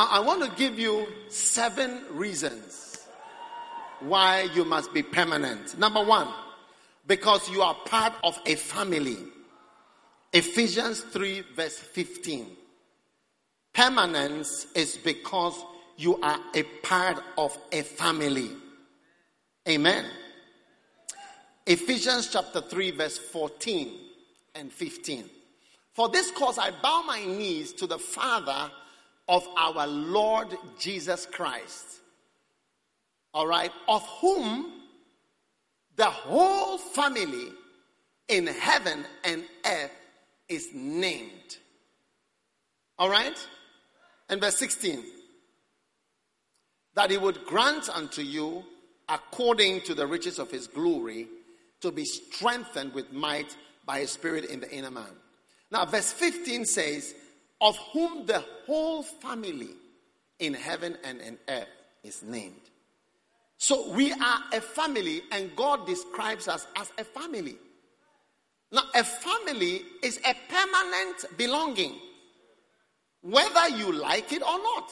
Now, 0.00 0.08
I 0.10 0.20
want 0.20 0.42
to 0.42 0.50
give 0.56 0.78
you 0.78 1.06
seven 1.28 2.02
reasons 2.12 3.06
why 4.00 4.48
you 4.54 4.64
must 4.64 4.94
be 4.94 5.02
permanent. 5.02 5.78
Number 5.78 6.02
one, 6.02 6.26
because 7.06 7.50
you 7.50 7.60
are 7.60 7.74
part 7.84 8.14
of 8.24 8.40
a 8.46 8.54
family. 8.54 9.18
Ephesians 10.32 11.02
3, 11.02 11.42
verse 11.54 11.78
15. 11.78 12.46
Permanence 13.74 14.68
is 14.74 14.96
because 14.96 15.62
you 15.98 16.18
are 16.22 16.40
a 16.54 16.62
part 16.82 17.22
of 17.36 17.58
a 17.70 17.82
family. 17.82 18.52
Amen. 19.68 20.06
Ephesians 21.66 22.30
chapter 22.32 22.62
3, 22.62 22.92
verse 22.92 23.18
14 23.18 23.98
and 24.54 24.72
15. 24.72 25.28
For 25.92 26.08
this 26.08 26.30
cause 26.30 26.56
I 26.56 26.70
bow 26.70 27.02
my 27.06 27.22
knees 27.22 27.74
to 27.74 27.86
the 27.86 27.98
Father 27.98 28.70
of 29.28 29.46
our 29.56 29.86
Lord 29.86 30.48
Jesus 30.78 31.26
Christ. 31.26 32.00
All 33.32 33.46
right, 33.46 33.70
of 33.88 34.06
whom 34.20 34.72
the 35.96 36.06
whole 36.06 36.78
family 36.78 37.48
in 38.28 38.46
heaven 38.46 39.04
and 39.24 39.44
earth 39.64 39.92
is 40.48 40.68
named. 40.74 41.58
All 42.98 43.08
right? 43.08 43.36
And 44.28 44.40
verse 44.40 44.56
16 44.56 45.04
that 46.94 47.10
he 47.10 47.16
would 47.16 47.44
grant 47.44 47.88
unto 47.88 48.20
you, 48.20 48.64
according 49.08 49.80
to 49.82 49.94
the 49.94 50.06
riches 50.06 50.38
of 50.38 50.50
his 50.50 50.66
glory, 50.66 51.28
to 51.80 51.90
be 51.90 52.04
strengthened 52.04 52.92
with 52.92 53.12
might 53.12 53.56
by 53.86 54.00
his 54.00 54.10
spirit 54.10 54.44
in 54.46 54.60
the 54.60 54.70
inner 54.70 54.90
man. 54.90 55.12
Now, 55.70 55.84
verse 55.86 56.12
15 56.12 56.64
says, 56.64 57.14
Of 57.60 57.76
whom 57.92 58.26
the 58.26 58.42
whole 58.66 59.02
family 59.02 59.70
in 60.38 60.54
heaven 60.54 60.96
and 61.04 61.20
in 61.20 61.38
earth 61.48 61.68
is 62.02 62.22
named. 62.22 62.60
So 63.58 63.90
we 63.92 64.10
are 64.12 64.38
a 64.54 64.60
family, 64.60 65.22
and 65.30 65.54
God 65.54 65.86
describes 65.86 66.48
us 66.48 66.66
as 66.76 66.90
a 66.96 67.04
family. 67.04 67.56
Now, 68.72 68.82
a 68.94 69.04
family 69.04 69.82
is 70.02 70.18
a 70.18 70.34
permanent 70.48 71.36
belonging, 71.36 71.98
whether 73.20 73.68
you 73.68 73.92
like 73.92 74.32
it 74.32 74.42
or 74.42 74.58
not. 74.58 74.90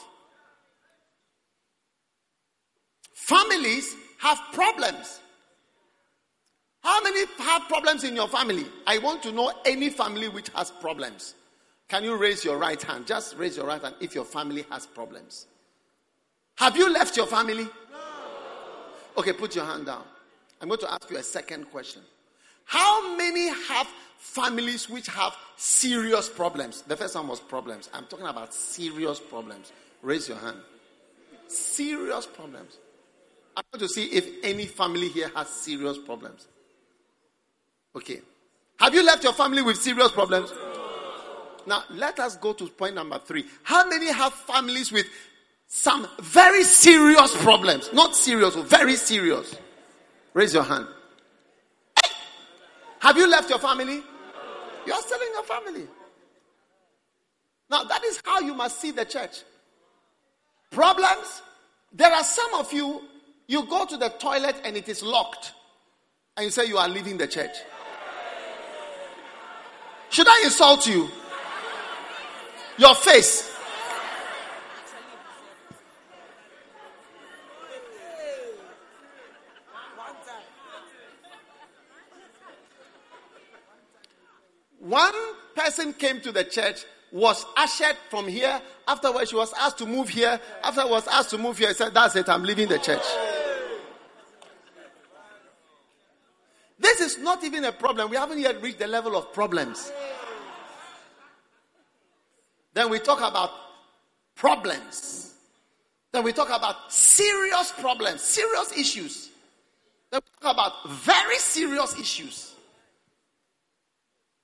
Families 3.13 3.95
have 4.19 4.39
problems. 4.53 5.19
How 6.83 7.01
many 7.01 7.25
have 7.39 7.63
problems 7.67 8.03
in 8.03 8.15
your 8.15 8.27
family? 8.27 8.65
I 8.85 8.99
want 8.99 9.23
to 9.23 9.31
know 9.31 9.51
any 9.65 9.89
family 9.89 10.27
which 10.29 10.49
has 10.55 10.71
problems. 10.71 11.33
Can 11.89 12.03
you 12.03 12.15
raise 12.15 12.45
your 12.45 12.57
right 12.57 12.81
hand? 12.81 13.07
Just 13.07 13.35
raise 13.35 13.57
your 13.57 13.65
right 13.65 13.81
hand 13.81 13.95
if 13.99 14.13
your 14.13 14.23
family 14.23 14.63
has 14.69 14.85
problems. 14.85 15.47
Have 16.57 16.77
you 16.77 16.91
left 16.93 17.17
your 17.17 17.25
family? 17.25 17.63
No. 17.63 17.99
Okay, 19.17 19.33
put 19.33 19.55
your 19.55 19.65
hand 19.65 19.87
down. 19.87 20.03
I'm 20.61 20.67
going 20.67 20.79
to 20.81 20.91
ask 20.91 21.09
you 21.09 21.17
a 21.17 21.23
second 21.23 21.65
question. 21.71 22.03
How 22.65 23.17
many 23.17 23.49
have 23.49 23.87
families 24.17 24.87
which 24.87 25.07
have 25.07 25.35
serious 25.55 26.29
problems? 26.29 26.83
The 26.83 26.95
first 26.95 27.15
one 27.15 27.27
was 27.27 27.39
problems. 27.39 27.89
I'm 27.91 28.05
talking 28.05 28.27
about 28.27 28.53
serious 28.53 29.19
problems. 29.19 29.71
Raise 30.03 30.29
your 30.29 30.37
hand. 30.37 30.57
Serious 31.47 32.27
problems. 32.27 32.77
I 33.57 33.61
want 33.73 33.81
to 33.81 33.89
see 33.89 34.05
if 34.05 34.27
any 34.43 34.67
family 34.67 35.07
here 35.07 35.31
has 35.35 35.49
serious 35.49 35.97
problems. 35.97 36.47
Okay. 37.95 38.21
Have 38.79 38.93
you 38.93 39.03
left 39.03 39.23
your 39.23 39.33
family 39.33 39.63
with 39.63 39.77
serious 39.77 40.11
problems? 40.11 40.53
Now, 41.65 41.83
let 41.89 42.19
us 42.19 42.35
go 42.35 42.53
to 42.53 42.67
point 42.67 42.95
number 42.95 43.19
three. 43.19 43.45
How 43.63 43.87
many 43.87 44.11
have 44.11 44.33
families 44.33 44.91
with 44.91 45.07
some 45.67 46.07
very 46.19 46.63
serious 46.63 47.35
problems? 47.43 47.91
Not 47.93 48.15
serious, 48.15 48.55
oh, 48.55 48.63
very 48.63 48.95
serious. 48.95 49.55
Raise 50.33 50.53
your 50.53 50.63
hand. 50.63 50.87
Hey! 51.95 52.11
Have 52.99 53.17
you 53.17 53.29
left 53.29 53.49
your 53.49 53.59
family? 53.59 54.01
You 54.85 54.93
are 54.93 55.01
still 55.01 55.21
in 55.21 55.33
your 55.33 55.43
family. 55.43 55.87
Now, 57.69 57.83
that 57.83 58.03
is 58.03 58.19
how 58.25 58.39
you 58.39 58.53
must 58.53 58.79
see 58.79 58.91
the 58.91 59.05
church. 59.05 59.43
Problems. 60.71 61.41
There 61.91 62.11
are 62.11 62.23
some 62.23 62.53
of 62.55 62.71
you, 62.71 63.01
you 63.47 63.65
go 63.65 63.85
to 63.85 63.97
the 63.97 64.09
toilet 64.09 64.55
and 64.63 64.77
it 64.77 64.87
is 64.89 65.01
locked, 65.01 65.53
and 66.37 66.45
you 66.45 66.51
say 66.51 66.65
you 66.65 66.77
are 66.77 66.87
leaving 66.87 67.17
the 67.17 67.27
church. 67.27 67.55
Should 70.09 70.27
I 70.27 70.41
insult 70.45 70.87
you? 70.87 71.09
Your 72.79 72.95
face. 72.95 73.51
One 84.79 85.13
person 85.55 85.91
came 85.91 86.21
to 86.21 86.31
the 86.31 86.45
church, 86.45 86.85
was 87.11 87.45
ushered 87.57 87.97
from 88.09 88.29
here. 88.29 88.61
Afterwards, 88.87 89.29
she 89.29 89.35
was 89.35 89.51
asked 89.59 89.79
to 89.79 89.85
move 89.85 90.07
here. 90.07 90.39
Afterwards, 90.63 91.05
asked 91.11 91.31
to 91.31 91.37
move 91.37 91.57
here. 91.57 91.67
He 91.67 91.73
said, 91.73 91.93
That's 91.93 92.15
it, 92.15 92.29
I'm 92.29 92.43
leaving 92.43 92.69
the 92.69 92.79
church. 92.79 93.03
This 96.79 97.01
is 97.01 97.17
not 97.17 97.43
even 97.43 97.65
a 97.65 97.73
problem. 97.73 98.09
We 98.09 98.15
haven't 98.15 98.39
yet 98.39 98.61
reached 98.61 98.79
the 98.79 98.87
level 98.87 99.17
of 99.17 99.33
problems. 99.33 99.91
Then 102.79 102.89
we 102.89 102.99
talk 102.99 103.19
about 103.19 103.51
problems. 104.35 105.33
Then 106.13 106.23
we 106.23 106.31
talk 106.31 106.47
about 106.47 106.89
serious 106.89 107.73
problems, 107.73 108.21
serious 108.21 108.71
issues. 108.71 109.31
Then 110.09 110.21
we 110.23 110.47
talk 110.47 110.53
about 110.53 110.89
very 110.89 111.37
serious 111.39 111.99
issues. 111.99 112.55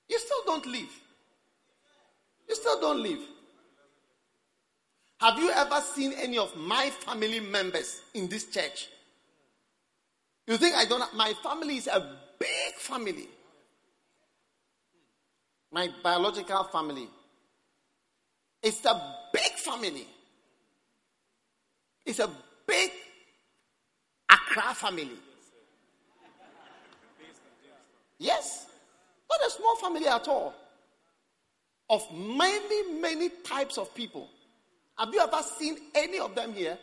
You 0.06 0.18
still 0.18 0.42
don't 0.44 0.66
leave. 0.66 0.92
You 2.46 2.54
still 2.56 2.78
don't 2.78 3.02
leave. 3.02 3.22
Have 5.18 5.38
you 5.38 5.50
ever 5.52 5.80
seen 5.80 6.12
any 6.12 6.36
of 6.36 6.54
my 6.58 6.90
family 6.90 7.40
members 7.40 8.02
in 8.12 8.28
this 8.28 8.44
church? 8.44 8.88
You 10.46 10.58
think 10.58 10.74
I 10.74 10.84
don't? 10.84 11.14
My 11.14 11.32
family 11.42 11.78
is 11.78 11.86
a 11.86 12.18
big 12.38 12.74
family. 12.74 13.28
My 15.72 15.88
biological 16.02 16.64
family. 16.64 17.08
It's 18.66 18.84
a 18.84 19.00
big 19.32 19.52
family. 19.52 20.08
It's 22.04 22.18
a 22.18 22.28
big 22.66 22.90
Accra 24.28 24.74
family. 24.74 25.08
Yes. 28.18 28.66
Not 29.30 29.46
a 29.46 29.50
small 29.52 29.76
family 29.76 30.08
at 30.08 30.26
all. 30.26 30.52
Of 31.88 32.12
many, 32.12 33.00
many 33.00 33.28
types 33.44 33.78
of 33.78 33.94
people. 33.94 34.28
Have 34.98 35.14
you 35.14 35.20
ever 35.20 35.42
seen 35.60 35.76
any 35.94 36.18
of 36.18 36.34
them 36.34 36.52
here? 36.52 36.76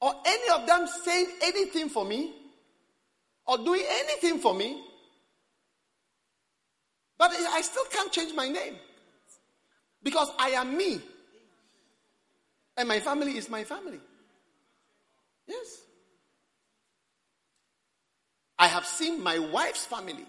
Or 0.00 0.14
any 0.24 0.48
of 0.50 0.64
them 0.64 0.86
saying 0.86 1.26
anything 1.42 1.88
for 1.88 2.04
me? 2.04 2.34
Or 3.46 3.58
doing 3.58 3.82
anything 3.84 4.38
for 4.38 4.54
me? 4.54 4.80
But 7.18 7.32
I 7.32 7.62
still 7.62 7.86
can't 7.90 8.12
change 8.12 8.32
my 8.32 8.48
name. 8.48 8.76
Because 10.04 10.30
I 10.38 10.50
am 10.50 10.76
me. 10.76 11.00
And 12.76 12.88
my 12.88 13.00
family 13.00 13.38
is 13.38 13.48
my 13.48 13.64
family. 13.64 14.00
Yes. 15.46 15.80
I 18.58 18.68
have 18.68 18.84
seen 18.84 19.22
my 19.22 19.38
wife's 19.38 19.86
family 19.86 20.26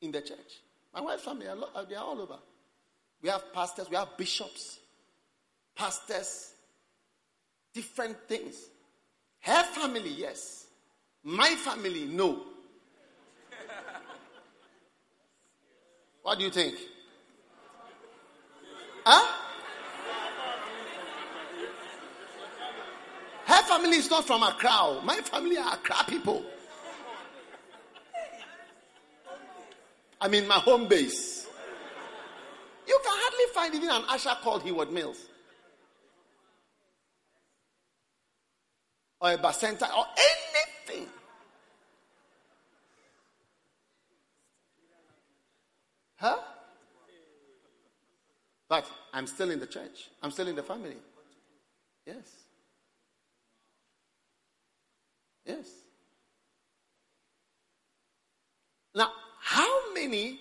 in 0.00 0.12
the 0.12 0.20
church. 0.20 0.62
My 0.94 1.00
wife's 1.00 1.24
family, 1.24 1.48
uh, 1.48 1.84
they 1.88 1.96
are 1.96 2.04
all 2.04 2.20
over. 2.20 2.38
We 3.20 3.28
have 3.28 3.52
pastors, 3.52 3.90
we 3.90 3.96
have 3.96 4.16
bishops, 4.16 4.78
pastors, 5.74 6.52
different 7.74 8.16
things. 8.28 8.54
Her 9.40 9.64
family, 9.64 10.10
yes. 10.10 10.66
My 11.24 11.50
family, 11.50 12.04
no. 12.04 12.42
what 16.22 16.38
do 16.38 16.44
you 16.44 16.50
think? 16.50 16.76
Huh? 19.10 19.26
Her 23.46 23.62
family 23.62 23.96
is 23.96 24.10
not 24.10 24.26
from 24.26 24.42
Accra. 24.42 24.68
Oh. 24.70 25.00
My 25.02 25.16
family 25.16 25.56
are 25.56 25.72
Accra 25.72 26.04
people. 26.06 26.44
I 30.20 30.28
mean, 30.28 30.46
my 30.46 30.56
home 30.56 30.88
base. 30.88 31.46
You 32.86 33.00
can 33.02 33.14
hardly 33.16 33.54
find 33.54 33.74
even 33.74 33.88
an 33.88 34.02
usher 34.10 34.36
called 34.42 34.62
Heward 34.62 34.92
Mills. 34.92 35.24
Or 39.22 39.32
a 39.32 39.38
Bacenta 39.38 39.88
or 39.96 40.04
anything. 40.86 41.08
Huh? 46.16 46.36
But 48.68 48.86
I'm 49.12 49.26
still 49.26 49.50
in 49.50 49.60
the 49.60 49.66
church. 49.66 50.08
I'm 50.22 50.30
still 50.30 50.48
in 50.48 50.56
the 50.56 50.62
family. 50.62 50.96
Yes. 52.06 52.16
Yes. 55.46 55.66
Now, 58.94 59.10
how 59.40 59.92
many 59.94 60.40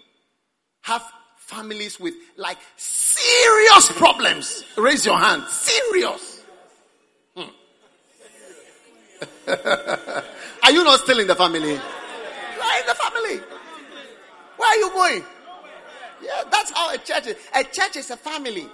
have 0.81 1.03
families 1.37 1.99
with 1.99 2.13
like 2.35 2.57
serious 2.75 3.91
problems? 3.93 4.63
Raise 4.77 5.05
your 5.05 5.17
hand. 5.17 5.43
Serious. 5.49 6.43
Hmm. 7.35 7.49
are 10.63 10.71
you 10.71 10.83
not 10.83 10.99
still 10.99 11.19
in 11.19 11.27
the 11.27 11.35
family? 11.35 11.71
You 11.71 12.61
are 12.61 12.79
in 12.79 12.87
the 12.87 12.95
family. 12.95 13.39
Where 14.57 14.69
are 14.69 14.75
you 14.77 14.89
going? 14.91 15.36
Yeah, 16.21 16.43
that's 16.49 16.71
how 16.71 16.93
a 16.93 16.97
church 16.97 17.27
is. 17.27 17.35
A 17.53 17.63
church 17.63 17.95
is 17.95 18.09
a 18.11 18.17
family. 18.17 18.67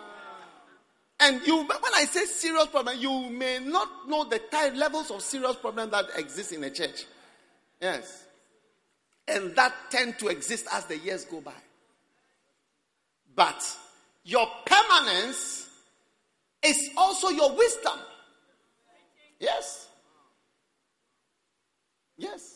And 1.19 1.45
you, 1.45 1.57
when 1.57 1.93
I 1.95 2.05
say 2.05 2.25
serious 2.25 2.67
problem, 2.67 2.97
you 2.99 3.29
may 3.29 3.59
not 3.59 4.09
know 4.09 4.25
the 4.25 4.39
type 4.39 4.75
levels 4.75 5.11
of 5.11 5.21
serious 5.21 5.55
problem 5.55 5.89
that 5.91 6.05
exist 6.17 6.51
in 6.51 6.63
a 6.63 6.69
church. 6.69 7.05
Yes. 7.81 8.25
And 9.27 9.55
that 9.55 9.73
tend 9.89 10.19
to 10.19 10.27
exist 10.27 10.67
as 10.71 10.85
the 10.85 10.97
years 10.97 11.25
go 11.25 11.39
by. 11.39 11.53
But 13.35 13.63
your 14.25 14.47
permanence 14.65 15.69
is 16.61 16.89
also 16.97 17.29
your 17.29 17.55
wisdom. 17.55 17.99
Yes. 19.39 19.87
Yes. 22.17 22.52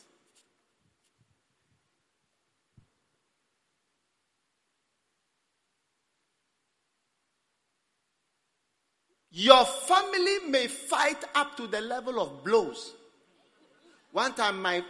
Your 9.40 9.66
family 9.66 10.50
may 10.50 10.66
fight 10.66 11.24
up 11.36 11.56
to 11.58 11.68
the 11.68 11.80
level 11.80 12.20
of 12.20 12.44
blows. 12.44 12.96
One 14.12 14.34
time, 14.34 14.60
my 14.64 14.84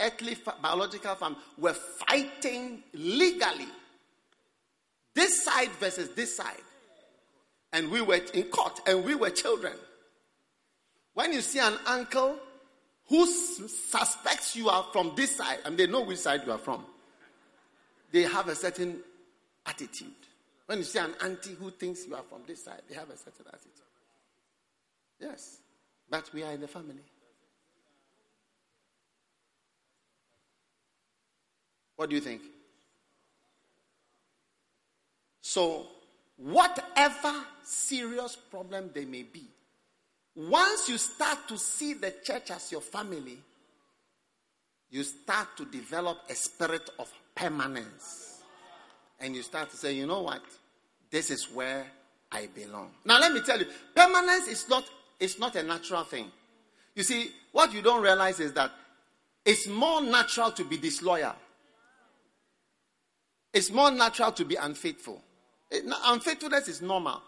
earthly 0.00 0.38
biological 0.62 1.14
family 1.16 1.36
were 1.58 1.74
fighting 1.74 2.82
legally. 2.94 3.68
This 5.14 5.44
side 5.44 5.68
versus 5.72 6.08
this 6.14 6.34
side. 6.34 6.62
And 7.74 7.90
we 7.90 8.00
were 8.00 8.20
in 8.32 8.44
court 8.44 8.80
and 8.86 9.04
we 9.04 9.14
were 9.14 9.28
children. 9.28 9.74
When 11.12 11.34
you 11.34 11.42
see 11.42 11.58
an 11.58 11.74
uncle 11.86 12.36
who 13.10 13.26
suspects 13.26 14.56
you 14.56 14.70
are 14.70 14.86
from 14.94 15.12
this 15.14 15.36
side, 15.36 15.58
and 15.66 15.76
they 15.76 15.86
know 15.86 16.00
which 16.00 16.20
side 16.20 16.40
you 16.46 16.52
are 16.52 16.58
from, 16.58 16.86
they 18.12 18.22
have 18.22 18.48
a 18.48 18.54
certain 18.54 19.00
attitude. 19.66 20.21
When 20.72 20.78
you 20.78 20.84
see 20.84 21.00
an 21.00 21.12
auntie 21.22 21.52
who 21.52 21.70
thinks 21.70 22.06
you 22.06 22.14
are 22.14 22.22
from 22.22 22.44
this 22.46 22.64
side, 22.64 22.80
they 22.88 22.94
have 22.94 23.10
a 23.10 23.16
certain 23.18 23.44
attitude. 23.46 23.72
Yes, 25.20 25.58
but 26.08 26.32
we 26.32 26.42
are 26.44 26.52
in 26.52 26.62
the 26.62 26.66
family. 26.66 27.02
What 31.94 32.08
do 32.08 32.14
you 32.14 32.22
think? 32.22 32.40
So, 35.42 35.88
whatever 36.38 37.34
serious 37.62 38.34
problem 38.36 38.92
there 38.94 39.04
may 39.04 39.24
be, 39.24 39.44
once 40.34 40.88
you 40.88 40.96
start 40.96 41.48
to 41.48 41.58
see 41.58 41.92
the 41.92 42.14
church 42.24 42.50
as 42.50 42.72
your 42.72 42.80
family, 42.80 43.36
you 44.88 45.02
start 45.02 45.48
to 45.58 45.66
develop 45.66 46.20
a 46.30 46.34
spirit 46.34 46.88
of 46.98 47.12
permanence. 47.34 48.40
And 49.20 49.36
you 49.36 49.42
start 49.42 49.70
to 49.70 49.76
say, 49.76 49.92
you 49.92 50.06
know 50.06 50.22
what? 50.22 50.42
This 51.12 51.30
is 51.30 51.44
where 51.50 51.86
I 52.32 52.48
belong. 52.52 52.90
Now 53.04 53.20
let 53.20 53.32
me 53.32 53.42
tell 53.42 53.58
you, 53.58 53.66
permanence 53.94 54.48
is 54.48 54.68
not 54.68 54.84
it's 55.20 55.38
not 55.38 55.54
a 55.54 55.62
natural 55.62 56.02
thing. 56.02 56.32
You 56.96 57.04
see, 57.04 57.30
what 57.52 57.72
you 57.72 57.80
don't 57.82 58.02
realize 58.02 58.40
is 58.40 58.52
that 58.54 58.72
it's 59.44 59.68
more 59.68 60.00
natural 60.00 60.50
to 60.52 60.64
be 60.64 60.78
disloyal. 60.78 61.34
It's 63.52 63.70
more 63.70 63.90
natural 63.90 64.32
to 64.32 64.44
be 64.44 64.56
unfaithful. 64.56 65.22
It- 65.70 65.84
unfaithfulness 65.86 66.68
is 66.68 66.82
normal. 66.82 67.22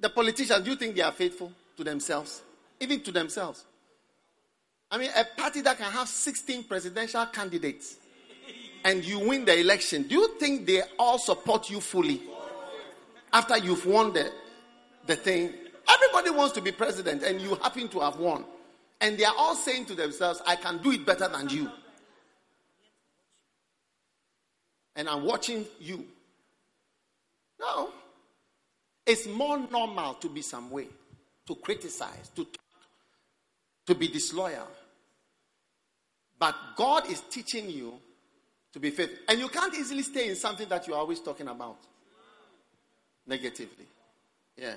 The 0.00 0.10
politicians, 0.10 0.64
do 0.64 0.70
you 0.70 0.76
think 0.76 0.96
they 0.96 1.02
are 1.02 1.12
faithful 1.12 1.52
to 1.76 1.84
themselves? 1.84 2.42
Even 2.80 3.00
to 3.02 3.12
themselves. 3.12 3.64
I 4.90 4.98
mean, 4.98 5.10
a 5.16 5.24
party 5.24 5.60
that 5.62 5.78
can 5.78 5.90
have 5.90 6.08
16 6.08 6.64
presidential 6.64 7.24
candidates 7.26 7.96
and 8.84 9.04
you 9.04 9.20
win 9.20 9.44
the 9.44 9.58
election, 9.58 10.02
do 10.02 10.16
you 10.16 10.38
think 10.38 10.66
they 10.66 10.82
all 10.98 11.18
support 11.18 11.70
you 11.70 11.80
fully 11.80 12.20
after 13.32 13.58
you've 13.58 13.86
won 13.86 14.12
the, 14.12 14.30
the 15.06 15.16
thing? 15.16 15.52
Everybody 15.88 16.30
wants 16.30 16.52
to 16.54 16.60
be 16.60 16.72
president 16.72 17.22
and 17.22 17.40
you 17.40 17.54
happen 17.56 17.88
to 17.88 18.00
have 18.00 18.16
won. 18.18 18.44
And 19.00 19.18
they 19.18 19.24
are 19.24 19.34
all 19.36 19.54
saying 19.54 19.86
to 19.86 19.94
themselves, 19.94 20.40
I 20.46 20.56
can 20.56 20.78
do 20.78 20.92
it 20.92 21.04
better 21.04 21.28
than 21.28 21.48
you. 21.48 21.70
And 24.94 25.08
I'm 25.08 25.24
watching 25.24 25.64
you. 25.80 26.04
No. 27.58 27.90
It's 29.06 29.26
more 29.26 29.58
normal 29.58 30.14
to 30.14 30.28
be 30.28 30.42
some 30.42 30.70
way, 30.70 30.86
to 31.46 31.56
criticize, 31.56 32.30
to 32.36 32.44
talk, 32.44 32.56
to 33.86 33.94
be 33.94 34.06
disloyal. 34.06 34.68
But 36.38 36.54
God 36.76 37.10
is 37.10 37.20
teaching 37.30 37.70
you 37.70 37.94
to 38.72 38.78
be 38.78 38.90
faithful. 38.90 39.18
And 39.28 39.40
you 39.40 39.48
can't 39.48 39.74
easily 39.74 40.02
stay 40.02 40.28
in 40.28 40.36
something 40.36 40.68
that 40.68 40.86
you're 40.86 40.96
always 40.96 41.20
talking 41.20 41.48
about 41.48 41.78
negatively. 43.26 43.86
Yeah. 44.56 44.74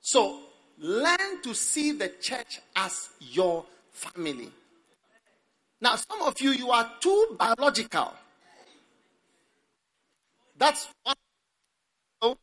So 0.00 0.40
learn 0.78 1.42
to 1.42 1.54
see 1.54 1.92
the 1.92 2.08
church 2.20 2.60
as 2.76 3.10
your 3.20 3.64
family. 3.92 4.50
Now, 5.80 5.96
some 5.96 6.22
of 6.22 6.40
you, 6.40 6.50
you 6.50 6.70
are 6.70 6.90
too 7.00 7.36
biological. 7.38 8.12
That's 10.56 10.88
one, 11.02 12.36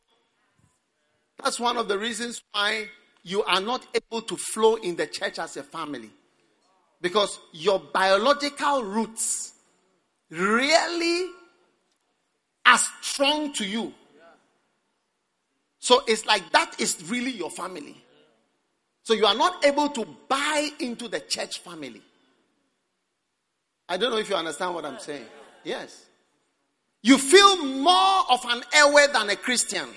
that's 1.42 1.58
one 1.58 1.76
of 1.76 1.88
the 1.88 1.98
reasons 1.98 2.42
why 2.52 2.86
you 3.24 3.42
are 3.44 3.60
not 3.60 3.86
able 3.94 4.22
to 4.22 4.36
flow 4.36 4.76
in 4.76 4.96
the 4.96 5.06
church 5.06 5.38
as 5.38 5.56
a 5.56 5.62
family. 5.62 6.10
Because 7.00 7.40
your 7.52 7.80
biological 7.80 8.84
roots 8.84 9.54
really 10.30 11.30
are 12.64 12.78
strong 13.00 13.52
to 13.54 13.64
you. 13.64 13.92
So 15.78 16.02
it's 16.06 16.26
like 16.26 16.50
that 16.52 16.80
is 16.80 17.02
really 17.08 17.32
your 17.32 17.50
family. 17.50 18.02
So 19.02 19.14
you 19.14 19.26
are 19.26 19.34
not 19.34 19.64
able 19.64 19.88
to 19.90 20.06
buy 20.28 20.68
into 20.78 21.08
the 21.08 21.20
church 21.20 21.58
family. 21.58 22.02
I 23.88 23.96
don't 23.96 24.12
know 24.12 24.18
if 24.18 24.30
you 24.30 24.36
understand 24.36 24.74
what 24.74 24.84
I'm 24.84 24.98
saying. 24.98 25.26
Yes. 25.64 26.06
You 27.02 27.18
feel 27.18 27.64
more 27.64 28.22
of 28.30 28.44
an 28.48 28.62
Ewe 28.74 29.12
than 29.12 29.30
a 29.30 29.36
Christian. 29.36 29.88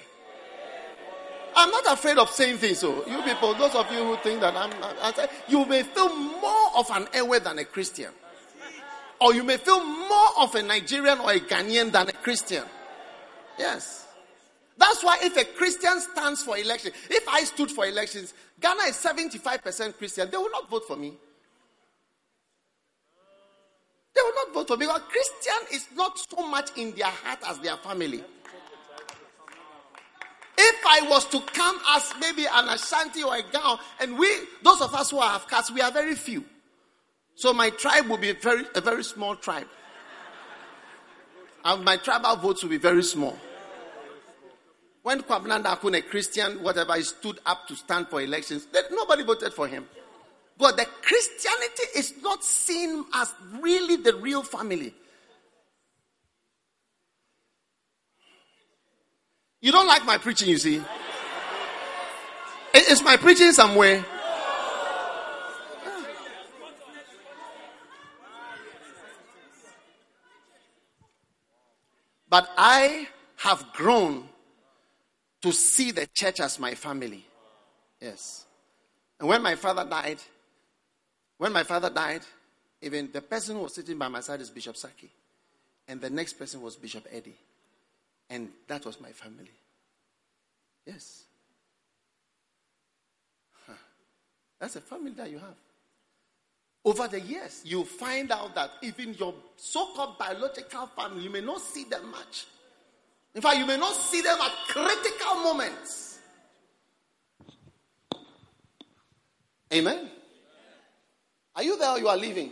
I'm 1.55 1.69
not 1.71 1.93
afraid 1.93 2.17
of 2.17 2.29
saying 2.29 2.57
things. 2.57 2.79
So 2.79 3.03
oh. 3.05 3.09
you 3.09 3.21
people, 3.21 3.53
those 3.53 3.75
of 3.75 3.89
you 3.91 4.03
who 4.03 4.17
think 4.17 4.41
that 4.41 4.55
I'm, 4.55 4.71
I 5.01 5.13
say, 5.13 5.27
you 5.47 5.65
may 5.65 5.83
feel 5.83 6.13
more 6.13 6.77
of 6.77 6.89
an 6.91 7.07
Ewe 7.13 7.39
than 7.39 7.59
a 7.59 7.63
Christian, 7.63 8.11
or 9.21 9.33
you 9.33 9.43
may 9.43 9.57
feel 9.57 9.83
more 9.83 10.29
of 10.39 10.55
a 10.55 10.63
Nigerian 10.63 11.19
or 11.19 11.31
a 11.31 11.39
Ghanaian 11.39 11.91
than 11.91 12.09
a 12.09 12.13
Christian. 12.13 12.63
Yes, 13.57 14.05
that's 14.77 15.03
why 15.03 15.19
if 15.21 15.37
a 15.37 15.45
Christian 15.45 16.01
stands 16.01 16.43
for 16.43 16.57
election, 16.57 16.91
if 17.09 17.27
I 17.27 17.43
stood 17.43 17.71
for 17.71 17.85
elections, 17.85 18.33
Ghana 18.59 18.83
is 18.89 18.95
75% 18.95 19.97
Christian. 19.97 20.29
They 20.29 20.37
will 20.37 20.51
not 20.51 20.69
vote 20.69 20.85
for 20.85 20.97
me. 20.97 21.13
They 24.13 24.21
will 24.21 24.35
not 24.35 24.53
vote 24.53 24.67
for 24.67 24.77
me 24.77 24.85
because 24.85 25.01
Christian 25.09 25.75
is 25.77 25.87
not 25.95 26.17
so 26.17 26.47
much 26.47 26.69
in 26.77 26.93
their 26.95 27.07
heart 27.07 27.39
as 27.47 27.59
their 27.59 27.77
family. 27.77 28.23
If 30.57 30.85
I 30.87 31.07
was 31.09 31.25
to 31.25 31.41
come 31.41 31.79
as 31.89 32.13
maybe 32.19 32.45
an 32.45 32.69
Ashanti 32.69 33.23
or 33.23 33.35
a 33.35 33.43
Gao, 33.43 33.77
and 33.99 34.17
we, 34.17 34.27
those 34.63 34.81
of 34.81 34.93
us 34.95 35.11
who 35.11 35.19
have 35.19 35.47
cast, 35.49 35.73
we 35.73 35.81
are 35.81 35.91
very 35.91 36.15
few. 36.15 36.45
So 37.35 37.53
my 37.53 37.69
tribe 37.69 38.07
will 38.07 38.17
be 38.17 38.31
very, 38.31 38.63
a 38.75 38.81
very 38.81 39.03
small 39.03 39.35
tribe. 39.35 39.67
And 41.63 41.83
my 41.83 41.97
tribal 41.97 42.37
votes 42.37 42.63
will 42.63 42.69
be 42.69 42.77
very 42.77 43.03
small. 43.03 43.37
When 45.03 45.21
Kwabena 45.21 45.63
Dakun, 45.63 45.97
a 45.97 46.01
Christian, 46.01 46.63
whatever, 46.63 46.95
he 46.95 47.03
stood 47.03 47.39
up 47.45 47.67
to 47.67 47.75
stand 47.75 48.07
for 48.07 48.21
elections, 48.21 48.67
nobody 48.91 49.23
voted 49.23 49.53
for 49.53 49.67
him. 49.67 49.85
But 50.57 50.77
the 50.77 50.85
Christianity 51.01 51.83
is 51.95 52.13
not 52.23 52.43
seen 52.43 53.03
as 53.13 53.33
really 53.59 53.97
the 53.97 54.15
real 54.15 54.41
family. 54.41 54.93
You 59.61 59.71
don't 59.71 59.87
like 59.87 60.05
my 60.05 60.17
preaching, 60.17 60.47
you 60.47 60.57
see. 60.57 60.81
Is 62.73 63.01
my 63.01 63.17
preaching 63.17 63.51
somewhere? 63.51 64.05
But 72.29 72.49
I 72.57 73.07
have 73.37 73.73
grown 73.73 74.27
to 75.41 75.51
see 75.51 75.91
the 75.91 76.07
church 76.07 76.39
as 76.39 76.59
my 76.59 76.73
family. 76.73 77.25
Yes. 78.01 78.45
And 79.19 79.29
when 79.29 79.41
my 79.41 79.55
father 79.55 79.85
died, 79.85 80.19
when 81.37 81.53
my 81.53 81.63
father 81.63 81.89
died, 81.89 82.21
even 82.81 83.09
the 83.11 83.21
person 83.21 83.55
who 83.55 83.63
was 83.63 83.73
sitting 83.75 83.97
by 83.97 84.07
my 84.07 84.21
side 84.21 84.41
is 84.41 84.49
Bishop 84.49 84.77
Saki. 84.77 85.09
And 85.87 86.01
the 86.01 86.09
next 86.09 86.33
person 86.33 86.61
was 86.61 86.75
Bishop 86.75 87.05
Eddie. 87.11 87.37
And 88.29 88.49
that 88.67 88.85
was 88.85 88.99
my 88.99 89.11
family. 89.11 89.51
Yes. 90.85 91.23
Huh. 93.67 93.73
That's 94.59 94.75
a 94.75 94.81
family 94.81 95.11
that 95.11 95.29
you 95.29 95.37
have. 95.37 95.55
Over 96.85 97.07
the 97.07 97.19
years, 97.19 97.63
you 97.65 97.83
find 97.83 98.31
out 98.31 98.53
that 98.53 98.69
even 98.83 99.15
your 99.15 99.33
so 99.57 99.87
called 99.95 100.19
biological 100.19 100.85
family, 100.95 101.23
you 101.23 101.31
may 101.31 101.41
not 101.41 101.59
see 101.59 101.85
them 101.85 102.11
much. 102.11 102.45
In 103.33 103.41
fact, 103.41 103.57
you 103.57 103.65
may 103.65 103.77
not 103.77 103.95
see 103.95 104.21
them 104.21 104.37
at 104.39 104.51
critical 104.67 105.35
moments. 105.41 106.19
Amen. 109.73 110.11
Are 111.55 111.63
you 111.63 111.75
there 111.79 111.89
or 111.89 111.99
you 111.99 112.07
are 112.07 112.17
leaving? 112.17 112.51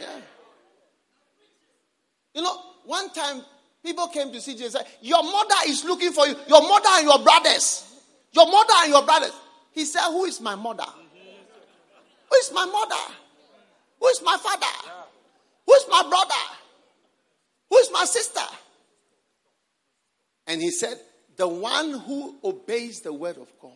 Yeah. 0.00 0.18
You 2.34 2.42
know, 2.42 2.60
one 2.84 3.10
time 3.10 3.42
people 3.84 4.08
came 4.08 4.32
to 4.32 4.38
CJ 4.38 4.62
and 4.62 4.72
said, 4.72 4.86
Your 5.00 5.22
mother 5.22 5.54
is 5.68 5.84
looking 5.84 6.10
for 6.10 6.26
you. 6.26 6.34
Your 6.48 6.62
mother 6.62 6.88
and 6.94 7.06
your 7.06 7.20
brothers. 7.20 7.94
Your 8.32 8.50
mother 8.50 8.74
and 8.82 8.90
your 8.90 9.04
brothers. 9.04 9.32
He 9.70 9.84
said, 9.84 10.02
Who 10.08 10.24
is 10.24 10.40
my 10.40 10.56
mother? 10.56 10.86
Who 12.28 12.36
is 12.36 12.50
my 12.52 12.66
mother? 12.66 13.14
Who 14.06 14.10
is 14.10 14.22
my 14.22 14.36
father? 14.36 14.66
Who 15.66 15.74
is 15.74 15.84
my 15.90 16.00
brother? 16.08 16.34
Who 17.70 17.76
is 17.78 17.90
my 17.92 18.04
sister? 18.04 18.40
And 20.46 20.62
he 20.62 20.70
said, 20.70 21.00
The 21.36 21.48
one 21.48 21.90
who 21.90 22.36
obeys 22.44 23.00
the 23.00 23.12
word 23.12 23.36
of 23.36 23.50
God, 23.60 23.72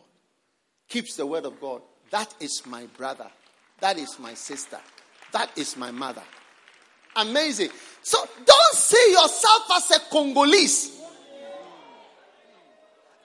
keeps 0.88 1.16
the 1.16 1.26
word 1.26 1.46
of 1.46 1.60
God, 1.60 1.82
that 2.12 2.32
is 2.38 2.62
my 2.64 2.86
brother 2.96 3.26
That 3.80 3.98
is 3.98 4.20
my 4.20 4.34
sister. 4.34 4.78
That 5.32 5.50
is 5.58 5.76
my 5.76 5.90
mother. 5.90 6.22
Amazing. 7.16 7.70
So 8.02 8.18
don't 8.44 8.74
see 8.74 9.10
yourself 9.10 9.62
as 9.74 9.90
a 9.96 10.00
Congolese. 10.10 10.96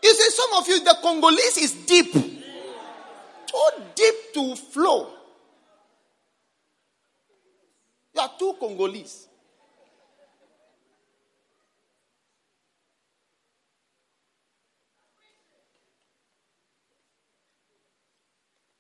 You 0.03 0.11
see, 0.11 0.29
some 0.31 0.53
of 0.55 0.67
you, 0.67 0.83
the 0.83 0.97
Congolese 1.03 1.57
is 1.57 1.73
deep. 1.85 2.13
Too 2.13 3.69
deep 3.93 4.15
to 4.33 4.55
flow. 4.55 5.11
You 8.14 8.14
are 8.25 8.31
too 8.39 8.55
Congolese. 8.59 9.27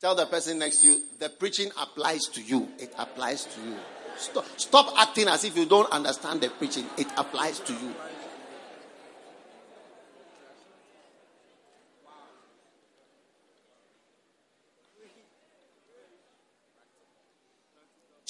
Tell 0.01 0.15
the 0.15 0.25
person 0.25 0.59
next 0.59 0.81
to 0.81 0.87
you, 0.87 1.01
the 1.19 1.29
preaching 1.29 1.71
applies 1.79 2.25
to 2.33 2.41
you. 2.41 2.67
It 2.79 2.93
applies 2.97 3.45
to 3.45 3.61
you. 3.61 3.75
Stop, 4.17 4.45
stop 4.57 4.93
acting 4.97 5.27
as 5.27 5.43
if 5.43 5.57
you 5.57 5.65
don't 5.65 5.91
understand 5.91 6.41
the 6.41 6.49
preaching. 6.49 6.85
It 6.97 7.07
applies 7.17 7.59
to 7.61 7.73
you. 7.73 7.93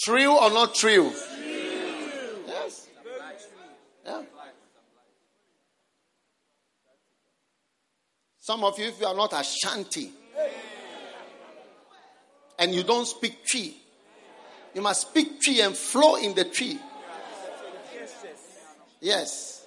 True 0.05 0.37
or 0.37 0.51
not 0.51 0.75
true? 0.75 1.11
Yes. 2.45 2.87
Yeah. 4.05 4.21
Some 8.37 8.63
of 8.65 8.77
you, 8.77 8.85
if 8.85 8.99
you 8.99 9.07
are 9.07 9.15
not 9.15 9.33
Ashanti 9.33 10.11
and 12.59 12.71
you 12.71 12.83
don't 12.83 13.07
speak 13.07 13.47
Twi, 13.49 13.73
you 14.75 14.81
must 14.83 15.09
speak 15.09 15.41
Twi 15.43 15.65
and 15.65 15.75
flow 15.75 16.17
in 16.17 16.35
the 16.35 16.43
Twi. 16.43 16.77
Yes. 19.01 19.65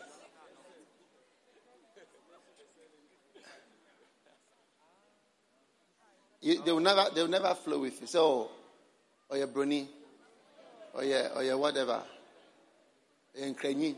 You, 6.41 6.63
they 6.63 6.71
will 6.71 6.79
never 6.79 7.07
they 7.13 7.23
will 7.23 7.29
never 7.29 7.55
flow 7.57 7.81
with 7.81 8.01
you. 8.01 8.07
So, 8.07 8.53
oh 9.29 9.37
your 9.37 9.49
brony, 9.49 9.89
or 10.95 11.05
your 11.05 11.29
or 11.31 11.43
your 11.43 11.59
whatever, 11.59 12.03
in 13.35 13.55
Krenyi. 13.55 13.95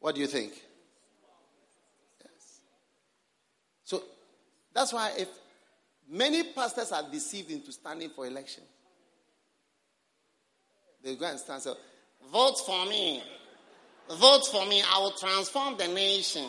What 0.00 0.14
do 0.14 0.20
you 0.20 0.28
think? 0.28 0.52
Yes. 2.20 2.60
So 3.82 4.02
that's 4.72 4.92
why 4.92 5.10
if 5.18 5.28
many 6.08 6.52
pastors 6.52 6.92
are 6.92 7.02
deceived 7.10 7.50
into 7.50 7.72
standing 7.72 8.10
for 8.10 8.24
election, 8.24 8.62
they 11.02 11.16
go 11.16 11.26
and 11.26 11.40
stand 11.40 11.62
so 11.62 11.76
vote 12.30 12.56
for 12.64 12.86
me. 12.86 13.22
Vote 14.08 14.46
for 14.46 14.64
me. 14.66 14.82
I 14.82 14.98
will 15.00 15.12
transform 15.12 15.76
the 15.76 15.88
nation. 15.88 16.46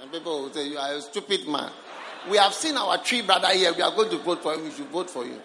And 0.00 0.12
people 0.12 0.42
will 0.42 0.52
say, 0.52 0.68
You 0.68 0.78
are 0.78 0.94
a 0.94 1.00
stupid 1.00 1.46
man. 1.48 1.70
We 2.30 2.36
have 2.36 2.52
seen 2.52 2.76
our 2.76 2.98
Twi 2.98 3.22
brother 3.22 3.48
here. 3.48 3.72
We 3.72 3.82
are 3.82 3.94
going 3.94 4.10
to 4.10 4.18
vote 4.18 4.42
for 4.42 4.54
him. 4.54 4.64
We 4.64 4.70
should 4.70 4.86
vote 4.88 5.10
for 5.10 5.24
you. 5.24 5.40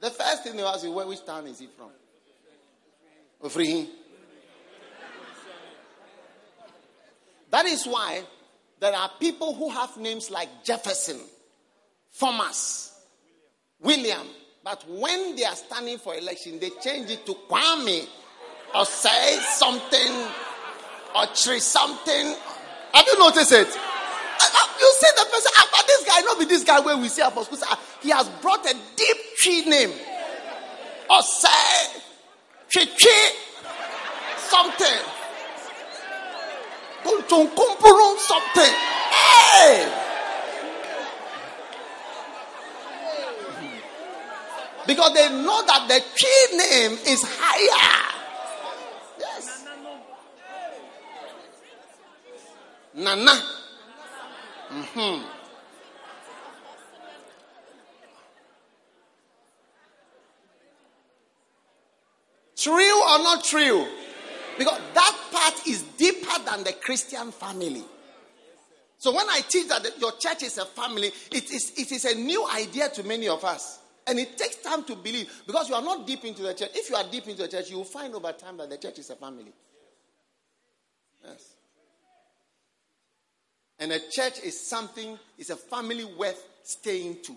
The 0.00 0.10
first 0.10 0.44
thing 0.44 0.56
they 0.56 0.62
ask 0.62 0.84
you, 0.84 0.92
which 0.92 1.24
town 1.26 1.46
is 1.48 1.58
he 1.58 1.66
from? 1.66 1.90
Ofrihi. 3.42 3.88
That 7.50 7.66
is 7.66 7.84
why 7.84 8.22
there 8.78 8.94
are 8.94 9.10
people 9.18 9.54
who 9.54 9.70
have 9.70 9.96
names 9.96 10.30
like 10.30 10.64
Jefferson, 10.64 11.18
Thomas, 12.18 12.92
William, 13.80 14.26
but 14.64 14.84
when 14.88 15.36
they 15.36 15.44
are 15.44 15.54
standing 15.56 15.98
for 15.98 16.14
election, 16.14 16.58
they 16.58 16.70
change 16.82 17.10
it 17.10 17.24
to 17.26 17.34
Kwame 17.48 18.06
or 18.74 18.84
say 18.84 19.38
something 19.40 20.12
or 21.16 21.26
Twi 21.34 21.58
something. 21.58 22.36
Have 22.94 23.06
you 23.06 23.18
noticed 23.18 23.52
it? 23.52 23.68
Uh, 24.40 24.68
you 24.80 24.92
see 24.98 25.10
the 25.16 25.24
person, 25.30 25.52
ah, 25.56 25.68
but 25.72 25.86
this 25.86 26.04
guy, 26.04 26.20
not 26.20 26.38
be 26.38 26.44
this 26.44 26.64
guy 26.64 26.80
where 26.80 26.96
we 26.96 27.08
see 27.08 27.22
Apostle. 27.22 27.58
Ah, 27.64 27.80
he 28.02 28.10
has 28.10 28.28
brought 28.40 28.64
a 28.66 28.74
deep 28.96 29.16
Twi 29.42 29.60
name. 29.68 29.92
Or 31.10 31.22
say, 31.22 32.00
Chichi, 32.68 33.08
something. 34.36 34.86
Something. 38.18 38.74
Hey! 39.10 40.07
Because 44.88 45.12
they 45.12 45.28
know 45.28 45.62
that 45.66 45.86
the 45.86 46.02
key 46.16 46.56
name 46.56 46.92
is 47.06 47.22
higher. 47.22 48.14
Yes. 49.20 49.66
Nana. 52.94 53.32
Mm-hmm. 54.70 55.24
True 62.56 63.02
or 63.02 63.18
not 63.18 63.44
true? 63.44 63.86
Because 64.56 64.80
that 64.94 65.16
part 65.30 65.66
is 65.66 65.82
deeper 65.98 66.42
than 66.46 66.64
the 66.64 66.72
Christian 66.72 67.30
family. 67.30 67.84
So 68.96 69.14
when 69.14 69.28
I 69.28 69.42
teach 69.46 69.68
that 69.68 69.86
your 70.00 70.12
church 70.12 70.44
is 70.44 70.56
a 70.56 70.64
family, 70.64 71.12
it 71.30 71.50
is, 71.52 71.74
it 71.76 71.92
is 71.92 72.06
a 72.06 72.14
new 72.14 72.48
idea 72.48 72.88
to 72.88 73.02
many 73.02 73.28
of 73.28 73.44
us. 73.44 73.80
And 74.08 74.18
it 74.18 74.38
takes 74.38 74.56
time 74.56 74.84
to 74.84 74.96
believe 74.96 75.30
because 75.46 75.68
you 75.68 75.74
are 75.74 75.82
not 75.82 76.06
deep 76.06 76.24
into 76.24 76.42
the 76.42 76.54
church. 76.54 76.70
If 76.74 76.88
you 76.88 76.96
are 76.96 77.04
deep 77.04 77.28
into 77.28 77.42
the 77.42 77.48
church, 77.48 77.70
you 77.70 77.76
will 77.76 77.84
find 77.84 78.14
over 78.14 78.32
time 78.32 78.56
that 78.56 78.70
the 78.70 78.78
church 78.78 78.98
is 78.98 79.10
a 79.10 79.16
family. 79.16 79.52
Yes. 81.22 81.54
And 83.78 83.92
a 83.92 84.00
church 84.10 84.40
is 84.42 84.58
something, 84.58 85.18
is 85.36 85.50
a 85.50 85.56
family 85.56 86.04
worth 86.04 86.42
staying 86.62 87.18
to 87.24 87.36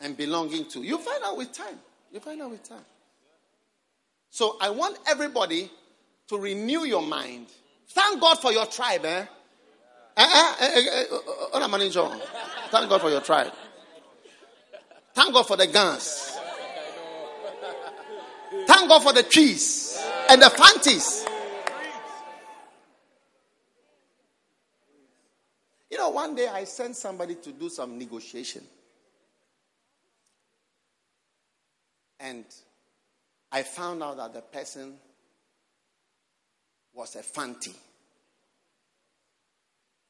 and 0.00 0.16
belonging 0.16 0.66
to. 0.66 0.82
You 0.82 0.98
find 0.98 1.22
out 1.24 1.36
with 1.36 1.52
time. 1.52 1.78
You 2.12 2.20
find 2.20 2.42
out 2.42 2.50
with 2.50 2.68
time. 2.68 2.84
So 4.30 4.56
I 4.60 4.70
want 4.70 4.98
everybody 5.08 5.70
to 6.28 6.38
renew 6.38 6.84
your 6.84 7.02
mind. 7.02 7.46
Thank 7.88 8.20
God 8.20 8.38
for 8.40 8.52
your 8.52 8.66
tribe, 8.66 9.04
eh? 9.04 9.26
Eh, 10.16 10.22
eh, 10.22 10.54
eh, 10.60 10.80
eh, 10.90 11.04
eh, 11.54 12.18
Thank 12.70 12.88
God 12.88 13.00
for 13.00 13.10
your 13.10 13.20
tribe. 13.20 13.52
Thank 15.14 15.34
God 15.34 15.46
for 15.46 15.56
the 15.56 15.66
guns. 15.66 16.38
Thank 18.66 18.88
God 18.88 19.02
for 19.02 19.12
the 19.12 19.22
Twis 19.22 20.00
and 20.28 20.42
the 20.42 20.50
Fantis. 20.50 21.26
You 25.90 25.98
know, 25.98 26.10
one 26.10 26.34
day 26.34 26.46
I 26.46 26.64
sent 26.64 26.96
somebody 26.96 27.34
to 27.36 27.52
do 27.52 27.68
some 27.68 27.98
negotiation. 27.98 28.62
And 32.20 32.44
I 33.50 33.62
found 33.62 34.02
out 34.02 34.18
that 34.18 34.34
the 34.34 34.40
person 34.42 34.94
was 36.94 37.16
a 37.16 37.22
fanti. 37.22 37.74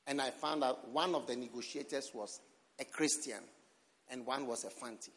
And 0.07 0.21
I 0.21 0.31
found 0.31 0.65
out 0.65 0.89
one 0.89 1.15
of 1.15 1.27
the 1.27 1.37
negotiators 1.37 2.11
was 2.13 2.41
a 2.79 2.85
Christian 2.85 3.41
and 4.11 4.27
one 4.27 4.47
was 4.47 4.65
a 4.65 4.71
fanti. 4.71 5.13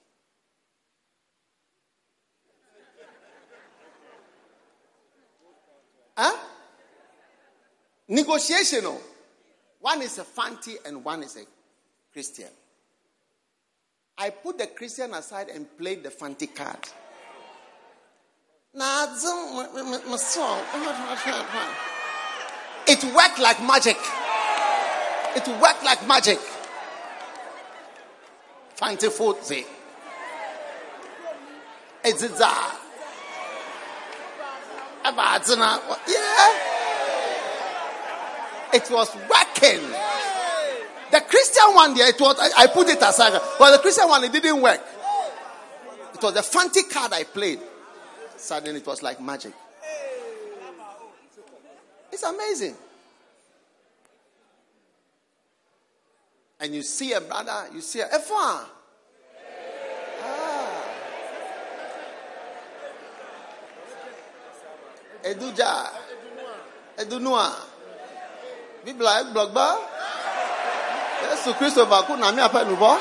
huh? 6.16 6.38
Negotiation. 8.08 8.82
Oh. 8.84 9.02
One 9.80 10.02
is 10.02 10.18
a 10.18 10.24
fanti 10.24 10.76
and 10.86 11.04
one 11.04 11.24
is 11.24 11.36
a 11.36 11.44
Christian. 12.12 12.50
I 14.18 14.30
put 14.30 14.58
the 14.60 14.68
Christian 14.68 15.14
aside 15.14 15.50
and 15.50 15.66
played 15.78 16.04
the 16.04 16.12
fanti 16.12 16.48
card. 16.48 16.78
Uh, 18.80 19.08
it 22.88 23.04
worked 23.16 23.40
like 23.40 23.62
magic. 23.64 23.98
It 25.36 25.48
worked 25.62 25.84
like 25.84 26.08
magic. 26.08 26.40
Fanti 28.84 29.08
Futzi. 29.08 29.64
It's 32.04 32.22
a 32.22 32.28
Yeah. 36.06 36.50
It 38.74 38.90
was 38.92 39.16
working. 39.16 39.90
The 41.12 41.22
Christian 41.22 41.74
one 41.74 41.94
there, 41.94 42.10
it 42.10 42.20
was, 42.20 42.38
I, 42.38 42.64
I 42.64 42.68
put 42.68 42.90
it 42.90 43.02
aside. 43.02 43.40
But 43.58 43.72
the 43.72 43.78
Christian 43.78 44.10
one, 44.10 44.22
it 44.26 44.34
didn't 44.34 44.62
work. 44.62 44.82
It 46.14 46.22
was 46.22 46.34
the 46.34 46.44
Fanti 46.44 46.84
card 46.84 47.14
I 47.14 47.24
played. 47.24 47.62
Suddenly 48.36 48.82
it 48.82 48.88
was 48.88 49.02
like 49.02 49.22
magic. 49.22 49.54
It's 52.12 52.24
amazing. 52.24 52.76
And 56.64 56.74
you 56.74 56.82
see 56.82 57.12
a 57.12 57.20
brother, 57.20 57.68
you 57.76 57.82
see 57.82 58.00
a 58.00 58.08
F1. 58.08 58.32
Ah. 58.32 58.64
Eduja. 65.28 65.92
Edunua. 66.96 67.52
Bibla 68.86 69.28
blogba. 69.36 69.76
Yesu 71.28 71.52
Kristo 71.60 71.84
baku 71.84 72.16
na 72.16 72.32
mi 72.32 72.40
apa 72.40 72.64
nubo. 72.64 72.96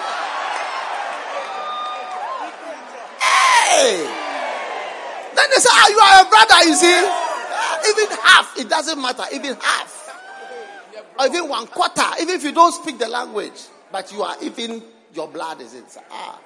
Hey! 3.22 4.02
Then 5.38 5.46
they 5.54 5.60
say, 5.62 5.70
ah, 5.70 5.86
you 5.86 6.00
are 6.02 6.18
a 6.18 6.28
brother, 6.28 6.66
you 6.66 6.74
see. 6.74 6.98
Even 7.94 8.10
half, 8.26 8.58
it 8.58 8.68
doesn't 8.68 9.00
matter. 9.00 9.22
Even 9.30 9.54
half. 9.54 9.91
Or 11.18 11.26
even 11.26 11.48
one 11.48 11.66
quarter, 11.66 12.02
even 12.20 12.34
if 12.34 12.42
you 12.44 12.52
don't 12.52 12.72
speak 12.72 12.98
the 12.98 13.08
language, 13.08 13.60
but 13.90 14.10
you 14.12 14.22
are 14.22 14.36
even, 14.42 14.82
your 15.14 15.28
blood 15.28 15.60
is 15.60 15.74
inside. 15.74 16.04
Ah, 16.10 16.40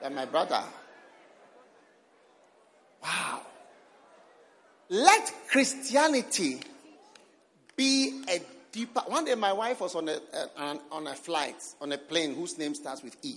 you're 0.00 0.10
my 0.10 0.24
brother. 0.24 0.62
Wow. 3.02 3.40
Let 4.90 5.32
Christianity 5.48 6.60
be 7.76 8.22
a 8.28 8.40
deeper. 8.70 9.00
One 9.06 9.24
day, 9.24 9.34
my 9.34 9.52
wife 9.52 9.80
was 9.80 9.94
on 9.94 10.08
a, 10.08 10.18
on- 10.56 10.80
on 10.92 11.06
a 11.06 11.14
flight, 11.14 11.56
on 11.80 11.90
a 11.92 11.98
plane 11.98 12.34
whose 12.34 12.56
name 12.58 12.74
starts 12.74 13.02
with 13.02 13.16
E. 13.22 13.36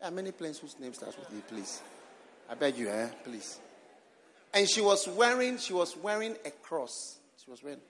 There 0.00 0.08
are 0.08 0.12
many 0.12 0.32
planes 0.32 0.58
whose 0.58 0.78
name 0.80 0.94
starts 0.94 1.16
with 1.18 1.28
E, 1.38 1.42
please. 1.46 1.82
I 2.48 2.54
beg 2.54 2.76
you, 2.76 2.88
eh? 2.88 3.08
Please. 3.22 3.60
And 4.52 4.68
she 4.68 4.80
was 4.80 5.06
wearing, 5.06 5.58
she 5.58 5.72
was 5.72 5.96
wearing 5.96 6.34
a 6.44 6.50
cross. 6.50 7.18
She 7.42 7.50
was 7.50 7.62
wearing. 7.62 7.80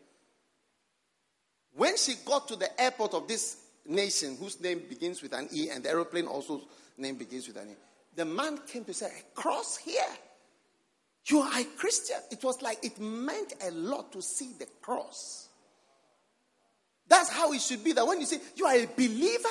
When 1.74 1.97
she 1.97 2.14
got 2.24 2.47
to 2.48 2.56
the 2.56 2.81
airport 2.81 3.14
of 3.14 3.27
this 3.27 3.56
nation, 3.86 4.36
whose 4.39 4.60
name 4.60 4.82
begins 4.89 5.22
with 5.22 5.32
an 5.32 5.48
E, 5.52 5.70
and 5.70 5.82
the 5.82 5.90
aeroplane 5.90 6.27
also 6.27 6.62
name 6.97 7.16
begins 7.16 7.48
with 7.48 7.56
an 7.56 7.70
E, 7.70 7.74
the 8.14 8.24
man 8.24 8.59
came 8.66 8.85
to 8.85 8.94
say, 8.94 9.06
"A 9.06 9.35
cross 9.35 9.77
here. 9.77 10.02
You 11.27 11.40
are 11.40 11.60
a 11.60 11.64
Christian." 11.64 12.18
It 12.31 12.43
was 12.44 12.62
like 12.62 12.85
it 12.85 12.98
meant 13.01 13.55
a 13.62 13.70
lot 13.72 14.12
to 14.12 14.22
see 14.22 14.52
the 14.59 14.66
cross. 14.81 15.48
That's 17.09 17.31
how 17.31 17.52
it 17.52 17.60
should 17.60 17.82
be. 17.82 17.93
That 17.93 18.06
when 18.06 18.20
you 18.20 18.27
say 18.27 18.40
you 18.55 18.66
are 18.66 18.74
a 18.77 18.86
believer, 18.86 19.48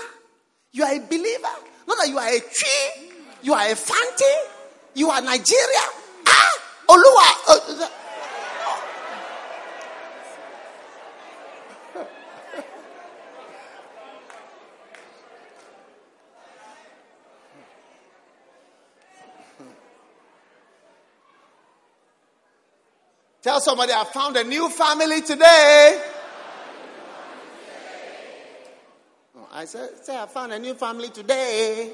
you 0.71 0.84
are 0.84 0.93
a 0.93 0.99
believer. 0.99 1.55
Not 1.88 1.97
that 1.97 2.07
you 2.07 2.17
are 2.17 2.30
a 2.30 2.39
Twi, 2.39 3.11
you 3.41 3.53
are 3.53 3.69
a 3.69 3.76
fanti, 3.76 4.26
you 4.93 5.09
are 5.09 5.21
Nigeria. 5.21 5.85
Ah, 6.26 6.61
Oluwa. 6.88 7.49
uh, 7.49 7.89
Tell 23.60 23.76
somebody 23.76 23.91
I 23.91 24.06
found 24.06 24.38
a 24.38 24.44
new 24.45 24.69
family 24.69 25.22
today. 25.22 26.02
I 29.52 29.65
said, 29.65 29.90
say 30.02 30.18
I 30.18 30.27
found 30.27 30.53
a 30.53 30.60
new 30.60 30.76
family 30.76 31.10
today. 31.10 31.91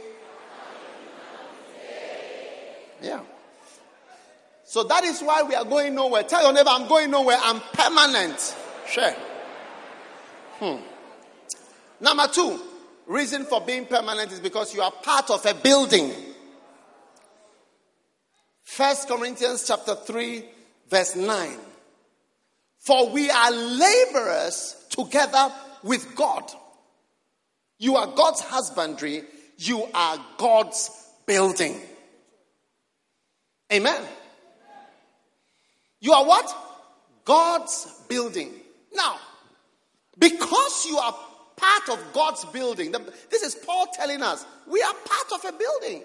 Yeah. 3.02 3.22
So 4.64 4.84
that 4.84 5.06
is 5.06 5.22
why 5.22 5.42
we 5.42 5.56
are 5.56 5.66
going 5.66 5.96
nowhere. 5.96 6.22
Tell 6.22 6.44
your 6.44 6.54
neighbor, 6.54 6.70
I'm 6.70 6.88
going 6.88 7.10
nowhere. 7.10 7.40
I'm 7.42 7.60
permanent. 7.74 8.56
Sure. 8.88 9.16
Hmm. 10.60 10.84
Number 12.00 12.28
two, 12.28 12.62
reason 13.08 13.44
for 13.44 13.60
being 13.62 13.88
permanent 13.88 14.32
is 14.32 14.40
because 14.40 14.72
you 14.76 14.84
are 14.84 14.92
part 14.92 15.32
of 15.32 15.44
a 15.48 15.56
building. 15.56 16.14
First 18.62 19.08
Corinthians 19.08 19.66
chapter 19.68 19.96
3, 19.96 20.46
verse 20.90 21.16
9. 21.16 21.58
For 22.80 23.10
we 23.10 23.30
are 23.30 23.52
laborers 23.52 24.76
together 24.90 25.52
with 25.84 26.16
God. 26.16 26.44
You 27.78 27.96
are 27.96 28.08
God's 28.08 28.42
husbandry, 28.42 29.24
you 29.58 29.88
are 29.94 30.18
God's 30.38 30.90
building. 31.26 31.82
Amen. 33.74 34.02
You 36.00 36.14
are 36.14 36.26
what? 36.26 36.56
God's 37.26 37.88
building. 38.08 38.54
Now, 38.94 39.18
because 40.20 40.86
you 40.86 40.98
are 40.98 41.16
part 41.56 41.90
of 41.90 42.14
God's 42.14 42.46
building, 42.46 42.94
this 43.32 43.42
is 43.42 43.56
Paul 43.56 43.88
telling 43.94 44.22
us, 44.22 44.46
we 44.68 44.82
are 44.82 44.94
part 44.94 45.32
of 45.34 45.54
a 45.54 45.58
building. 45.58 46.04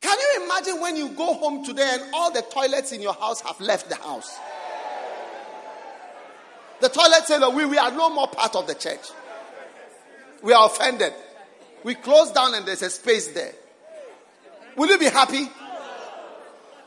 Can 0.00 0.16
you 0.18 0.44
imagine 0.44 0.80
when 0.80 0.96
you 0.96 1.08
go 1.10 1.34
home 1.34 1.64
today 1.64 1.88
and 1.92 2.02
all 2.14 2.32
the 2.32 2.42
toilets 2.42 2.92
in 2.92 3.02
your 3.02 3.14
house 3.14 3.40
have 3.40 3.60
left 3.60 3.88
the 3.88 3.96
house? 3.96 4.38
The 6.80 6.88
toilet 6.88 7.24
say, 7.26 7.38
no, 7.38 7.50
we, 7.50 7.64
we 7.64 7.78
are 7.78 7.90
no 7.90 8.08
more 8.10 8.28
part 8.28 8.54
of 8.54 8.66
the 8.66 8.74
church. 8.74 9.10
We 10.42 10.52
are 10.52 10.66
offended. 10.66 11.12
We 11.82 11.96
close 11.96 12.30
down 12.30 12.54
and 12.54 12.64
there's 12.66 12.82
a 12.82 12.90
space 12.90 13.28
there. 13.28 13.52
Will 14.76 14.88
you 14.88 14.98
be 14.98 15.06
happy? 15.06 15.48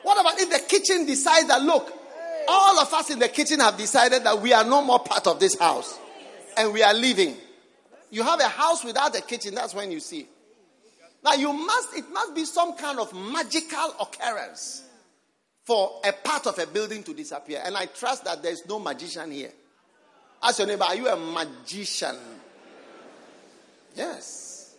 What 0.04 0.20
about 0.20 0.40
if 0.40 0.50
the 0.50 0.60
kitchen 0.60 1.06
decides 1.06 1.48
that, 1.50 1.62
look, 1.62 1.92
all 2.48 2.80
of 2.80 2.94
us 2.94 3.10
in 3.10 3.20
the 3.20 3.28
kitchen 3.28 3.60
have 3.60 3.78
decided 3.78 4.24
that 4.24 4.42
we 4.42 4.54
are 4.54 4.64
no 4.64 4.82
more 4.82 5.00
part 5.00 5.28
of 5.28 5.40
this 5.40 5.60
house 5.60 6.00
and 6.58 6.72
we 6.72 6.82
are 6.82 6.94
leaving? 6.94 7.36
You 8.10 8.24
have 8.24 8.40
a 8.40 8.48
house 8.48 8.84
without 8.84 9.16
a 9.18 9.22
kitchen, 9.22 9.56
that's 9.56 9.74
when 9.74 9.92
you 9.92 10.00
see. 10.00 10.28
Now 11.24 11.34
you 11.34 11.54
must, 11.54 11.96
it 11.96 12.10
must 12.12 12.36
be 12.36 12.46
some 12.46 12.76
kind 12.76 13.00
of 13.00 13.14
magical 13.14 13.96
occurrence 14.00 14.84
for 15.64 16.02
a 16.04 16.12
part 16.12 16.48
of 16.48 16.58
a 16.58 16.66
building 16.66 17.04
to 17.04 17.14
disappear. 17.14 17.62
And 17.64 17.78
I 17.78 17.86
trust 17.86 18.26
that 18.26 18.42
there's 18.42 18.66
no 18.68 18.80
magician 18.80 19.32
here. 19.32 19.52
Ask 20.42 20.60
your 20.60 20.68
neighbor, 20.68 20.84
are 20.84 20.96
you 20.96 21.08
a 21.08 21.16
magician? 21.16 22.18
Yes. 23.96 24.76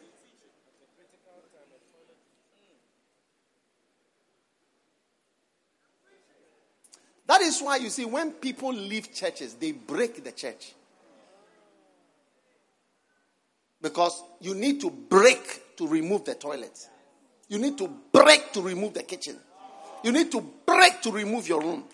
That 7.26 7.40
is 7.40 7.60
why 7.60 7.76
you 7.76 7.88
see, 7.88 8.04
when 8.04 8.32
people 8.32 8.72
leave 8.72 9.14
churches, 9.14 9.54
they 9.54 9.72
break 9.72 10.22
the 10.22 10.32
church. 10.32 10.74
Because 13.82 14.22
you 14.40 14.54
need 14.54 14.80
to 14.80 14.90
break 14.90 15.76
to 15.76 15.88
remove 15.88 16.24
the 16.24 16.36
toilet. 16.36 16.88
You 17.48 17.58
need 17.58 17.76
to 17.78 17.92
break 18.12 18.52
to 18.52 18.62
remove 18.62 18.94
the 18.94 19.02
kitchen. 19.02 19.36
You 20.04 20.12
need 20.12 20.30
to 20.32 20.40
break 20.64 21.02
to 21.02 21.10
remove 21.10 21.48
your 21.48 21.60
room. 21.60 21.84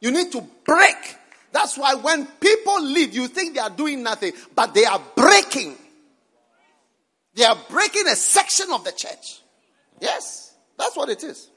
You 0.00 0.10
need 0.10 0.30
to 0.32 0.46
break. 0.64 1.16
That's 1.50 1.76
why 1.76 1.94
when 1.94 2.26
people 2.26 2.82
leave, 2.82 3.14
you 3.14 3.28
think 3.28 3.54
they 3.54 3.60
are 3.60 3.70
doing 3.70 4.02
nothing, 4.02 4.32
but 4.54 4.74
they 4.74 4.84
are 4.84 5.00
breaking. 5.16 5.76
They 7.34 7.44
are 7.44 7.56
breaking 7.70 8.06
a 8.08 8.16
section 8.16 8.66
of 8.72 8.84
the 8.84 8.92
church. 8.92 9.40
Yes, 10.00 10.54
that's 10.78 10.96
what 10.96 11.08
it 11.08 11.22
is. 11.24 11.48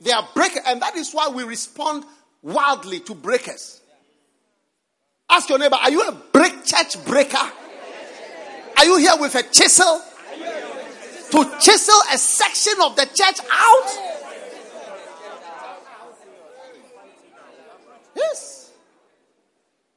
They 0.00 0.12
are 0.12 0.26
breaking, 0.34 0.62
and 0.66 0.82
that 0.82 0.96
is 0.96 1.12
why 1.12 1.28
we 1.28 1.44
respond 1.44 2.04
wildly 2.42 3.00
to 3.00 3.14
breakers. 3.14 3.80
Ask 5.30 5.48
your 5.48 5.58
neighbor, 5.58 5.76
are 5.76 5.90
you 5.90 6.02
a 6.02 6.12
break 6.32 6.64
church 6.64 7.02
breaker? 7.04 7.50
Are 8.76 8.84
you 8.84 8.96
here 8.96 9.16
with 9.18 9.34
a 9.34 9.42
chisel 9.42 10.02
to 11.30 11.58
chisel 11.60 11.94
a 12.12 12.18
section 12.18 12.74
of 12.82 12.96
the 12.96 13.06
church 13.06 13.40
out? 13.50 14.18
Yes. 18.14 18.70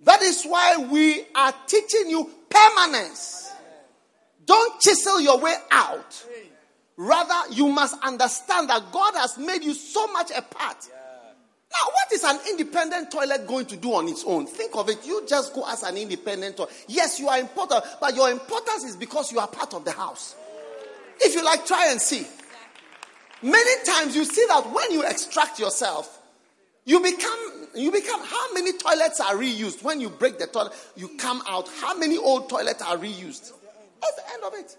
That 0.01 0.21
is 0.21 0.43
why 0.43 0.77
we 0.77 1.23
are 1.35 1.53
teaching 1.67 2.09
you 2.09 2.29
permanence. 2.49 3.51
Don't 4.45 4.79
chisel 4.79 5.19
your 5.19 5.39
way 5.39 5.55
out. 5.71 6.25
Rather, 6.97 7.53
you 7.53 7.67
must 7.67 7.95
understand 8.03 8.69
that 8.69 8.91
God 8.91 9.15
has 9.15 9.37
made 9.37 9.63
you 9.63 9.73
so 9.73 10.07
much 10.07 10.31
a 10.35 10.41
part. 10.41 10.77
Now, 11.75 11.91
what 11.91 12.11
is 12.13 12.23
an 12.23 12.39
independent 12.49 13.11
toilet 13.11 13.45
going 13.47 13.65
to 13.65 13.77
do 13.77 13.93
on 13.93 14.07
its 14.07 14.23
own? 14.25 14.45
Think 14.45 14.75
of 14.75 14.89
it. 14.89 15.05
You 15.05 15.25
just 15.27 15.53
go 15.53 15.67
as 15.67 15.83
an 15.83 15.97
independent 15.97 16.57
toilet. 16.57 16.71
Yes, 16.87 17.19
you 17.19 17.27
are 17.27 17.39
important, 17.39 17.83
but 17.99 18.15
your 18.15 18.29
importance 18.29 18.83
is 18.85 18.95
because 18.95 19.31
you 19.31 19.39
are 19.39 19.47
part 19.47 19.73
of 19.73 19.83
the 19.83 19.91
house. 19.91 20.35
If 21.19 21.35
you 21.35 21.43
like, 21.43 21.65
try 21.65 21.89
and 21.91 21.99
see. 21.99 22.25
Many 23.41 23.83
times 23.85 24.15
you 24.15 24.23
see 24.23 24.45
that 24.47 24.71
when 24.71 24.91
you 24.91 25.03
extract 25.03 25.59
yourself, 25.59 26.21
you 26.85 26.99
become 27.01 27.67
you 27.75 27.91
become 27.91 28.21
how 28.23 28.53
many 28.53 28.71
toilets 28.77 29.19
are 29.19 29.35
reused 29.35 29.83
when 29.83 29.99
you 29.99 30.09
break 30.09 30.37
the 30.37 30.47
toilet 30.47 30.71
you 30.95 31.09
come 31.17 31.41
out 31.47 31.67
how 31.81 31.97
many 31.97 32.17
old 32.17 32.47
toilets 32.47 32.81
are 32.81 32.95
reused 32.97 33.51
that's 34.01 34.15
the 34.15 34.33
end 34.33 34.43
of 34.45 34.53
it 34.53 34.77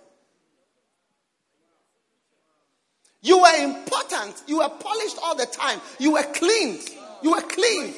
You 3.26 3.38
were 3.38 3.56
important. 3.56 4.40
You 4.46 4.58
were 4.58 4.68
polished 4.68 5.18
all 5.20 5.34
the 5.34 5.46
time. 5.46 5.80
You 5.98 6.12
were 6.12 6.22
cleaned. 6.22 6.88
You 7.24 7.32
were 7.32 7.40
clean. 7.40 7.92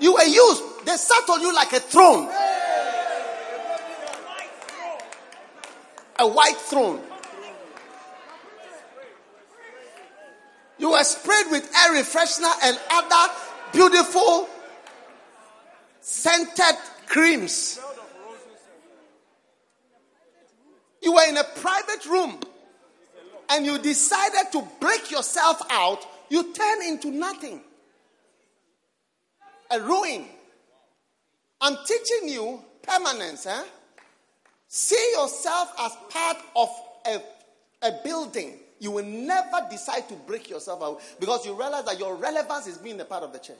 You 0.00 0.14
were 0.14 0.24
used. 0.24 0.84
They 0.84 0.96
sat 0.96 1.30
on 1.30 1.40
you 1.40 1.54
like 1.54 1.72
a 1.74 1.78
throne. 1.78 2.28
A 6.18 6.26
white 6.26 6.56
throne. 6.56 7.00
You 10.78 10.90
were 10.90 11.04
sprayed 11.04 11.52
with 11.52 11.62
air 11.62 11.92
refreshener 11.92 12.52
and 12.64 12.76
other 12.90 13.32
beautiful 13.72 14.48
scented 16.00 16.74
creams. 17.06 17.78
You 21.00 21.12
were 21.12 21.28
in 21.28 21.36
a 21.36 21.44
private 21.44 22.06
room 22.06 22.40
and 23.50 23.66
you 23.66 23.78
decided 23.78 24.52
to 24.52 24.66
break 24.80 25.10
yourself 25.10 25.60
out, 25.70 26.04
you 26.28 26.52
turn 26.52 26.82
into 26.82 27.10
nothing. 27.10 27.60
A 29.70 29.80
ruin. 29.80 30.26
I'm 31.60 31.76
teaching 31.86 32.28
you 32.28 32.60
permanence. 32.82 33.46
Eh? 33.46 33.64
See 34.68 35.12
yourself 35.16 35.72
as 35.78 35.92
part 36.10 36.36
of 36.56 36.68
a, 37.06 37.22
a 37.82 37.92
building. 38.04 38.58
You 38.80 38.90
will 38.90 39.04
never 39.04 39.66
decide 39.70 40.08
to 40.08 40.14
break 40.14 40.50
yourself 40.50 40.82
out 40.82 41.00
because 41.20 41.46
you 41.46 41.54
realize 41.54 41.84
that 41.84 41.98
your 41.98 42.16
relevance 42.16 42.66
is 42.66 42.76
being 42.78 43.00
a 43.00 43.04
part 43.04 43.22
of 43.22 43.32
the 43.32 43.38
church. 43.38 43.56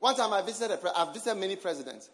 One 0.00 0.16
time 0.16 0.32
I 0.32 0.42
visited, 0.42 0.80
I've 0.96 1.14
visited 1.14 1.38
many 1.38 1.54
presidents. 1.54 2.10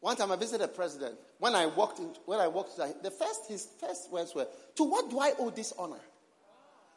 One 0.00 0.16
time 0.16 0.32
I 0.32 0.36
visited 0.36 0.64
a 0.64 0.68
president. 0.68 1.16
When 1.38 1.54
I 1.54 1.66
walked 1.66 1.98
in, 1.98 2.10
when 2.24 2.40
I 2.40 2.48
walked, 2.48 2.76
the 2.76 3.10
first 3.10 3.46
his 3.48 3.68
first 3.78 4.10
words 4.10 4.34
were, 4.34 4.48
"To 4.76 4.84
what 4.84 5.10
do 5.10 5.20
I 5.20 5.34
owe 5.38 5.50
this 5.50 5.72
honor?" 5.78 6.00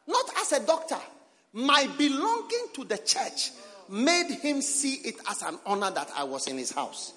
Not 0.07 0.25
as 0.39 0.51
a 0.51 0.65
doctor. 0.65 0.99
My 1.53 1.88
belonging 1.97 2.67
to 2.73 2.84
the 2.84 2.97
church 2.97 3.51
made 3.89 4.30
him 4.41 4.61
see 4.61 4.95
it 4.95 5.15
as 5.30 5.41
an 5.43 5.59
honor 5.65 5.91
that 5.91 6.09
I 6.15 6.23
was 6.23 6.47
in 6.47 6.57
his 6.57 6.71
house. 6.71 7.13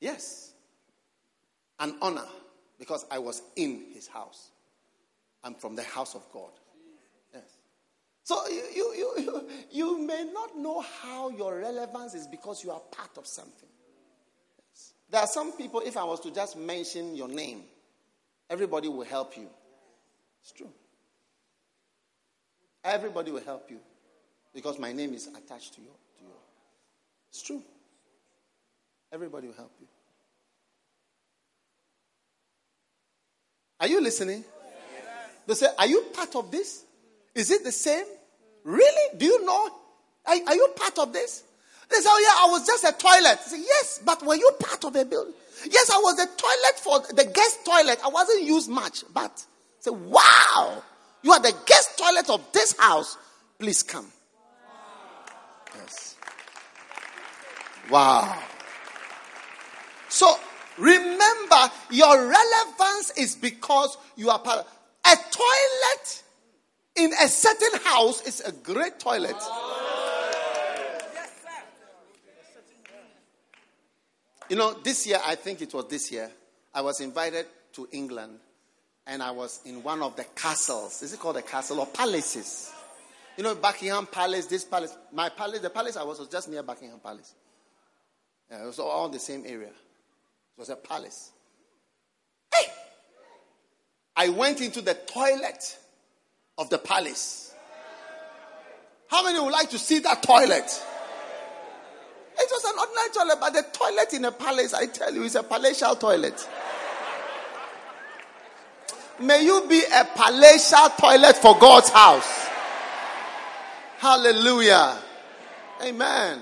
Yes, 0.00 0.52
an 1.80 1.96
honor 2.00 2.26
because 2.78 3.06
I 3.10 3.18
was 3.18 3.42
in 3.56 3.86
his 3.92 4.06
house. 4.06 4.50
I'm 5.42 5.54
from 5.54 5.76
the 5.76 5.82
house 5.82 6.14
of 6.14 6.22
God. 6.32 6.50
Yes. 7.32 7.56
So 8.22 8.46
you, 8.48 8.64
you, 8.74 9.12
you, 9.18 9.48
you 9.70 10.06
may 10.06 10.28
not 10.32 10.58
know 10.58 10.84
how 11.02 11.30
your 11.30 11.58
relevance 11.58 12.14
is 12.14 12.26
because 12.26 12.62
you 12.62 12.70
are 12.70 12.80
part 12.90 13.16
of 13.16 13.26
something. 13.26 13.68
There 15.08 15.20
are 15.20 15.26
some 15.26 15.52
people, 15.52 15.80
if 15.80 15.96
I 15.96 16.04
was 16.04 16.20
to 16.20 16.32
just 16.32 16.56
mention 16.56 17.14
your 17.14 17.28
name, 17.28 17.62
everybody 18.50 18.88
will 18.88 19.04
help 19.04 19.36
you. 19.36 19.48
It's 20.42 20.52
true. 20.52 20.70
Everybody 22.84 23.32
will 23.32 23.42
help 23.42 23.70
you 23.70 23.78
because 24.54 24.78
my 24.78 24.92
name 24.92 25.12
is 25.14 25.26
attached 25.26 25.74
to 25.74 25.80
you. 25.80 25.90
To 26.18 26.24
you. 26.24 26.30
It's 27.30 27.42
true. 27.42 27.62
Everybody 29.12 29.48
will 29.48 29.54
help 29.54 29.72
you. 29.80 29.86
Are 33.80 33.88
you 33.88 34.00
listening? 34.00 34.44
Yes. 34.44 35.04
They 35.46 35.54
say, 35.54 35.66
Are 35.78 35.86
you 35.86 36.04
part 36.14 36.34
of 36.36 36.50
this? 36.50 36.84
Is 37.34 37.50
it 37.50 37.64
the 37.64 37.72
same? 37.72 38.04
Really? 38.64 39.18
Do 39.18 39.26
you 39.26 39.44
know? 39.44 39.70
Are, 40.26 40.36
are 40.46 40.54
you 40.54 40.68
part 40.76 40.98
of 40.98 41.12
this? 41.12 41.42
They 41.90 41.96
say, 41.96 42.08
Oh, 42.08 42.20
yeah, 42.22 42.48
I 42.48 42.52
was 42.52 42.66
just 42.66 42.84
a 42.84 42.92
toilet. 42.92 43.40
Say, 43.40 43.58
Yes, 43.60 44.00
but 44.04 44.24
were 44.24 44.34
you 44.34 44.50
part 44.58 44.84
of 44.84 44.96
a 44.96 45.04
building? 45.04 45.34
Yes, 45.70 45.90
I 45.90 45.98
was 45.98 46.16
the 46.16 46.26
toilet 46.26 46.78
for 47.08 47.14
the 47.14 47.24
guest 47.24 47.64
toilet. 47.64 47.98
I 48.04 48.08
wasn't 48.08 48.44
used 48.44 48.68
much, 48.68 49.04
but 49.12 49.44
say, 49.80 49.90
Wow, 49.90 50.82
you 51.22 51.32
are 51.32 51.40
the 51.40 51.54
guest 51.66 51.98
toilet 51.98 52.30
of 52.30 52.52
this 52.52 52.76
house. 52.78 53.16
Please 53.58 53.82
come. 53.82 54.10
Yes. 55.74 56.16
Wow. 57.90 58.38
So 60.08 60.34
remember, 60.78 61.70
your 61.90 62.28
relevance 62.28 63.12
is 63.16 63.36
because 63.36 63.96
you 64.16 64.30
are 64.30 64.38
part 64.38 64.60
of 64.60 64.66
a 65.04 65.16
toilet 65.30 66.22
in 66.96 67.12
a 67.12 67.28
certain 67.28 67.80
house 67.84 68.22
is 68.22 68.40
a 68.40 68.52
great 68.52 68.98
toilet. 68.98 69.36
You 74.48 74.56
know, 74.56 74.74
this 74.74 75.06
year, 75.06 75.18
I 75.24 75.34
think 75.34 75.60
it 75.60 75.74
was 75.74 75.86
this 75.88 76.12
year, 76.12 76.30
I 76.72 76.80
was 76.80 77.00
invited 77.00 77.46
to 77.72 77.88
England 77.92 78.38
and 79.06 79.22
I 79.22 79.30
was 79.30 79.60
in 79.64 79.82
one 79.82 80.02
of 80.02 80.16
the 80.16 80.24
castles. 80.34 81.02
Is 81.02 81.12
it 81.12 81.20
called 81.20 81.36
a 81.36 81.42
castle 81.42 81.80
or 81.80 81.86
palaces? 81.86 82.72
You 83.36 83.44
know, 83.44 83.54
Buckingham 83.54 84.06
Palace, 84.06 84.46
this 84.46 84.64
palace. 84.64 84.96
My 85.12 85.28
palace, 85.28 85.60
the 85.60 85.70
palace 85.70 85.96
I 85.96 86.04
was 86.04 86.18
was 86.18 86.28
just 86.28 86.48
near 86.48 86.62
Buckingham 86.62 87.00
Palace. 87.00 87.34
Yeah, 88.50 88.62
it 88.62 88.66
was 88.66 88.78
all 88.78 89.06
in 89.06 89.12
the 89.12 89.18
same 89.18 89.44
area. 89.44 89.68
It 89.68 90.58
was 90.58 90.70
a 90.70 90.76
palace. 90.76 91.32
Hey! 92.54 92.66
I 94.16 94.28
went 94.30 94.60
into 94.60 94.80
the 94.80 94.94
toilet 94.94 95.78
of 96.56 96.70
the 96.70 96.78
palace. 96.78 97.52
How 99.08 99.22
many 99.22 99.38
would 99.38 99.52
like 99.52 99.70
to 99.70 99.78
see 99.78 99.98
that 100.00 100.22
toilet? 100.22 100.82
It 102.46 102.52
was 102.52 102.64
an 102.64 102.78
ordinary 102.78 103.10
toilet, 103.12 103.40
but 103.40 103.52
the 103.54 103.62
toilet 103.76 104.14
in 104.14 104.24
a 104.24 104.30
palace, 104.30 104.72
I 104.72 104.86
tell 104.86 105.12
you, 105.12 105.24
is 105.24 105.34
a 105.34 105.42
palatial 105.42 105.96
toilet. 105.96 106.48
May 109.18 109.44
you 109.44 109.66
be 109.68 109.82
a 109.82 110.04
palatial 110.04 110.90
toilet 110.90 111.36
for 111.38 111.58
God's 111.58 111.88
house. 111.88 112.48
Hallelujah. 113.98 114.96
Amen. 115.82 116.40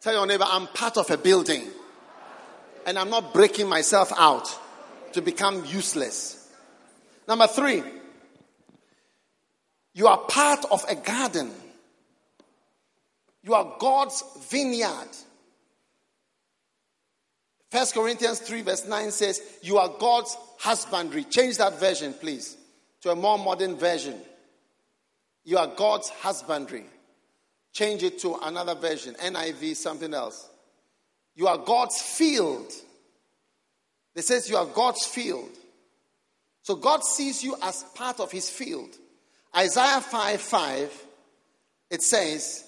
Tell 0.00 0.12
your 0.12 0.26
neighbor, 0.26 0.44
I'm 0.46 0.68
part 0.68 0.96
of 0.96 1.10
a 1.10 1.16
building. 1.16 1.66
And 2.86 2.96
I'm 2.96 3.10
not 3.10 3.34
breaking 3.34 3.68
myself 3.68 4.12
out 4.16 4.56
to 5.14 5.22
become 5.22 5.64
useless. 5.64 6.48
Number 7.26 7.48
three, 7.48 7.82
you 9.94 10.06
are 10.06 10.18
part 10.18 10.64
of 10.70 10.84
a 10.88 10.94
garden. 10.94 11.50
You 13.48 13.54
are 13.54 13.76
God's 13.78 14.22
vineyard. 14.50 15.08
First 17.70 17.94
Corinthians 17.94 18.40
3, 18.40 18.60
verse 18.60 18.86
9 18.86 19.10
says, 19.10 19.40
You 19.62 19.78
are 19.78 19.88
God's 19.88 20.36
husbandry. 20.58 21.24
Change 21.24 21.56
that 21.56 21.80
version, 21.80 22.12
please, 22.12 22.58
to 23.00 23.10
a 23.10 23.16
more 23.16 23.38
modern 23.38 23.76
version. 23.76 24.16
You 25.44 25.56
are 25.56 25.66
God's 25.66 26.10
husbandry. 26.10 26.84
Change 27.72 28.02
it 28.02 28.18
to 28.18 28.36
another 28.42 28.74
version, 28.74 29.14
NIV, 29.14 29.76
something 29.76 30.12
else. 30.12 30.46
You 31.34 31.46
are 31.46 31.56
God's 31.56 32.02
field. 32.02 32.70
It 34.14 34.26
says 34.26 34.50
you 34.50 34.58
are 34.58 34.66
God's 34.66 35.06
field. 35.06 35.52
So 36.64 36.76
God 36.76 37.02
sees 37.02 37.42
you 37.42 37.56
as 37.62 37.82
part 37.94 38.20
of 38.20 38.30
his 38.30 38.50
field. 38.50 38.90
Isaiah 39.56 40.02
5 40.02 40.38
5, 40.38 41.04
it 41.90 42.02
says, 42.02 42.67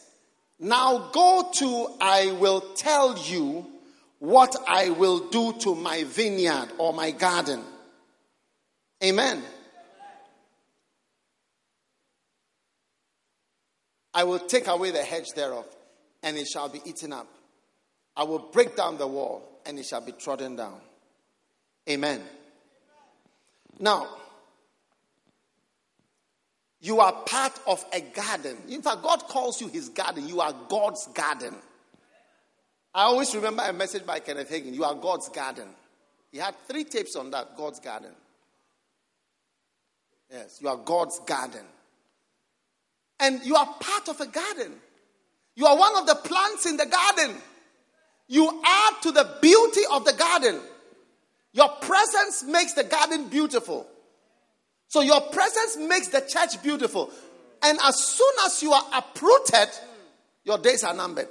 Now 0.60 1.08
go 1.10 1.50
to, 1.54 1.88
I 2.00 2.32
will 2.32 2.60
tell 2.76 3.18
you 3.18 3.66
what 4.18 4.54
I 4.68 4.90
will 4.90 5.30
do 5.30 5.54
to 5.60 5.74
my 5.74 6.04
vineyard 6.04 6.68
or 6.76 6.92
my 6.92 7.10
garden. 7.12 7.64
Amen. 9.02 9.42
I 14.12 14.24
will 14.24 14.40
take 14.40 14.66
away 14.66 14.90
the 14.90 15.02
hedge 15.02 15.28
thereof, 15.34 15.64
and 16.22 16.36
it 16.36 16.46
shall 16.46 16.68
be 16.68 16.80
eaten 16.84 17.14
up. 17.14 17.28
I 18.14 18.24
will 18.24 18.50
break 18.52 18.76
down 18.76 18.98
the 18.98 19.06
wall, 19.06 19.42
and 19.64 19.78
it 19.78 19.86
shall 19.86 20.02
be 20.02 20.12
trodden 20.12 20.56
down. 20.56 20.78
Amen. 21.88 22.20
Now, 23.78 24.08
you 26.80 27.00
are 27.00 27.12
part 27.12 27.52
of 27.66 27.84
a 27.92 28.00
garden. 28.00 28.56
In 28.68 28.80
fact, 28.80 29.02
God 29.02 29.20
calls 29.28 29.60
you 29.60 29.68
his 29.68 29.90
garden. 29.90 30.26
You 30.26 30.40
are 30.40 30.54
God's 30.68 31.06
garden. 31.08 31.54
I 32.94 33.02
always 33.02 33.34
remember 33.34 33.62
a 33.62 33.72
message 33.72 34.06
by 34.06 34.20
Kenneth 34.20 34.50
Hagin. 34.50 34.74
You 34.74 34.84
are 34.84 34.94
God's 34.94 35.28
garden. 35.28 35.68
He 36.32 36.38
had 36.38 36.54
three 36.66 36.84
tapes 36.84 37.16
on 37.16 37.30
that 37.32 37.56
God's 37.56 37.80
garden. 37.80 38.12
Yes, 40.30 40.58
you 40.60 40.68
are 40.68 40.76
God's 40.76 41.18
garden. 41.20 41.64
And 43.18 43.44
you 43.44 43.56
are 43.56 43.66
part 43.66 44.08
of 44.08 44.20
a 44.20 44.26
garden. 44.26 44.72
You 45.56 45.66
are 45.66 45.76
one 45.76 45.96
of 45.98 46.06
the 46.06 46.14
plants 46.14 46.66
in 46.66 46.76
the 46.76 46.86
garden. 46.86 47.36
You 48.28 48.62
add 48.64 49.02
to 49.02 49.12
the 49.12 49.36
beauty 49.42 49.82
of 49.92 50.04
the 50.04 50.12
garden. 50.14 50.60
Your 51.52 51.68
presence 51.68 52.44
makes 52.44 52.72
the 52.72 52.84
garden 52.84 53.28
beautiful. 53.28 53.86
So 54.90 55.02
your 55.02 55.20
presence 55.20 55.76
makes 55.76 56.08
the 56.08 56.20
church 56.20 56.60
beautiful. 56.64 57.10
And 57.62 57.78
as 57.84 58.02
soon 58.02 58.32
as 58.44 58.60
you 58.60 58.72
are 58.72 58.84
uprooted, 58.92 59.68
your 60.44 60.58
days 60.58 60.82
are 60.82 60.92
numbered. 60.92 61.28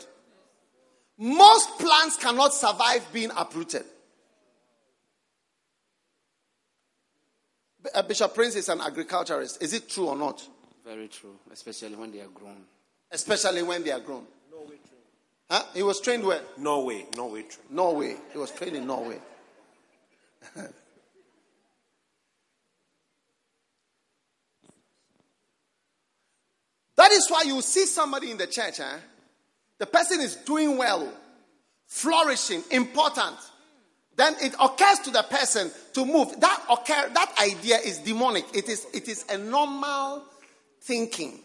Most 1.18 1.78
plants 1.78 2.16
cannot 2.16 2.54
survive 2.54 3.06
being 3.12 3.32
uprooted. 3.36 3.84
Uh, 7.94 8.02
Bishop 8.04 8.34
Prince 8.34 8.56
is 8.56 8.70
an 8.70 8.80
agriculturist. 8.80 9.62
Is 9.62 9.74
it 9.74 9.90
true 9.90 10.08
or 10.08 10.16
not? 10.16 10.42
Very 10.86 11.10
true, 11.10 11.36
especially 11.52 11.96
when 11.96 12.14
they 12.14 12.22
are 12.22 12.28
grown. 12.28 12.64
Especially 13.12 13.64
when 13.64 13.84
they 13.84 13.92
are 13.92 14.00
grown. 14.00 14.24
No 14.50 14.62
way 14.62 14.68
trained. 14.68 15.52
Huh? 15.52 15.64
He 15.74 15.84
was 15.84 16.00
trained 16.00 16.24
where? 16.24 16.42
Norway, 16.58 17.06
No 17.18 17.26
way, 17.26 17.42
Norway 17.42 17.42
train. 17.42 17.66
Norway. 17.72 18.16
He 18.32 18.38
was 18.38 18.52
trained 18.52 18.78
in 18.78 18.88
Norway. 18.88 19.20
that 27.00 27.14
is 27.14 27.30
why 27.30 27.44
you 27.46 27.62
see 27.62 27.86
somebody 27.86 28.30
in 28.30 28.38
the 28.38 28.46
church, 28.46 28.82
eh? 28.82 28.98
the 29.78 29.86
person 29.86 30.20
is 30.20 30.36
doing 30.36 30.78
well, 30.78 31.10
flourishing, 31.88 32.62
important. 32.72 33.38
Then 34.18 34.36
it 34.42 34.54
occurs 34.60 35.00
to 35.06 35.12
the 35.12 35.24
person 35.24 35.72
to 35.94 36.04
move. 36.04 36.38
That 36.42 36.62
occur, 36.70 37.10
that 37.14 37.36
idea 37.42 37.78
is 37.78 38.00
demonic. 38.00 38.54
It 38.54 38.68
is, 38.68 38.86
it 38.94 39.08
is 39.08 39.24
a 39.30 39.38
normal 39.38 40.26
thinking 40.82 41.40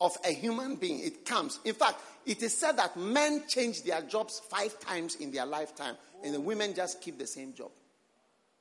of 0.00 0.16
a 0.24 0.32
human 0.32 0.76
being. 0.76 1.00
It 1.00 1.26
comes. 1.26 1.58
In 1.64 1.74
fact, 1.74 1.96
it 2.24 2.40
is 2.40 2.56
said 2.56 2.76
that 2.76 2.96
men 2.96 3.42
change 3.48 3.82
their 3.82 4.02
jobs 4.02 4.40
five 4.48 4.78
times 4.78 5.16
in 5.16 5.32
their 5.32 5.46
lifetime, 5.46 5.96
and 6.22 6.32
the 6.32 6.40
women 6.40 6.74
just 6.74 7.00
keep 7.00 7.18
the 7.18 7.26
same 7.26 7.54
job. 7.54 7.72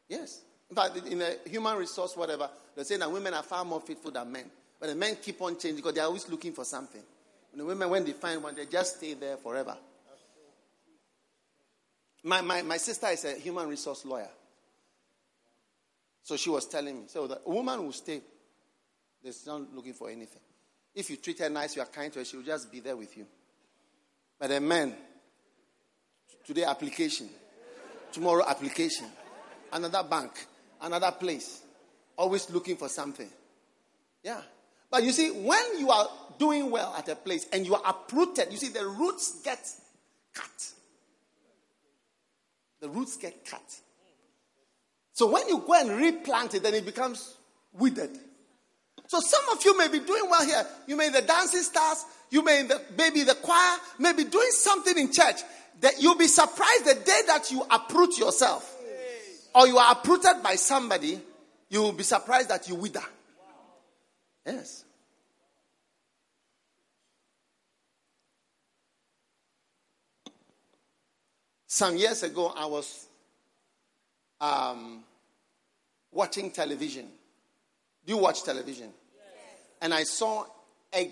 Yes. 0.09 0.41
In 0.71 0.75
fact, 0.75 0.97
in 1.05 1.21
a 1.21 1.35
human 1.47 1.77
resource, 1.77 2.17
whatever, 2.17 2.49
they 2.75 2.83
say 2.83 2.97
that 2.97 3.11
women 3.11 3.35
are 3.35 3.43
far 3.43 3.63
more 3.63 3.79
faithful 3.79 4.09
than 4.09 4.31
men. 4.31 4.49
But 4.81 4.89
the 4.89 4.95
men 4.95 5.15
keep 5.21 5.39
on 5.43 5.53
changing 5.53 5.75
because 5.75 5.93
they're 5.93 6.05
always 6.05 6.27
looking 6.27 6.53
for 6.53 6.65
something. 6.65 7.03
And 7.51 7.61
the 7.61 7.65
women, 7.65 7.87
when 7.87 8.03
they 8.03 8.13
find 8.13 8.41
one, 8.41 8.55
they 8.55 8.65
just 8.65 8.97
stay 8.97 9.13
there 9.13 9.37
forever. 9.37 9.77
My, 12.23 12.41
my, 12.41 12.63
my 12.63 12.77
sister 12.77 13.07
is 13.07 13.23
a 13.25 13.33
human 13.33 13.69
resource 13.69 14.03
lawyer. 14.05 14.29
So 16.23 16.35
she 16.35 16.49
was 16.49 16.65
telling 16.65 16.97
me. 16.97 17.03
So 17.07 17.27
the 17.27 17.41
woman 17.45 17.85
will 17.85 17.93
stay. 17.93 18.21
She's 19.23 19.45
not 19.45 19.71
looking 19.71 19.93
for 19.93 20.09
anything. 20.09 20.41
If 20.95 21.11
you 21.11 21.17
treat 21.17 21.37
her 21.39 21.49
nice, 21.49 21.75
you 21.75 21.83
are 21.83 21.87
kind 21.87 22.11
to 22.13 22.19
her, 22.19 22.25
she 22.25 22.37
will 22.37 22.43
just 22.43 22.71
be 22.71 22.79
there 22.79 22.95
with 22.95 23.15
you. 23.15 23.27
But 24.39 24.49
a 24.49 24.59
man, 24.59 24.95
today 26.43 26.63
application, 26.63 27.29
tomorrow 28.11 28.43
application, 28.47 29.05
another 29.71 30.03
bank, 30.09 30.31
another 30.81 31.11
place, 31.11 31.61
always 32.17 32.49
looking 32.49 32.77
for 32.77 32.89
something. 32.89 33.29
Yeah. 34.23 34.41
But 34.91 35.03
you 35.03 35.13
see, 35.13 35.31
when 35.31 35.79
you 35.79 35.89
are 35.89 36.07
doing 36.37 36.69
well 36.69 36.93
at 36.97 37.07
a 37.07 37.15
place 37.15 37.47
and 37.53 37.65
you 37.65 37.75
are 37.75 37.81
uprooted, 37.85 38.51
you 38.51 38.57
see, 38.57 38.67
the 38.67 38.85
roots 38.85 39.41
get 39.41 39.59
cut. 40.33 40.67
The 42.81 42.89
roots 42.89 43.15
get 43.15 43.45
cut. 43.45 43.63
So 45.13 45.31
when 45.31 45.47
you 45.47 45.63
go 45.65 45.73
and 45.73 45.91
replant 45.91 46.55
it, 46.55 46.63
then 46.63 46.73
it 46.73 46.85
becomes 46.85 47.35
withered. 47.73 48.11
So 49.07 49.19
some 49.19 49.49
of 49.49 49.63
you 49.63 49.77
may 49.77 49.87
be 49.87 49.99
doing 49.99 50.23
well 50.29 50.45
here. 50.45 50.65
You 50.87 50.95
may 50.95 51.09
be 51.09 51.19
the 51.19 51.27
dancing 51.27 51.61
stars, 51.61 52.05
you 52.29 52.43
may 52.43 52.63
the, 52.63 52.81
maybe 52.97 53.23
the 53.23 53.35
choir, 53.35 53.77
maybe 53.99 54.23
doing 54.23 54.51
something 54.51 54.97
in 54.97 55.11
church. 55.11 55.41
That 55.81 56.01
you'll 56.01 56.17
be 56.17 56.27
surprised 56.27 56.85
the 56.85 56.95
day 56.95 57.21
that 57.27 57.49
you 57.51 57.63
uproot 57.69 58.17
yourself 58.17 58.77
or 59.55 59.67
you 59.67 59.77
are 59.77 59.93
uprooted 59.93 60.43
by 60.43 60.55
somebody, 60.55 61.19
you 61.69 61.81
will 61.81 61.91
be 61.91 62.03
surprised 62.03 62.49
that 62.49 62.67
you 62.67 62.75
wither. 62.75 63.03
Yes. 64.45 64.85
Some 71.67 71.95
years 71.95 72.23
ago, 72.23 72.51
I 72.55 72.65
was 72.65 73.07
um, 74.41 75.03
watching 76.11 76.51
television. 76.51 77.07
Do 78.05 78.13
you 78.13 78.17
watch 78.17 78.43
television? 78.43 78.89
And 79.81 79.93
I 79.93 80.03
saw 80.03 80.45
a 80.93 81.11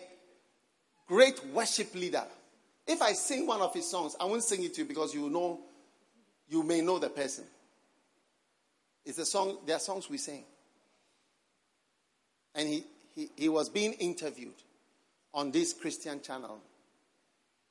great 1.07 1.43
worship 1.53 1.95
leader. 1.95 2.23
If 2.85 3.01
I 3.01 3.13
sing 3.13 3.47
one 3.47 3.61
of 3.61 3.73
his 3.73 3.89
songs, 3.89 4.15
I 4.19 4.25
won't 4.25 4.43
sing 4.43 4.63
it 4.63 4.73
to 4.75 4.81
you 4.81 4.87
because 4.87 5.13
you 5.13 5.29
know, 5.29 5.59
you 6.49 6.63
may 6.63 6.81
know 6.81 6.99
the 6.99 7.09
person. 7.09 7.45
It's 9.05 9.17
a 9.17 9.25
song, 9.25 9.59
there 9.65 9.75
are 9.75 9.79
songs 9.79 10.09
we 10.09 10.17
sing. 10.17 10.43
And 12.53 12.67
he, 12.67 12.83
he, 13.19 13.29
he 13.35 13.49
was 13.49 13.67
being 13.67 13.93
interviewed 13.93 14.53
on 15.33 15.51
this 15.51 15.73
Christian 15.73 16.21
channel. 16.21 16.59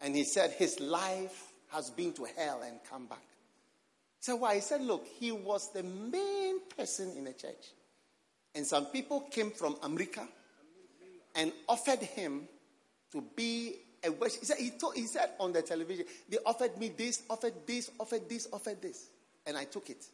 And 0.01 0.15
he 0.15 0.25
said 0.25 0.53
his 0.53 0.79
life 0.79 1.53
has 1.69 1.91
been 1.91 2.12
to 2.15 2.27
hell 2.37 2.62
and 2.65 2.79
come 2.91 3.07
back. 3.07 3.25
So 4.20 4.37
why? 4.37 4.57
He 4.57 4.61
said, 4.61 4.83
look, 4.83 5.07
he 5.19 5.33
was 5.33 5.73
the 5.73 5.83
main 5.83 6.61
person 6.77 7.12
in 7.16 7.25
the 7.25 7.33
church. 7.33 7.73
And 8.55 8.66
some 8.66 8.87
people 8.87 9.20
came 9.20 9.51
from 9.51 9.77
America 9.83 10.27
and 11.35 11.53
offered 11.69 12.01
him 12.01 12.43
to 13.12 13.23
be 13.35 13.77
a 14.05 14.11
worship. 14.11 14.41
He 14.41 14.47
said, 14.47 14.59
he, 14.59 14.70
told, 14.70 14.97
he 14.97 15.07
said 15.07 15.31
on 15.41 15.53
the 15.53 15.62
television, 15.62 16.05
they 16.29 16.39
offered 16.45 16.77
me 16.79 16.93
this, 16.95 17.23
offered 17.31 17.55
this, 17.66 17.91
offered 17.99 18.29
this, 18.29 18.49
offered 18.53 18.83
this. 18.83 19.09
And 19.47 19.57
I 19.57 19.65
took 19.65 19.89
it. 19.89 20.05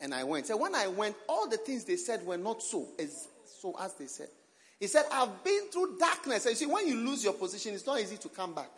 And 0.00 0.12
I 0.12 0.24
went. 0.24 0.46
So 0.46 0.56
when 0.56 0.74
I 0.74 0.88
went, 0.88 1.14
all 1.28 1.48
the 1.48 1.56
things 1.56 1.84
they 1.84 1.96
said 1.96 2.26
were 2.26 2.36
not 2.36 2.62
so 2.62 2.88
as 2.98 3.28
so 3.60 3.76
as 3.80 3.94
they 3.94 4.06
said. 4.06 4.28
He 4.78 4.86
said, 4.86 5.04
I've 5.10 5.42
been 5.42 5.68
through 5.72 5.96
darkness. 5.98 6.44
And 6.44 6.52
you 6.52 6.56
see, 6.56 6.66
when 6.66 6.86
you 6.86 6.96
lose 6.96 7.24
your 7.24 7.32
position, 7.32 7.74
it's 7.74 7.86
not 7.86 8.00
easy 8.00 8.16
to 8.18 8.28
come 8.28 8.54
back. 8.54 8.70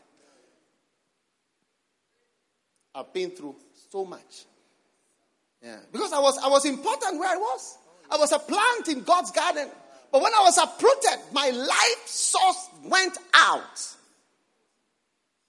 I've 2.94 3.12
been 3.12 3.30
through 3.30 3.56
so 3.90 4.04
much. 4.04 4.44
Yeah. 5.62 5.76
Because 5.92 6.12
I 6.12 6.18
was 6.20 6.38
I 6.38 6.48
was 6.48 6.64
important 6.64 7.18
where 7.18 7.28
I 7.32 7.36
was. 7.36 7.78
I 8.10 8.16
was 8.16 8.32
a 8.32 8.38
plant 8.38 8.88
in 8.88 9.02
God's 9.02 9.30
garden. 9.30 9.68
But 10.10 10.22
when 10.22 10.32
I 10.32 10.42
was 10.42 10.56
uprooted, 10.56 11.32
my 11.32 11.50
life 11.50 12.06
source 12.06 12.68
went 12.84 13.18
out. 13.34 13.78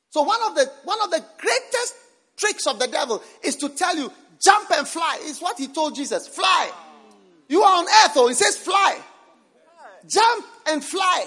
So 0.10 0.24
one 0.24 0.40
of 0.48 0.56
the 0.56 0.72
one 0.84 1.00
of 1.04 1.12
the 1.12 1.24
greatest 1.38 1.96
tricks 2.36 2.68
of 2.68 2.80
the 2.80 2.88
devil 2.88 3.22
is 3.44 3.56
to 3.58 3.70
tell 3.70 3.96
you, 3.96 4.12
jump 4.40 4.72
and 4.72 4.88
fly. 4.88 5.20
Is 5.24 5.40
what 5.40 5.58
he 5.58 5.68
told 5.68 5.96
Jesus. 5.96 6.28
Fly. 6.28 6.72
You 7.48 7.62
are 7.64 7.80
on 7.80 7.86
earth, 7.86 8.14
oh, 8.16 8.28
he 8.28 8.36
says 8.36 8.58
fly. 8.58 9.00
Jump 10.08 10.46
and 10.68 10.84
fly. 10.84 11.26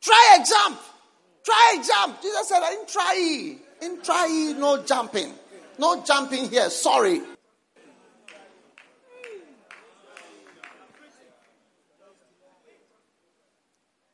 Try 0.00 0.38
a 0.40 0.44
jump. 0.44 0.80
Try 1.44 1.76
a 1.78 1.84
jump. 1.84 2.22
Jesus 2.22 2.48
said, 2.48 2.62
I 2.62 2.70
didn't 2.70 2.88
try. 2.88 3.56
In 3.82 4.00
try 4.02 4.54
no 4.58 4.82
jumping. 4.82 5.32
No 5.78 6.02
jumping 6.02 6.48
here. 6.48 6.70
Sorry. 6.70 7.20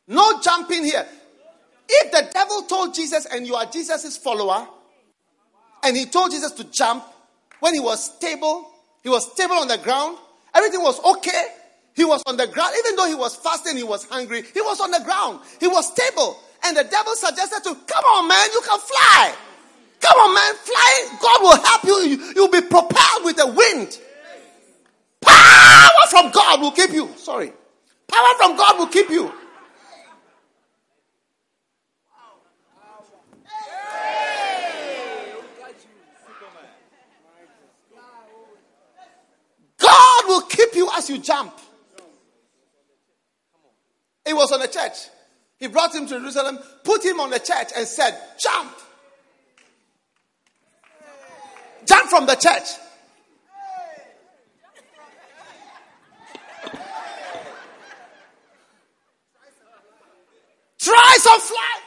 No 0.09 0.41
jumping 0.41 0.85
here. 0.85 1.07
If 1.89 2.13
the 2.13 2.29
devil 2.33 2.63
told 2.63 2.95
Jesus 2.95 3.27
and 3.27 3.47
you 3.47 3.55
are 3.55 3.67
Jesus' 3.67 4.17
follower, 4.17 4.67
and 5.83 5.97
he 5.97 6.07
told 6.07 6.31
Jesus 6.31 6.53
to 6.53 6.65
jump 6.65 7.05
when 7.61 7.75
he 7.75 7.81
was 7.81 8.17
stable, 8.17 8.71
he 9.03 9.09
was 9.09 9.31
stable 9.33 9.57
on 9.57 9.69
the 9.69 9.79
ground, 9.79 10.19
everything 10.55 10.83
was 10.83 11.03
okay. 11.17 11.47
He 12.01 12.05
was 12.07 12.23
on 12.25 12.39
the 12.39 12.47
ground, 12.47 12.75
even 12.79 12.97
though 12.97 13.07
he 13.07 13.15
was 13.15 13.37
fasting, 13.37 13.77
he 13.77 13.83
was 13.83 14.05
hungry, 14.07 14.43
he 14.55 14.63
was 14.63 14.81
on 14.81 14.91
the 14.91 15.01
ground, 15.05 15.41
he 15.61 15.67
was 15.67 15.87
stable. 15.93 16.39
And 16.65 16.75
the 16.75 16.85
devil 16.85 17.15
suggested 17.15 17.63
to, 17.65 17.75
come 17.75 18.05
on, 18.17 18.27
man, 18.27 18.49
you 18.55 18.63
can 18.67 18.81
fly. 18.81 19.35
Come 20.01 20.19
on, 20.19 20.35
man, 20.35 20.55
fly. 20.55 21.19
God 21.21 21.43
will 21.43 21.63
help 21.63 21.85
you. 21.85 22.33
You'll 22.35 22.49
be 22.49 22.63
propelled 22.63 23.23
with 23.23 23.37
the 23.37 23.49
wind. 23.49 23.99
Power 25.21 25.91
from 26.09 26.31
God 26.31 26.63
will 26.63 26.71
keep 26.71 26.91
you. 26.91 27.11
Sorry. 27.19 27.53
Power 28.09 28.29
from 28.41 28.57
God 28.57 28.79
will 28.79 28.87
keep 28.87 29.11
you. 29.11 29.31
God 39.77 40.25
will 40.29 40.43
keep 40.43 40.75
you 40.75 40.89
as 40.97 41.11
you 41.11 41.19
jump. 41.19 41.53
He 44.27 44.33
was 44.33 44.53
on 44.53 44.61
the 44.61 44.69
church. 44.69 45.09
He 45.59 45.67
brought 45.67 45.95
him 45.95 46.07
to 46.07 46.19
Jerusalem, 46.19 46.59
put 46.85 47.05
him 47.05 47.21
on 47.21 47.31
the 47.31 47.39
church, 47.39 47.69
and 47.77 47.87
said, 47.87 48.19
Jump. 48.39 48.73
Jump 51.87 52.09
from 52.09 52.27
the 52.27 52.35
church. 52.35 52.69
Try 60.79 61.17
some 61.19 61.41
fly. 61.41 61.81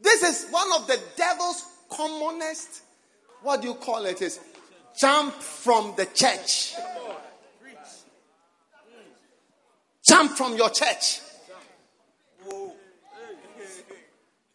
This 0.00 0.22
is 0.24 0.50
one 0.50 0.72
of 0.74 0.88
the 0.88 1.00
devil's 1.16 1.64
commonest, 1.88 2.82
what 3.42 3.62
do 3.62 3.68
you 3.68 3.74
call 3.74 4.04
it? 4.06 4.20
Is 4.20 4.40
Jump 4.96 5.34
from 5.34 5.94
the 5.96 6.06
church. 6.06 6.74
Jump 10.04 10.32
from 10.32 10.56
your 10.56 10.70
church. 10.70 11.20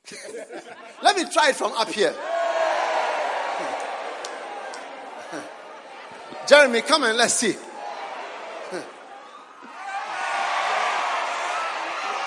Let 1.04 1.18
me 1.18 1.26
try 1.32 1.50
it 1.50 1.56
from 1.56 1.74
up 1.74 1.90
here. 1.90 2.14
Jeremy, 6.48 6.82
come 6.82 7.04
and 7.04 7.18
let's 7.18 7.34
see. 7.34 7.52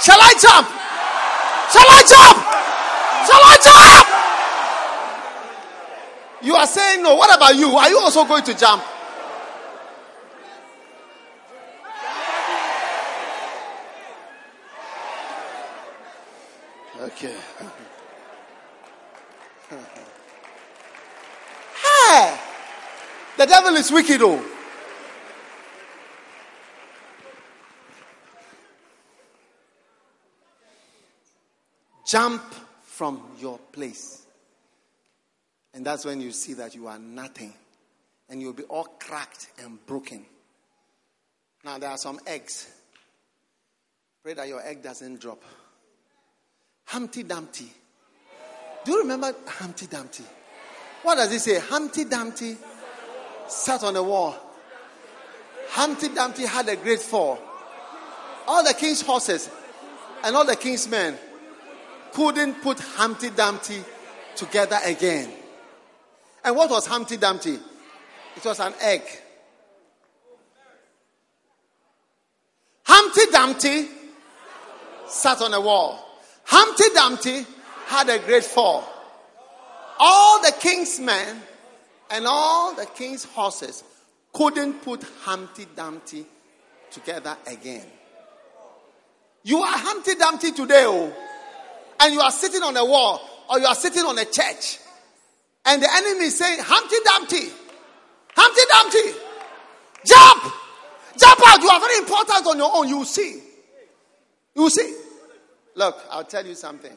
Shall 0.03 0.19
I 0.21 0.35
jump? 0.41 0.69
Shall 1.73 1.89
I 1.89 2.03
jump? 2.09 2.39
Shall 3.27 3.45
I 3.45 3.57
jump? 3.63 4.10
You 6.43 6.55
are 6.55 6.67
saying 6.67 7.03
no. 7.03 7.15
What 7.17 7.37
about 7.37 7.55
you? 7.55 7.69
Are 7.77 7.91
you 7.91 7.99
also 7.99 8.25
going 8.25 8.45
to 8.45 8.55
jump? 8.55 8.83
Okay. 17.01 17.35
hey! 21.83 22.39
The 23.37 23.47
devil 23.47 23.75
is 23.77 23.91
wicked, 23.91 24.21
oh. 24.23 24.43
Jump 32.07 32.43
from 32.83 33.23
your 33.39 33.59
place. 33.73 34.27
And 35.73 35.85
that's 35.85 36.05
when 36.05 36.21
you 36.21 36.33
see 36.33 36.55
that 36.55 36.75
you 36.75 36.89
are 36.89 36.99
nothing. 36.99 37.55
And 38.29 38.41
you'll 38.41 38.53
be 38.53 38.65
all 38.65 38.85
cracked 38.85 39.49
and 39.63 39.85
broken. 39.87 40.25
Now, 41.65 41.79
there 41.79 41.91
are 41.91 41.99
some 41.99 42.21
eggs. 42.27 42.73
Pray 44.23 44.35
that 44.35 44.49
your 44.49 44.67
egg 44.67 44.83
doesn't 44.83 45.21
drop. 45.21 45.43
Humpty 46.87 47.23
Dumpty. 47.23 47.71
Do 48.85 48.93
you 48.93 48.99
remember 49.01 49.35
Humpty 49.47 49.87
Dumpty? 49.87 50.25
What 51.03 51.17
does 51.17 51.33
it 51.33 51.41
say? 51.41 51.59
Humpty 51.59 52.05
Dumpty 52.05 52.57
sat 53.47 53.83
on 53.85 53.95
the 53.95 54.03
wall. 54.03 54.37
Humpty 55.69 56.09
Dumpty 56.09 56.47
had 56.47 56.69
a 56.69 56.77
great 56.77 57.01
fall. 57.01 57.39
All 58.47 58.65
the 58.65 58.75
king's 58.75 59.03
horses 59.03 59.49
and 60.25 60.35
all 60.35 60.45
the 60.45 60.57
king's 60.57 60.89
men 60.89 61.17
couldn't 62.13 62.61
put 62.63 62.81
Humpty 62.81 63.31
Dumpty 63.31 63.83
together 64.35 64.79
again. 64.85 65.33
And 66.45 66.57
what 66.57 66.71
was 66.71 66.87
Humpty 66.87 67.17
Dumpty? 67.17 67.59
It 68.37 68.45
was 68.45 68.61
an 68.61 68.73
egg. 68.81 69.03
Humpty 72.85 73.31
Dumpty 73.31 73.89
sat 75.07 75.43
on 75.43 75.53
a 75.53 75.61
wall. 75.61 76.07
Humpty 76.45 76.85
Dumpty 76.95 77.47
had 77.87 78.09
a 78.09 78.19
great 78.21 78.45
fall. 78.45 78.85
All 79.99 80.41
the 80.43 80.53
king's 80.61 80.99
men 80.99 81.41
and 82.11 82.27
all 82.27 82.75
the 82.75 82.87
king's 82.87 83.25
horses 83.25 83.85
couldn't 84.33 84.83
put 84.83 85.05
Humpty 85.23 85.67
Dumpty 85.77 86.25
together 86.91 87.37
again. 87.47 87.87
You 89.43 89.59
are 89.59 89.79
Humpty 89.79 90.15
Dumpty 90.15 90.53
today, 90.53 90.85
oh, 90.87 91.13
and 92.01 92.13
you 92.13 92.21
are 92.21 92.31
sitting 92.31 92.63
on 92.63 92.77
a 92.77 92.85
wall 92.85 93.21
or 93.49 93.59
you 93.59 93.67
are 93.67 93.75
sitting 93.75 94.03
on 94.03 94.19
a 94.19 94.25
church, 94.25 94.79
and 95.67 95.83
the 95.83 95.89
enemy 95.93 96.27
is 96.27 96.39
saying, 96.39 96.59
Humpty 96.63 96.97
Dumpty, 97.05 97.53
Humpty 98.35 98.61
Dumpty, 98.73 99.19
jump, 100.07 100.55
jump 101.19 101.41
out. 101.47 101.61
You 101.63 101.69
are 101.69 101.81
very 101.81 101.99
important 101.99 102.47
on 102.47 102.59
your 102.59 102.71
own. 102.75 102.89
You 102.89 103.05
see. 103.05 103.43
You 104.55 104.71
see. 104.71 104.97
Look, 105.75 105.99
I'll 106.11 106.25
tell 106.25 106.45
you 106.45 106.55
something. 106.55 106.97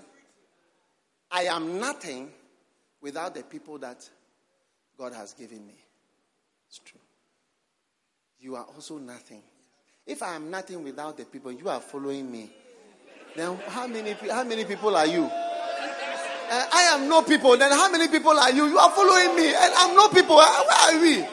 I 1.31 1.43
am 1.43 1.79
nothing 1.79 2.29
without 3.01 3.35
the 3.35 3.43
people 3.43 3.77
that 3.79 4.07
God 4.97 5.13
has 5.13 5.33
given 5.33 5.65
me. 5.65 5.75
It's 6.67 6.79
true. 6.79 6.99
You 8.39 8.55
are 8.55 8.65
also 8.65 8.97
nothing. 8.97 9.41
If 10.05 10.21
I 10.21 10.35
am 10.35 10.49
nothing 10.49 10.83
without 10.83 11.17
the 11.17 11.25
people, 11.25 11.51
you 11.51 11.69
are 11.69 11.79
following 11.79 12.31
me. 12.31 12.51
Then 13.35 13.57
how 13.67 13.87
many, 13.87 14.11
how 14.11 14.43
many 14.43 14.65
people 14.65 14.95
are 14.95 15.05
you? 15.07 15.29
Uh, 16.49 16.65
I 16.71 16.81
am 16.93 17.09
no 17.09 17.21
people. 17.21 17.57
Then 17.57 17.71
how 17.71 17.89
many 17.91 18.07
people 18.07 18.31
are 18.31 18.51
you? 18.51 18.67
You 18.67 18.77
are 18.77 18.91
following 18.91 19.35
me. 19.35 19.47
And 19.47 19.73
I'm 19.77 19.95
no 19.95 20.09
people. 20.09 20.37
Uh, 20.37 20.63
where 20.63 20.95
are 20.95 21.01
we? 21.01 21.25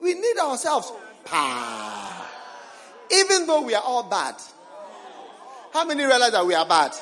We 0.00 0.14
need 0.14 0.38
ourselves. 0.38 0.92
Even 3.10 3.46
though 3.46 3.62
we 3.62 3.74
are 3.74 3.82
all 3.82 4.02
bad. 4.04 4.34
How 5.72 5.84
many 5.84 6.04
realize 6.04 6.32
that 6.32 6.44
we 6.44 6.54
are 6.54 6.66
bad? 6.66 6.92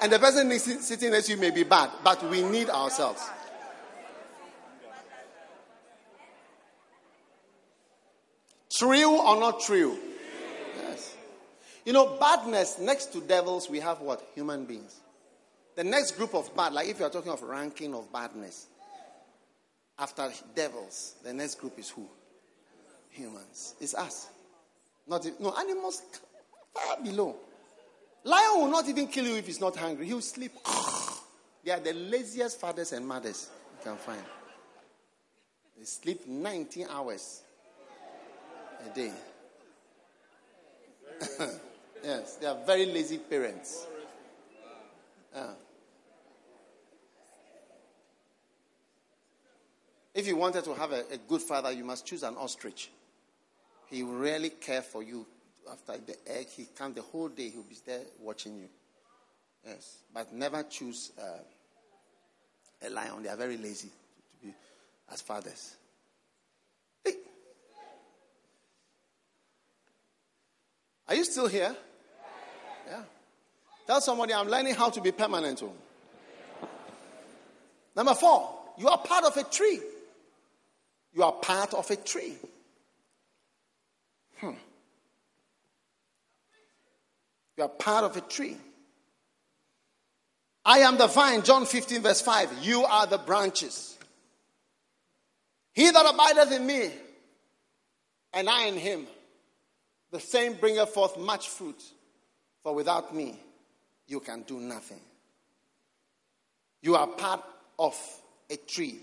And 0.00 0.12
the 0.12 0.18
person 0.18 0.50
sitting 0.58 1.10
next 1.10 1.26
to 1.26 1.32
you 1.32 1.38
may 1.38 1.50
be 1.50 1.62
bad, 1.62 1.90
but 2.02 2.22
we 2.30 2.42
need 2.42 2.68
ourselves. 2.70 3.22
True 8.76 9.20
or 9.20 9.38
not 9.38 9.60
true? 9.60 9.96
You 11.84 11.92
know, 11.92 12.16
badness, 12.18 12.78
next 12.78 13.12
to 13.12 13.20
devils, 13.20 13.68
we 13.68 13.80
have 13.80 14.00
what? 14.00 14.26
Human 14.34 14.64
beings. 14.64 15.00
The 15.76 15.84
next 15.84 16.12
group 16.12 16.34
of 16.34 16.54
bad, 16.56 16.72
like 16.72 16.88
if 16.88 16.98
you 16.98 17.04
are 17.04 17.10
talking 17.10 17.32
of 17.32 17.42
ranking 17.42 17.94
of 17.94 18.10
badness, 18.12 18.68
after 19.98 20.30
devils, 20.54 21.14
the 21.22 21.32
next 21.32 21.56
group 21.56 21.78
is 21.78 21.90
who? 21.90 22.06
Humans. 23.10 23.74
It's 23.80 23.94
us. 23.94 24.28
Not 25.06 25.26
no 25.38 25.54
animals 25.58 26.02
far 26.72 27.02
below. 27.02 27.36
Lion 28.24 28.60
will 28.62 28.70
not 28.70 28.88
even 28.88 29.06
kill 29.06 29.26
you 29.26 29.36
if 29.36 29.46
he's 29.46 29.60
not 29.60 29.76
hungry. 29.76 30.06
He'll 30.06 30.20
sleep. 30.20 30.52
They 31.64 31.70
are 31.70 31.80
the 31.80 31.94
laziest 31.94 32.60
fathers 32.60 32.92
and 32.92 33.08
mothers 33.08 33.48
you 33.78 33.84
can 33.90 33.96
find. 33.96 34.22
They 35.78 35.84
sleep 35.84 36.26
19 36.26 36.86
hours 36.90 37.40
a 38.84 38.94
day. 38.94 39.12
yes, 42.04 42.36
they 42.36 42.46
are 42.46 42.58
very 42.66 42.86
lazy 42.86 43.18
parents. 43.18 43.86
Yeah. 45.34 45.52
If 50.14 50.28
you 50.28 50.36
wanted 50.36 50.64
to 50.64 50.74
have 50.74 50.92
a, 50.92 51.02
a, 51.12 51.18
good 51.28 51.42
father, 51.42 51.72
you 51.72 51.84
must 51.84 52.06
choose 52.06 52.22
an 52.22 52.36
ostrich. 52.36 52.88
He 53.90 54.04
will 54.04 54.14
really 54.14 54.50
care 54.50 54.82
for 54.82 55.02
you. 55.02 55.26
After 55.70 55.98
the 55.98 56.16
egg, 56.26 56.48
he 56.48 56.66
comes 56.66 56.94
the 56.94 57.02
whole 57.02 57.28
day, 57.28 57.48
he'll 57.48 57.62
be 57.62 57.76
there 57.84 58.02
watching 58.20 58.56
you. 58.58 58.68
Yes. 59.66 59.98
But 60.12 60.32
never 60.32 60.62
choose 60.64 61.10
uh, 61.18 62.86
a 62.86 62.90
lion. 62.90 63.22
They 63.22 63.28
are 63.28 63.36
very 63.36 63.56
lazy 63.56 63.88
to 63.88 64.46
be 64.46 64.54
as 65.10 65.20
fathers. 65.20 65.74
Hey. 67.02 67.14
Are 71.08 71.14
you 71.14 71.24
still 71.24 71.48
here? 71.48 71.74
Yeah. 72.86 73.02
Tell 73.86 74.00
somebody 74.00 74.32
I'm 74.32 74.48
learning 74.48 74.74
how 74.74 74.90
to 74.90 75.00
be 75.00 75.12
permanent. 75.12 75.62
Number 77.96 78.14
four, 78.14 78.50
you 78.78 78.88
are 78.88 78.98
part 78.98 79.24
of 79.24 79.36
a 79.36 79.44
tree. 79.44 79.80
You 81.14 81.22
are 81.22 81.32
part 81.32 81.74
of 81.74 81.90
a 81.90 81.96
tree. 81.96 82.34
Hmm. 84.38 84.52
You 87.56 87.64
are 87.64 87.68
part 87.68 88.04
of 88.04 88.16
a 88.16 88.20
tree. 88.20 88.56
I 90.64 90.78
am 90.78 90.96
the 90.96 91.06
vine, 91.06 91.42
John 91.42 91.66
15, 91.66 92.02
verse 92.02 92.22
5. 92.22 92.50
You 92.62 92.84
are 92.84 93.06
the 93.06 93.18
branches. 93.18 93.96
He 95.74 95.90
that 95.90 96.06
abideth 96.06 96.52
in 96.52 96.66
me, 96.66 96.90
and 98.32 98.48
I 98.48 98.66
in 98.66 98.76
him, 98.76 99.06
the 100.10 100.20
same 100.20 100.54
bringeth 100.54 100.88
forth 100.88 101.18
much 101.18 101.48
fruit. 101.48 101.82
For 102.64 102.74
without 102.74 103.14
me, 103.14 103.38
you 104.08 104.20
can 104.20 104.42
do 104.42 104.58
nothing. 104.58 105.00
You 106.82 106.96
are 106.96 107.06
part 107.06 107.42
of 107.78 107.94
a 108.50 108.56
tree. 108.56 108.98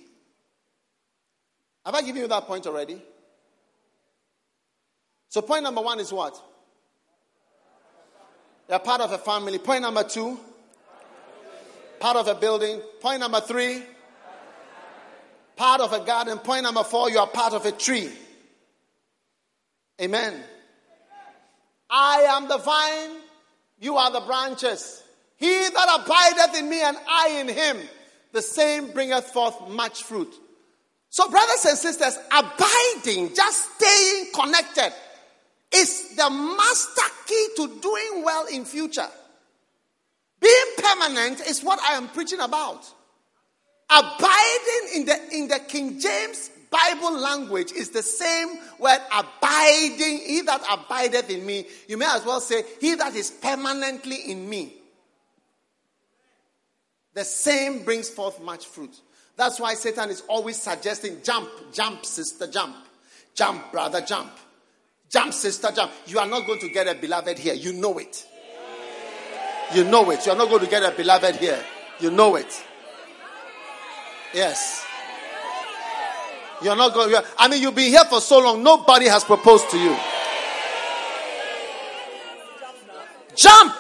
Have 1.85 1.95
I 1.95 2.01
given 2.01 2.23
you 2.23 2.27
that 2.27 2.45
point 2.47 2.67
already? 2.67 3.01
So, 5.29 5.41
point 5.41 5.63
number 5.63 5.81
one 5.81 5.99
is 5.99 6.11
what? 6.11 6.39
You're 8.67 8.79
part 8.79 9.01
of 9.01 9.11
a 9.11 9.17
family. 9.17 9.59
Point 9.59 9.83
number 9.83 10.03
two, 10.03 10.39
part 11.99 12.17
of 12.17 12.27
a 12.27 12.35
building. 12.35 12.81
Point 12.99 13.19
number 13.19 13.41
three, 13.41 13.83
part 15.55 15.81
of 15.81 15.93
a 15.93 15.99
garden. 16.03 16.39
Point 16.39 16.63
number 16.63 16.83
four, 16.83 17.09
you 17.09 17.19
are 17.19 17.27
part 17.27 17.53
of 17.53 17.65
a 17.65 17.71
tree. 17.71 18.09
Amen. 20.01 20.33
I 21.89 22.21
am 22.29 22.47
the 22.47 22.57
vine, 22.57 23.20
you 23.81 23.97
are 23.97 24.11
the 24.11 24.21
branches. 24.21 25.03
He 25.35 25.49
that 25.49 25.99
abideth 25.99 26.57
in 26.57 26.69
me 26.69 26.81
and 26.81 26.95
I 27.09 27.39
in 27.39 27.49
him, 27.49 27.77
the 28.31 28.41
same 28.41 28.91
bringeth 28.91 29.25
forth 29.25 29.69
much 29.69 30.03
fruit. 30.03 30.33
So, 31.09 31.29
brothers 31.29 31.65
and 31.65 31.77
sisters, 31.77 32.17
abiding, 32.31 33.35
just 33.35 33.75
staying 33.75 34.27
connected, 34.33 34.93
is 35.73 36.15
the 36.15 36.29
master 36.29 37.01
key 37.25 37.47
to 37.57 37.79
doing 37.81 38.23
well 38.23 38.45
in 38.45 38.63
future. 38.65 39.07
Being 40.39 40.53
permanent 40.77 41.41
is 41.41 41.63
what 41.63 41.79
I 41.81 41.93
am 41.93 42.07
preaching 42.09 42.39
about. 42.39 42.85
Abiding 43.89 44.95
in 44.95 45.05
the 45.05 45.35
in 45.35 45.47
the 45.47 45.59
King 45.67 45.99
James 45.99 46.49
Bible 46.71 47.19
language 47.19 47.73
is 47.73 47.89
the 47.89 48.01
same 48.01 48.47
word 48.79 48.99
abiding. 49.13 50.19
He 50.25 50.41
that 50.45 50.63
abideth 50.71 51.29
in 51.29 51.45
me, 51.45 51.65
you 51.87 51.97
may 51.97 52.07
as 52.07 52.25
well 52.25 52.39
say, 52.39 52.63
he 52.79 52.95
that 52.95 53.13
is 53.13 53.29
permanently 53.29 54.31
in 54.31 54.49
me. 54.49 54.73
The 57.13 57.25
same 57.25 57.83
brings 57.83 58.09
forth 58.09 58.41
much 58.41 58.65
fruit. 58.65 58.95
That's 59.35 59.59
why 59.59 59.73
Satan 59.73 60.09
is 60.09 60.23
always 60.29 60.55
suggesting 60.55 61.17
jump, 61.23 61.49
jump, 61.73 62.05
sister, 62.05 62.47
jump. 62.47 62.75
Jump, 63.35 63.71
brother, 63.71 64.01
jump. 64.01 64.31
Jump, 65.09 65.33
sister, 65.33 65.69
jump. 65.75 65.91
You 66.07 66.19
are 66.19 66.27
not 66.27 66.47
going 66.47 66.59
to 66.61 66.69
get 66.69 66.87
a 66.87 66.95
beloved 66.95 67.37
here. 67.37 67.53
You 67.53 67.73
know 67.73 67.97
it. 67.97 68.25
You 69.73 69.83
know 69.83 70.09
it. 70.11 70.25
You 70.25 70.31
are 70.31 70.37
not 70.37 70.47
going 70.47 70.63
to 70.63 70.69
get 70.69 70.83
a 70.83 70.95
beloved 70.95 71.35
here. 71.35 71.61
You 71.99 72.11
know 72.11 72.37
it. 72.37 72.63
Yes. 74.33 74.85
You're 76.61 76.75
not 76.75 76.93
going. 76.93 77.09
You're, 77.09 77.23
I 77.37 77.47
mean, 77.47 77.61
you've 77.61 77.75
been 77.75 77.89
here 77.89 78.05
for 78.05 78.21
so 78.21 78.39
long. 78.39 78.61
Nobody 78.61 79.07
has 79.07 79.23
proposed 79.23 79.69
to 79.71 79.77
you. 79.77 79.95
Jump. 83.35 83.75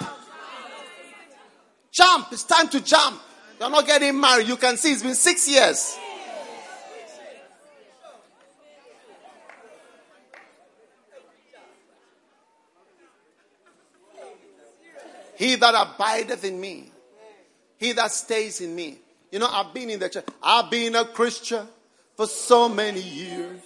Jump. 1.91 2.27
It's 2.31 2.43
time 2.43 2.67
to 2.69 2.83
jump. 2.83 3.21
You're 3.59 3.69
not 3.69 3.85
getting 3.85 4.19
married. 4.19 4.47
You 4.47 4.55
can 4.55 4.77
see 4.77 4.93
it's 4.93 5.03
been 5.03 5.13
six 5.13 5.47
years. 5.47 5.97
He 15.35 15.55
that 15.55 15.73
abideth 15.73 16.43
in 16.43 16.61
me, 16.61 16.91
he 17.79 17.93
that 17.93 18.11
stays 18.11 18.61
in 18.61 18.75
me. 18.75 18.99
You 19.31 19.39
know, 19.39 19.47
I've 19.51 19.73
been 19.73 19.89
in 19.89 19.99
the 19.99 20.07
church. 20.07 20.25
I've 20.43 20.69
been 20.69 20.93
a 20.93 21.03
Christian 21.03 21.67
for 22.21 22.27
so 22.27 22.69
many 22.69 23.01
years. 23.01 23.61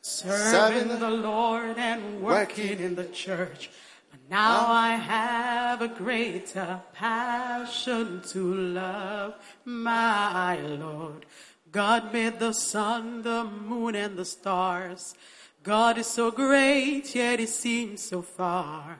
Serving 0.00 0.88
the 0.88 1.10
Lord 1.10 1.76
and 1.76 2.22
working 2.22 2.80
in 2.80 2.94
the 2.94 3.04
church. 3.04 3.68
But 4.10 4.20
now 4.30 4.68
I 4.68 4.92
have 4.94 5.82
a 5.82 5.88
greater 5.88 6.80
passion 6.94 8.22
to 8.28 8.54
love 8.54 9.34
my 9.66 10.58
Lord. 10.60 11.26
God 11.70 12.10
made 12.10 12.38
the 12.38 12.54
sun, 12.54 13.20
the 13.20 13.44
moon, 13.44 13.94
and 13.94 14.16
the 14.16 14.24
stars. 14.24 15.14
God 15.62 15.98
is 15.98 16.06
so 16.06 16.30
great, 16.30 17.14
yet 17.14 17.38
he 17.38 17.44
seems 17.44 18.00
so 18.00 18.22
far. 18.22 18.98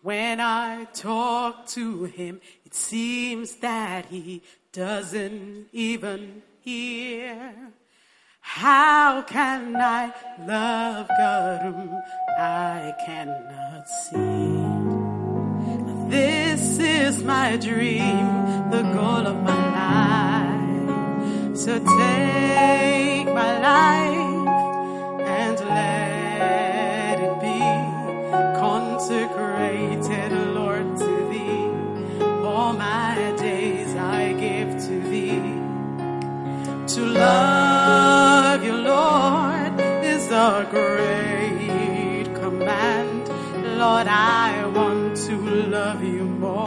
When 0.00 0.40
I 0.40 0.84
talk 0.94 1.66
to 1.76 2.04
him, 2.04 2.40
it 2.64 2.72
seems 2.72 3.56
that 3.56 4.06
he 4.06 4.40
doesn't 4.72 5.66
even 5.70 6.40
hear. 6.62 7.52
How 8.50 9.20
can 9.22 9.76
I 9.76 10.10
love 10.46 11.06
God 11.08 11.60
whom 11.62 12.02
I 12.38 12.94
cannot 13.04 13.86
see? 13.86 14.64
This 16.08 16.78
is 16.78 17.22
my 17.22 17.58
dream, 17.58 18.26
the 18.70 18.82
goal 18.94 19.26
of 19.32 19.42
my 19.42 19.62
life. 19.82 21.56
So 21.58 21.78
take 21.78 23.26
my 23.26 23.52
life 23.60 24.48
and 25.28 25.60
let 25.60 27.20
it 27.20 27.34
be 27.44 27.60
consecrated, 28.58 30.32
Lord, 30.54 30.96
to 30.96 31.28
thee. 31.30 32.24
All 32.42 32.72
my 32.72 33.34
days 33.38 33.94
I 33.94 34.32
give 34.32 34.70
to 34.86 35.00
thee. 35.10 35.58
To 36.94 37.04
love 37.04 37.37
a 40.48 40.64
great 40.70 42.34
command. 42.34 43.28
Lord, 43.78 44.06
I 44.08 44.64
want 44.74 45.16
to 45.26 45.36
love 45.36 46.02
you 46.02 46.24
more. 46.24 46.66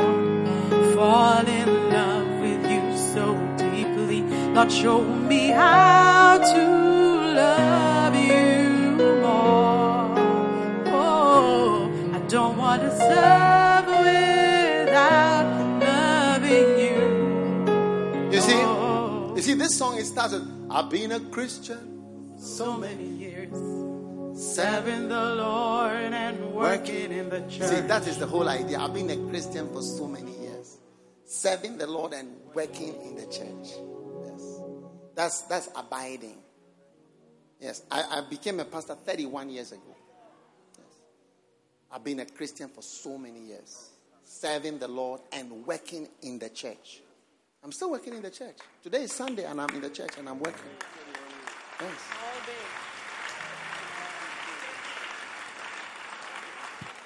Fall 0.94 1.46
in 1.48 1.90
love 1.90 2.28
with 2.42 2.64
you 2.72 2.84
so 3.14 3.26
deeply. 3.58 4.22
Lord, 4.54 4.72
show 4.72 5.02
me 5.04 5.48
how 5.48 6.38
to 6.54 6.64
love 7.42 8.16
you 8.16 8.70
more. 9.26 10.14
Oh, 10.94 11.92
I 12.14 12.20
don't 12.28 12.58
want 12.58 12.84
to 12.84 12.92
serve 12.96 13.88
without 14.06 15.46
loving 15.82 16.70
you. 16.86 18.32
You 18.32 18.42
see, 18.42 18.62
Oh. 18.62 19.34
you 19.36 19.42
see, 19.42 19.56
this 19.56 19.76
song 19.76 19.98
it 19.98 20.06
starts 20.06 20.34
with 20.34 20.48
I've 20.70 20.90
been 20.90 21.12
a 21.12 21.20
Christian 21.20 22.38
so 22.38 22.78
many 22.78 23.06
years. 23.06 23.31
Seven. 23.52 24.36
Serving 24.36 25.10
the 25.10 25.36
Lord 25.36 26.14
and 26.14 26.54
working 26.54 27.12
in 27.12 27.30
the 27.30 27.42
church. 27.42 27.70
See, 27.70 27.82
that 27.82 28.08
is 28.08 28.18
the 28.18 28.28
whole 28.28 28.48
idea. 28.48 28.80
I've 28.80 28.94
been 28.94 29.10
a 29.10 29.30
Christian 29.30 29.72
for 29.72 29.82
so 29.82 30.08
many 30.08 30.32
years, 30.40 30.78
serving 31.26 31.78
the 31.78 31.88
Lord 31.88 32.14
and 32.14 32.36
working 32.54 32.96
in 33.02 33.16
the 33.16 33.26
church. 33.26 33.78
Yes, 34.26 34.62
that's 35.16 35.42
that's 35.44 35.70
abiding. 35.76 36.38
Yes, 37.60 37.84
I, 37.92 38.04
I 38.10 38.22
became 38.30 38.60
a 38.60 38.66
pastor 38.66 38.96
31 38.96 39.50
years 39.52 39.72
ago. 39.72 39.96
Yes. 40.78 40.88
I've 41.92 42.04
been 42.04 42.22
a 42.22 42.26
Christian 42.26 42.70
for 42.70 42.82
so 42.82 43.18
many 43.18 43.40
years, 43.40 43.90
serving 44.24 44.80
the 44.80 44.88
Lord 44.88 45.22
and 45.32 45.66
working 45.68 46.08
in 46.24 46.40
the 46.40 46.50
church. 46.50 47.02
I'm 47.64 47.72
still 47.72 47.92
working 47.92 48.16
in 48.16 48.24
the 48.24 48.32
church. 48.32 48.58
Today 48.82 49.04
is 49.04 49.12
Sunday 49.12 49.46
and 49.46 49.62
I'm 49.62 49.70
in 49.76 49.82
the 49.82 49.90
church 49.90 50.18
and 50.18 50.28
I'm 50.28 50.40
working. 50.40 50.72
Yes. 51.80 51.92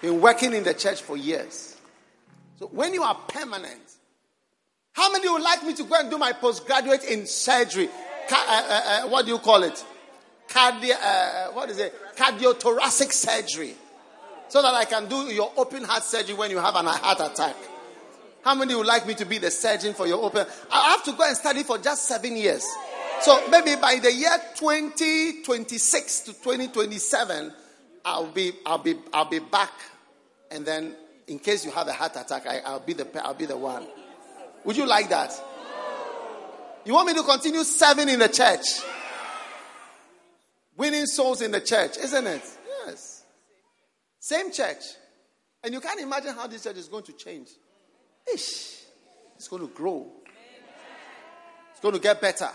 Working 0.10 0.54
in 0.54 0.64
the 0.64 0.74
church 0.74 1.02
for 1.02 1.18
years. 1.18 1.78
So 2.60 2.68
when 2.68 2.94
you 2.94 3.04
are 3.04 3.16
permanent, 3.28 3.82
how 4.94 5.12
many 5.12 5.28
would 5.28 5.42
like 5.42 5.64
me 5.64 5.74
to 5.74 5.84
go 5.84 5.96
and 6.00 6.10
do 6.10 6.18
my 6.18 6.32
postgraduate 6.32 7.04
in 7.04 7.26
surgery? 7.26 7.90
Ca- 8.30 8.46
uh, 8.48 8.74
uh, 8.74 9.08
uh, 9.08 9.10
what 9.10 9.26
do 9.26 9.32
you 9.32 9.40
call 9.40 9.64
it? 9.64 9.84
Cardio, 10.48 10.96
uh, 11.02 11.52
what 11.52 11.70
is 11.70 11.80
it? 11.80 11.94
Cardiothoracic 12.16 13.12
surgery. 13.12 13.76
So 14.48 14.62
that 14.62 14.74
I 14.74 14.86
can 14.86 15.08
do 15.10 15.16
your 15.34 15.52
open 15.58 15.84
heart 15.84 16.04
surgery 16.04 16.36
when 16.36 16.52
you 16.52 16.60
have 16.60 16.76
an 16.76 16.86
heart 16.86 17.20
attack. 17.20 17.56
How 18.44 18.54
many 18.54 18.76
would 18.76 18.86
like 18.86 19.08
me 19.08 19.16
to 19.16 19.26
be 19.26 19.40
the 19.40 19.50
surgeon 19.50 19.94
for 19.96 20.08
your 20.08 20.24
open? 20.24 20.46
I 20.72 20.92
have 20.92 21.04
to 21.06 21.14
go 21.14 21.28
and 21.28 21.36
study 21.36 21.64
for 21.64 21.78
just 21.80 22.06
seven 22.06 22.38
years. 22.38 22.66
So 23.22 23.42
maybe 23.50 23.76
by 23.76 23.98
the 23.98 24.14
year 24.14 24.38
2026 24.56 26.20
to 26.22 26.34
2027, 26.34 27.52
I'll 28.06 28.28
be, 28.28 28.54
I'll 28.66 28.78
be, 28.78 28.96
I'll 29.12 29.30
be 29.30 29.40
back. 29.40 29.72
And 30.56 30.66
then 30.66 30.96
in 31.28 31.40
case 31.40 31.66
you 31.66 31.72
have 31.72 31.90
a 31.90 31.94
heart 31.94 32.16
attack, 32.16 32.48
I, 32.48 32.60
I'll 32.60 32.80
be 32.80 32.94
the, 32.94 33.06
I'll 33.22 33.34
be 33.34 33.46
the 33.46 33.58
one. 33.58 33.86
Would 34.64 34.78
you 34.78 34.88
like 34.88 35.10
that? 35.10 35.32
You 36.86 36.94
want 36.94 37.08
me 37.08 37.14
to 37.14 37.24
continue 37.24 37.64
serving 37.66 38.08
in 38.08 38.20
the 38.20 38.30
church? 38.30 38.66
Winning 40.78 41.08
souls 41.08 41.42
in 41.42 41.52
the 41.52 41.60
church, 41.60 41.98
isn't 41.98 42.28
it? 42.28 42.42
Yes. 42.86 43.26
Same 44.20 44.50
church. 44.50 44.84
And 45.62 45.74
you 45.74 45.82
can't 45.82 46.00
imagine 46.00 46.34
how 46.34 46.48
this 46.48 46.64
church 46.64 46.78
is 46.78 46.88
going 46.88 47.04
to 47.04 47.14
change. 47.14 47.50
Ish. 48.34 48.84
It's 49.36 49.50
going 49.50 49.68
to 49.68 49.74
grow. 49.74 50.10
It's 51.72 51.82
going 51.82 51.96
to 51.96 52.00
get 52.00 52.22
better. 52.22 52.50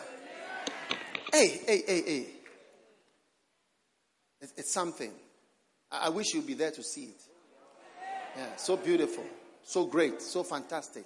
Hey, 1.31 1.61
hey, 1.67 1.83
hey, 1.87 2.03
hey. 2.03 2.27
It's, 4.41 4.55
it's 4.57 4.73
something. 4.73 5.13
I, 5.93 6.07
I 6.07 6.09
wish 6.09 6.33
you'd 6.33 6.47
be 6.47 6.55
there 6.55 6.71
to 6.71 6.83
see 6.83 7.05
it. 7.05 7.21
Yeah, 8.37 8.57
so 8.57 8.77
beautiful, 8.77 9.25
so 9.63 9.85
great, 9.85 10.23
so 10.23 10.43
fantastic, 10.43 11.05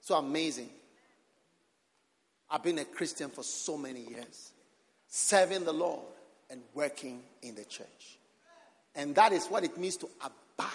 so 0.00 0.16
amazing. 0.16 0.70
I've 2.50 2.62
been 2.62 2.78
a 2.78 2.84
Christian 2.84 3.30
for 3.30 3.42
so 3.42 3.76
many 3.76 4.00
years, 4.00 4.52
serving 5.08 5.64
the 5.64 5.72
Lord 5.72 6.04
and 6.50 6.60
working 6.74 7.22
in 7.42 7.54
the 7.54 7.64
church. 7.64 8.18
And 8.94 9.14
that 9.16 9.32
is 9.32 9.46
what 9.46 9.64
it 9.64 9.76
means 9.76 9.96
to 9.98 10.08
abide. 10.20 10.70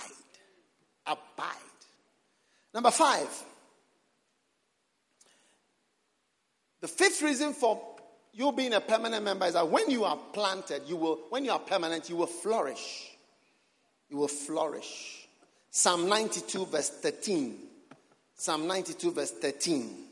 Abide. 1.06 1.56
Number 2.74 2.92
five. 2.92 3.30
The 6.82 6.88
fifth 6.88 7.22
reason 7.22 7.54
for 7.54 7.82
you 8.34 8.52
being 8.52 8.74
a 8.74 8.82
permanent 8.82 9.24
member 9.24 9.46
is 9.46 9.54
that 9.54 9.70
when 9.70 9.90
you 9.90 10.04
are 10.06 10.18
planted, 10.34 10.84
you 10.86 10.96
will, 10.96 11.20
when 11.30 11.44
you 11.46 11.52
are 11.52 11.60
permanent, 11.60 12.10
you 12.10 12.16
will 12.16 12.28
flourish. 12.28 13.10
You 14.10 14.18
will 14.18 14.28
flourish. 14.28 15.19
Psalm 15.72 16.10
92, 16.10 16.66
verse 16.66 16.90
13. 16.90 17.58
Psalm 18.36 18.68
92, 18.68 19.12
verse 19.12 19.32
13. 19.32 20.06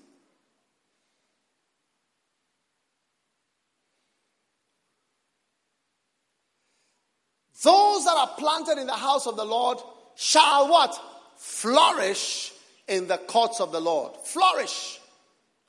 Those 7.64 8.06
that 8.06 8.16
are 8.16 8.36
planted 8.38 8.80
in 8.80 8.88
the 8.88 8.94
house 8.94 9.26
of 9.26 9.36
the 9.36 9.46
Lord 9.46 9.80
shall 10.16 10.70
what? 10.70 11.00
Flourish 11.38 12.54
in 12.88 13.08
the 13.08 13.18
courts 13.18 13.60
of 13.60 13.72
the 13.72 13.80
Lord. 13.80 14.16
Flourish. 14.24 15.00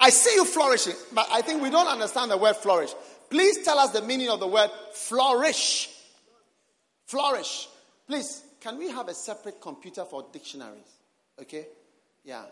I 0.01 0.10
see 0.10 0.35
you 0.35 0.44
flourishing, 0.44 0.94
but 1.12 1.27
I 1.32 1.43
think 1.43 1.62
we 1.62 1.70
don't 1.70 1.89
understand 1.89 2.31
the 2.31 2.36
word 2.36 2.56
flourish. 2.56 2.94
Please 3.31 3.65
tell 3.65 3.78
us 3.78 3.90
the 3.90 4.02
meaning 4.02 4.28
of 4.28 4.39
the 4.39 4.47
word 4.47 4.70
flourish. 4.93 5.90
Flourish. 7.06 7.69
Please, 8.06 8.43
can 8.60 8.78
we 8.78 8.90
have 8.90 9.09
a 9.09 9.14
separate 9.14 9.60
computer 9.60 10.05
for 10.05 10.26
dictionaries? 10.32 10.98
Okay? 11.40 11.66
Yeah. 12.24 12.43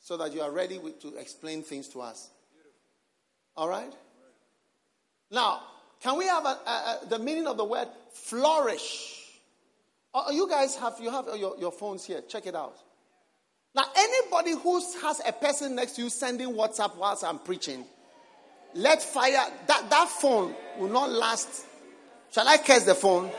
So 0.00 0.16
that 0.16 0.32
you 0.32 0.40
are 0.40 0.50
ready 0.50 0.78
with, 0.78 1.00
to 1.02 1.16
explain 1.16 1.62
things 1.62 1.88
to 1.88 2.00
us. 2.00 2.30
All 3.56 3.68
right? 3.68 3.92
Now, 5.30 5.62
can 6.00 6.16
we 6.16 6.26
have 6.26 6.44
a, 6.44 6.48
a, 6.48 6.98
a, 7.02 7.06
the 7.08 7.18
meaning 7.18 7.46
of 7.46 7.56
the 7.56 7.64
word 7.64 7.88
flourish? 8.12 9.14
Oh, 10.14 10.30
you 10.30 10.48
guys 10.48 10.76
have 10.76 10.94
you 11.00 11.10
have 11.10 11.26
your, 11.36 11.56
your 11.58 11.72
phones 11.72 12.04
here. 12.04 12.22
Check 12.28 12.46
it 12.46 12.54
out. 12.54 12.76
Now, 13.74 13.84
anybody 13.94 14.52
who 14.52 14.80
has 15.02 15.20
a 15.26 15.32
person 15.32 15.74
next 15.74 15.96
to 15.96 16.02
you 16.02 16.10
sending 16.10 16.48
WhatsApp 16.54 16.96
whilst 16.96 17.24
I'm 17.24 17.38
preaching, 17.38 17.84
let 18.74 19.02
fire 19.02 19.32
that, 19.66 19.90
that 19.90 20.08
phone 20.08 20.54
will 20.78 20.88
not 20.88 21.10
last. 21.10 21.66
Shall 22.32 22.48
I 22.48 22.58
curse 22.58 22.84
the 22.84 22.94
phone? 22.94 23.30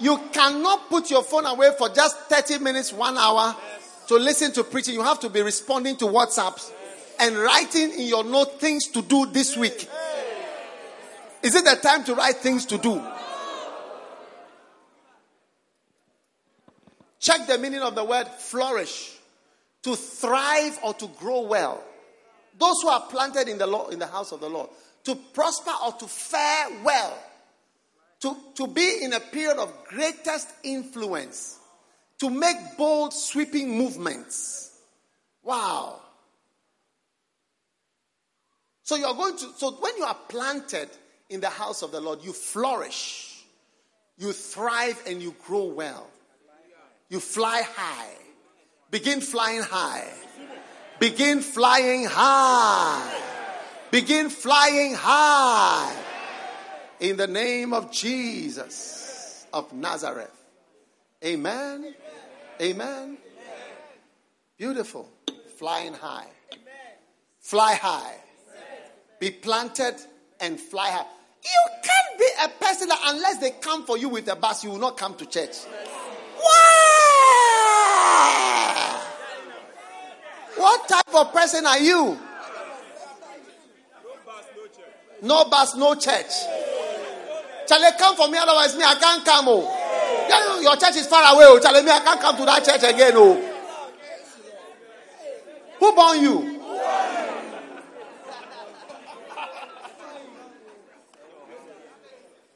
You 0.00 0.18
cannot 0.32 0.88
put 0.88 1.10
your 1.10 1.22
phone 1.22 1.46
away 1.46 1.70
for 1.78 1.88
just 1.88 2.16
30 2.22 2.58
minutes, 2.58 2.92
one 2.92 3.16
hour 3.16 3.54
to 4.08 4.16
listen 4.16 4.52
to 4.52 4.64
preaching. 4.64 4.94
You 4.94 5.02
have 5.02 5.20
to 5.20 5.28
be 5.28 5.42
responding 5.42 5.96
to 5.96 6.06
WhatsApps 6.06 6.72
and 7.20 7.36
writing 7.36 7.92
in 7.92 8.06
your 8.06 8.24
note 8.24 8.60
things 8.60 8.88
to 8.88 9.02
do 9.02 9.26
this 9.26 9.56
week. 9.56 9.88
Is 11.42 11.54
it 11.54 11.64
the 11.64 11.76
time 11.76 12.04
to 12.04 12.14
write 12.14 12.36
things 12.36 12.66
to 12.66 12.78
do? 12.78 13.02
Check 17.18 17.46
the 17.46 17.56
meaning 17.56 17.80
of 17.80 17.94
the 17.94 18.04
word 18.04 18.26
flourish. 18.26 19.16
To 19.84 19.96
thrive 19.96 20.78
or 20.84 20.94
to 20.94 21.08
grow 21.18 21.42
well. 21.42 21.82
Those 22.58 22.82
who 22.82 22.88
are 22.88 23.00
planted 23.02 23.48
in 23.48 23.58
the 23.58 23.88
in 23.90 23.98
the 23.98 24.06
house 24.06 24.30
of 24.32 24.40
the 24.40 24.48
Lord. 24.48 24.70
To 25.04 25.14
prosper 25.14 25.72
or 25.84 25.92
to 25.92 26.06
fare 26.06 26.66
well. 26.84 27.18
To, 28.22 28.36
to 28.54 28.66
be 28.66 28.98
in 29.02 29.12
a 29.12 29.20
period 29.20 29.58
of 29.58 29.72
greatest 29.88 30.48
influence. 30.62 31.58
To 32.20 32.30
make 32.30 32.56
bold, 32.78 33.12
sweeping 33.12 33.76
movements. 33.76 34.78
Wow. 35.42 36.00
So 38.84 38.96
you 38.96 39.06
are 39.06 39.14
going 39.14 39.36
to, 39.36 39.48
so 39.56 39.72
when 39.72 39.96
you 39.96 40.04
are 40.04 40.16
planted 40.28 40.88
in 41.30 41.40
the 41.40 41.48
house 41.48 41.82
of 41.82 41.92
the 41.92 42.00
Lord, 42.00 42.22
you 42.22 42.32
flourish, 42.32 43.44
you 44.18 44.32
thrive, 44.32 45.00
and 45.06 45.22
you 45.22 45.34
grow 45.44 45.64
well. 45.64 46.06
You 47.08 47.20
fly 47.20 47.62
high. 47.74 48.10
Begin 48.90 49.20
flying 49.20 49.62
high. 49.62 50.08
Begin 50.98 51.40
flying 51.40 52.04
high. 52.04 53.20
Begin 53.90 54.30
flying 54.30 54.94
high. 54.94 56.01
In 57.02 57.16
the 57.16 57.26
name 57.26 57.74
of 57.74 57.90
Jesus 57.90 59.44
of 59.52 59.72
Nazareth. 59.72 60.30
Amen. 61.24 61.96
Amen. 62.60 63.18
Beautiful. 64.56 65.10
Flying 65.58 65.94
high. 65.94 66.28
Fly 67.40 67.74
high. 67.74 68.14
Be 69.18 69.32
planted 69.32 69.96
and 70.38 70.60
fly 70.60 70.90
high. 70.90 71.06
You 71.42 71.70
can't 71.82 72.18
be 72.20 72.28
a 72.44 72.64
person 72.64 72.86
that 72.86 73.00
unless 73.06 73.38
they 73.38 73.50
come 73.50 73.84
for 73.84 73.98
you 73.98 74.08
with 74.08 74.28
a 74.28 74.36
bus, 74.36 74.62
you 74.62 74.70
will 74.70 74.78
not 74.78 74.96
come 74.96 75.16
to 75.16 75.26
church. 75.26 75.56
What 80.54 80.88
type 80.88 81.14
of 81.16 81.32
person 81.32 81.66
are 81.66 81.80
you? 81.80 82.16
No 85.20 85.44
bus, 85.46 85.74
no 85.74 85.96
church. 85.96 86.61
Charlie, 87.72 87.96
come 87.98 88.16
for 88.16 88.28
me, 88.28 88.36
otherwise 88.36 88.76
me, 88.76 88.84
I 88.84 88.96
can't 88.96 89.24
come. 89.24 89.46
Oh. 89.48 90.60
Your 90.60 90.76
church 90.76 90.96
is 90.96 91.06
far 91.06 91.34
away. 91.34 91.46
Oh. 91.48 91.58
Charlie, 91.58 91.82
me, 91.82 91.90
I 91.90 92.00
can't 92.00 92.20
come 92.20 92.36
to 92.36 92.44
that 92.44 92.62
church 92.62 92.82
again. 92.82 93.12
Oh. 93.14 93.40
Who 95.78 95.96
born 95.96 96.20
you? 96.20 96.60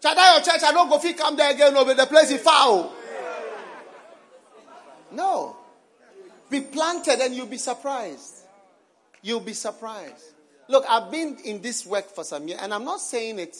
Chada 0.03 0.35
your 0.35 0.45
church, 0.45 0.63
I 0.63 0.73
don't 0.73 0.91
go 0.91 0.99
fit 0.99 1.17
come 1.17 1.35
there 1.35 1.51
again, 1.51 1.73
no, 1.73 1.87
but 1.87 1.97
the 1.97 2.05
place 2.05 2.31
is 2.31 2.43
foul. 2.43 2.93
Oh. 2.93 2.97
No. 5.13 5.57
Be 6.51 6.61
planted 6.61 7.21
and 7.21 7.35
you'll 7.35 7.47
be 7.47 7.57
surprised. 7.57 8.35
You'll 9.23 9.41
be 9.41 9.55
surprised. 9.55 10.35
Look, 10.69 10.85
I've 10.87 11.11
been 11.11 11.39
in 11.43 11.63
this 11.63 11.87
work 11.87 12.11
for 12.11 12.23
some 12.23 12.47
years, 12.49 12.61
and 12.63 12.75
I'm 12.75 12.85
not 12.85 13.01
saying 13.01 13.39
it 13.39 13.57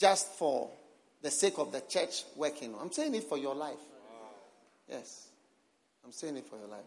just 0.00 0.32
for 0.32 0.70
the 1.20 1.30
sake 1.30 1.58
of 1.58 1.70
the 1.70 1.82
church 1.82 2.24
working. 2.34 2.74
I'm 2.80 2.90
saying 2.90 3.14
it 3.14 3.24
for 3.24 3.36
your 3.36 3.54
life. 3.54 3.78
Yes. 4.88 5.28
I'm 6.04 6.12
saying 6.12 6.38
it 6.38 6.46
for 6.46 6.56
your 6.56 6.68
life. 6.68 6.80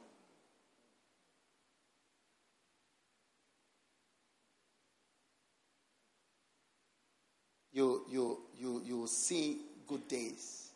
You, 7.72 8.04
you, 8.10 8.40
you, 8.60 8.82
you 8.86 9.08
see 9.08 9.60
good 9.88 10.08
days 10.08 10.70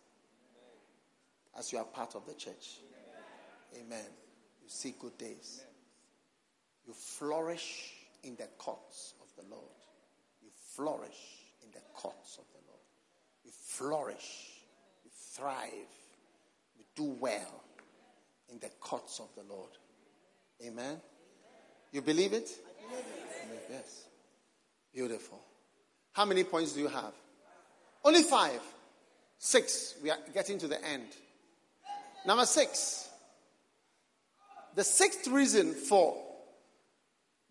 as 1.58 1.72
you 1.72 1.80
are 1.80 1.86
part 1.86 2.16
of 2.16 2.26
the 2.28 2.34
church. 2.34 2.80
Amen. 3.76 4.06
You 4.64 4.70
see 4.70 4.94
good 5.00 5.18
days. 5.18 5.64
You 6.86 6.94
flourish 6.94 7.94
in 8.24 8.36
the 8.36 8.48
courts 8.58 9.14
of 9.22 9.28
the 9.44 9.50
Lord. 9.50 9.66
You 10.42 10.50
flourish 10.76 11.37
the 11.78 11.82
courts 11.94 12.38
of 12.38 12.46
the 12.52 12.60
Lord. 12.68 12.82
You 13.46 13.52
flourish. 13.52 14.50
You 15.04 15.12
thrive. 15.36 15.92
You 16.78 16.84
do 16.96 17.16
well 17.20 17.64
in 18.52 18.60
the 18.60 18.70
courts 18.80 19.20
of 19.20 19.28
the 19.36 19.54
Lord. 19.54 19.70
Amen. 20.66 20.98
You 21.92 22.02
believe 22.02 22.34
it? 22.34 22.50
Yes. 23.70 24.06
Beautiful. 24.94 25.40
How 26.14 26.26
many 26.26 26.44
points 26.44 26.74
do 26.74 26.80
you 26.80 26.88
have? 26.88 27.14
Only 28.04 28.24
five. 28.24 28.62
Six. 29.38 29.96
We 30.02 30.10
are 30.10 30.18
getting 30.34 30.58
to 30.60 30.68
the 30.68 30.84
end. 30.84 31.08
Number 32.26 32.46
six. 32.46 33.08
The 34.76 34.84
sixth 34.84 35.28
reason 35.28 35.74
for 35.74 36.18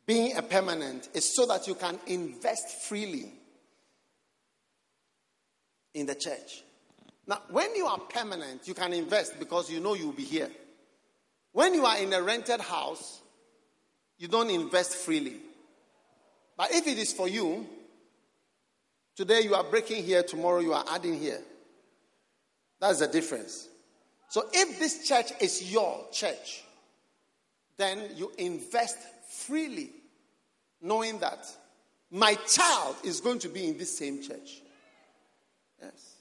being 0.06 0.36
a 0.36 0.42
permanent 0.42 1.08
is 1.14 1.34
so 1.34 1.46
that 1.46 1.66
you 1.66 1.74
can 1.74 1.98
invest 2.06 2.88
freely 2.88 3.32
in 5.96 6.06
the 6.06 6.14
church. 6.14 6.62
Now, 7.26 7.40
when 7.50 7.74
you 7.74 7.86
are 7.86 7.98
permanent, 7.98 8.68
you 8.68 8.74
can 8.74 8.92
invest 8.92 9.38
because 9.38 9.70
you 9.70 9.80
know 9.80 9.94
you'll 9.94 10.12
be 10.12 10.24
here. 10.24 10.50
When 11.52 11.74
you 11.74 11.84
are 11.86 11.98
in 11.98 12.12
a 12.12 12.22
rented 12.22 12.60
house, 12.60 13.20
you 14.18 14.28
don't 14.28 14.50
invest 14.50 14.94
freely. 14.94 15.36
But 16.56 16.72
if 16.72 16.86
it 16.86 16.98
is 16.98 17.12
for 17.12 17.28
you, 17.28 17.66
today 19.16 19.40
you 19.40 19.54
are 19.54 19.64
breaking 19.64 20.04
here, 20.04 20.22
tomorrow 20.22 20.60
you 20.60 20.74
are 20.74 20.84
adding 20.90 21.18
here. 21.18 21.40
That's 22.78 23.00
the 23.00 23.08
difference. 23.08 23.68
So 24.28 24.44
if 24.52 24.78
this 24.78 25.08
church 25.08 25.32
is 25.40 25.72
your 25.72 26.04
church, 26.12 26.62
then 27.78 28.02
you 28.16 28.32
invest 28.38 28.98
freely, 29.30 29.90
knowing 30.82 31.18
that 31.20 31.46
my 32.10 32.34
child 32.34 32.96
is 33.02 33.20
going 33.20 33.38
to 33.40 33.48
be 33.48 33.66
in 33.66 33.78
this 33.78 33.96
same 33.96 34.22
church. 34.22 34.60
Yes. 35.82 36.14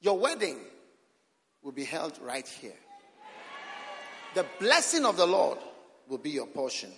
Your 0.00 0.18
wedding 0.18 0.58
will 1.62 1.72
be 1.72 1.84
held 1.84 2.18
right 2.22 2.46
here. 2.46 2.76
The 4.34 4.44
blessing 4.58 5.04
of 5.06 5.16
the 5.16 5.26
Lord 5.26 5.58
will 6.08 6.18
be 6.18 6.30
your 6.30 6.46
portion. 6.46 6.90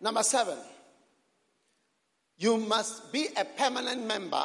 Number 0.00 0.22
seven, 0.22 0.58
you 2.36 2.56
must 2.56 3.12
be 3.12 3.28
a 3.36 3.44
permanent 3.44 4.04
member 4.06 4.44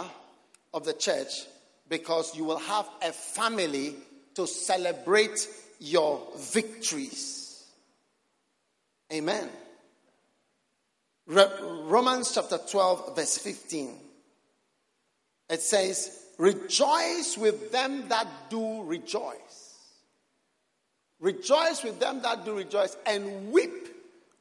of 0.74 0.86
the 0.86 0.94
church 0.94 1.46
because 1.90 2.36
you 2.36 2.44
will 2.44 2.60
have 2.60 2.88
a 3.02 3.12
family 3.12 3.96
to 4.36 4.46
celebrate 4.46 5.48
your 5.80 6.22
victories. 6.38 7.66
Amen. 9.12 9.50
Romans 11.28 12.32
chapter 12.34 12.58
12, 12.58 13.16
verse 13.16 13.38
15. 13.38 13.94
It 15.50 15.62
says, 15.62 16.24
Rejoice 16.38 17.38
with 17.38 17.72
them 17.72 18.08
that 18.10 18.28
do 18.50 18.84
rejoice. 18.84 19.76
Rejoice 21.20 21.84
with 21.84 22.00
them 22.00 22.22
that 22.22 22.46
do 22.46 22.56
rejoice, 22.56 22.96
and 23.06 23.52
weep 23.52 23.88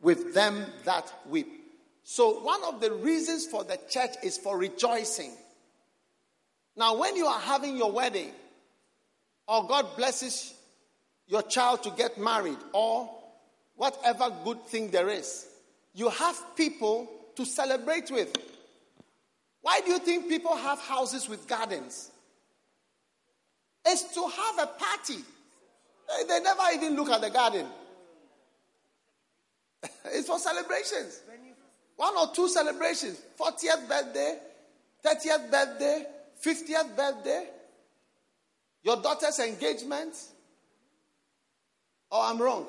with 0.01 0.35
them 0.35 0.67
that 0.85 1.13
weep. 1.29 1.49
So, 2.05 2.41
one 2.41 2.63
of 2.65 2.81
the 2.81 2.93
reasons 2.93 3.47
for 3.47 3.65
the 3.65 3.79
church 3.89 4.15
is 4.23 4.39
for 4.39 4.57
rejoicing. 4.57 5.33
Now, 6.77 6.97
when 6.97 7.17
you 7.17 7.27
are 7.27 7.41
having 7.41 7.77
your 7.77 7.91
wedding, 7.91 8.31
or 9.49 9.67
God 9.67 9.97
blesses 9.97 10.55
your 11.27 11.43
child 11.43 11.83
to 11.85 11.91
get 11.91 12.19
married, 12.19 12.59
or 12.73 13.11
whatever 13.75 14.31
good 14.45 14.63
thing 14.67 14.91
there 14.91 15.09
is, 15.09 15.49
you 15.97 16.11
have 16.11 16.55
people 16.55 17.11
to 17.35 17.45
celebrate 17.47 18.11
with. 18.11 18.37
Why 19.63 19.81
do 19.85 19.91
you 19.91 19.99
think 19.99 20.29
people 20.29 20.55
have 20.55 20.79
houses 20.79 21.27
with 21.27 21.49
gardens? 21.49 22.11
It's 23.85 24.15
to 24.15 24.21
have 24.29 24.59
a 24.59 24.67
party. 24.67 25.17
They, 26.29 26.41
never 26.41 26.63
even 26.75 26.97
look 26.97 27.09
at 27.09 27.23
the 27.23 27.31
garden. 27.31 27.67
it's 30.05 30.29
for 30.29 30.39
celebrations. 30.39 31.23
One 31.97 32.15
or 32.19 32.29
two 32.33 32.49
celebrations 32.49 33.19
40th 33.41 33.89
birthday, 33.89 34.39
30th 35.03 35.51
birthday, 35.51 36.05
50th 36.45 36.95
birthday, 36.95 37.47
your 38.83 39.01
daughter's 39.01 39.39
engagement. 39.39 40.15
Or 42.11 42.23
I'm 42.23 42.41
wrong. 42.41 42.67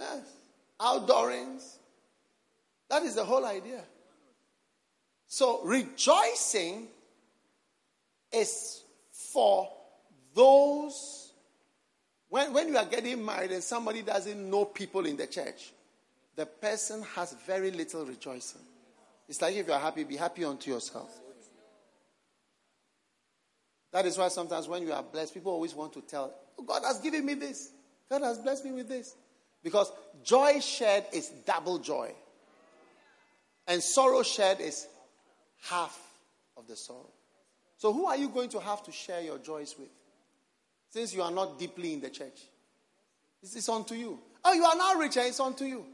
Yes. 0.00 0.35
Outdoorings. 0.80 1.78
That 2.88 3.02
is 3.02 3.14
the 3.14 3.24
whole 3.24 3.44
idea. 3.44 3.82
So 5.26 5.62
rejoicing 5.64 6.88
is 8.32 8.82
for 9.10 9.68
those 10.34 11.26
when, 12.28 12.52
when 12.52 12.68
you 12.68 12.76
are 12.76 12.84
getting 12.84 13.24
married 13.24 13.52
and 13.52 13.62
somebody 13.62 14.02
doesn't 14.02 14.50
know 14.50 14.64
people 14.64 15.06
in 15.06 15.16
the 15.16 15.26
church, 15.26 15.72
the 16.34 16.46
person 16.46 17.02
has 17.14 17.34
very 17.46 17.70
little 17.70 18.04
rejoicing. 18.04 18.60
It's 19.28 19.40
like 19.40 19.54
if 19.54 19.66
you 19.66 19.72
are 19.72 19.80
happy, 19.80 20.04
be 20.04 20.16
happy 20.16 20.44
unto 20.44 20.70
yourself. 20.70 21.10
That 23.92 24.06
is 24.06 24.18
why 24.18 24.28
sometimes 24.28 24.68
when 24.68 24.82
you 24.82 24.92
are 24.92 25.02
blessed, 25.02 25.32
people 25.32 25.52
always 25.52 25.74
want 25.74 25.92
to 25.94 26.02
tell, 26.02 26.34
oh, 26.58 26.62
God 26.62 26.82
has 26.84 26.98
given 26.98 27.24
me 27.24 27.34
this. 27.34 27.70
God 28.10 28.22
has 28.22 28.38
blessed 28.38 28.64
me 28.64 28.72
with 28.72 28.88
this. 28.88 29.14
Because 29.66 29.90
joy 30.22 30.60
shared 30.60 31.06
is 31.12 31.28
double 31.44 31.80
joy. 31.80 32.12
And 33.66 33.82
sorrow 33.82 34.22
shared 34.22 34.60
is 34.60 34.86
half 35.62 36.00
of 36.56 36.68
the 36.68 36.76
sorrow. 36.76 37.10
So, 37.76 37.92
who 37.92 38.06
are 38.06 38.16
you 38.16 38.28
going 38.28 38.48
to 38.50 38.60
have 38.60 38.84
to 38.84 38.92
share 38.92 39.22
your 39.22 39.38
joys 39.38 39.74
with? 39.76 39.88
Since 40.90 41.14
you 41.14 41.22
are 41.22 41.32
not 41.32 41.58
deeply 41.58 41.94
in 41.94 42.00
the 42.00 42.10
church, 42.10 42.42
this 43.42 43.56
is 43.56 43.68
unto 43.68 43.96
you. 43.96 44.20
Oh, 44.44 44.52
you 44.52 44.62
are 44.62 44.76
now 44.76 44.94
rich, 45.00 45.16
and 45.16 45.26
it's 45.26 45.40
unto 45.40 45.64
you. 45.64 45.84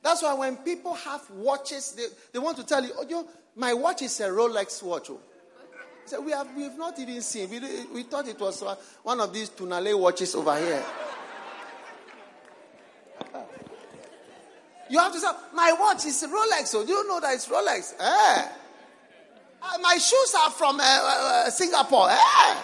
That's 0.00 0.22
why 0.22 0.34
when 0.34 0.58
people 0.58 0.94
have 0.94 1.28
watches, 1.28 1.90
they, 1.90 2.06
they 2.32 2.38
want 2.38 2.56
to 2.58 2.64
tell 2.64 2.84
you, 2.84 2.92
oh, 2.96 3.04
yo, 3.08 3.26
my 3.56 3.74
watch 3.74 4.02
is 4.02 4.20
a 4.20 4.28
Rolex 4.28 4.80
watch. 4.80 5.10
Oh. 5.10 5.18
So 6.04 6.20
we 6.20 6.30
have 6.30 6.54
we've 6.56 6.78
not 6.78 6.96
even 7.00 7.20
seen. 7.20 7.50
We, 7.50 7.60
we 7.92 8.02
thought 8.04 8.28
it 8.28 8.38
was 8.38 8.62
one 9.02 9.20
of 9.20 9.32
these 9.32 9.50
Tunale 9.50 9.98
watches 9.98 10.36
over 10.36 10.56
here. 10.56 10.84
You 14.92 14.98
have 14.98 15.10
to 15.10 15.18
say, 15.18 15.28
my 15.54 15.74
watch 15.80 16.04
is 16.04 16.22
Rolex. 16.22 16.66
So 16.66 16.84
do 16.84 16.92
you 16.92 17.08
know 17.08 17.18
that 17.18 17.32
it's 17.32 17.48
Rolex? 17.48 17.94
Eh? 17.98 18.48
Uh, 19.62 19.78
my 19.80 19.96
shoes 19.96 20.34
are 20.44 20.50
from 20.50 20.78
uh, 20.78 20.82
uh, 20.84 21.48
Singapore. 21.48 22.10
Eh? 22.10 22.56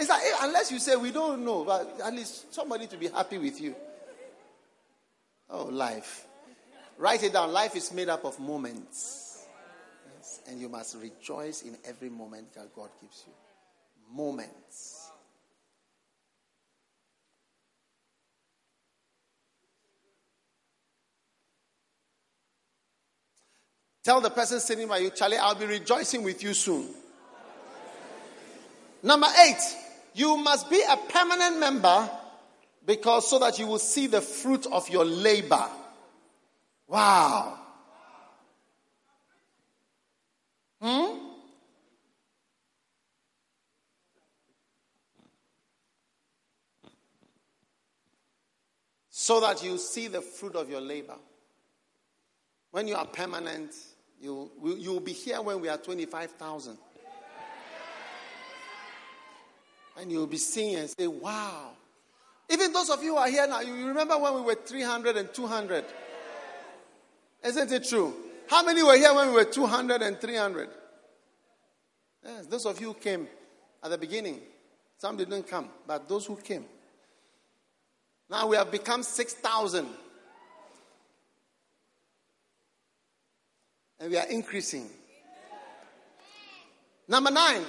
It's 0.00 0.08
like, 0.08 0.22
eh, 0.22 0.36
unless 0.44 0.72
you 0.72 0.78
say 0.78 0.96
we 0.96 1.10
don't 1.10 1.44
know, 1.44 1.64
but 1.64 2.00
at 2.02 2.14
least 2.14 2.54
somebody 2.54 2.86
to 2.86 2.96
be 2.96 3.08
happy 3.08 3.36
with 3.36 3.60
you. 3.60 3.74
Oh, 5.50 5.64
life. 5.64 6.26
Write 6.96 7.24
it 7.24 7.34
down. 7.34 7.52
Life 7.52 7.76
is 7.76 7.92
made 7.92 8.08
up 8.08 8.24
of 8.24 8.40
moments. 8.40 9.44
Yes. 10.16 10.40
And 10.48 10.58
you 10.58 10.70
must 10.70 10.96
rejoice 10.96 11.60
in 11.60 11.76
every 11.84 12.08
moment 12.08 12.54
that 12.54 12.74
God 12.74 12.88
gives 12.98 13.24
you. 13.26 13.34
Moments. 14.16 14.97
Tell 24.08 24.22
the 24.22 24.30
person 24.30 24.58
sitting 24.58 24.88
by 24.88 24.96
you, 25.00 25.10
Charlie, 25.10 25.36
I'll 25.36 25.54
be 25.54 25.66
rejoicing 25.66 26.22
with 26.22 26.42
you 26.42 26.54
soon. 26.54 26.88
Number 29.02 29.26
eight, 29.46 29.60
you 30.14 30.34
must 30.38 30.70
be 30.70 30.80
a 30.90 30.96
permanent 30.96 31.60
member 31.60 32.08
because 32.86 33.28
so 33.28 33.38
that 33.38 33.58
you 33.58 33.66
will 33.66 33.78
see 33.78 34.06
the 34.06 34.22
fruit 34.22 34.66
of 34.72 34.88
your 34.88 35.04
labor. 35.04 35.62
Wow. 36.86 37.58
Hmm? 40.80 41.18
So 49.10 49.40
that 49.40 49.62
you 49.62 49.76
see 49.76 50.08
the 50.08 50.22
fruit 50.22 50.56
of 50.56 50.70
your 50.70 50.80
labor. 50.80 51.16
When 52.70 52.88
you 52.88 52.94
are 52.94 53.06
permanent, 53.06 53.74
you 54.20 54.50
you 54.62 54.92
will 54.92 55.00
be 55.00 55.12
here 55.12 55.40
when 55.40 55.60
we 55.60 55.68
are 55.68 55.78
25,000. 55.78 56.78
And 59.98 60.12
you'll 60.12 60.28
be 60.28 60.36
seeing 60.36 60.76
and 60.76 60.88
say, 60.88 61.08
wow. 61.08 61.70
Even 62.48 62.72
those 62.72 62.88
of 62.88 63.02
you 63.02 63.12
who 63.12 63.16
are 63.16 63.28
here 63.28 63.46
now, 63.48 63.60
you 63.60 63.88
remember 63.88 64.16
when 64.16 64.34
we 64.34 64.40
were 64.42 64.54
300 64.54 65.16
and 65.16 65.34
200? 65.34 65.84
Isn't 67.44 67.72
it 67.72 67.88
true? 67.88 68.14
How 68.48 68.64
many 68.64 68.82
were 68.82 68.96
here 68.96 69.12
when 69.12 69.28
we 69.28 69.34
were 69.34 69.44
200 69.44 70.00
and 70.02 70.20
300? 70.20 70.68
Yes, 72.24 72.46
those 72.46 72.64
of 72.64 72.80
you 72.80 72.88
who 72.88 72.94
came 72.94 73.28
at 73.82 73.90
the 73.90 73.98
beginning. 73.98 74.40
Some 74.96 75.16
didn't 75.16 75.46
come, 75.48 75.68
but 75.86 76.08
those 76.08 76.26
who 76.26 76.36
came. 76.36 76.64
Now 78.30 78.46
we 78.46 78.56
have 78.56 78.70
become 78.70 79.02
6,000. 79.02 79.86
And 84.00 84.10
we 84.10 84.16
are 84.16 84.26
increasing. 84.26 84.88
Number 87.08 87.30
nine, 87.30 87.62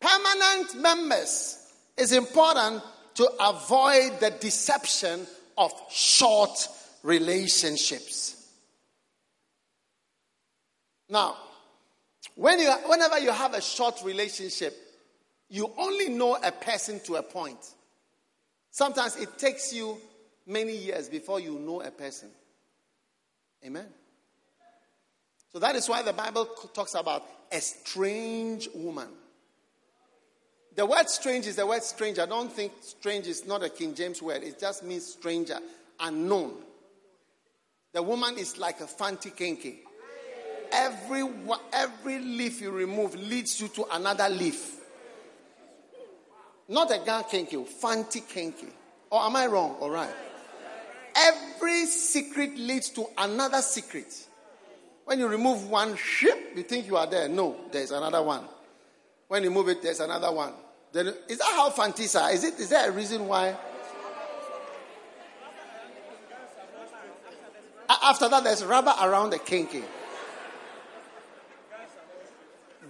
permanent 0.00 0.80
members 0.80 1.58
is 1.96 2.12
important 2.12 2.82
to 3.14 3.30
avoid 3.40 4.20
the 4.20 4.34
deception 4.40 5.26
of 5.56 5.72
short 5.90 6.68
relationships. 7.02 8.50
Now, 11.08 11.36
when 12.34 12.58
you, 12.58 12.70
whenever 12.86 13.18
you 13.18 13.30
have 13.30 13.54
a 13.54 13.60
short 13.60 14.02
relationship, 14.04 14.76
you 15.48 15.70
only 15.76 16.08
know 16.08 16.38
a 16.42 16.50
person 16.50 17.00
to 17.00 17.16
a 17.16 17.22
point. 17.22 17.58
Sometimes 18.70 19.16
it 19.16 19.38
takes 19.38 19.72
you 19.72 19.98
many 20.46 20.74
years 20.74 21.08
before 21.08 21.40
you 21.40 21.58
know 21.58 21.82
a 21.82 21.90
person. 21.90 22.30
Amen. 23.64 23.86
So 25.52 25.58
that 25.58 25.76
is 25.76 25.88
why 25.88 26.02
the 26.02 26.12
Bible 26.12 26.46
talks 26.72 26.94
about 26.94 27.24
a 27.50 27.60
strange 27.60 28.68
woman. 28.74 29.08
The 30.74 30.86
word 30.86 31.10
strange 31.10 31.46
is 31.46 31.56
the 31.56 31.66
word 31.66 31.82
strange. 31.82 32.18
I 32.18 32.24
don't 32.24 32.50
think 32.50 32.72
strange 32.80 33.26
is 33.26 33.46
not 33.46 33.62
a 33.62 33.68
King 33.68 33.94
James 33.94 34.22
word. 34.22 34.42
It 34.42 34.58
just 34.58 34.82
means 34.82 35.06
stranger, 35.06 35.58
unknown. 36.00 36.54
The 37.92 38.02
woman 38.02 38.38
is 38.38 38.56
like 38.56 38.80
a 38.80 38.86
Fanti 38.86 39.30
kenkey. 39.30 39.80
Every, 40.72 41.28
every 41.74 42.18
leaf 42.18 42.62
you 42.62 42.70
remove 42.70 43.14
leads 43.14 43.60
you 43.60 43.68
to 43.68 43.84
another 43.92 44.30
leaf. 44.30 44.80
Not 46.68 46.90
a 46.90 46.98
Ga 47.04 47.24
kenkey, 47.24 47.66
Fanti 47.66 48.22
kenkey. 48.22 48.70
Or 49.10 49.20
am 49.20 49.36
I 49.36 49.46
wrong? 49.46 49.76
All 49.78 49.90
right. 49.90 50.14
Every 51.14 51.84
secret 51.84 52.56
leads 52.56 52.88
to 52.90 53.04
another 53.18 53.60
secret. 53.60 54.28
When 55.04 55.18
you 55.18 55.28
remove 55.28 55.68
one 55.68 55.96
ship, 55.96 56.52
you 56.54 56.62
think 56.62 56.86
you 56.86 56.96
are 56.96 57.06
there. 57.06 57.28
No, 57.28 57.56
there's 57.70 57.90
another 57.90 58.22
one. 58.22 58.44
When 59.28 59.42
you 59.42 59.50
move 59.50 59.68
it, 59.68 59.82
there's 59.82 60.00
another 60.00 60.30
one. 60.30 60.52
Then, 60.92 61.08
is 61.28 61.38
that 61.38 61.44
how 61.44 61.70
Fantisa? 61.70 62.32
Is 62.32 62.44
it? 62.44 62.60
Is 62.60 62.68
there 62.68 62.88
a 62.88 62.92
reason 62.92 63.26
why? 63.26 63.56
After 68.02 68.28
that, 68.28 68.44
there's 68.44 68.64
rubber 68.64 68.94
around 69.00 69.30
the 69.30 69.38
kenkey. 69.38 69.82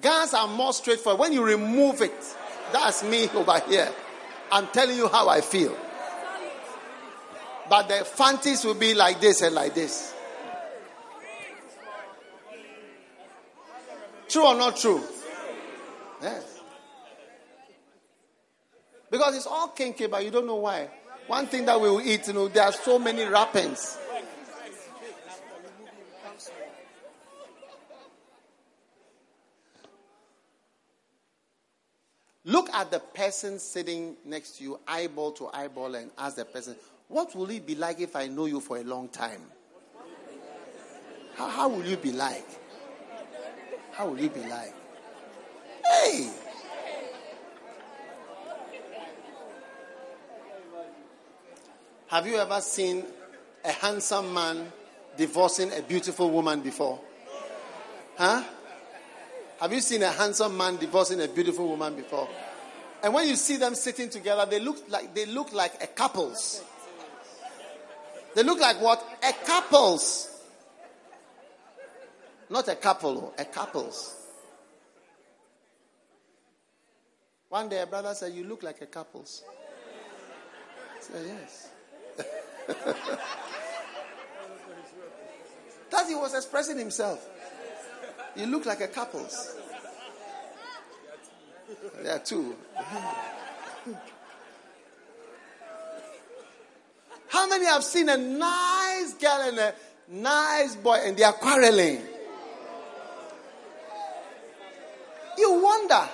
Guns 0.01 0.35
are 0.35 0.49
more 0.49 0.73
straightforward. 0.73 1.21
When 1.21 1.33
you 1.33 1.45
remove 1.45 2.03
it, 2.03 2.13
that's 2.73 3.05
me 3.05 3.29
over 3.35 3.61
here. 3.61 3.89
I'm 4.51 4.67
telling 4.69 4.97
you 4.97 5.09
how 5.09 5.29
I 5.29 5.41
feel. 5.41 5.77
But 7.69 7.89
the 7.89 8.05
Fantis 8.05 8.65
will 8.65 8.75
be 8.75 8.95
like 8.95 9.21
this 9.21 9.43
and 9.43 9.55
like 9.55 9.75
this. 9.75 10.12
True 14.33 14.47
or 14.47 14.55
not 14.55 14.79
true? 14.79 15.05
Yes. 16.23 16.43
Because 19.11 19.37
it's 19.37 19.47
all 19.47 19.69
kenkey, 19.77 20.11
but 20.11 20.25
you 20.25 20.31
don't 20.31 20.47
know 20.47 20.57
why. 20.57 20.89
One 21.27 21.47
thing 21.47 21.67
that 21.67 21.79
we 21.79 21.91
will 21.91 22.01
eat, 22.01 22.27
you 22.29 22.33
know, 22.33 22.49
there 22.49 22.65
are 22.65 22.73
so 22.73 22.99
many 22.99 23.25
wrappings. 23.25 23.99
Look 32.45 32.71
at 32.73 32.91
the 32.91 33.01
person 33.01 33.59
sitting 33.59 34.17
next 34.25 34.57
to 34.57 34.65
you, 34.65 34.81
eyeball 34.89 35.33
to 35.33 35.51
eyeball, 35.53 35.95
and 35.95 36.11
ask 36.17 36.37
the 36.37 36.47
person, 36.47 36.75
What 37.09 37.37
will 37.37 37.51
it 37.51 37.67
be 37.67 37.75
like 37.75 38.01
if 38.01 38.17
I 38.17 38.29
know 38.29 38.47
you 38.47 38.61
for 38.61 38.79
a 38.79 38.83
long 38.83 39.09
time? 39.09 39.43
How, 41.35 41.49
how 41.49 41.69
will 41.69 41.85
you 41.85 41.99
be 41.99 42.13
like? 42.13 42.62
How 43.93 44.09
will 44.09 44.19
you 44.19 44.31
be 44.31 44.41
like? 44.41 44.75
Hey! 45.85 46.31
Have 52.09 52.27
you 52.27 52.37
ever 52.37 52.61
seen 52.61 53.05
a 53.65 53.73
handsome 53.73 54.33
man 54.35 54.73
divorcing 55.17 55.73
a 55.73 55.83
beautiful 55.83 56.31
woman 56.31 56.61
before? 56.61 57.01
Huh? 58.17 58.43
Have 59.61 59.73
you 59.73 59.81
seen 59.81 60.03
a 60.03 60.11
handsome 60.11 60.57
man 60.57 60.77
divorcing 60.77 61.21
a 61.21 61.29
beautiful 61.29 61.69
woman 61.69 61.95
before? 61.95 62.29
And 63.03 63.13
when 63.13 63.29
you 63.29 63.37
see 63.37 63.57
them 63.57 63.75
sitting 63.75 64.09
together, 64.09 64.47
they 64.49 64.61
look 64.61 64.89
like 64.89 65.15
they 65.15 65.27
look 65.27 65.53
like 65.53 65.83
a 65.83 65.87
couples. 65.87 66.63
They 68.35 68.43
look 68.43 68.61
like 68.61 68.81
what? 68.81 69.05
A 69.23 69.33
couples. 69.45 70.32
Not 72.53 72.69
a 72.69 72.77
couple, 72.77 73.19
oh, 73.19 73.33
a 73.39 73.47
couples. 73.47 74.15
One 77.49 77.71
day 77.71 77.81
a 77.81 77.87
brother 77.87 78.13
said, 78.13 78.35
You 78.35 78.45
look 78.45 78.63
like 78.63 78.83
a 78.83 78.87
couples. 78.87 79.43
I 80.95 81.01
said, 81.01 81.25
Yes. 81.27 81.71
that 85.91 86.07
he 86.07 86.15
was 86.15 86.35
expressing 86.35 86.77
himself. 86.77 87.27
You 88.37 88.45
look 88.45 88.67
like 88.67 88.83
a 88.83 88.89
couples. 88.89 89.57
There 92.03 92.15
are 92.15 92.19
two. 92.19 92.55
How 97.29 97.49
many 97.49 97.65
have 97.65 97.83
seen 97.83 98.11
a 98.11 98.19
nice 98.19 99.15
girl 99.15 99.41
and 99.41 99.59
a 99.59 99.75
nice 100.11 100.77
boy 100.77 100.99
and 101.03 101.17
they 101.17 101.23
are 101.23 101.33
quarreling? 101.33 102.03
You 105.43 105.61
wonder, 105.83 106.09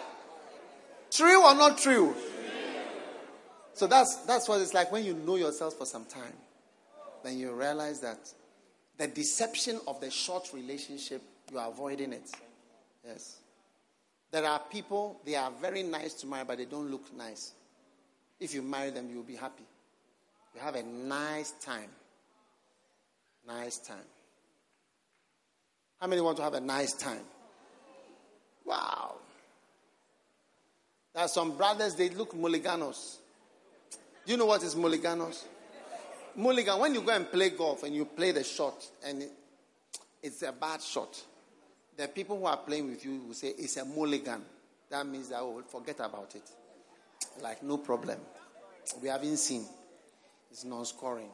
true 1.10 1.44
or 1.44 1.54
not 1.54 1.78
true? 1.78 2.14
So 3.74 3.86
that's 3.86 4.16
that's 4.26 4.48
what 4.48 4.60
it's 4.60 4.74
like 4.74 4.90
when 4.90 5.04
you 5.04 5.14
know 5.14 5.36
yourself 5.36 5.74
for 5.74 5.86
some 5.86 6.04
time. 6.04 6.32
Then 7.22 7.38
you 7.38 7.52
realize 7.52 8.00
that 8.00 8.18
the 8.96 9.06
deception 9.06 9.80
of 9.86 10.00
the 10.00 10.10
short 10.10 10.50
relationship, 10.52 11.22
you 11.52 11.58
are 11.58 11.68
avoiding 11.68 12.12
it. 12.12 12.28
Yes. 13.06 13.38
There 14.30 14.44
are 14.44 14.60
people, 14.70 15.20
they 15.24 15.36
are 15.36 15.50
very 15.60 15.82
nice 15.82 16.14
to 16.14 16.26
marry, 16.26 16.44
but 16.44 16.58
they 16.58 16.66
don't 16.66 16.90
look 16.90 17.16
nice. 17.16 17.52
If 18.40 18.52
you 18.52 18.62
marry 18.62 18.90
them, 18.90 19.08
you 19.08 19.16
will 19.16 19.22
be 19.22 19.36
happy. 19.36 19.64
You 20.54 20.60
have 20.60 20.74
a 20.74 20.82
nice 20.82 21.52
time. 21.52 21.88
Nice 23.46 23.78
time. 23.78 23.96
How 26.00 26.08
many 26.08 26.20
want 26.20 26.36
to 26.36 26.42
have 26.42 26.54
a 26.54 26.60
nice 26.60 26.92
time? 26.92 27.24
Wow. 28.64 29.14
There 31.14 31.24
are 31.24 31.28
some 31.28 31.56
brothers, 31.56 31.94
they 31.94 32.10
look 32.10 32.35
mulliganos. 32.35 33.16
Do 34.24 34.32
you 34.32 34.39
know 34.39 34.47
what 34.47 34.62
is 34.62 34.74
mulliganos? 34.74 35.44
Mulligan, 36.36 36.78
when 36.78 36.94
you 36.94 37.01
go 37.01 37.12
and 37.12 37.30
play 37.30 37.51
golf 37.51 37.82
and 37.82 37.94
you 37.94 38.05
play 38.05 38.30
the 38.30 38.44
shot 38.44 38.86
and 39.05 39.22
it, 39.22 39.32
it's 40.22 40.43
a 40.43 40.52
bad 40.52 40.80
shot, 40.80 41.20
the 41.97 42.06
people 42.06 42.39
who 42.39 42.44
are 42.44 42.56
playing 42.59 42.90
with 42.90 43.05
you 43.05 43.20
will 43.26 43.35
say 43.35 43.48
it's 43.59 43.76
a 43.76 43.85
mulligan. 43.85 44.43
That 44.90 45.06
means 45.06 45.30
that 45.30 45.43
will 45.43 45.62
forget 45.62 45.97
about 46.01 46.35
it. 46.35 46.48
Like, 47.43 47.62
no 47.62 47.78
problem. 47.78 48.18
We 49.02 49.09
haven't 49.09 49.36
seen. 49.39 49.64
It's 50.51 50.64
non 50.64 50.85
scoring, 50.85 51.30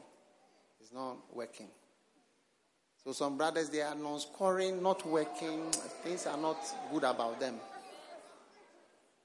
it's 0.80 0.92
not 0.92 1.16
working. 1.32 1.68
So, 3.04 3.12
some 3.12 3.36
brothers, 3.36 3.68
they 3.68 3.82
are 3.82 3.94
non 3.94 4.18
scoring, 4.18 4.82
not 4.82 5.06
working. 5.06 5.70
Things 6.02 6.26
are 6.26 6.38
not 6.38 6.56
good 6.90 7.04
about 7.04 7.38
them. 7.38 7.56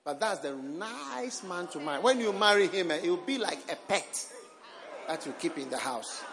But 0.04 0.20
that's 0.20 0.40
the 0.40 0.54
nice 0.56 1.44
man 1.44 1.68
to 1.68 1.80
marry. 1.80 2.02
When 2.02 2.20
you 2.20 2.34
marry 2.34 2.68
him, 2.68 2.92
eh, 2.92 3.00
he'll 3.00 3.18
be 3.18 3.38
like 3.38 3.60
a 3.72 3.76
pet 3.76 4.26
that 5.08 5.26
you 5.26 5.34
keep 5.40 5.58
in 5.58 5.70
the 5.70 5.78
house. 5.78 6.24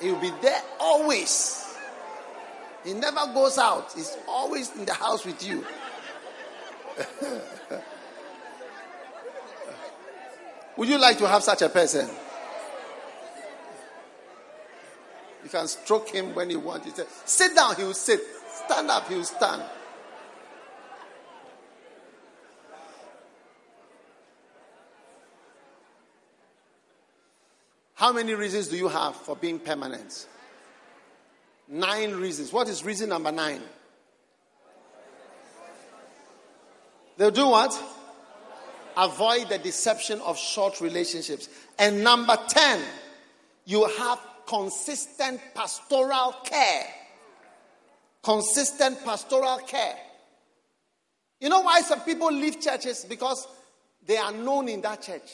He 0.00 0.10
will 0.10 0.20
be 0.20 0.32
there 0.42 0.60
always. 0.80 1.60
He 2.84 2.92
never 2.92 3.32
goes 3.32 3.58
out. 3.58 3.92
He's 3.94 4.16
always 4.28 4.74
in 4.76 4.84
the 4.84 4.92
house 4.92 5.24
with 5.24 5.46
you. 5.46 5.64
Would 10.76 10.88
you 10.88 10.98
like 10.98 11.18
to 11.18 11.28
have 11.28 11.42
such 11.42 11.62
a 11.62 11.68
person? 11.68 12.08
You 15.44 15.50
can 15.50 15.68
stroke 15.68 16.08
him 16.08 16.34
when 16.34 16.50
you 16.50 16.58
want. 16.58 16.84
He 16.84 16.90
says, 16.90 17.06
sit 17.24 17.54
down, 17.54 17.76
he 17.76 17.84
will 17.84 17.94
sit. 17.94 18.20
Stand 18.66 18.90
up, 18.90 19.08
he 19.08 19.14
will 19.14 19.24
stand. 19.24 19.62
How 27.94 28.12
many 28.12 28.34
reasons 28.34 28.68
do 28.68 28.76
you 28.76 28.88
have 28.88 29.14
for 29.14 29.36
being 29.36 29.58
permanent? 29.58 30.26
Nine 31.68 32.12
reasons. 32.12 32.52
What 32.52 32.68
is 32.68 32.84
reason 32.84 33.08
number 33.08 33.32
nine? 33.32 33.62
They'll 37.16 37.30
do 37.30 37.48
what? 37.48 37.80
Avoid 38.96 39.48
the 39.48 39.58
deception 39.58 40.20
of 40.20 40.36
short 40.36 40.80
relationships. 40.80 41.48
And 41.78 42.02
number 42.02 42.36
10, 42.48 42.80
you 43.64 43.84
have 43.98 44.20
consistent 44.46 45.40
pastoral 45.54 46.34
care. 46.44 46.86
Consistent 48.22 49.04
pastoral 49.04 49.58
care. 49.58 49.96
You 51.40 51.48
know 51.48 51.60
why 51.60 51.80
some 51.82 52.00
people 52.00 52.32
leave 52.32 52.60
churches? 52.60 53.04
Because 53.04 53.46
they 54.04 54.16
are 54.16 54.32
known 54.32 54.68
in 54.68 54.80
that 54.82 55.02
church. 55.02 55.32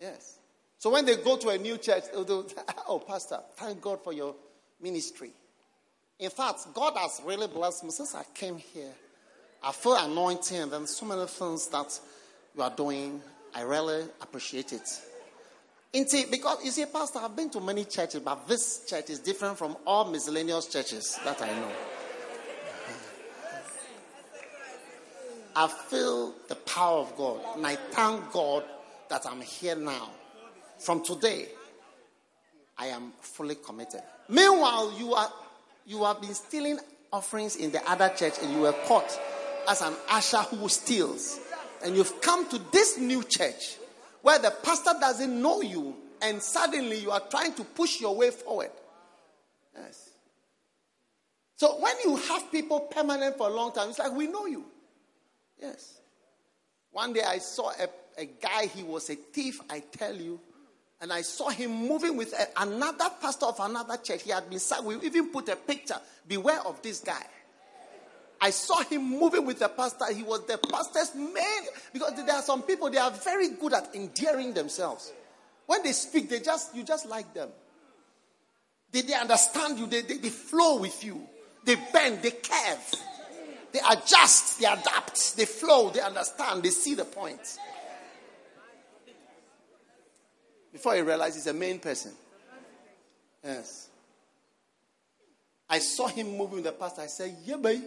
Yes. 0.00 0.38
So 0.78 0.90
when 0.90 1.04
they 1.04 1.16
go 1.16 1.36
to 1.36 1.48
a 1.48 1.58
new 1.58 1.78
church, 1.78 2.04
they'll 2.12 2.46
oh, 2.88 2.98
Pastor, 2.98 3.40
thank 3.56 3.80
God 3.80 4.02
for 4.02 4.12
your 4.12 4.34
ministry. 4.80 5.30
In 6.18 6.30
fact, 6.30 6.66
God 6.74 6.96
has 6.96 7.20
really 7.24 7.46
blessed 7.46 7.84
me 7.84 7.90
since 7.90 8.14
I 8.14 8.24
came 8.34 8.56
here. 8.56 8.92
I 9.62 9.72
feel 9.72 9.96
anointing, 9.96 10.56
and 10.56 10.70
then 10.72 10.86
so 10.86 11.06
many 11.06 11.26
things 11.26 11.68
that 11.68 11.98
you 12.54 12.62
are 12.62 12.70
doing. 12.70 13.20
I 13.54 13.62
really 13.62 14.04
appreciate 14.20 14.72
it. 14.72 14.88
Indeed, 15.92 16.30
because 16.30 16.62
you 16.64 16.70
see, 16.70 16.84
Pastor, 16.84 17.20
I've 17.20 17.34
been 17.34 17.48
to 17.50 17.60
many 17.60 17.84
churches, 17.84 18.20
but 18.20 18.46
this 18.46 18.84
church 18.86 19.08
is 19.10 19.18
different 19.18 19.56
from 19.56 19.76
all 19.86 20.04
miscellaneous 20.04 20.66
churches 20.66 21.18
that 21.24 21.40
I 21.40 21.46
know. 21.46 21.72
I 25.54 25.68
feel 25.68 26.34
the 26.48 26.54
power 26.54 27.00
of 27.00 27.16
God, 27.16 27.40
and 27.56 27.66
I 27.66 27.76
thank 27.76 28.30
God 28.30 28.64
that 29.08 29.24
I'm 29.26 29.40
here 29.40 29.74
now. 29.74 30.10
From 30.78 31.02
today, 31.02 31.48
I 32.78 32.86
am 32.86 33.12
fully 33.20 33.56
committed. 33.56 34.02
Meanwhile, 34.28 34.94
you 34.98 35.14
are 35.14 35.32
you 35.86 36.04
have 36.04 36.20
been 36.20 36.34
stealing 36.34 36.78
offerings 37.12 37.56
in 37.56 37.70
the 37.70 37.90
other 37.90 38.08
church 38.16 38.34
and 38.42 38.52
you 38.52 38.60
were 38.60 38.74
caught 38.86 39.18
as 39.68 39.80
an 39.82 39.94
usher 40.10 40.38
who 40.38 40.68
steals. 40.68 41.38
And 41.84 41.96
you've 41.96 42.20
come 42.20 42.48
to 42.50 42.58
this 42.72 42.98
new 42.98 43.22
church 43.22 43.76
where 44.22 44.38
the 44.38 44.50
pastor 44.62 44.92
doesn't 44.98 45.40
know 45.40 45.60
you 45.62 45.94
and 46.20 46.42
suddenly 46.42 46.98
you 46.98 47.10
are 47.10 47.22
trying 47.30 47.54
to 47.54 47.64
push 47.64 48.00
your 48.00 48.16
way 48.16 48.30
forward. 48.30 48.70
Yes. 49.76 50.10
So 51.56 51.80
when 51.80 51.94
you 52.04 52.16
have 52.16 52.50
people 52.50 52.80
permanent 52.80 53.36
for 53.38 53.48
a 53.48 53.52
long 53.52 53.72
time, 53.72 53.90
it's 53.90 53.98
like 53.98 54.12
we 54.12 54.26
know 54.26 54.46
you. 54.46 54.64
Yes. 55.60 56.00
One 56.90 57.12
day 57.12 57.22
I 57.26 57.38
saw 57.38 57.70
a, 57.70 57.88
a 58.20 58.24
guy, 58.26 58.66
he 58.66 58.82
was 58.82 59.08
a 59.10 59.14
thief, 59.14 59.60
I 59.70 59.80
tell 59.80 60.14
you. 60.14 60.40
And 61.00 61.12
I 61.12 61.22
saw 61.22 61.50
him 61.50 61.70
moving 61.70 62.16
with 62.16 62.34
another 62.56 63.10
pastor 63.20 63.46
of 63.46 63.60
another 63.60 63.98
church. 63.98 64.22
He 64.22 64.30
had 64.30 64.48
been 64.48 64.58
sacked. 64.58 64.84
We 64.84 64.96
even 65.02 65.30
put 65.30 65.48
a 65.48 65.56
picture. 65.56 66.00
Beware 66.26 66.60
of 66.66 66.80
this 66.82 67.00
guy. 67.00 67.24
I 68.40 68.50
saw 68.50 68.80
him 68.80 69.02
moving 69.02 69.46
with 69.46 69.58
the 69.58 69.68
pastor. 69.68 70.12
He 70.12 70.22
was 70.22 70.46
the 70.46 70.58
pastor's 70.58 71.14
man. 71.14 71.62
Because 71.92 72.14
there 72.14 72.34
are 72.34 72.42
some 72.42 72.62
people, 72.62 72.90
they 72.90 72.98
are 72.98 73.10
very 73.10 73.50
good 73.50 73.74
at 73.74 73.94
endearing 73.94 74.54
themselves. 74.54 75.12
When 75.66 75.82
they 75.82 75.92
speak, 75.92 76.28
they 76.30 76.40
just 76.40 76.74
you 76.74 76.82
just 76.82 77.06
like 77.06 77.32
them. 77.34 77.50
They, 78.92 79.02
they 79.02 79.14
understand 79.14 79.78
you, 79.78 79.86
they, 79.86 80.02
they, 80.02 80.16
they 80.18 80.30
flow 80.30 80.80
with 80.80 81.04
you. 81.04 81.20
They 81.64 81.74
bend, 81.92 82.22
they 82.22 82.30
curve. 82.30 82.94
They 83.72 83.80
adjust, 83.90 84.60
they 84.60 84.66
adapt, 84.66 85.36
they 85.36 85.44
flow, 85.44 85.90
they 85.90 86.00
understand, 86.00 86.62
they 86.62 86.70
see 86.70 86.94
the 86.94 87.04
point. 87.04 87.58
Before 90.76 90.94
he 90.94 91.00
realized 91.00 91.36
he's 91.36 91.46
a 91.46 91.54
main 91.54 91.78
person. 91.78 92.12
Yes. 93.42 93.88
I 95.70 95.78
saw 95.78 96.06
him 96.06 96.36
moving 96.36 96.56
with 96.56 96.64
the 96.64 96.72
pastor. 96.72 97.00
I 97.00 97.06
said, 97.06 97.34
Yeah, 97.46 97.56
baby. 97.56 97.84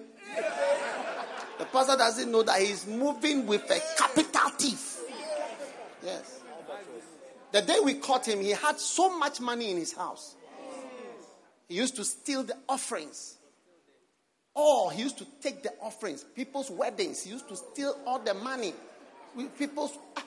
The 1.60 1.66
pastor 1.66 1.96
doesn't 1.96 2.32
know 2.32 2.42
that 2.42 2.60
he's 2.60 2.88
moving 2.88 3.46
with 3.46 3.70
a 3.70 3.80
capital 3.96 4.50
thief. 4.58 5.02
Yes. 6.04 6.42
The 7.52 7.62
day 7.62 7.78
we 7.84 7.94
caught 7.94 8.28
him, 8.28 8.40
he 8.42 8.54
had 8.54 8.80
so 8.80 9.16
much 9.20 9.40
money 9.40 9.70
in 9.70 9.78
his 9.78 9.94
house. 9.94 10.36
He 11.68 11.76
used 11.76 11.96
to 11.98 12.04
steal 12.04 12.42
the 12.42 12.58
offerings. 12.68 13.38
Oh, 14.56 14.90
he 14.90 15.04
used 15.04 15.20
to 15.20 15.28
take 15.44 15.62
the 15.62 15.74
offerings. 15.80 16.24
People's 16.24 16.72
weddings, 16.72 17.22
he 17.22 17.30
used 17.30 17.48
to 17.50 17.56
steal 17.56 17.96
all 18.08 18.18
the 18.18 18.34
money. 18.34 18.74
People's 19.60 19.96
ah, 20.18 20.24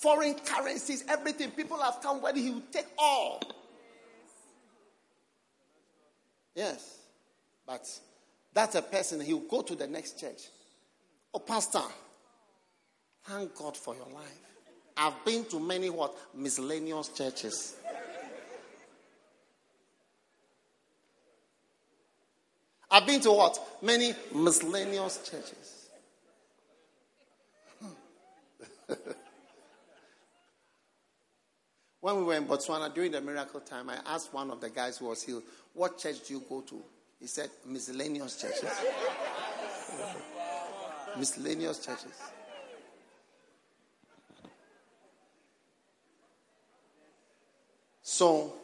foreign 0.00 0.34
currencies, 0.34 1.04
everything. 1.08 1.50
People 1.50 1.80
have 1.82 2.00
come 2.02 2.22
where 2.22 2.34
he 2.34 2.50
will 2.50 2.62
take 2.72 2.86
all. 2.96 3.40
Yes. 6.54 6.98
But 7.66 7.86
that's 8.52 8.74
a 8.74 8.82
person, 8.82 9.20
he 9.20 9.34
will 9.34 9.40
go 9.40 9.62
to 9.62 9.74
the 9.74 9.86
next 9.86 10.18
church. 10.18 10.48
Oh, 11.34 11.38
Pastor, 11.38 11.82
thank 13.24 13.54
God 13.54 13.76
for 13.76 13.94
your 13.94 14.08
life. 14.08 14.40
I've 14.96 15.24
been 15.24 15.44
to 15.46 15.60
many 15.60 15.90
what? 15.90 16.16
Miscellaneous 16.34 17.08
churches. 17.08 17.76
I've 22.90 23.06
been 23.06 23.20
to 23.20 23.30
what? 23.30 23.60
Many 23.82 24.14
miscellaneous 24.34 25.28
churches. 25.30 25.77
When 32.08 32.16
we 32.16 32.24
were 32.24 32.36
in 32.36 32.46
Botswana 32.46 32.94
during 32.94 33.12
the 33.12 33.20
miracle 33.20 33.60
time, 33.60 33.90
I 33.90 33.98
asked 34.06 34.32
one 34.32 34.50
of 34.50 34.62
the 34.62 34.70
guys 34.70 34.96
who 34.96 35.06
was 35.06 35.22
healed, 35.22 35.42
What 35.74 35.98
church 35.98 36.26
do 36.26 36.34
you 36.34 36.42
go 36.48 36.62
to? 36.62 36.82
He 37.20 37.26
said, 37.26 37.50
Miscellaneous 37.66 38.40
churches. 38.40 38.64
miscellaneous 41.18 41.84
churches. 41.84 42.14
So, 48.00 48.54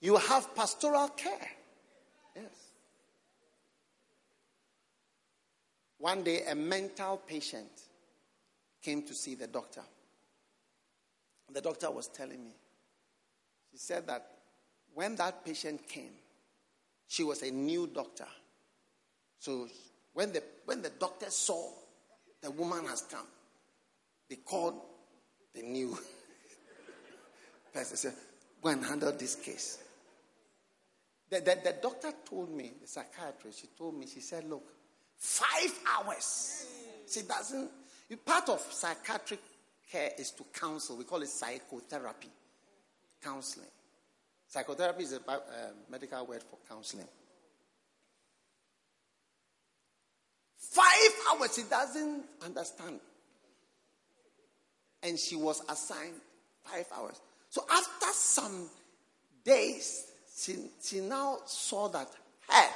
you 0.00 0.16
have 0.16 0.54
pastoral 0.54 1.08
care. 1.08 1.50
Yes. 2.34 2.46
One 5.98 6.22
day, 6.22 6.44
a 6.48 6.54
mental 6.54 7.18
patient 7.18 7.68
came 8.82 9.02
to 9.02 9.12
see 9.12 9.34
the 9.34 9.46
doctor. 9.46 9.82
The 11.52 11.60
doctor 11.60 11.90
was 11.90 12.08
telling 12.08 12.44
me, 12.44 12.52
she 13.70 13.78
said 13.78 14.06
that 14.06 14.26
when 14.94 15.16
that 15.16 15.44
patient 15.44 15.86
came, 15.88 16.12
she 17.08 17.24
was 17.24 17.42
a 17.42 17.50
new 17.50 17.86
doctor. 17.86 18.26
So 19.38 19.68
when 20.14 20.32
the, 20.32 20.42
when 20.64 20.82
the 20.82 20.90
doctor 20.90 21.30
saw 21.30 21.70
the 22.40 22.50
woman 22.50 22.86
has 22.86 23.02
come, 23.02 23.26
they 24.28 24.36
called 24.36 24.74
the 25.54 25.62
new 25.62 25.96
person. 27.74 27.96
Said, 27.96 28.14
Go 28.62 28.70
and 28.70 28.84
handle 28.84 29.12
this 29.12 29.34
case. 29.34 29.78
The, 31.28 31.40
the, 31.40 31.58
the 31.64 31.76
doctor 31.82 32.12
told 32.28 32.50
me, 32.50 32.72
the 32.80 32.86
psychiatrist, 32.86 33.60
she 33.60 33.66
told 33.76 33.98
me, 33.98 34.06
she 34.06 34.20
said, 34.20 34.48
Look, 34.48 34.64
five 35.16 35.72
hours. 35.96 36.66
She 37.10 37.22
doesn't, 37.22 37.70
part 38.24 38.48
of 38.48 38.60
psychiatric 38.60 39.40
care 39.92 40.10
is 40.18 40.30
to 40.32 40.44
counsel. 40.58 40.96
We 40.96 41.04
call 41.04 41.22
it 41.22 41.28
psychotherapy, 41.28 42.30
counseling. 43.22 43.68
Psychotherapy 44.48 45.04
is 45.04 45.12
a 45.12 45.30
uh, 45.30 45.38
medical 45.90 46.26
word 46.26 46.42
for 46.42 46.58
counseling. 46.68 47.06
Five 50.56 51.12
hours, 51.30 51.54
she 51.54 51.62
doesn't 51.68 52.24
understand. 52.42 53.00
And 55.02 55.18
she 55.18 55.36
was 55.36 55.62
assigned 55.68 56.14
five 56.64 56.86
hours. 56.96 57.20
So 57.50 57.64
after 57.70 58.06
some 58.12 58.70
days, 59.44 60.06
she, 60.34 60.56
she 60.82 61.00
now 61.00 61.38
saw 61.44 61.88
that, 61.88 62.08
hey, 62.50 62.68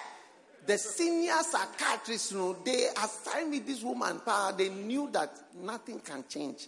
the 0.66 0.76
senior 0.76 1.36
psychiatrist, 1.42 2.32
you 2.32 2.38
know, 2.38 2.56
they 2.64 2.88
assigned 3.02 3.50
me 3.50 3.60
this 3.60 3.82
woman. 3.82 4.20
They 4.58 4.68
knew 4.68 5.08
that 5.12 5.32
nothing 5.54 6.00
can 6.00 6.24
change. 6.28 6.66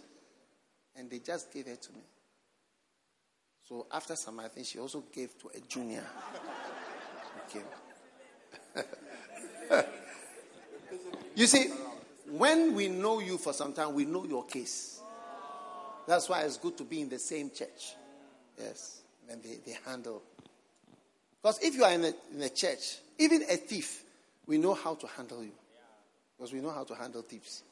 And 0.99 1.11
they 1.11 1.21
just 1.21 1.53
gave 1.53 1.67
it 1.69 1.81
to 1.83 1.93
me. 1.93 2.03
So 3.69 3.87
after 3.93 4.17
some, 4.17 4.41
I 4.41 4.49
think 4.49 4.67
she 4.67 4.79
also 4.79 5.05
gave 5.13 5.39
to 5.41 5.51
a 5.55 5.61
junior. 5.61 6.05
Okay. 7.47 7.63
you 11.37 11.47
see, 11.47 11.71
when 12.31 12.75
we 12.75 12.89
know 12.89 13.21
you 13.21 13.39
for 13.39 13.53
some 13.53 13.73
time, 13.73 13.95
we 13.95 14.05
know 14.05 14.25
your 14.25 14.45
case. 14.47 15.01
That's 16.07 16.29
why 16.29 16.43
it's 16.43 16.57
good 16.57 16.77
to 16.79 16.85
be 16.85 17.03
in 17.03 17.09
the 17.11 17.19
same 17.19 17.51
church. 17.51 17.95
Yes. 18.59 19.03
And 19.31 19.43
they, 19.43 19.59
they 19.65 19.77
handle. 19.85 20.23
Because 21.43 21.59
if 21.63 21.75
you 21.75 21.85
are 21.85 21.93
in 21.93 22.05
a, 22.05 22.13
in 22.35 22.43
a 22.43 22.49
church, 22.49 22.99
even 23.19 23.43
a 23.43 23.57
thief, 23.57 24.03
we 24.47 24.57
know 24.57 24.75
how 24.75 24.95
to 24.95 25.07
handle 25.07 25.45
you. 25.45 25.53
Because 26.37 26.53
we 26.53 26.61
know 26.61 26.71
how 26.71 26.85
to 26.85 26.95
handle 26.95 27.23
thieves. 27.23 27.63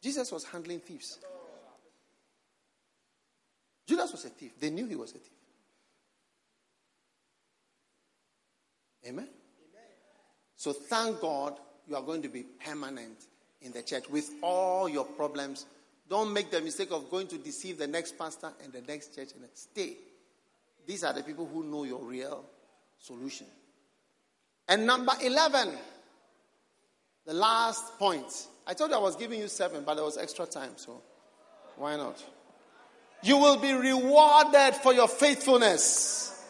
Jesus 0.00 0.30
was 0.30 0.44
handling 0.44 0.78
thieves. 0.78 1.18
Judas 3.90 4.12
was 4.12 4.24
a 4.24 4.28
thief. 4.28 4.52
They 4.60 4.70
knew 4.70 4.86
he 4.86 4.94
was 4.94 5.10
a 5.10 5.14
thief. 5.14 5.32
Amen? 9.04 9.24
Amen? 9.24 9.88
So 10.56 10.72
thank 10.72 11.20
God 11.20 11.58
you 11.88 11.96
are 11.96 12.02
going 12.02 12.22
to 12.22 12.28
be 12.28 12.44
permanent 12.64 13.18
in 13.60 13.72
the 13.72 13.82
church 13.82 14.08
with 14.08 14.30
all 14.42 14.88
your 14.88 15.04
problems. 15.04 15.66
Don't 16.08 16.32
make 16.32 16.52
the 16.52 16.60
mistake 16.60 16.92
of 16.92 17.10
going 17.10 17.26
to 17.26 17.38
deceive 17.38 17.78
the 17.78 17.88
next 17.88 18.16
pastor 18.16 18.52
and 18.62 18.72
the 18.72 18.82
next 18.82 19.16
church 19.16 19.30
and 19.34 19.44
stay. 19.54 19.96
These 20.86 21.02
are 21.02 21.12
the 21.12 21.24
people 21.24 21.50
who 21.52 21.64
know 21.64 21.82
your 21.82 22.04
real 22.04 22.44
solution. 22.96 23.48
And 24.68 24.86
number 24.86 25.14
11, 25.20 25.70
the 27.26 27.34
last 27.34 27.98
point. 27.98 28.46
I 28.68 28.74
told 28.74 28.92
you 28.92 28.96
I 28.96 29.00
was 29.00 29.16
giving 29.16 29.40
you 29.40 29.48
seven, 29.48 29.82
but 29.84 29.94
there 29.94 30.04
was 30.04 30.16
extra 30.16 30.46
time, 30.46 30.74
so 30.76 31.02
why 31.74 31.96
not? 31.96 32.22
You 33.22 33.36
will 33.36 33.58
be 33.58 33.72
rewarded 33.72 34.74
for 34.76 34.94
your 34.94 35.08
faithfulness. 35.08 36.44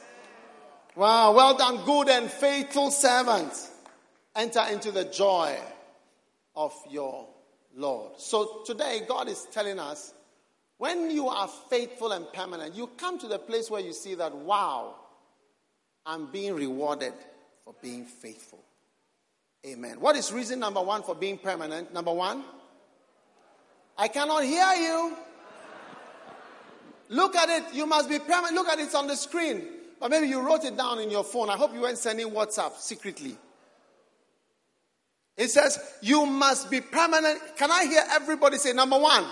Wow, 0.94 1.32
well 1.32 1.56
done, 1.56 1.84
good 1.84 2.08
and 2.08 2.30
faithful 2.30 2.90
servant. 2.90 3.52
Enter 4.36 4.64
into 4.70 4.92
the 4.92 5.04
joy 5.04 5.58
of 6.54 6.72
your 6.88 7.28
Lord. 7.74 8.12
So 8.18 8.62
today, 8.64 9.02
God 9.06 9.28
is 9.28 9.46
telling 9.52 9.78
us 9.78 10.12
when 10.78 11.10
you 11.10 11.28
are 11.28 11.48
faithful 11.68 12.12
and 12.12 12.30
permanent, 12.32 12.74
you 12.74 12.86
come 12.96 13.18
to 13.18 13.28
the 13.28 13.38
place 13.38 13.70
where 13.70 13.80
you 13.80 13.92
see 13.92 14.14
that, 14.14 14.34
wow, 14.34 14.94
I'm 16.06 16.30
being 16.30 16.54
rewarded 16.54 17.12
for 17.64 17.74
being 17.82 18.06
faithful. 18.06 18.64
Amen. 19.66 20.00
What 20.00 20.16
is 20.16 20.32
reason 20.32 20.58
number 20.58 20.80
one 20.80 21.02
for 21.02 21.14
being 21.14 21.36
permanent? 21.36 21.92
Number 21.92 22.12
one, 22.12 22.42
I 23.98 24.08
cannot 24.08 24.44
hear 24.44 24.72
you. 24.74 25.16
Look 27.10 27.34
at 27.34 27.48
it. 27.48 27.74
You 27.74 27.86
must 27.86 28.08
be 28.08 28.18
permanent. 28.18 28.54
Look 28.54 28.68
at 28.68 28.78
it 28.78 28.94
on 28.94 29.08
the 29.08 29.16
screen. 29.16 29.62
But 29.98 30.10
maybe 30.10 30.28
you 30.28 30.40
wrote 30.40 30.64
it 30.64 30.76
down 30.76 31.00
in 31.00 31.10
your 31.10 31.24
phone. 31.24 31.50
I 31.50 31.56
hope 31.56 31.74
you 31.74 31.82
weren't 31.82 31.98
sending 31.98 32.30
WhatsApp 32.30 32.76
secretly. 32.76 33.36
It 35.36 35.48
says, 35.48 35.78
You 36.00 36.24
must 36.24 36.70
be 36.70 36.80
permanent. 36.80 37.38
Can 37.56 37.70
I 37.70 37.84
hear 37.84 38.02
everybody 38.12 38.56
say, 38.56 38.72
Number 38.72 38.98
one? 38.98 39.24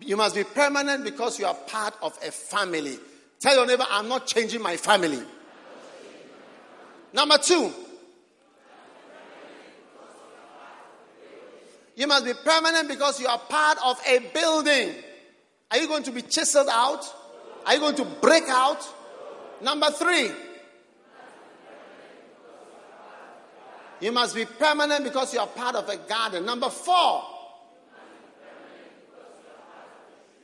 You 0.00 0.16
must 0.16 0.34
be 0.34 0.44
permanent 0.44 1.04
because 1.04 1.38
you 1.38 1.46
are 1.46 1.54
part 1.54 1.94
of 2.02 2.18
a 2.26 2.30
family. 2.30 2.98
Tell 3.40 3.54
your 3.54 3.66
neighbor, 3.66 3.86
I'm 3.90 4.08
not 4.08 4.26
changing 4.26 4.60
my 4.60 4.76
family. 4.76 5.22
Number 7.12 7.38
two, 7.38 7.72
you 11.96 12.06
must 12.06 12.24
be 12.24 12.32
permanent 12.34 12.88
because 12.88 13.20
you 13.20 13.26
are 13.26 13.38
part 13.38 13.78
of 13.84 14.00
a 14.06 14.18
building. 14.32 14.94
Are 15.70 15.78
you 15.78 15.88
going 15.88 16.02
to 16.04 16.12
be 16.12 16.22
chiseled 16.22 16.68
out? 16.70 17.04
Are 17.66 17.74
you 17.74 17.80
going 17.80 17.96
to 17.96 18.04
break 18.04 18.44
out? 18.48 18.86
Number 19.62 19.90
three, 19.90 20.30
you 24.00 24.12
must 24.12 24.34
be 24.34 24.44
permanent 24.44 25.04
because 25.04 25.32
you 25.32 25.40
are 25.40 25.46
part 25.46 25.76
of 25.76 25.88
a 25.88 25.96
garden. 25.96 26.44
Number 26.44 26.68
four, 26.68 27.22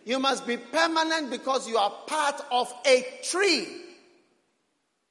you 0.05 0.19
must 0.19 0.47
be 0.47 0.57
permanent 0.57 1.31
because 1.31 1.69
you 1.69 1.77
are 1.77 1.91
part 2.07 2.41
of 2.51 2.73
a 2.87 3.05
tree. 3.25 3.67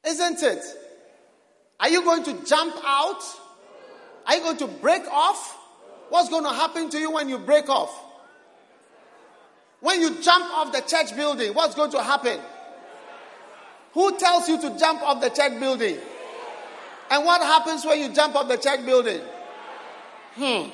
Isn't 0.07 0.41
it? 0.41 0.63
Are 1.79 1.89
you 1.89 2.03
going 2.03 2.23
to 2.23 2.45
jump 2.45 2.75
out? 2.83 3.21
Are 4.25 4.35
you 4.35 4.41
going 4.41 4.57
to 4.57 4.67
break 4.67 5.03
off? 5.11 5.58
What's 6.09 6.29
going 6.29 6.43
to 6.43 6.49
happen 6.49 6.89
to 6.89 6.97
you 6.97 7.11
when 7.11 7.29
you 7.29 7.37
break 7.37 7.69
off? 7.69 7.93
When 9.79 10.01
you 10.01 10.21
jump 10.21 10.45
off 10.53 10.73
the 10.73 10.81
church 10.81 11.15
building, 11.15 11.53
what's 11.53 11.75
going 11.75 11.91
to 11.91 12.03
happen? 12.03 12.39
Who 13.93 14.17
tells 14.17 14.49
you 14.49 14.59
to 14.61 14.77
jump 14.77 15.01
off 15.01 15.21
the 15.21 15.29
church 15.29 15.59
building? 15.59 15.97
And 17.11 17.25
what 17.25 17.41
happens 17.41 17.85
when 17.85 17.99
you 17.99 18.13
jump 18.13 18.35
off 18.35 18.47
the 18.47 18.57
church 18.57 18.85
building? 18.85 19.21
Hmm. 20.35 20.69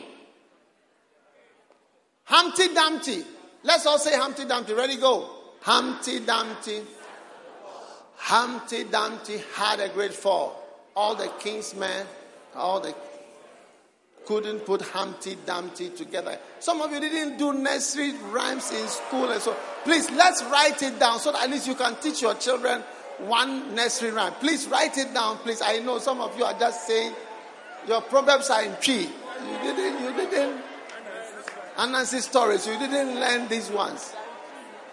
Humpty 2.23 2.73
Dumpty. 2.73 3.23
Let's 3.63 3.85
all 3.85 3.99
say 3.99 4.17
Humpty 4.17 4.45
Dumpty. 4.45 4.73
Ready, 4.73 4.97
go. 4.97 5.29
Humpty 5.61 6.19
Dumpty. 6.19 6.81
Humpty 8.15 8.83
Dumpty 8.85 9.41
had 9.53 9.79
a 9.79 9.89
great 9.89 10.13
fall. 10.13 10.61
All 10.95 11.15
the 11.15 11.27
king's 11.39 11.75
men, 11.75 12.05
all 12.55 12.79
the 12.79 12.95
couldn't 14.25 14.59
put 14.65 14.81
Humpty 14.81 15.37
Dumpty 15.45 15.89
together. 15.89 16.37
Some 16.59 16.81
of 16.81 16.91
you 16.91 16.99
didn't 16.99 17.37
do 17.37 17.53
nursery 17.53 18.13
rhymes 18.31 18.71
in 18.71 18.87
school 18.87 19.29
and 19.29 19.41
so. 19.41 19.55
Please 19.83 20.09
let's 20.11 20.43
write 20.45 20.81
it 20.81 20.99
down 20.99 21.19
so 21.19 21.31
that 21.31 21.43
at 21.43 21.49
least 21.49 21.67
you 21.67 21.75
can 21.75 21.95
teach 21.95 22.21
your 22.21 22.33
children 22.35 22.81
one 23.19 23.75
nursery 23.75 24.11
rhyme. 24.11 24.33
Please 24.33 24.67
write 24.67 24.97
it 24.97 25.13
down, 25.13 25.37
please. 25.37 25.61
I 25.61 25.79
know 25.79 25.99
some 25.99 26.19
of 26.21 26.37
you 26.37 26.43
are 26.43 26.57
just 26.59 26.87
saying 26.87 27.13
your 27.87 28.01
proverbs 28.01 28.49
are 28.49 28.63
in 28.63 28.75
tree. 28.81 29.07
You 29.07 29.57
didn't, 29.61 30.03
you 30.03 30.13
didn't. 30.13 30.61
Anansi 31.77 32.21
stories, 32.21 32.65
you 32.65 32.77
didn't 32.79 33.19
learn 33.19 33.47
these 33.47 33.69
ones. 33.69 34.13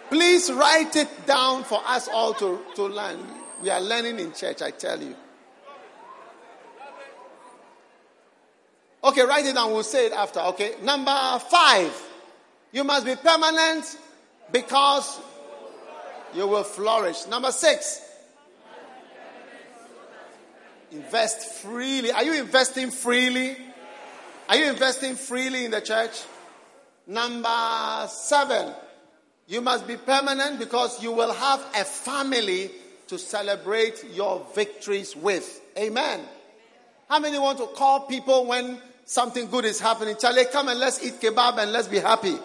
Please 0.09 0.51
write 0.51 0.95
it 0.95 1.25
down 1.25 1.63
for 1.63 1.81
us 1.87 2.07
all 2.07 2.33
to, 2.35 2.59
to 2.75 2.83
learn. 2.83 3.19
We 3.61 3.69
are 3.69 3.81
learning 3.81 4.19
in 4.19 4.33
church, 4.33 4.61
I 4.61 4.71
tell 4.71 5.01
you. 5.01 5.15
Okay, 9.03 9.21
write 9.23 9.45
it 9.45 9.55
down. 9.55 9.71
We'll 9.71 9.83
say 9.83 10.05
it 10.07 10.13
after. 10.13 10.39
Okay. 10.39 10.75
Number 10.81 11.39
five. 11.49 11.91
You 12.71 12.83
must 12.83 13.05
be 13.05 13.15
permanent 13.15 13.97
because 14.51 15.19
you 16.33 16.47
will 16.47 16.63
flourish. 16.63 17.27
Number 17.27 17.51
six. 17.51 18.01
Invest 20.91 21.61
freely. 21.61 22.11
Are 22.11 22.23
you 22.23 22.33
investing 22.33 22.91
freely? 22.91 23.57
Are 24.47 24.55
you 24.55 24.69
investing 24.69 25.15
freely 25.15 25.65
in 25.65 25.71
the 25.71 25.81
church? 25.81 26.21
Number 27.05 28.07
seven. 28.07 28.73
You 29.47 29.61
must 29.61 29.85
be 29.85 29.97
permanent 29.97 30.59
because 30.59 31.03
you 31.03 31.11
will 31.11 31.33
have 31.33 31.59
a 31.75 31.83
family 31.83 32.71
to 33.07 33.19
celebrate 33.19 34.03
your 34.13 34.45
victories 34.55 35.15
with. 35.15 35.61
Amen. 35.77 36.21
How 37.09 37.19
many 37.19 37.37
want 37.37 37.57
to 37.57 37.67
call 37.67 38.01
people 38.01 38.45
when 38.45 38.79
something 39.05 39.49
good 39.49 39.65
is 39.65 39.79
happening. 39.79 40.15
Charlie, 40.19 40.45
come 40.51 40.69
and 40.69 40.79
let's 40.79 41.03
eat 41.03 41.19
kebab 41.19 41.57
and 41.57 41.71
let's 41.71 41.87
be 41.87 41.99
happy. 41.99 42.35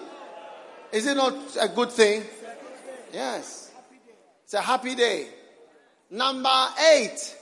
Is 0.92 1.06
it 1.06 1.16
not 1.16 1.34
a 1.60 1.68
good 1.68 1.92
thing? 1.92 2.22
Yes. 3.12 3.70
It's 4.44 4.54
a 4.54 4.60
happy 4.60 4.94
day. 4.94 5.28
Number 6.10 6.68
eight. 6.92 7.36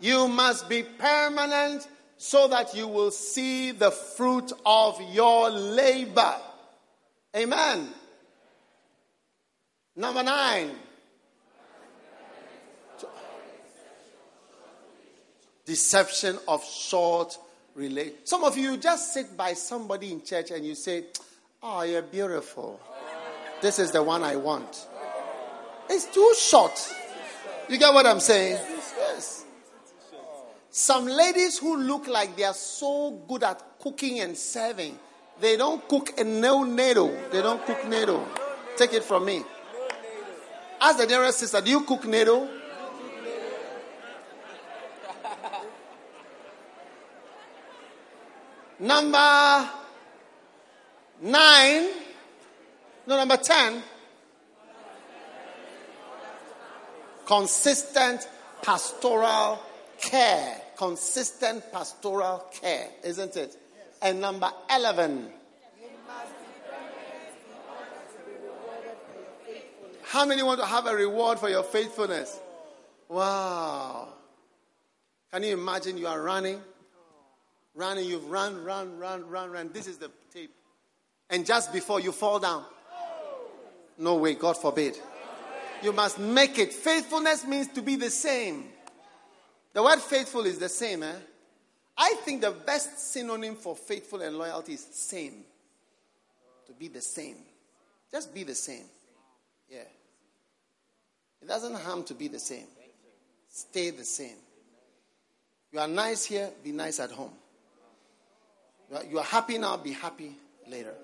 You 0.00 0.26
must 0.28 0.68
be 0.68 0.82
permanent 0.82 1.86
so 2.16 2.48
that 2.48 2.74
you 2.74 2.88
will 2.88 3.10
see 3.10 3.70
the 3.70 3.90
fruit 3.90 4.52
of 4.66 5.00
your 5.12 5.48
labor. 5.50 6.34
Amen. 7.36 7.88
Number 9.96 10.22
nine. 10.22 10.70
Deception 15.64 16.38
of 16.48 16.64
short 16.64 17.38
relate. 17.74 18.28
Some 18.28 18.44
of 18.44 18.56
you 18.56 18.76
just 18.76 19.12
sit 19.14 19.36
by 19.36 19.54
somebody 19.54 20.12
in 20.12 20.22
church 20.22 20.50
and 20.50 20.64
you 20.64 20.74
say, 20.74 21.04
Oh, 21.62 21.82
you're 21.82 22.02
beautiful. 22.02 22.80
This 23.60 23.78
is 23.78 23.92
the 23.92 24.02
one 24.02 24.24
I 24.24 24.34
want. 24.34 24.88
It's 25.88 26.06
too 26.06 26.34
short. 26.36 26.72
You 27.68 27.78
get 27.78 27.94
what 27.94 28.06
I'm 28.06 28.18
saying? 28.18 28.58
Yes. 28.98 29.44
Some 30.70 31.06
ladies 31.06 31.58
who 31.58 31.76
look 31.76 32.08
like 32.08 32.34
they 32.36 32.44
are 32.44 32.54
so 32.54 33.12
good 33.28 33.44
at 33.44 33.62
cooking 33.78 34.20
and 34.20 34.36
serving, 34.36 34.98
they 35.40 35.56
don't 35.56 35.86
cook 35.88 36.18
a 36.18 36.24
no 36.24 36.64
needle. 36.64 37.16
They 37.30 37.42
don't 37.42 37.64
cook 37.64 37.86
needle. 37.86 38.26
Take 38.76 38.94
it 38.94 39.04
from 39.04 39.24
me. 39.24 39.44
Ask 40.80 40.98
the 40.98 41.06
dearest 41.06 41.38
sister, 41.38 41.60
do 41.60 41.70
you 41.70 41.82
cook 41.82 42.04
needle? 42.06 42.48
Number 48.82 49.70
nine, 51.20 51.88
no, 53.06 53.16
number 53.16 53.36
10, 53.36 53.80
consistent 57.24 58.28
pastoral 58.60 59.62
care. 60.00 60.60
Consistent 60.76 61.62
pastoral 61.70 62.44
care, 62.60 62.88
isn't 63.04 63.36
it? 63.36 63.56
And 64.02 64.20
number 64.20 64.50
11, 64.76 65.30
how 70.02 70.26
many 70.26 70.42
want 70.42 70.58
to 70.58 70.66
have 70.66 70.86
a 70.86 70.96
reward 70.96 71.38
for 71.38 71.48
your 71.48 71.62
faithfulness? 71.62 72.36
Wow. 73.08 74.08
Can 75.32 75.44
you 75.44 75.52
imagine 75.52 75.98
you 75.98 76.08
are 76.08 76.20
running 76.20 76.60
running, 77.74 78.06
you've 78.06 78.30
run, 78.30 78.64
run, 78.64 78.98
run, 78.98 79.28
run, 79.28 79.50
run. 79.50 79.70
This 79.72 79.86
is 79.86 79.98
the 79.98 80.10
tape. 80.32 80.52
And 81.30 81.46
just 81.46 81.72
before 81.72 82.00
you 82.00 82.12
fall 82.12 82.38
down, 82.38 82.64
no 83.98 84.16
way, 84.16 84.34
God 84.34 84.56
forbid. 84.56 84.98
You 85.82 85.92
must 85.92 86.18
make 86.18 86.58
it. 86.58 86.72
Faithfulness 86.72 87.46
means 87.46 87.68
to 87.68 87.82
be 87.82 87.96
the 87.96 88.10
same. 88.10 88.64
The 89.72 89.82
word 89.82 90.00
faithful 90.00 90.44
is 90.46 90.58
the 90.58 90.68
same, 90.68 91.02
eh? 91.02 91.14
I 91.96 92.14
think 92.24 92.40
the 92.40 92.50
best 92.50 92.98
synonym 92.98 93.56
for 93.56 93.74
faithful 93.76 94.20
and 94.22 94.36
loyalty 94.36 94.74
is 94.74 94.86
same. 94.92 95.44
To 96.66 96.72
be 96.72 96.88
the 96.88 97.00
same. 97.00 97.36
Just 98.10 98.34
be 98.34 98.44
the 98.44 98.54
same. 98.54 98.84
Yeah. 99.68 99.84
It 101.40 101.48
doesn't 101.48 101.74
harm 101.74 102.04
to 102.04 102.14
be 102.14 102.28
the 102.28 102.38
same. 102.38 102.66
Stay 103.48 103.90
the 103.90 104.04
same. 104.04 104.36
You 105.72 105.80
are 105.80 105.88
nice 105.88 106.24
here, 106.24 106.50
be 106.62 106.72
nice 106.72 107.00
at 107.00 107.10
home. 107.10 107.32
You 109.08 109.18
are 109.18 109.24
happy 109.24 109.58
now, 109.58 109.76
be 109.78 109.92
happy 109.92 110.36
later. 110.68 110.94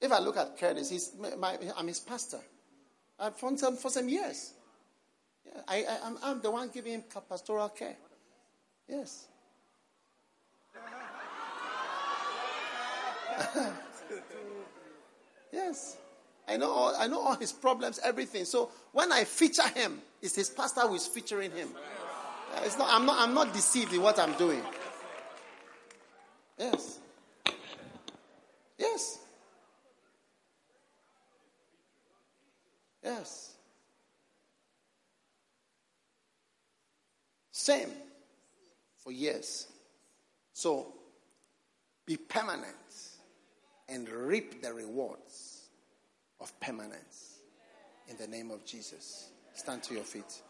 If 0.00 0.12
I 0.12 0.18
look 0.18 0.36
at 0.36 0.58
Curtis, 0.58 0.90
he's 0.90 1.12
my, 1.38 1.58
I'm 1.76 1.86
his 1.86 2.00
pastor. 2.00 2.40
I've 3.18 3.42
known 3.42 3.56
him 3.56 3.76
for 3.76 3.90
some 3.90 4.08
years. 4.08 4.52
Yeah, 5.44 5.60
I, 5.68 5.76
I, 5.76 5.98
I'm, 6.04 6.18
I'm 6.22 6.40
the 6.40 6.50
one 6.50 6.68
giving 6.72 6.92
him 6.94 7.04
pastoral 7.28 7.68
care. 7.70 7.96
Yes. 8.88 9.26
yes. 15.52 15.96
I 16.48 16.56
know, 16.56 16.70
all, 16.70 16.94
I 16.98 17.06
know 17.06 17.20
all 17.20 17.36
his 17.36 17.52
problems, 17.52 18.00
everything. 18.02 18.44
So 18.44 18.70
when 18.92 19.12
I 19.12 19.24
feature 19.24 19.68
him, 19.68 20.00
it's 20.20 20.34
his 20.34 20.50
pastor 20.50 20.80
who 20.82 20.94
is 20.94 21.06
featuring 21.06 21.52
him. 21.52 21.68
It's 22.64 22.76
not, 22.76 22.88
I'm, 22.90 23.06
not, 23.06 23.20
I'm 23.20 23.34
not 23.34 23.52
deceived 23.52 23.92
in 23.92 24.02
what 24.02 24.18
I'm 24.18 24.32
doing. 24.34 24.62
Yes. 26.60 26.98
Yes. 28.78 29.18
Yes. 33.02 33.54
Same 37.50 37.88
for 38.98 39.10
years. 39.10 39.68
So 40.52 40.92
be 42.04 42.18
permanent 42.18 42.66
and 43.88 44.06
reap 44.10 44.62
the 44.62 44.74
rewards 44.74 45.70
of 46.40 46.58
permanence 46.60 47.38
in 48.08 48.18
the 48.18 48.26
name 48.26 48.50
of 48.50 48.66
Jesus. 48.66 49.30
Stand 49.54 49.82
to 49.84 49.94
your 49.94 50.04
feet. 50.04 50.42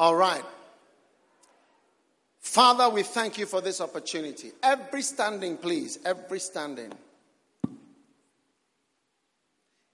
All 0.00 0.16
right. 0.16 0.42
Father, 2.38 2.88
we 2.88 3.02
thank 3.02 3.36
you 3.36 3.44
for 3.44 3.60
this 3.60 3.82
opportunity. 3.82 4.50
Every 4.62 5.02
standing, 5.02 5.58
please. 5.58 5.98
Every 6.06 6.40
standing. 6.40 6.90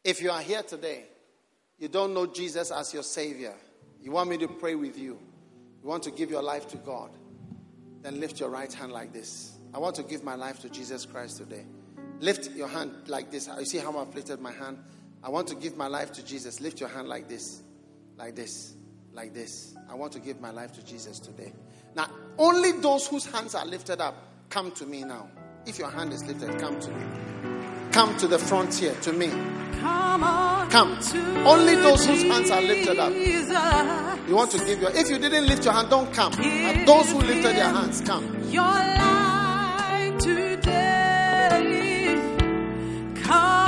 If 0.04 0.22
you 0.22 0.30
are 0.30 0.40
here 0.40 0.62
today, 0.62 1.06
you 1.80 1.88
don't 1.88 2.14
know 2.14 2.24
Jesus 2.24 2.70
as 2.70 2.94
your 2.94 3.02
Savior, 3.02 3.52
you 4.00 4.12
want 4.12 4.30
me 4.30 4.38
to 4.38 4.46
pray 4.46 4.76
with 4.76 4.96
you, 4.96 5.18
you 5.82 5.88
want 5.88 6.04
to 6.04 6.12
give 6.12 6.30
your 6.30 6.42
life 6.42 6.68
to 6.68 6.76
God, 6.76 7.10
then 8.02 8.20
lift 8.20 8.38
your 8.38 8.48
right 8.48 8.72
hand 8.72 8.92
like 8.92 9.12
this. 9.12 9.56
I 9.74 9.78
want 9.80 9.96
to 9.96 10.04
give 10.04 10.22
my 10.22 10.36
life 10.36 10.60
to 10.60 10.68
Jesus 10.68 11.04
Christ 11.04 11.38
today. 11.38 11.64
Lift 12.20 12.52
your 12.52 12.68
hand 12.68 12.92
like 13.08 13.32
this. 13.32 13.48
You 13.58 13.66
see 13.66 13.78
how 13.78 13.98
I've 13.98 14.14
lifted 14.14 14.40
my 14.40 14.52
hand? 14.52 14.78
I 15.24 15.30
want 15.30 15.48
to 15.48 15.56
give 15.56 15.76
my 15.76 15.88
life 15.88 16.12
to 16.12 16.24
Jesus. 16.24 16.60
Lift 16.60 16.78
your 16.78 16.90
hand 16.90 17.08
like 17.08 17.28
this, 17.28 17.64
like 18.16 18.36
this, 18.36 18.75
like 19.16 19.32
this. 19.32 19.74
I 19.88 19.94
want 19.94 20.12
to 20.12 20.20
give 20.20 20.40
my 20.40 20.50
life 20.50 20.72
to 20.72 20.84
Jesus 20.84 21.18
today. 21.18 21.52
Now, 21.94 22.08
only 22.36 22.72
those 22.72 23.06
whose 23.06 23.24
hands 23.24 23.54
are 23.54 23.64
lifted 23.64 24.00
up, 24.00 24.14
come 24.50 24.70
to 24.72 24.84
me 24.84 25.04
now. 25.04 25.28
If 25.64 25.78
your 25.78 25.90
hand 25.90 26.12
is 26.12 26.22
lifted, 26.24 26.58
come 26.60 26.78
to 26.78 26.90
me. 26.90 27.04
Come 27.92 28.14
to 28.18 28.28
the 28.28 28.38
front 28.38 28.74
here, 28.74 28.94
to 29.02 29.12
me. 29.14 29.28
Come 29.80 30.22
on. 30.22 30.70
Come. 30.70 30.98
Only 31.46 31.76
those 31.76 32.04
whose 32.06 32.22
hands 32.24 32.50
are 32.50 32.60
lifted 32.60 32.98
up. 32.98 33.12
You 34.28 34.34
want 34.34 34.50
to 34.50 34.58
give 34.58 34.82
your. 34.82 34.90
If 34.90 35.08
you 35.08 35.18
didn't 35.18 35.46
lift 35.46 35.64
your 35.64 35.72
hand, 35.72 35.88
don't 35.88 36.12
come. 36.12 36.32
But 36.32 36.40
uh, 36.44 36.84
those 36.84 37.10
who 37.10 37.18
lifted 37.18 37.56
their 37.56 37.72
hands, 37.72 38.02
come. 38.02 38.24
Your 38.50 38.64
life 38.64 40.18
today. 40.18 41.56
Come 43.22 43.65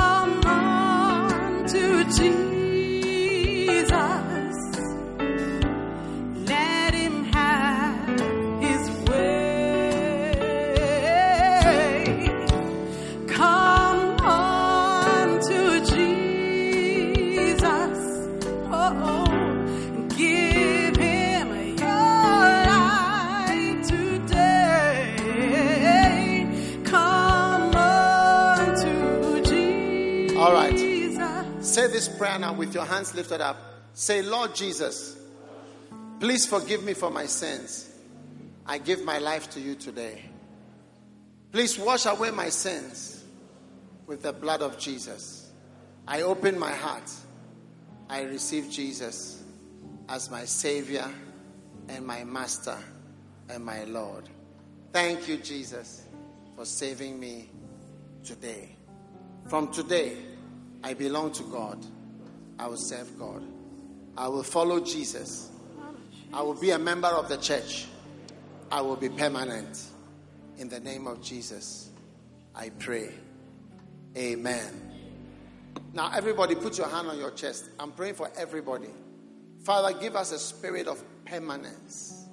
this 31.99 32.07
prayer 32.07 32.39
now 32.39 32.53
with 32.53 32.73
your 32.73 32.85
hands 32.85 33.13
lifted 33.13 33.41
up. 33.41 33.57
Say, 33.93 34.21
Lord 34.21 34.55
Jesus, 34.55 35.17
please 36.21 36.45
forgive 36.45 36.81
me 36.81 36.93
for 36.93 37.11
my 37.11 37.25
sins. 37.25 37.93
I 38.65 38.77
give 38.77 39.03
my 39.03 39.17
life 39.17 39.49
to 39.49 39.59
you 39.59 39.75
today. 39.75 40.21
Please 41.51 41.77
wash 41.77 42.05
away 42.05 42.31
my 42.31 42.47
sins 42.47 43.21
with 44.07 44.21
the 44.21 44.31
blood 44.31 44.61
of 44.61 44.79
Jesus. 44.79 45.51
I 46.07 46.21
open 46.21 46.57
my 46.57 46.71
heart. 46.71 47.11
I 48.09 48.21
receive 48.21 48.69
Jesus 48.69 49.43
as 50.07 50.31
my 50.31 50.45
Savior 50.45 51.11
and 51.89 52.07
my 52.07 52.23
Master 52.23 52.77
and 53.49 53.65
my 53.65 53.83
Lord. 53.83 54.23
Thank 54.93 55.27
you, 55.27 55.35
Jesus, 55.35 56.05
for 56.55 56.63
saving 56.63 57.19
me 57.19 57.49
today. 58.23 58.69
From 59.49 59.69
today, 59.73 60.15
I 60.83 60.93
belong 60.93 61.31
to 61.33 61.43
God. 61.43 61.85
I 62.57 62.67
will 62.67 62.77
serve 62.77 63.17
God. 63.17 63.43
I 64.17 64.27
will 64.27 64.43
follow 64.43 64.79
Jesus. 64.79 65.49
I 66.33 66.41
will 66.41 66.53
be 66.53 66.71
a 66.71 66.79
member 66.79 67.07
of 67.07 67.29
the 67.29 67.37
church. 67.37 67.87
I 68.71 68.81
will 68.81 68.95
be 68.95 69.09
permanent. 69.09 69.83
In 70.57 70.67
the 70.67 70.79
name 70.79 71.07
of 71.07 71.21
Jesus, 71.21 71.89
I 72.53 72.69
pray. 72.69 73.11
Amen. 74.17 74.89
Now, 75.93 76.11
everybody, 76.13 76.55
put 76.55 76.77
your 76.77 76.87
hand 76.87 77.07
on 77.07 77.17
your 77.17 77.31
chest. 77.31 77.69
I'm 77.79 77.91
praying 77.91 78.15
for 78.15 78.29
everybody. 78.37 78.89
Father, 79.63 79.97
give 79.97 80.15
us 80.15 80.31
a 80.31 80.39
spirit 80.39 80.87
of 80.87 81.01
permanence, 81.25 82.25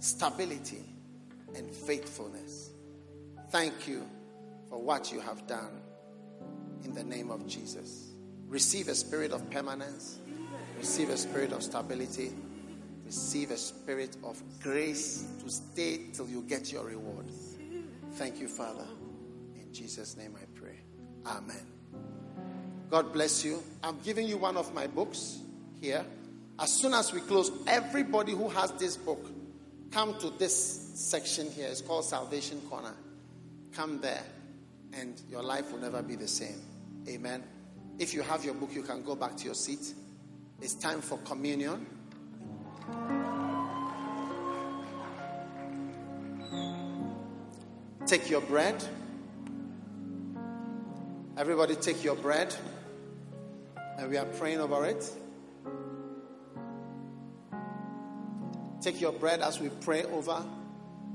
stability, 0.00 0.84
and 1.56 1.70
faithfulness. 1.70 2.70
Thank 3.50 3.86
you 3.86 4.04
for 4.68 4.82
what 4.82 5.12
you 5.12 5.20
have 5.20 5.46
done 5.46 5.83
in 6.84 6.94
the 6.94 7.04
name 7.04 7.30
of 7.30 7.46
Jesus. 7.46 8.12
Receive 8.48 8.88
a 8.88 8.94
spirit 8.94 9.32
of 9.32 9.48
permanence, 9.50 10.18
receive 10.78 11.10
a 11.10 11.16
spirit 11.16 11.52
of 11.52 11.62
stability, 11.62 12.32
receive 13.04 13.50
a 13.50 13.56
spirit 13.56 14.16
of 14.22 14.40
grace 14.60 15.26
to 15.42 15.50
stay 15.50 16.02
till 16.12 16.28
you 16.28 16.42
get 16.42 16.70
your 16.72 16.84
reward. 16.84 17.26
Thank 18.12 18.40
you, 18.40 18.48
Father. 18.48 18.86
In 19.60 19.72
Jesus' 19.72 20.16
name 20.16 20.36
I 20.40 20.44
pray. 20.58 20.78
Amen. 21.26 21.66
God 22.90 23.12
bless 23.12 23.44
you. 23.44 23.62
I'm 23.82 23.98
giving 24.04 24.28
you 24.28 24.36
one 24.36 24.56
of 24.56 24.72
my 24.74 24.86
books 24.86 25.38
here. 25.80 26.04
As 26.60 26.72
soon 26.72 26.94
as 26.94 27.12
we 27.12 27.20
close, 27.20 27.50
everybody 27.66 28.32
who 28.32 28.48
has 28.48 28.70
this 28.72 28.96
book, 28.96 29.26
come 29.90 30.16
to 30.18 30.30
this 30.30 30.54
section 30.94 31.50
here. 31.50 31.66
It's 31.66 31.80
called 31.80 32.04
Salvation 32.04 32.60
Corner. 32.70 32.94
Come 33.72 34.00
there, 34.00 34.22
and 34.92 35.20
your 35.28 35.42
life 35.42 35.72
will 35.72 35.80
never 35.80 36.02
be 36.02 36.14
the 36.14 36.28
same. 36.28 36.60
Amen. 37.08 37.42
If 37.98 38.14
you 38.14 38.22
have 38.22 38.44
your 38.44 38.54
book, 38.54 38.70
you 38.74 38.82
can 38.82 39.02
go 39.02 39.14
back 39.14 39.36
to 39.36 39.44
your 39.44 39.54
seat. 39.54 39.94
It's 40.60 40.74
time 40.74 41.00
for 41.00 41.18
communion. 41.18 41.86
Take 48.06 48.30
your 48.30 48.40
bread. 48.40 48.82
Everybody, 51.36 51.74
take 51.76 52.04
your 52.04 52.16
bread. 52.16 52.54
And 53.98 54.10
we 54.10 54.16
are 54.16 54.24
praying 54.24 54.60
over 54.60 54.84
it. 54.86 55.10
Take 58.80 59.00
your 59.00 59.12
bread 59.12 59.40
as 59.40 59.60
we 59.60 59.68
pray 59.68 60.04
over 60.04 60.44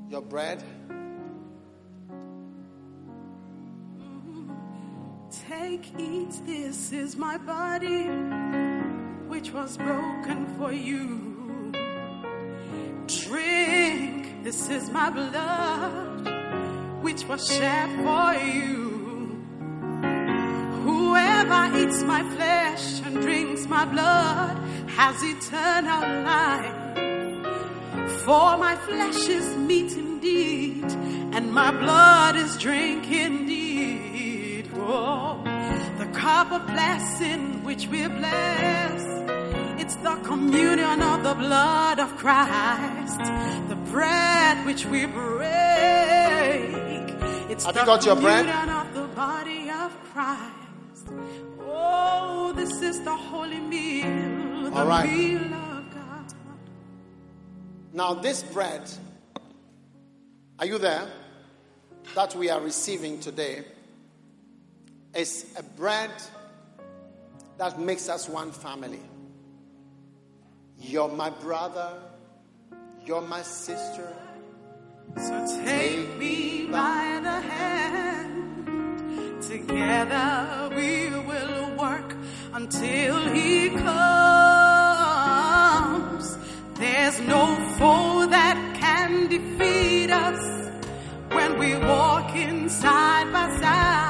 your 0.09 0.22
bread. 0.22 0.64
Take, 5.69 5.99
eat, 5.99 6.33
this 6.48 6.91
is 6.91 7.15
my 7.15 7.38
body, 7.38 8.06
which 9.27 9.51
was 9.51 9.77
broken 9.77 10.48
for 10.57 10.73
you. 10.73 11.72
Drink, 13.06 14.43
this 14.43 14.67
is 14.72 14.89
my 14.89 15.11
blood, 15.11 16.27
which 17.03 17.23
was 17.25 17.48
shed 17.56 17.88
for 18.03 18.33
you. 18.43 19.45
Whoever 20.85 21.77
eats 21.77 22.01
my 22.01 22.23
flesh 22.35 23.01
and 23.06 23.22
drinks 23.22 23.67
my 23.67 23.85
blood 23.85 24.57
has 24.98 25.22
eternal 25.22 26.23
life. 26.33 26.77
For 28.23 28.57
my 28.57 28.75
flesh 28.88 29.27
is 29.27 29.56
meat 29.56 29.91
indeed, 29.91 30.91
and 31.35 31.53
my 31.53 31.69
blood 31.69 32.38
is 32.38 32.57
drink 32.57 33.06
indeed. 33.11 34.72
Oh, 34.73 35.49
cup 36.13 36.51
of 36.51 36.65
blessing 36.67 37.63
which 37.63 37.88
we 37.88 38.07
bless, 38.07 39.01
it's 39.81 39.95
the 39.97 40.15
communion 40.23 41.01
of 41.01 41.23
the 41.23 41.33
blood 41.35 41.99
of 41.99 42.15
Christ, 42.17 43.19
the 43.69 43.75
bread 43.91 44.65
which 44.65 44.85
we 44.85 45.05
break. 45.05 45.49
It's 47.49 47.65
Have 47.65 47.73
the 47.73 47.79
you 47.81 47.85
got 47.85 48.05
your 48.05 48.15
bread? 48.15 48.45
of 48.47 48.93
the 48.93 49.07
body 49.15 49.69
of 49.69 49.91
Christ. 50.13 51.07
Oh, 51.61 52.53
this 52.55 52.81
is 52.81 53.01
the 53.01 53.15
holy 53.15 53.59
meal, 53.59 54.69
the 54.69 54.75
All 54.77 54.88
right. 54.88 55.09
meal 55.11 55.41
of 55.41 55.93
God. 55.93 56.33
Now, 57.93 58.13
this 58.13 58.43
bread, 58.43 58.89
are 60.59 60.65
you 60.65 60.77
there? 60.77 61.07
That 62.15 62.35
we 62.35 62.49
are 62.49 62.59
receiving 62.59 63.19
today 63.19 63.65
is 65.15 65.45
a 65.57 65.63
bread 65.63 66.11
that 67.57 67.79
makes 67.79 68.09
us 68.09 68.29
one 68.29 68.51
family. 68.51 69.01
You're 70.79 71.09
my 71.09 71.29
brother, 71.29 71.93
you're 73.05 73.21
my 73.21 73.41
sister. 73.41 74.13
So 75.17 75.61
take 75.65 76.17
me 76.17 76.67
by 76.71 77.19
the 77.23 77.41
hand. 77.41 79.41
Together 79.41 80.69
we 80.75 81.09
will 81.09 81.75
work 81.75 82.15
until 82.53 83.27
he 83.33 83.69
comes. 83.69 83.88
There's 86.75 87.19
no 87.21 87.55
foe 87.77 88.27
that 88.27 88.75
can 88.79 89.27
defeat 89.27 90.11
us 90.11 90.69
when 91.31 91.57
we 91.57 91.75
walk 91.75 92.35
in 92.35 92.69
side 92.69 93.33
by 93.33 93.49
side. 93.59 94.08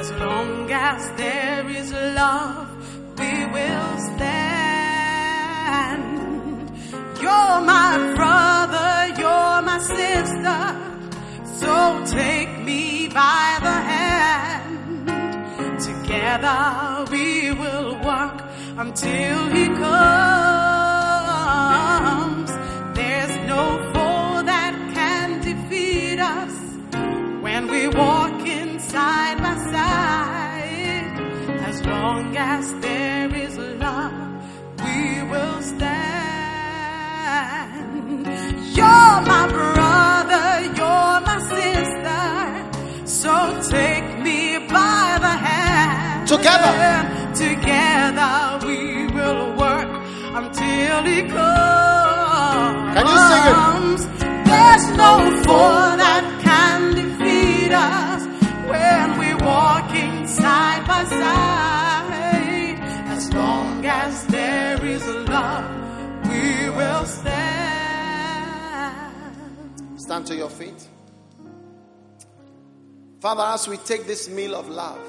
As 0.00 0.12
long 0.12 0.70
as 0.70 1.10
there 1.16 1.68
is 1.68 1.90
love, 1.92 2.68
we 3.18 3.46
will 3.46 3.98
stand. 4.14 4.30
You're 7.20 7.60
my 7.74 8.14
brother, 8.14 8.90
you're 9.20 9.60
my 9.70 9.78
sister. 9.80 10.60
So 11.58 12.04
take 12.16 12.60
me 12.60 13.08
by 13.08 13.58
the 13.60 13.78
hand. 13.92 15.08
Together 15.80 17.04
we 17.10 17.50
will 17.50 17.98
work 18.00 18.38
until 18.78 19.48
he 19.48 19.66
comes. 19.66 20.47
long 32.08 32.36
as 32.36 32.66
there 32.86 33.30
is 33.44 33.54
love, 33.84 34.12
we 34.84 34.98
will 35.30 35.60
stand. 35.72 35.88
You're 38.78 39.16
my 39.32 39.44
brother, 39.58 40.46
you're 40.78 41.16
my 41.30 41.38
sister, 41.54 42.24
so 43.20 43.34
take 43.76 44.08
me 44.26 44.40
by 44.76 45.04
the 45.26 45.34
hand. 45.46 46.20
Together, 46.34 46.72
together 47.44 48.34
we 48.66 48.80
will 49.16 49.44
work 49.64 49.90
until 50.40 50.98
it 51.18 51.26
comes. 51.36 52.90
Can 52.96 53.04
you 53.12 53.18
sing 53.30 53.44
it? 53.52 53.58
There's 54.48 54.86
no 55.04 55.12
foe 55.44 55.88
that 56.04 56.24
can 56.46 56.78
defeat 57.00 57.72
us 57.94 58.22
when 58.72 59.04
we 59.20 59.28
walk 59.48 59.88
in 60.04 60.12
side 60.26 60.82
by 60.90 61.02
side. 61.04 61.67
Stand. 67.08 68.98
Stand 70.00 70.26
to 70.26 70.36
your 70.36 70.50
feet. 70.50 70.88
Father, 73.20 73.42
as 73.42 73.66
we 73.66 73.76
take 73.78 74.06
this 74.06 74.28
meal 74.28 74.54
of 74.54 74.68
love, 74.68 75.00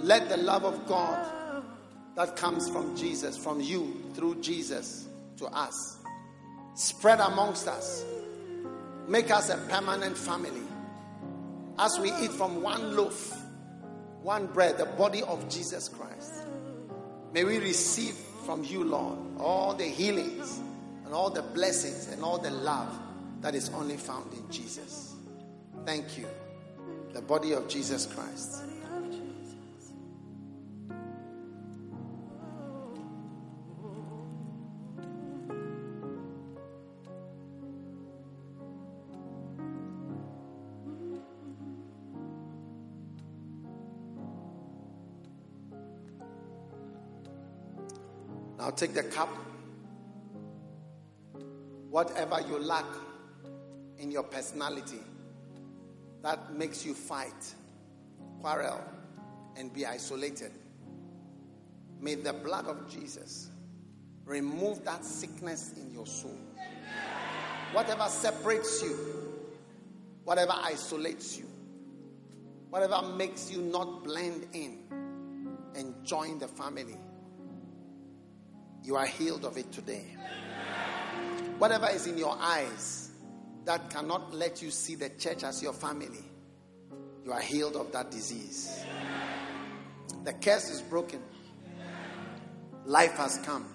let 0.00 0.28
the 0.28 0.36
love 0.36 0.64
of 0.64 0.86
God 0.86 1.62
that 2.16 2.36
comes 2.36 2.68
from 2.68 2.96
Jesus, 2.96 3.36
from 3.36 3.60
you 3.60 4.02
through 4.14 4.40
Jesus 4.40 5.06
to 5.36 5.46
us, 5.46 5.98
spread 6.74 7.20
amongst 7.20 7.68
us. 7.68 8.04
Make 9.06 9.30
us 9.30 9.48
a 9.50 9.56
permanent 9.68 10.16
family. 10.16 10.62
As 11.78 11.98
we 11.98 12.12
eat 12.12 12.32
from 12.32 12.62
one 12.62 12.96
loaf, 12.96 13.32
one 14.22 14.46
bread, 14.48 14.76
the 14.76 14.86
body 14.86 15.22
of 15.22 15.48
Jesus 15.48 15.88
Christ, 15.88 16.32
may 17.32 17.44
we 17.44 17.58
receive 17.58 18.16
from 18.50 18.64
you, 18.64 18.82
Lord, 18.82 19.16
all 19.38 19.74
the 19.74 19.84
healings 19.84 20.58
and 21.04 21.14
all 21.14 21.30
the 21.30 21.40
blessings 21.40 22.08
and 22.08 22.24
all 22.24 22.36
the 22.36 22.50
love 22.50 22.88
that 23.42 23.54
is 23.54 23.70
only 23.70 23.96
found 23.96 24.32
in 24.32 24.50
Jesus. 24.50 25.14
Thank 25.86 26.18
you. 26.18 26.26
The 27.12 27.22
body 27.22 27.52
of 27.52 27.68
Jesus 27.68 28.06
Christ. 28.06 28.64
Now 48.60 48.68
take 48.68 48.92
the 48.92 49.04
cup. 49.04 49.30
Whatever 51.88 52.42
you 52.46 52.58
lack 52.58 52.84
in 53.96 54.10
your 54.10 54.22
personality 54.22 55.00
that 56.22 56.52
makes 56.52 56.84
you 56.84 56.92
fight, 56.92 57.54
quarrel, 58.42 58.84
and 59.56 59.72
be 59.72 59.86
isolated. 59.86 60.52
May 62.02 62.16
the 62.16 62.34
blood 62.34 62.66
of 62.66 62.86
Jesus 62.92 63.48
remove 64.26 64.84
that 64.84 65.06
sickness 65.06 65.72
in 65.78 65.90
your 65.94 66.06
soul. 66.06 66.38
Whatever 67.72 68.08
separates 68.08 68.82
you, 68.82 68.94
whatever 70.24 70.52
isolates 70.54 71.38
you, 71.38 71.46
whatever 72.68 73.00
makes 73.16 73.50
you 73.50 73.62
not 73.62 74.04
blend 74.04 74.48
in 74.52 74.80
and 75.74 75.94
join 76.04 76.38
the 76.38 76.48
family, 76.48 76.98
you 78.84 78.96
are 78.96 79.06
healed 79.06 79.44
of 79.44 79.56
it 79.56 79.70
today. 79.72 80.04
Whatever 81.58 81.88
is 81.90 82.06
in 82.06 82.16
your 82.16 82.36
eyes 82.38 83.10
that 83.64 83.90
cannot 83.90 84.32
let 84.34 84.62
you 84.62 84.70
see 84.70 84.94
the 84.94 85.10
church 85.10 85.44
as 85.44 85.62
your 85.62 85.72
family, 85.72 86.24
you 87.24 87.32
are 87.32 87.40
healed 87.40 87.76
of 87.76 87.92
that 87.92 88.10
disease. 88.10 88.82
The 90.24 90.32
curse 90.32 90.70
is 90.70 90.80
broken. 90.80 91.20
Life 92.86 93.16
has 93.16 93.38
come. 93.38 93.66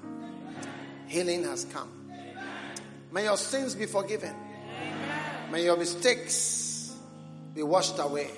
Healing 1.08 1.44
has 1.44 1.66
come. 1.66 2.12
May 3.12 3.26
your 3.26 3.38
sins 3.38 3.76
be 3.76 3.86
forgiven. 3.86 4.36
May 5.52 5.64
your 5.64 5.78
mistakes 5.78 6.94
be 7.54 7.64
washed 7.64 8.00
away. 8.00 8.32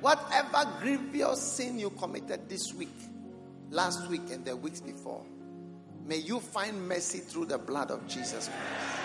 Whatever 0.00 0.70
grievous 0.80 1.40
sin 1.40 1.78
you 1.78 1.90
committed 1.90 2.48
this 2.48 2.74
week, 2.74 2.94
last 3.70 4.06
week, 4.08 4.30
and 4.30 4.44
the 4.44 4.54
weeks 4.54 4.80
before, 4.80 5.24
may 6.04 6.18
you 6.18 6.40
find 6.40 6.88
mercy 6.88 7.18
through 7.18 7.46
the 7.46 7.58
blood 7.58 7.90
of 7.90 8.06
Jesus 8.06 8.48
Christ. 8.48 9.00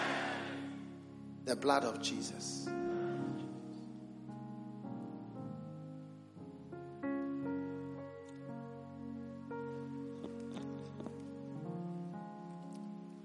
The 1.46 1.56
blood 1.56 1.84
of 1.84 2.02
Jesus. 2.02 2.68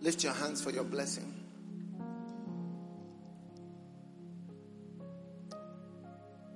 Lift 0.00 0.22
your 0.22 0.34
hands 0.34 0.62
for 0.62 0.70
your 0.70 0.84
blessing. 0.84 1.32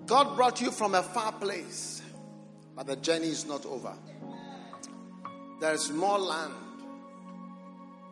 God 0.04 0.36
brought 0.36 0.60
you 0.60 0.70
from 0.70 0.94
a 0.94 1.02
far 1.02 1.32
place, 1.32 2.02
but 2.74 2.86
the 2.86 2.96
journey 2.96 3.28
is 3.28 3.46
not 3.46 3.66
over. 3.66 3.94
There 5.60 5.74
is 5.74 5.90
more 5.90 6.18
land, 6.18 6.54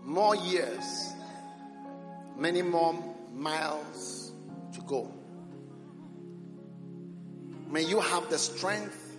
more 0.06 0.36
years, 0.36 1.14
many 2.38 2.62
more 2.62 2.94
miles 3.32 4.32
to 4.72 4.80
go. 4.82 5.12
May 7.68 7.82
you 7.82 8.00
have 8.00 8.30
the 8.30 8.38
strength 8.38 9.16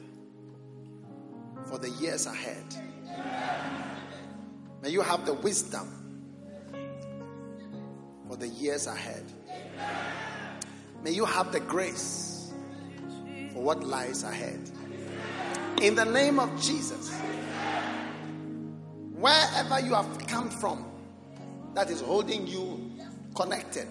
for 1.66 1.78
the 1.78 1.90
years 1.90 2.26
ahead. 2.26 2.64
May 4.82 4.90
you 4.90 5.02
have 5.02 5.26
the 5.26 5.34
wisdom 5.34 5.94
for 8.30 8.38
the 8.38 8.48
years 8.48 8.88
ahead. 8.88 9.26
May 11.04 11.12
you 11.12 11.26
have 11.26 11.52
the 11.52 11.60
grace 11.60 12.54
for 13.54 13.62
what 13.62 13.84
lies 13.84 14.24
ahead. 14.24 14.72
In 15.82 15.96
the 15.96 16.06
name 16.06 16.40
of 16.40 16.50
Jesus, 16.62 17.14
wherever 19.18 19.80
you 19.80 19.94
have 19.94 20.28
come 20.28 20.50
from, 20.50 20.86
that 21.74 21.90
is 21.90 22.02
holding 22.02 22.48
you 22.48 22.92
connected 23.36 23.88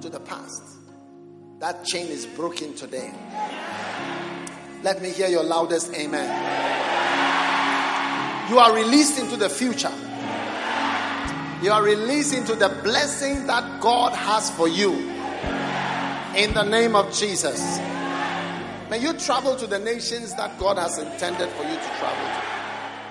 to 0.00 0.08
the 0.08 0.20
past, 0.20 0.62
that 1.60 1.84
chain 1.84 2.06
is 2.06 2.26
broken 2.26 2.74
today. 2.74 3.12
Let 4.82 5.02
me 5.02 5.10
hear 5.10 5.28
your 5.28 5.42
loudest 5.42 5.92
amen. 5.94 6.28
You 8.48 8.58
are 8.58 8.74
released 8.74 9.18
into 9.18 9.36
the 9.36 9.48
future. 9.48 9.92
You 11.62 11.72
are 11.72 11.82
released 11.82 12.34
into 12.34 12.54
the 12.54 12.68
blessing 12.84 13.46
that 13.46 13.80
God 13.80 14.12
has 14.12 14.50
for 14.50 14.68
you. 14.68 14.92
In 16.36 16.54
the 16.54 16.62
name 16.62 16.94
of 16.94 17.12
Jesus. 17.12 17.78
May 18.88 18.98
you 19.00 19.12
travel 19.14 19.56
to 19.56 19.66
the 19.66 19.78
nations 19.78 20.34
that 20.36 20.58
God 20.58 20.78
has 20.78 20.98
intended 20.98 21.48
for 21.50 21.64
you 21.64 21.74
to 21.74 21.98
travel 21.98 22.24
to. 22.24 22.57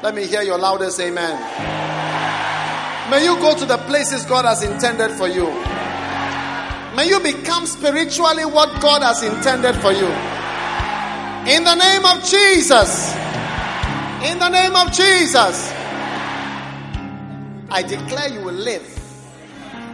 Let 0.04 0.14
me 0.14 0.28
hear 0.28 0.44
your 0.44 0.60
loudest 0.60 1.00
amen. 1.00 1.40
May 3.10 3.24
you 3.24 3.36
go 3.38 3.58
to 3.58 3.66
the 3.66 3.78
places 3.88 4.26
God 4.26 4.46
has 4.46 4.62
intended 4.62 5.12
for 5.12 5.28
you. 5.28 5.48
May 6.96 7.08
you 7.08 7.20
become 7.20 7.66
spiritually 7.66 8.46
what 8.46 8.80
God 8.80 9.02
has 9.02 9.24
intended 9.24 9.76
for 9.78 9.92
you. 9.92 10.08
In 11.52 11.64
the 11.64 11.74
name 11.74 12.06
of 12.06 12.24
Jesus. 12.30 13.16
In 14.24 14.38
the 14.38 14.50
name 14.50 14.76
of 14.76 14.92
Jesus. 14.92 15.72
I 17.72 17.84
declare 17.88 18.30
you 18.30 18.42
will 18.42 18.54
live 18.54 18.88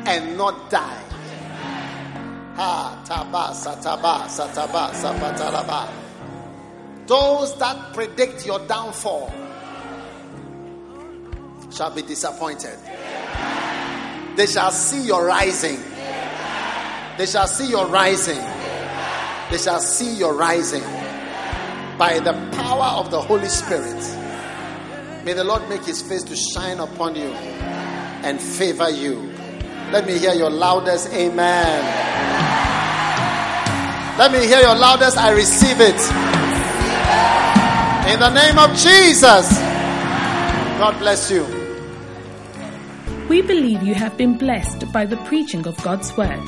and 0.05 0.37
not 0.37 0.69
die. 0.69 0.99
Ha. 2.55 3.03
Those 7.07 7.57
that 7.57 7.93
predict 7.93 8.45
your 8.45 8.59
downfall 8.67 9.42
shall 11.73 11.91
be 11.91 12.01
disappointed. 12.03 12.77
They 14.35 14.45
shall 14.45 14.71
see 14.71 15.05
your 15.05 15.25
rising. 15.25 15.79
They 17.17 17.25
shall 17.25 17.47
see 17.47 17.69
your 17.69 17.87
rising. 17.87 18.41
They 19.51 19.57
shall 19.57 19.79
see 19.79 20.15
your 20.15 20.33
rising 20.33 20.83
by 21.97 22.19
the 22.19 22.33
power 22.53 22.99
of 22.99 23.11
the 23.11 23.21
Holy 23.21 23.47
Spirit. 23.47 24.01
May 25.25 25.33
the 25.33 25.43
Lord 25.43 25.67
make 25.69 25.85
his 25.85 26.01
face 26.01 26.23
to 26.23 26.35
shine 26.35 26.79
upon 26.79 27.15
you 27.15 27.31
and 28.23 28.41
favor 28.41 28.89
you. 28.89 29.31
Let 29.91 30.07
me 30.07 30.17
hear 30.17 30.33
your 30.33 30.49
loudest 30.49 31.13
amen. 31.13 31.83
Let 34.17 34.31
me 34.31 34.39
hear 34.45 34.59
your 34.59 34.75
loudest 34.75 35.17
I 35.17 35.31
receive 35.31 35.79
it. 35.79 35.99
In 38.11 38.19
the 38.19 38.29
name 38.29 38.57
of 38.59 38.75
Jesus. 38.75 39.59
God 40.79 40.97
bless 40.99 41.31
you. 41.31 41.62
We 43.33 43.41
believe 43.41 43.81
you 43.81 43.95
have 43.95 44.15
been 44.15 44.37
blessed 44.37 44.93
by 44.93 45.07
the 45.07 45.17
preaching 45.25 45.65
of 45.65 45.75
God's 45.81 46.15
Word. 46.15 46.45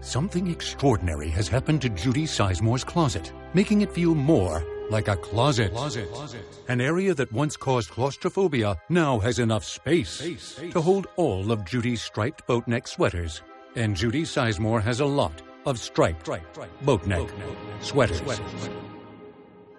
Something 0.02 0.46
extraordinary 0.46 1.30
has 1.30 1.48
happened 1.48 1.82
to 1.82 1.90
Judy 1.90 2.28
Sizemore's 2.28 2.84
closet, 2.84 3.34
making 3.56 3.82
it 3.82 3.92
feel 3.92 4.14
more 4.14 4.64
like 4.92 5.08
a 5.08 5.16
closet. 5.16 5.72
An 6.68 6.82
area 6.82 7.14
that 7.16 7.32
once 7.32 7.58
caused 7.58 7.90
claustrophobia 7.90 8.76
now 8.90 9.18
has 9.20 9.40
enough 9.40 9.64
space, 9.64 10.60
to 10.72 10.82
hold 10.82 11.08
all 11.16 11.52
of 11.52 11.66
Judy's 11.66 12.02
striped 12.02 12.46
boat 12.46 12.68
neck 12.68 12.88
sweaters. 12.88 13.42
And 13.76 13.96
Judy 13.96 14.24
Sizemore 14.24 14.84
has 14.84 15.00
a 15.00 15.06
lot 15.06 15.42
of 15.66 15.80
striped 15.80 16.30
boat 16.82 17.08
neck 17.08 17.28
sweaters. 17.80 18.22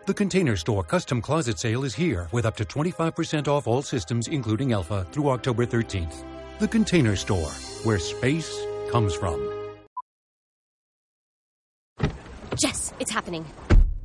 The 0.07 0.15
Container 0.15 0.57
Store 0.57 0.83
Custom 0.83 1.21
Closet 1.21 1.61
Sale 1.61 1.85
is 1.85 1.95
here 1.95 2.29
with 2.33 2.45
up 2.45 2.57
to 2.57 2.65
25% 2.65 3.47
off 3.47 3.69
all 3.69 3.83
systems, 3.83 4.27
including 4.29 4.73
Elfa, 4.73 5.07
through 5.13 5.29
October 5.29 5.65
13th. 5.65 6.25
The 6.59 6.67
Container 6.67 7.15
Store, 7.15 7.51
where 7.85 7.99
space 7.99 8.61
comes 8.91 9.15
from. 9.15 9.39
Jess, 12.57 12.93
it's 12.99 13.11
happening. 13.11 13.45